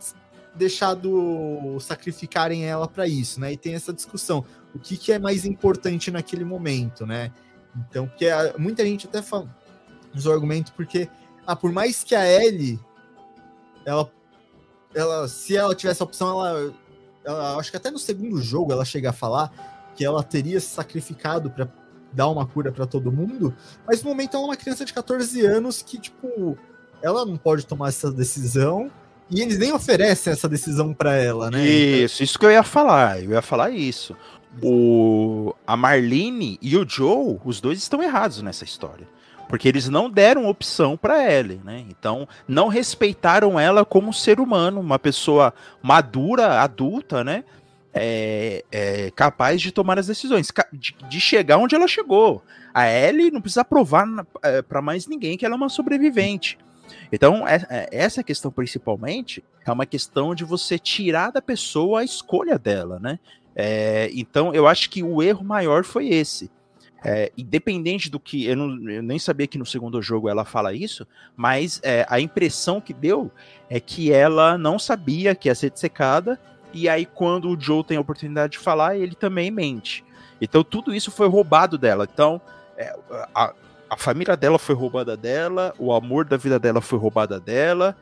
deixado 0.55 1.77
sacrificarem 1.79 2.65
ela 2.65 2.87
para 2.87 3.07
isso, 3.07 3.39
né? 3.39 3.51
E 3.51 3.57
tem 3.57 3.75
essa 3.75 3.93
discussão, 3.93 4.43
o 4.73 4.79
que, 4.79 4.97
que 4.97 5.11
é 5.11 5.19
mais 5.19 5.45
importante 5.45 6.09
naquele 6.09 6.43
momento, 6.43 7.05
né? 7.05 7.31
Então, 7.75 8.07
porque 8.07 8.27
a- 8.27 8.55
muita 8.57 8.83
gente 8.83 9.07
até 9.07 9.21
fala, 9.21 9.47
usa 10.15 10.29
o 10.29 10.33
argumento 10.33 10.73
porque, 10.73 11.07
ah, 11.45 11.55
por 11.55 11.71
mais 11.71 12.03
que 12.03 12.15
a 12.15 12.25
Ellie, 12.25 12.79
ela, 13.85 14.09
ela, 14.93 15.27
se 15.27 15.55
ela 15.55 15.75
tivesse 15.75 16.01
a 16.01 16.05
opção, 16.05 16.29
ela, 16.29 16.73
ela, 17.23 17.57
acho 17.57 17.71
que 17.71 17.77
até 17.77 17.91
no 17.91 17.99
segundo 17.99 18.41
jogo 18.41 18.71
ela 18.71 18.85
chega 18.85 19.09
a 19.09 19.13
falar 19.13 19.51
que 19.95 20.05
ela 20.05 20.23
teria 20.23 20.59
se 20.59 20.67
sacrificado 20.67 21.49
para 21.49 21.67
dar 22.13 22.29
uma 22.29 22.45
cura 22.45 22.71
para 22.71 22.85
todo 22.85 23.11
mundo, 23.11 23.53
mas 23.85 24.01
no 24.01 24.09
momento 24.09 24.35
ela 24.35 24.43
é 24.43 24.47
uma 24.47 24.57
criança 24.57 24.85
de 24.85 24.93
14 24.93 25.45
anos 25.45 25.81
que, 25.81 25.99
tipo, 25.99 26.57
ela 27.01 27.25
não 27.25 27.37
pode 27.37 27.65
tomar 27.65 27.89
essa 27.89 28.11
decisão 28.11 28.91
e 29.29 29.41
eles 29.41 29.57
nem 29.57 29.73
oferecem 29.73 30.31
essa 30.31 30.47
decisão 30.47 30.93
para 30.93 31.15
ela, 31.15 31.51
né? 31.51 31.67
Isso, 31.67 32.23
isso 32.23 32.39
que 32.39 32.45
eu 32.45 32.51
ia 32.51 32.63
falar. 32.63 33.21
Eu 33.21 33.31
ia 33.31 33.41
falar 33.41 33.71
isso. 33.71 34.15
O, 34.63 35.53
a 35.65 35.75
Marlene 35.75 36.57
e 36.61 36.77
o 36.77 36.87
Joe, 36.87 37.37
os 37.43 37.59
dois 37.59 37.79
estão 37.79 38.01
errados 38.01 38.41
nessa 38.41 38.63
história. 38.63 39.07
Porque 39.47 39.67
eles 39.67 39.87
não 39.87 40.09
deram 40.09 40.47
opção 40.47 40.97
para 40.97 41.31
Ellie, 41.31 41.61
né? 41.63 41.85
Então, 41.89 42.27
não 42.47 42.67
respeitaram 42.67 43.59
ela 43.59 43.85
como 43.85 44.13
ser 44.13 44.39
humano, 44.39 44.79
uma 44.79 44.99
pessoa 44.99 45.53
madura, 45.81 46.61
adulta, 46.61 47.23
né? 47.23 47.43
É, 47.93 48.63
é, 48.71 49.11
capaz 49.11 49.61
de 49.61 49.71
tomar 49.71 49.97
as 49.97 50.07
decisões, 50.07 50.51
de, 50.71 50.95
de 51.09 51.19
chegar 51.19 51.57
onde 51.57 51.73
ela 51.73 51.87
chegou. 51.87 52.43
A 52.73 52.87
Ellie 52.87 53.31
não 53.31 53.41
precisa 53.41 53.65
provar 53.65 54.05
para 54.67 54.81
mais 54.81 55.07
ninguém 55.07 55.37
que 55.37 55.45
ela 55.45 55.55
é 55.55 55.57
uma 55.57 55.69
sobrevivente. 55.69 56.59
Então, 57.11 57.47
é- 57.47 57.65
é- 57.69 57.89
essa 57.91 58.23
questão 58.23 58.51
principalmente 58.51 59.43
é 59.65 59.71
uma 59.71 59.85
questão 59.85 60.35
de 60.35 60.43
você 60.43 60.77
tirar 60.77 61.31
da 61.31 61.41
pessoa 61.41 62.01
a 62.01 62.03
escolha 62.03 62.59
dela, 62.59 62.99
né? 62.99 63.19
É, 63.55 64.09
então, 64.13 64.53
eu 64.53 64.67
acho 64.67 64.89
que 64.89 65.01
o 65.01 65.23
erro 65.23 65.43
maior 65.43 65.83
foi 65.83 66.09
esse. 66.09 66.51
É, 67.05 67.31
independente 67.37 68.09
do 68.09 68.19
que. 68.19 68.45
Eu, 68.45 68.55
não- 68.55 68.89
eu 68.89 69.03
nem 69.03 69.19
sabia 69.19 69.47
que 69.47 69.57
no 69.57 69.65
segundo 69.65 70.01
jogo 70.01 70.27
ela 70.27 70.43
fala 70.43 70.73
isso, 70.73 71.07
mas 71.35 71.79
é, 71.83 72.05
a 72.09 72.19
impressão 72.19 72.81
que 72.81 72.93
deu 72.93 73.31
é 73.69 73.79
que 73.79 74.11
ela 74.11 74.57
não 74.57 74.79
sabia 74.79 75.35
que 75.35 75.47
ia 75.47 75.55
ser 75.55 75.69
dissecada, 75.69 76.39
e 76.73 76.89
aí, 76.89 77.05
quando 77.05 77.49
o 77.49 77.59
Joe 77.59 77.83
tem 77.83 77.97
a 77.97 78.01
oportunidade 78.01 78.53
de 78.53 78.59
falar, 78.59 78.97
ele 78.97 79.15
também 79.15 79.49
mente. 79.49 80.03
Então, 80.39 80.63
tudo 80.63 80.93
isso 80.93 81.09
foi 81.09 81.27
roubado 81.27 81.77
dela. 81.77 82.07
Então, 82.11 82.41
é, 82.77 82.95
a, 83.33 83.53
a 83.89 83.97
família 83.97 84.35
dela 84.35 84.59
foi 84.59 84.75
roubada 84.75 85.15
dela, 85.15 85.73
o 85.79 85.93
amor 85.93 86.25
da 86.25 86.37
vida 86.37 86.59
dela 86.59 86.81
foi 86.81 86.99
roubada 86.99 87.39
dela, 87.39 87.95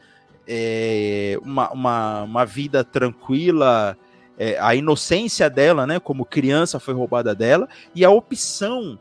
é, 0.47 1.37
uma, 1.41 1.71
uma, 1.71 2.23
uma 2.23 2.45
vida 2.45 2.83
tranquila, 2.83 3.97
é, 4.37 4.57
a 4.59 4.75
inocência 4.75 5.49
dela, 5.49 5.87
né, 5.87 5.99
como 5.99 6.25
criança, 6.25 6.79
foi 6.79 6.93
roubada 6.93 7.33
dela, 7.33 7.67
e 7.93 8.03
a 8.03 8.09
opção 8.09 8.99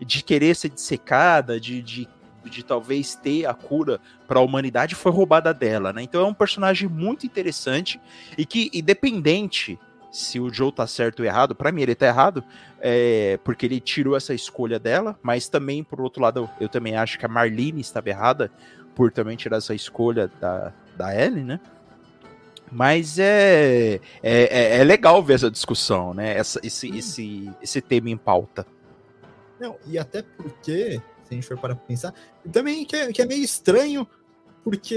de 0.00 0.22
querer 0.22 0.54
ser 0.54 0.68
dissecada, 0.68 1.58
de, 1.58 1.82
de 1.82 2.08
de 2.48 2.62
talvez 2.62 3.14
ter 3.14 3.44
a 3.44 3.52
cura 3.54 4.00
para 4.26 4.38
a 4.38 4.42
humanidade 4.42 4.94
foi 4.94 5.12
roubada 5.12 5.52
dela, 5.52 5.92
né? 5.92 6.02
Então 6.02 6.20
é 6.20 6.24
um 6.24 6.34
personagem 6.34 6.88
muito 6.88 7.26
interessante 7.26 8.00
e 8.36 8.46
que, 8.46 8.70
independente 8.72 9.78
se 10.10 10.40
o 10.40 10.52
Joe 10.52 10.72
tá 10.72 10.86
certo 10.86 11.20
ou 11.20 11.26
errado, 11.26 11.54
para 11.54 11.70
mim 11.70 11.82
ele 11.82 11.94
tá 11.94 12.06
errado, 12.06 12.42
é, 12.80 13.38
porque 13.44 13.66
ele 13.66 13.80
tirou 13.80 14.16
essa 14.16 14.32
escolha 14.32 14.78
dela, 14.78 15.18
mas 15.22 15.48
também, 15.48 15.84
por 15.84 16.00
outro 16.00 16.22
lado, 16.22 16.48
eu 16.58 16.68
também 16.68 16.96
acho 16.96 17.18
que 17.18 17.26
a 17.26 17.28
Marlene 17.28 17.80
estava 17.80 18.08
errada 18.08 18.50
por 18.94 19.12
também 19.12 19.36
tirar 19.36 19.58
essa 19.58 19.74
escolha 19.74 20.30
da, 20.40 20.72
da 20.96 21.14
Ellie, 21.14 21.44
né? 21.44 21.60
Mas 22.70 23.18
é, 23.18 23.94
é, 23.94 24.00
é, 24.22 24.78
é, 24.78 24.84
legal 24.84 25.22
ver 25.22 25.34
essa 25.34 25.50
discussão, 25.50 26.12
né? 26.12 26.36
Essa, 26.36 26.60
esse, 26.62 26.88
esse, 26.96 27.50
esse 27.62 27.80
tema 27.80 28.10
em 28.10 28.16
pauta. 28.16 28.66
Não, 29.58 29.76
e 29.86 29.98
até 29.98 30.22
porque, 30.22 31.00
se 31.24 31.32
a 31.32 31.34
gente 31.34 31.46
for 31.46 31.58
para 31.58 31.74
pensar, 31.74 32.12
também 32.52 32.84
que 32.84 32.96
é, 32.96 33.12
que 33.12 33.22
é 33.22 33.26
meio 33.26 33.42
estranho, 33.42 34.06
porque 34.66 34.94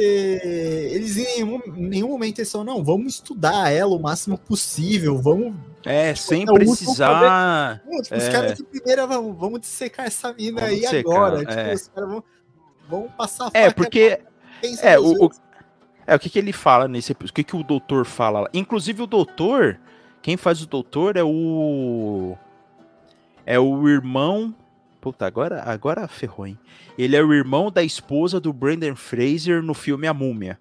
eles 0.91 1.15
em 1.15 1.26
nenhum, 1.26 1.61
nenhum 1.67 2.07
momento 2.09 2.39
eles 2.39 2.51
não, 2.53 2.84
vamos 2.84 3.15
estudar 3.15 3.72
ela 3.72 3.95
o 3.95 3.99
máximo 3.99 4.36
possível, 4.36 5.17
vamos. 5.17 5.53
É, 5.86 6.13
tipo, 6.13 6.28
sem 6.28 6.45
precisar. 6.45 7.80
Não, 7.86 8.01
tipo, 8.01 8.15
é. 8.15 8.17
Os 8.17 8.30
caras 8.30 8.57
de 8.57 8.63
primeira 8.63 9.05
vão, 9.05 9.32
vamos 9.34 9.61
dissecar 9.61 10.07
essa 10.07 10.34
mina 10.34 10.61
vamos 10.61 10.74
aí 10.74 10.80
dissecar, 10.82 11.13
agora. 11.13 11.39
Tipo, 11.39 11.51
é. 11.51 11.74
os 11.74 11.88
caras 11.88 12.09
vão, 12.09 12.24
vão 12.89 13.07
passar 13.15 13.45
a 13.45 13.51
É, 13.53 13.70
porque. 13.70 14.20
É, 14.82 14.99
o, 14.99 15.26
o, 15.26 15.30
é, 16.10 16.16
o 16.16 16.20
que, 16.20 16.30
que 16.30 16.39
ele 16.39 16.51
fala 16.51 16.88
nesse 16.88 17.12
episódio? 17.12 17.32
O 17.32 17.36
que, 17.36 17.43
que 17.43 17.55
o 17.55 17.64
doutor 17.64 18.05
fala 18.05 18.41
lá? 18.41 18.49
Inclusive, 18.53 19.03
o 19.03 19.07
doutor. 19.07 19.80
Quem 20.22 20.36
faz 20.36 20.62
o 20.62 20.68
doutor 20.68 21.16
é 21.16 21.24
o. 21.24 22.36
É 23.45 23.60
o 23.60 23.88
irmão. 23.88 24.53
Puta, 24.99 25.26
agora, 25.26 25.64
agora 25.64 26.07
ferrou, 26.07 26.45
hein? 26.47 26.57
Ele 26.97 27.16
é 27.16 27.24
o 27.24 27.34
irmão 27.34 27.72
da 27.72 27.84
esposa 27.84 28.39
do 28.39 28.51
Brandon 28.51 28.95
Fraser 28.95 29.62
no 29.62 29.74
filme 29.74 30.07
A 30.07 30.14
Múmia. 30.14 30.60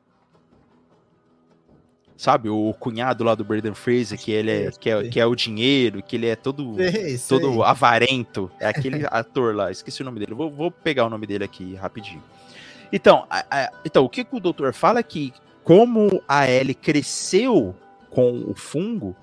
Sabe, 2.16 2.48
o 2.48 2.74
cunhado 2.74 3.24
lá 3.24 3.34
do 3.34 3.44
Brandon 3.44 3.74
Fraser, 3.74 4.18
que 4.18 4.32
ele 4.32 4.50
é, 4.50 4.70
que 4.72 4.90
é, 4.90 5.08
que 5.08 5.20
é 5.20 5.26
o 5.26 5.36
dinheiro, 5.36 6.02
que 6.02 6.16
ele 6.16 6.26
é 6.26 6.34
todo, 6.36 6.74
sei, 6.76 7.18
todo 7.28 7.52
sei. 7.52 7.62
avarento. 7.62 8.50
É 8.60 8.66
aquele 8.66 9.06
ator 9.10 9.54
lá, 9.54 9.70
esqueci 9.70 10.02
o 10.02 10.04
nome 10.04 10.20
dele. 10.20 10.34
Vou, 10.34 10.50
vou 10.50 10.70
pegar 10.70 11.06
o 11.06 11.10
nome 11.10 11.26
dele 11.26 11.44
aqui 11.44 11.74
rapidinho. 11.74 12.22
Então, 12.92 13.26
a, 13.28 13.44
a, 13.50 13.72
então 13.84 14.04
o 14.04 14.08
que, 14.08 14.24
que 14.24 14.36
o 14.36 14.40
doutor 14.40 14.72
fala 14.72 15.00
é 15.00 15.02
que, 15.02 15.32
como 15.62 16.22
a 16.26 16.48
Ellie 16.48 16.74
cresceu 16.74 17.74
com 18.10 18.44
o 18.46 18.54
fungo, 18.54 19.14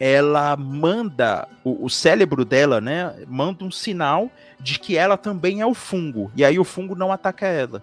ela 0.00 0.56
manda, 0.56 1.48
o, 1.64 1.84
o, 1.84 1.90
cérebro 1.90 2.44
dela, 2.44 2.80
né, 2.80 3.14
manda 3.26 3.64
um 3.64 3.70
sinal 3.70 4.30
de 4.60 4.78
que 4.78 4.96
ela 4.96 5.16
também 5.16 5.60
é 5.60 5.66
o 5.66 5.74
fungo, 5.74 6.30
e 6.36 6.44
aí 6.44 6.58
o 6.58 6.64
fungo 6.64 6.94
não 6.94 7.12
ataca 7.12 7.46
ela. 7.46 7.82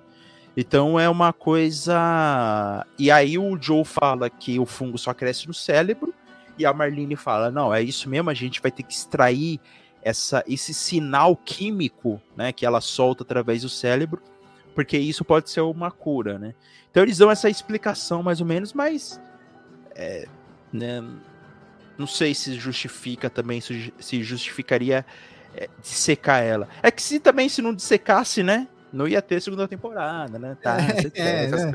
Então 0.58 0.97
é 0.97 1.10
uma 1.10 1.34
coisa. 1.34 2.86
E 2.97 3.12
aí 3.12 3.38
o 3.38 3.62
Joe 3.62 3.84
fala 3.84 4.30
que 4.30 4.58
o 4.58 4.66
fungo 4.66 4.97
só 4.97 5.14
cresce 5.14 5.47
no 5.47 5.53
cérebro, 5.53 6.14
e 6.58 6.66
a 6.66 6.74
Marlene 6.74 7.18
fala: 7.18 7.51
não, 7.51 7.74
é 7.74 7.82
isso 7.82 8.10
mesmo, 8.10 8.30
a 8.30 8.34
gente 8.34 8.62
vai 8.62 8.72
ter 8.72 8.84
que 8.84 8.93
extrair 8.93 9.60
essa, 10.01 10.43
esse 10.47 10.74
sinal 10.74 11.36
químico 11.36 12.22
né, 12.38 12.53
que 12.53 12.66
ela 12.66 12.80
solta 12.80 13.24
através 13.24 13.64
do 13.64 13.70
cérebro 13.70 14.22
porque 14.76 14.97
isso 14.97 15.23
pode 15.23 15.49
ser 15.49 15.61
uma 15.61 15.89
cura, 15.89 16.38
né? 16.38 16.53
Então 16.91 17.01
eles 17.01 17.17
dão 17.17 17.32
essa 17.32 17.49
explicação 17.49 18.21
mais 18.21 18.41
ou 18.41 18.45
menos, 18.45 18.73
mas 18.73 19.19
é, 19.95 20.28
né, 20.71 21.03
não 21.97 22.05
sei 22.05 22.36
se 22.36 22.53
justifica 22.55 23.30
também, 23.30 23.61
se 23.61 24.21
justificaria 24.21 25.05
é, 25.55 25.69
dissecar 25.82 26.43
ela. 26.43 26.67
É 26.84 26.91
que 26.91 27.01
se 27.01 27.19
também 27.19 27.47
se 27.47 27.61
não 27.61 27.73
dissecasse, 27.73 28.43
né? 28.43 28.67
Não 28.91 29.07
ia 29.07 29.21
ter 29.21 29.41
segunda 29.41 29.67
temporada, 29.67 30.38
né? 30.38 30.57
Tá, 30.61 30.78
é, 31.15 31.45
é, 31.45 31.47
né? 31.47 31.71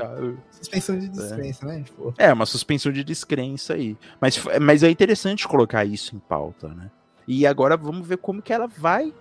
Suspensão 0.51 0.97
de 0.97 1.07
descrença, 1.07 1.65
né? 1.65 1.83
Tipo... 1.83 2.13
É, 2.17 2.31
uma 2.31 2.45
suspensão 2.45 2.91
de 2.91 3.03
descrença 3.03 3.73
aí. 3.73 3.97
Mas, 4.19 4.41
mas 4.59 4.81
é 4.83 4.89
interessante 4.89 5.47
colocar 5.47 5.85
isso 5.85 6.15
em 6.15 6.19
pauta, 6.19 6.67
né? 6.69 6.89
E 7.27 7.45
agora 7.45 7.77
vamos 7.77 8.07
ver 8.07 8.17
como 8.17 8.41
que 8.41 8.51
ela 8.51 8.67
vai 8.67 9.13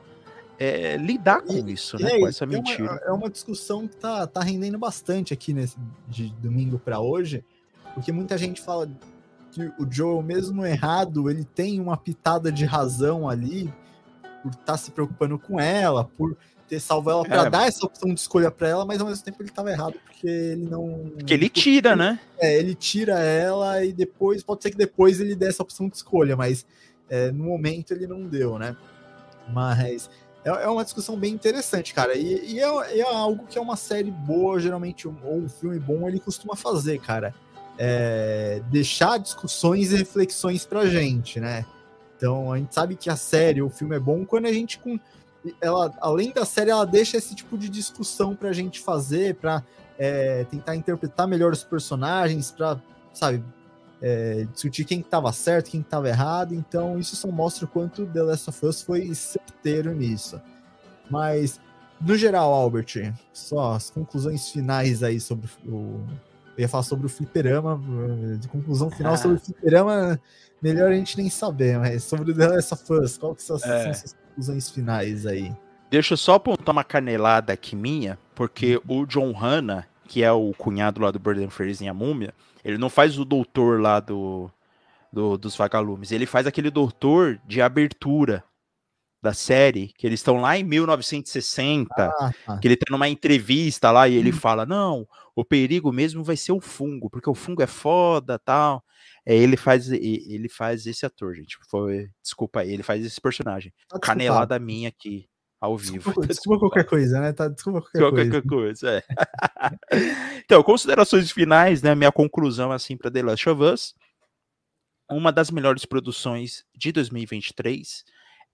é, 0.61 0.99
lidar 0.99 1.41
com 1.41 1.55
e, 1.55 1.73
isso, 1.73 1.99
né? 1.99 2.13
É, 2.13 2.21
com 2.21 2.29
essa 2.29 2.45
mentira. 2.45 2.85
É 2.85 2.91
uma, 2.91 3.01
é 3.01 3.13
uma, 3.13 3.31
discussão 3.31 3.89
que 3.89 3.97
tá, 3.97 4.27
tá 4.27 4.43
rendendo 4.43 4.79
bastante 4.79 5.33
aqui 5.33 5.55
nesse, 5.55 5.79
de 6.07 6.29
domingo 6.35 6.79
para 6.79 7.01
hoje, 7.01 7.43
porque 7.95 8.13
muita 8.13 8.37
gente 8.37 8.61
fala 8.61 8.87
que 9.51 9.63
o 9.79 9.91
Joe, 9.91 10.23
mesmo 10.23 10.65
errado, 10.67 11.31
ele 11.31 11.45
tem 11.45 11.81
uma 11.81 11.97
pitada 11.97 12.53
de 12.53 12.67
razão 12.67 13.27
ali 13.27 13.73
por 14.43 14.51
estar 14.53 14.65
tá 14.65 14.77
se 14.77 14.91
preocupando 14.91 15.39
com 15.39 15.59
ela, 15.59 16.05
por 16.05 16.37
ter 16.69 16.79
salvo 16.79 17.11
ela 17.11 17.25
para 17.25 17.47
é. 17.47 17.51
dar 17.51 17.67
essa 17.67 17.85
opção 17.85 18.13
de 18.13 18.21
escolha 18.21 18.51
para 18.51 18.69
ela, 18.69 18.85
mas 18.85 19.01
ao 19.01 19.07
mesmo 19.07 19.25
tempo 19.25 19.43
ele 19.43 19.49
estava 19.49 19.71
errado 19.71 19.95
porque 20.05 20.27
ele 20.27 20.67
não. 20.67 21.11
Porque 21.17 21.33
ele 21.33 21.49
tira, 21.49 21.97
né? 21.97 22.21
É, 22.39 22.59
ele 22.59 22.75
tira 22.75 23.19
ela 23.19 23.83
e 23.83 23.95
depois 23.95 24.43
pode 24.43 24.63
ser 24.63 24.71
que 24.71 24.77
depois 24.77 25.21
ele 25.21 25.35
dê 25.35 25.49
essa 25.49 25.63
opção 25.63 25.89
de 25.89 25.97
escolha, 25.97 26.37
mas 26.37 26.67
é, 27.09 27.33
no 27.33 27.45
momento 27.45 27.93
ele 27.93 28.07
não 28.07 28.27
deu, 28.27 28.59
né? 28.59 28.77
Mas 29.53 30.09
é, 30.45 30.49
é 30.49 30.68
uma 30.68 30.84
discussão 30.84 31.16
bem 31.16 31.32
interessante, 31.34 31.93
cara. 31.93 32.14
E, 32.16 32.55
e 32.55 32.61
é, 32.61 32.99
é, 32.99 33.03
algo 33.03 33.47
que 33.47 33.59
é 33.59 33.61
uma 33.61 33.76
série 33.76 34.11
boa, 34.11 34.59
geralmente, 34.59 35.07
ou 35.07 35.14
um 35.36 35.49
filme 35.49 35.78
bom, 35.78 36.09
ele 36.09 36.20
costuma 36.20 36.57
fazer, 36.57 37.01
cara. 37.01 37.34
É, 37.78 38.61
deixar 38.70 39.18
discussões 39.18 39.93
e 39.93 39.97
reflexões 39.97 40.66
pra 40.66 40.86
gente, 40.86 41.41
né? 41.41 41.64
Então 42.16 42.53
a 42.53 42.59
gente 42.59 42.74
sabe 42.74 42.97
que 42.97 43.09
a 43.09 43.16
série, 43.16 43.62
o 43.62 43.70
filme 43.70 43.97
é 43.97 44.01
bom 44.01 44.24
quando 44.26 44.47
a 44.47 44.53
gente 44.53 44.78
com 44.78 44.99
ela, 45.61 45.91
além 46.01 46.32
da 46.32 46.45
série, 46.45 46.70
ela 46.70 46.84
deixa 46.84 47.16
esse 47.16 47.34
tipo 47.34 47.57
de 47.57 47.70
discussão 47.70 48.36
pra 48.36 48.53
gente 48.53 48.78
fazer, 48.78 49.36
pra 49.36 49.64
é, 49.99 50.45
tentar 50.45 50.76
interpretar 50.76 51.26
melhor 51.26 51.53
os 51.53 51.64
personagens, 51.64 52.51
pra, 52.51 52.78
sabe, 53.14 53.43
é, 54.03 54.47
discutir 54.53 54.85
quem 54.85 55.01
estava 55.01 55.33
certo, 55.33 55.71
quem 55.71 55.81
estava 55.81 56.09
errado. 56.09 56.55
Então, 56.55 56.99
isso 56.99 57.17
só 57.17 57.29
mostra 57.29 57.65
o 57.65 57.69
quanto 57.69 58.07
The 58.07 58.23
Last 58.23 58.51
of 58.51 58.67
Us 58.67 58.83
foi 58.83 59.15
certeiro 59.15 59.95
nisso. 59.95 60.41
Mas, 61.11 61.61
no 62.01 62.17
geral, 62.17 62.53
Albert, 62.53 63.13
só 63.33 63.75
as 63.75 63.91
conclusões 63.91 64.49
finais 64.49 65.03
aí 65.03 65.21
sobre 65.21 65.49
o. 65.67 66.01
Eu 66.57 66.63
ia 66.63 66.69
falar 66.69 66.83
sobre 66.83 67.07
o 67.07 67.09
fliperama, 67.09 67.81
de 68.39 68.49
conclusão 68.49 68.91
final 68.91 69.15
ah. 69.15 69.17
sobre 69.17 69.37
o 69.37 69.41
fliperama, 69.41 70.21
melhor 70.61 70.91
a 70.91 70.95
gente 70.95 71.17
nem 71.17 71.31
saber, 71.31 71.79
mas 71.79 72.05
sobre 72.05 72.33
o 72.33 72.35
The 72.35 72.49
Last 72.49 72.75
of 72.75 72.93
Us, 72.93 73.17
qual 73.17 73.35
que 73.35 73.43
são, 73.43 73.57
é. 73.57 73.61
são 73.61 73.91
as 73.91 74.17
conclusões 74.29 74.69
finais 74.69 75.27
aí? 75.27 75.55
Deixa 75.91 76.15
eu 76.15 76.19
só 76.19 76.35
apontar 76.35 76.73
uma 76.73 76.85
canelada 76.85 77.53
aqui 77.53 77.75
minha, 77.75 78.19
porque 78.35 78.81
o 78.87 79.07
John 79.07 79.33
Hanna, 79.33 79.87
que 80.07 80.23
é 80.23 80.31
o 80.31 80.53
cunhado 80.53 81.01
lá 81.01 81.11
do 81.11 81.19
Burden 81.19 81.49
Fraser 81.49 81.87
em 81.87 81.89
A 81.89 81.95
Múmia, 81.95 82.35
ele 82.65 82.79
não 82.79 82.91
faz 82.91 83.19
o 83.19 83.25
doutor 83.25 83.81
lá 83.81 84.01
do, 84.01 84.51
do 85.13 85.37
dos 85.37 85.57
vagalumes. 85.57 86.13
Ele 86.13 86.27
faz 86.27 86.47
aquele 86.47 86.71
doutor 86.71 87.41
de 87.47 87.61
abertura 87.61 88.45
da 89.23 89.35
série, 89.35 89.93
que 89.99 90.07
eles 90.07 90.21
estão 90.21 90.41
lá 90.41 90.57
em 90.57 90.65
1960, 90.65 91.93
ah, 91.99 92.33
tá. 92.47 92.59
que 92.59 92.67
ele 92.67 92.77
tá 92.77 92.87
numa 92.91 93.09
entrevista 93.09 93.91
lá 93.91 94.09
e 94.09 94.15
ele 94.15 94.31
hum. 94.31 94.37
fala: 94.37 94.65
Não, 94.65 95.07
o 95.35 95.45
perigo 95.45 95.93
mesmo 95.93 96.25
vai 96.25 96.37
ser 96.37 96.53
o 96.53 96.61
fungo, 96.61 97.11
porque 97.11 97.29
o 97.29 97.35
fungo 97.35 97.63
é 97.63 97.67
foda 97.67 98.39
tal. 98.39 98.83
É, 99.25 99.37
ele 99.37 99.57
faz 99.57 99.91
ele 99.91 100.49
faz 100.49 100.87
esse 100.87 101.05
ator, 101.05 101.35
gente. 101.35 101.59
Foi, 101.69 102.09
desculpa 102.23 102.65
ele 102.65 102.83
faz 102.83 103.05
esse 103.05 103.21
personagem. 103.21 103.73
Tá 103.89 103.99
Canelada 103.99 104.59
minha 104.59 104.89
aqui 104.89 105.30
ao 105.61 105.77
vivo. 105.77 105.97
Desculpa, 105.99 106.27
desculpa 106.27 106.59
qualquer 106.59 106.85
coisa, 106.87 107.21
né? 107.21 107.33
Tá, 107.33 107.49
desculpa 107.49 107.83
qualquer, 107.83 108.01
qualquer 108.01 108.49
coisa. 108.49 108.49
coisa 108.49 108.91
é. 108.91 109.05
então, 110.45 110.63
considerações 110.63 111.31
finais, 111.31 111.83
né? 111.83 111.95
Minha 111.95 112.11
conclusão 112.11 112.73
assim 112.73 112.97
para 112.97 113.11
The 113.11 113.23
Last 113.23 113.49
of 113.49 113.63
Us. 113.63 113.95
Uma 115.11 115.31
das 115.31 115.51
melhores 115.51 115.85
produções 115.85 116.65
de 116.75 116.91
2023. 116.93 118.05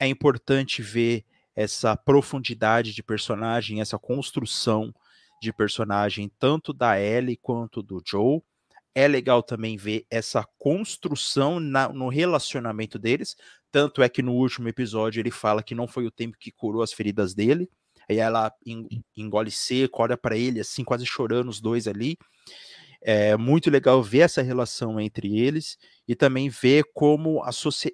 É 0.01 0.07
importante 0.09 0.83
ver 0.83 1.25
essa 1.55 1.97
profundidade 1.97 2.93
de 2.93 3.03
personagem, 3.03 3.80
essa 3.80 3.99
construção 3.99 4.93
de 5.41 5.53
personagem, 5.53 6.30
tanto 6.39 6.72
da 6.72 7.01
Ellie 7.01 7.37
quanto 7.37 7.83
do 7.83 8.03
Joe. 8.05 8.43
É 8.95 9.07
legal 9.07 9.43
também 9.43 9.76
ver 9.76 10.07
essa 10.11 10.45
construção 10.59 11.61
na, 11.61 11.89
no 11.89 12.09
relacionamento 12.09 12.99
deles, 12.99 13.37
tanto 13.77 14.03
é 14.03 14.09
que 14.09 14.23
no 14.23 14.33
último 14.33 14.71
episódio 14.71 15.21
ele 15.21 15.31
fala 15.31 15.63
que 15.63 15.75
não 15.75 15.87
foi 15.87 16.07
o 16.07 16.11
tempo 16.11 16.39
que 16.41 16.51
curou 16.51 16.81
as 16.81 16.95
feridas 16.95 17.35
dele. 17.35 17.69
Aí 18.09 18.17
ela 18.17 18.51
engole 19.15 19.51
seco, 19.51 20.01
olha 20.03 20.17
para 20.17 20.35
ele 20.35 20.61
assim, 20.61 20.83
quase 20.83 21.05
chorando 21.05 21.51
os 21.51 21.61
dois 21.61 21.87
ali. 21.87 22.17
É 23.03 23.37
muito 23.37 23.71
legal 23.71 24.03
ver 24.03 24.21
essa 24.21 24.41
relação 24.41 24.99
entre 24.99 25.39
eles 25.39 25.77
e 26.09 26.15
também 26.17 26.49
ver 26.49 26.85
como 26.95 27.45
a 27.45 27.51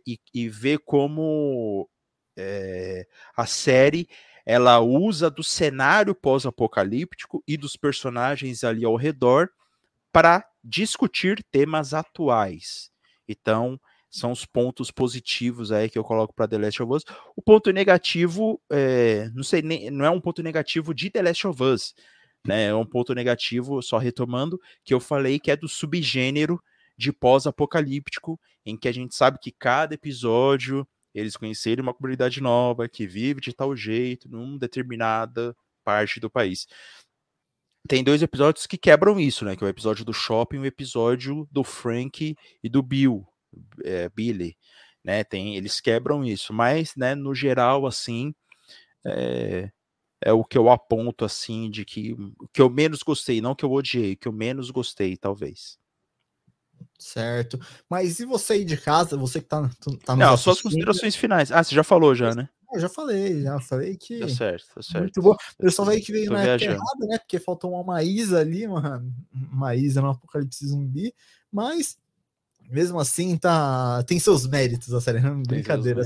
e, 0.06 0.20
e 0.32 0.48
ver 0.48 0.78
como 0.78 1.90
é, 2.38 3.04
a 3.36 3.44
série 3.44 4.06
ela 4.46 4.78
usa 4.78 5.28
do 5.28 5.42
cenário 5.42 6.14
pós-apocalíptico 6.14 7.42
e 7.44 7.56
dos 7.56 7.76
personagens 7.76 8.62
ali 8.62 8.84
ao 8.84 8.94
redor 8.94 9.50
para 10.12 10.48
discutir 10.62 11.44
temas 11.50 11.92
atuais. 11.92 12.92
Então, 13.28 13.80
são 14.12 14.30
os 14.30 14.44
pontos 14.44 14.90
positivos 14.90 15.72
aí 15.72 15.88
que 15.88 15.98
eu 15.98 16.04
coloco 16.04 16.34
para 16.34 16.46
The 16.46 16.58
Last 16.58 16.82
of 16.82 16.92
Us. 16.92 17.04
O 17.34 17.40
ponto 17.40 17.72
negativo, 17.72 18.60
é, 18.70 19.30
não 19.30 19.42
sei, 19.42 19.62
não 19.90 20.04
é 20.04 20.10
um 20.10 20.20
ponto 20.20 20.42
negativo 20.42 20.94
de 20.94 21.08
The 21.10 21.22
Last 21.22 21.46
of 21.46 21.62
Us, 21.62 21.94
né? 22.46 22.66
É 22.66 22.74
um 22.74 22.84
ponto 22.84 23.14
negativo, 23.14 23.80
só 23.80 23.96
retomando, 23.96 24.60
que 24.84 24.92
eu 24.92 25.00
falei 25.00 25.40
que 25.40 25.50
é 25.50 25.56
do 25.56 25.66
subgênero 25.66 26.62
de 26.96 27.10
pós-apocalíptico, 27.10 28.38
em 28.66 28.76
que 28.76 28.86
a 28.86 28.92
gente 28.92 29.14
sabe 29.14 29.38
que 29.40 29.50
cada 29.50 29.94
episódio 29.94 30.86
eles 31.14 31.36
conhecerem 31.36 31.82
uma 31.82 31.94
comunidade 31.94 32.40
nova 32.40 32.88
que 32.88 33.06
vive 33.06 33.40
de 33.40 33.54
tal 33.54 33.74
jeito, 33.74 34.28
numa 34.28 34.58
determinada 34.58 35.56
parte 35.82 36.20
do 36.20 36.30
país. 36.30 36.66
Tem 37.88 38.04
dois 38.04 38.22
episódios 38.22 38.66
que 38.66 38.78
quebram 38.78 39.18
isso, 39.18 39.44
né? 39.44 39.56
Que 39.56 39.64
é 39.64 39.66
o 39.66 39.70
episódio 39.70 40.04
do 40.04 40.12
shopping 40.12 40.56
e 40.56 40.60
o 40.60 40.66
episódio 40.66 41.48
do 41.50 41.64
Frank 41.64 42.36
e 42.62 42.68
do 42.68 42.82
Bill, 42.82 43.26
é, 43.84 44.08
Billy, 44.08 44.56
né? 45.04 45.24
Tem, 45.24 45.56
eles 45.56 45.80
quebram 45.80 46.24
isso, 46.24 46.52
mas, 46.52 46.94
né, 46.96 47.14
no 47.14 47.34
geral, 47.34 47.86
assim, 47.86 48.34
é, 49.04 49.70
é 50.20 50.32
o 50.32 50.44
que 50.44 50.56
eu 50.56 50.70
aponto, 50.70 51.24
assim, 51.24 51.70
de 51.70 51.84
que 51.84 52.14
que 52.52 52.62
eu 52.62 52.70
menos 52.70 53.02
gostei, 53.02 53.40
não 53.40 53.54
que 53.54 53.64
eu 53.64 53.72
odiei, 53.72 54.16
que 54.16 54.28
eu 54.28 54.32
menos 54.32 54.70
gostei, 54.70 55.16
talvez. 55.16 55.78
Certo. 56.98 57.58
Mas 57.88 58.20
e 58.20 58.24
você 58.24 58.54
aí 58.54 58.64
de 58.64 58.76
casa, 58.76 59.16
você 59.16 59.40
que 59.40 59.48
tá, 59.48 59.68
tá 60.04 60.16
Não, 60.16 60.36
só 60.36 60.52
as 60.52 60.60
considerações 60.60 61.16
finais. 61.16 61.50
Ah, 61.50 61.62
você 61.62 61.74
já 61.74 61.84
falou 61.84 62.14
já, 62.14 62.34
né? 62.34 62.48
Eu 62.72 62.80
já 62.80 62.88
falei, 62.88 63.42
já 63.42 63.60
falei 63.60 63.96
que. 63.96 64.20
Tá 64.20 64.28
certo, 64.28 64.66
tá 64.74 64.82
certo. 64.82 65.02
Muito 65.02 65.22
bom. 65.22 65.36
Eu 65.58 65.70
só 65.70 65.84
veio 65.84 66.02
que 66.02 66.10
veio 66.10 66.30
na 66.30 66.42
época 66.42 66.70
errada, 66.70 67.06
né? 67.06 67.18
Porque 67.18 67.38
faltou 67.38 67.72
uma 67.72 67.84
Maísa 67.84 68.40
ali, 68.40 68.66
uma 68.66 69.04
Maísa 69.30 70.00
no 70.00 70.10
Apocalipse 70.10 70.66
Zumbi, 70.66 71.14
mas 71.52 71.98
mesmo 72.72 72.98
assim 72.98 73.36
tá 73.36 74.02
tem 74.04 74.18
seus 74.18 74.46
méritos 74.46 74.92
a 74.92 75.00
série, 75.00 75.20
não 75.20 75.42
brincadeira. 75.42 76.02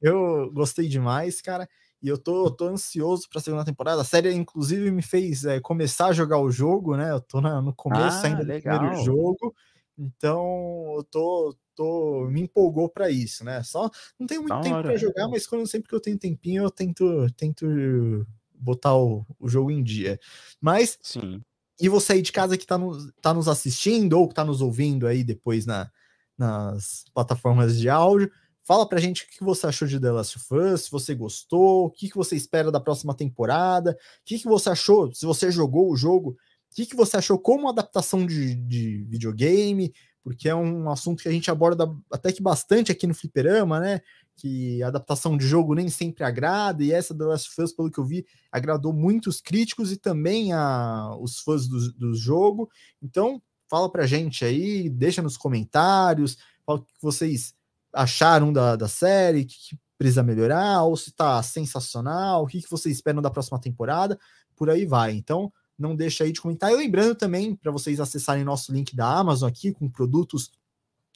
Eu 0.00 0.50
gostei 0.52 0.86
demais, 0.86 1.40
cara. 1.40 1.68
E 2.02 2.08
eu 2.08 2.18
tô, 2.18 2.50
tô 2.50 2.66
ansioso 2.66 3.26
para 3.30 3.38
a 3.38 3.42
segunda 3.42 3.64
temporada. 3.64 4.02
A 4.02 4.04
série, 4.04 4.30
inclusive, 4.34 4.90
me 4.90 5.00
fez 5.00 5.46
é, 5.46 5.58
começar 5.58 6.08
a 6.08 6.12
jogar 6.12 6.38
o 6.38 6.50
jogo, 6.50 6.96
né? 6.96 7.10
Eu 7.10 7.20
tô 7.20 7.40
na, 7.40 7.62
no 7.62 7.74
começo 7.74 8.26
ah, 8.26 8.28
ainda 8.28 8.42
legal. 8.42 8.76
do 8.76 8.80
primeiro 8.80 9.04
jogo. 9.04 9.54
Então, 9.96 10.94
eu 10.96 11.04
tô, 11.04 11.56
tô 11.74 12.28
me 12.30 12.42
empolgou 12.42 12.90
para 12.90 13.08
isso, 13.08 13.42
né? 13.42 13.62
Só 13.62 13.90
não 14.18 14.26
tenho 14.26 14.42
muito 14.42 14.54
da 14.54 14.60
tempo 14.60 14.82
para 14.82 14.96
jogar, 14.98 15.28
mas 15.28 15.46
quando 15.46 15.66
sempre 15.66 15.88
que 15.88 15.94
eu 15.94 16.00
tenho 16.00 16.18
tempinho, 16.18 16.64
eu 16.64 16.70
tento 16.70 17.26
tento 17.36 18.26
botar 18.54 18.96
o, 18.96 19.24
o 19.38 19.48
jogo 19.48 19.70
em 19.70 19.82
dia. 19.82 20.20
Mas 20.60 20.98
Sim. 21.00 21.40
E 21.80 21.88
você 21.88 22.14
aí 22.14 22.22
de 22.22 22.32
casa 22.32 22.56
que 22.56 22.66
tá, 22.66 22.78
no, 22.78 23.12
tá 23.20 23.34
nos 23.34 23.48
assistindo 23.48 24.14
ou 24.14 24.28
que 24.28 24.34
tá 24.34 24.44
nos 24.44 24.60
ouvindo 24.60 25.06
aí 25.06 25.24
depois 25.24 25.66
na, 25.66 25.90
nas 26.38 27.04
plataformas 27.12 27.78
de 27.78 27.88
áudio, 27.88 28.30
fala 28.62 28.88
pra 28.88 29.00
gente 29.00 29.24
o 29.24 29.28
que 29.28 29.44
você 29.44 29.66
achou 29.66 29.86
de 29.86 30.00
The 30.00 30.10
Last 30.10 30.38
of 30.38 30.54
Us, 30.54 30.84
se 30.84 30.90
você 30.90 31.14
gostou, 31.14 31.86
o 31.86 31.90
que, 31.90 32.10
você 32.14 32.36
espera 32.36 32.72
da 32.72 32.80
próxima 32.80 33.14
temporada, 33.14 33.92
o 33.92 34.24
que, 34.24 34.38
que 34.38 34.46
você 34.46 34.70
achou, 34.70 35.12
se 35.12 35.26
você 35.26 35.50
jogou 35.50 35.90
o 35.90 35.96
jogo, 35.96 36.30
o 36.30 36.74
que, 36.74 36.86
que 36.86 36.96
você 36.96 37.16
achou 37.16 37.38
como 37.38 37.68
adaptação 37.68 38.26
de, 38.26 38.54
de 38.54 39.04
videogame, 39.04 39.92
porque 40.22 40.48
é 40.48 40.54
um 40.54 40.90
assunto 40.90 41.22
que 41.22 41.28
a 41.28 41.32
gente 41.32 41.50
aborda 41.50 41.86
até 42.10 42.32
que 42.32 42.42
bastante 42.42 42.90
aqui 42.90 43.06
no 43.06 43.14
Fliperama, 43.14 43.78
né? 43.78 44.00
Que 44.36 44.82
a 44.82 44.88
adaptação 44.88 45.36
de 45.36 45.46
jogo 45.46 45.74
nem 45.74 45.88
sempre 45.88 46.24
agrada, 46.24 46.82
e 46.82 46.92
essa 46.92 47.16
The 47.16 47.24
Last 47.24 47.48
of 47.50 47.62
Us, 47.62 47.72
pelo 47.72 47.90
que 47.90 47.98
eu 47.98 48.04
vi, 48.04 48.26
agradou 48.50 48.92
muitos 48.92 49.40
críticos 49.40 49.92
e 49.92 49.96
também 49.96 50.52
a, 50.52 51.16
os 51.20 51.40
fãs 51.40 51.68
do, 51.68 51.92
do 51.92 52.14
jogo. 52.14 52.68
Então, 53.02 53.40
fala 53.68 53.90
pra 53.90 54.06
gente 54.06 54.44
aí, 54.44 54.88
deixa 54.88 55.22
nos 55.22 55.36
comentários, 55.36 56.36
fala 56.66 56.80
o 56.80 56.82
que 56.82 56.92
vocês 57.00 57.54
acharam 57.92 58.52
da, 58.52 58.76
da 58.76 58.88
série, 58.88 59.42
o 59.42 59.46
que, 59.46 59.54
que 59.54 59.78
precisa 59.96 60.22
melhorar, 60.22 60.82
ou 60.82 60.96
se 60.96 61.12
tá 61.12 61.42
sensacional, 61.42 62.42
o 62.42 62.46
que, 62.46 62.60
que 62.60 62.70
vocês 62.70 62.96
esperam 62.96 63.22
da 63.22 63.30
próxima 63.30 63.60
temporada, 63.60 64.18
por 64.56 64.68
aí 64.68 64.84
vai. 64.84 65.12
Então, 65.12 65.52
não 65.78 65.96
deixa 65.96 66.24
aí 66.24 66.32
de 66.32 66.40
comentar. 66.40 66.70
E 66.72 66.76
lembrando 66.76 67.14
também 67.14 67.54
para 67.54 67.72
vocês 67.72 68.00
acessarem 68.00 68.44
nosso 68.44 68.72
link 68.72 68.94
da 68.94 69.18
Amazon 69.18 69.48
aqui 69.48 69.72
com 69.72 69.88
produtos 69.88 70.50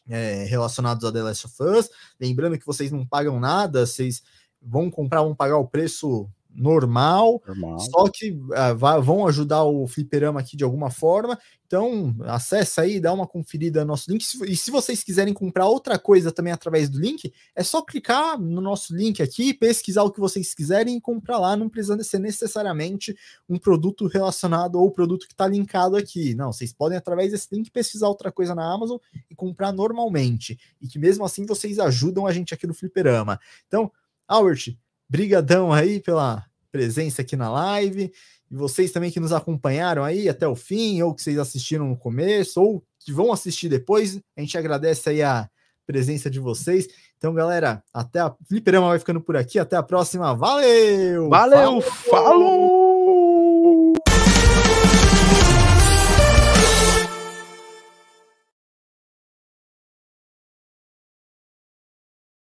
é, 0.09 0.45
relacionados 0.45 1.05
a 1.05 1.13
The 1.13 1.23
Last 1.23 1.47
of 1.47 1.63
Us. 1.63 1.91
Lembrando 2.21 2.59
que 2.59 2.67
vocês 2.67 2.91
não 2.91 3.07
pagam 3.07 3.39
nada, 3.39 3.87
vocês 3.87 4.23
vão 4.61 4.91
comprar, 4.91 5.23
vão 5.23 5.35
pagar 5.35 5.59
o 5.59 5.67
preço 5.67 6.29
normal, 6.59 7.43
normal. 7.47 7.79
só 7.79 8.09
que 8.13 8.33
uh, 8.33 9.03
vão 9.03 9.27
ajudar 9.27 9.65
o 9.65 9.87
fliperama 9.87 10.41
aqui 10.41 10.57
de 10.57 10.65
alguma 10.65 10.91
forma. 10.91 11.39
Então, 11.67 12.17
acessa 12.25 12.81
aí, 12.81 12.99
dá 12.99 13.13
uma 13.13 13.27
conferida 13.27 13.83
no 13.83 13.89
nosso 13.89 14.11
link. 14.11 14.25
E 14.47 14.57
se 14.57 14.71
vocês 14.71 15.05
quiserem 15.05 15.35
comprar 15.35 15.67
outra 15.67 15.99
coisa 15.99 16.33
também 16.33 16.51
através 16.51 16.89
do 16.89 16.99
link, 16.99 17.31
é 17.55 17.63
só 17.63 17.83
clicar 17.83 18.41
no 18.41 18.63
nosso 18.63 18.97
link 18.97 19.23
aqui, 19.23 19.53
pesquisar 19.53 20.03
o 20.03 20.11
que 20.11 20.19
vocês 20.19 20.55
quiserem 20.55 20.97
e 20.97 21.01
comprar 21.01 21.39
lá. 21.39 21.55
Não 21.55 21.69
precisa 21.69 22.03
ser 22.03 22.19
necessariamente 22.21 23.15
um 23.47 23.59
produto 23.59 24.07
relacionado 24.07 24.77
ou 24.77 24.91
produto 24.91 25.27
que 25.27 25.35
está 25.35 25.47
linkado 25.47 25.95
aqui. 25.95 26.35
Não, 26.35 26.53
vocês 26.55 26.73
podem, 26.73 26.97
através 26.97 27.33
desse 27.33 27.55
link, 27.55 27.71
pesquisar 27.71 28.09
outra 28.09 28.33
coisa 28.33 28.55
na 28.55 28.65
Amazon 28.65 28.97
e 29.31 29.35
comprar 29.35 29.71
normalmente. 29.71 30.59
E 30.81 30.89
que 30.89 30.99
mesmo 30.99 31.23
assim 31.23 31.45
vocês 31.45 31.79
ajudam 31.79 32.27
a 32.27 32.33
gente 32.33 32.55
aqui 32.55 32.67
no 32.67 32.73
fliperama. 32.73 33.39
Então, 33.67 33.93
Albert, 34.27 34.75
brigadão 35.07 35.71
aí 35.71 36.01
pela 36.01 36.48
presença 36.71 37.23
aqui 37.23 37.37
na 37.37 37.51
live. 37.51 38.13
E 38.51 38.57
vocês 38.57 38.91
também 38.93 39.11
que 39.11 39.21
nos 39.21 39.33
acompanharam 39.33 40.05
aí 40.05 40.29
até 40.29 40.47
o 40.47 40.55
fim, 40.55 41.03
ou 41.03 41.15
que 41.15 41.23
vocês 41.23 41.39
assistiram 41.39 41.89
no 41.89 41.97
começo, 41.97 42.61
ou 42.61 42.83
que 43.01 43.13
vão 43.13 43.33
assistir 43.33 43.69
depois, 43.69 44.19
a 44.37 44.41
gente 44.41 44.57
agradece 44.57 45.11
aí 45.11 45.23
a 45.23 45.49
presença 45.87 46.29
de 46.31 46.39
vocês. 46.39 46.87
Então, 47.17 47.33
galera, 47.35 47.83
até 47.93 48.21
a 48.21 48.35
Fliperama 48.49 48.89
vai 48.89 48.99
ficando 48.99 49.21
por 49.21 49.37
aqui. 49.37 49.59
Até 49.59 49.77
a 49.77 49.83
próxima. 49.83 50.35
Valeu! 50.35 51.29
Valeu! 51.29 51.81
falou! 51.81 51.83
falou! 51.83 52.88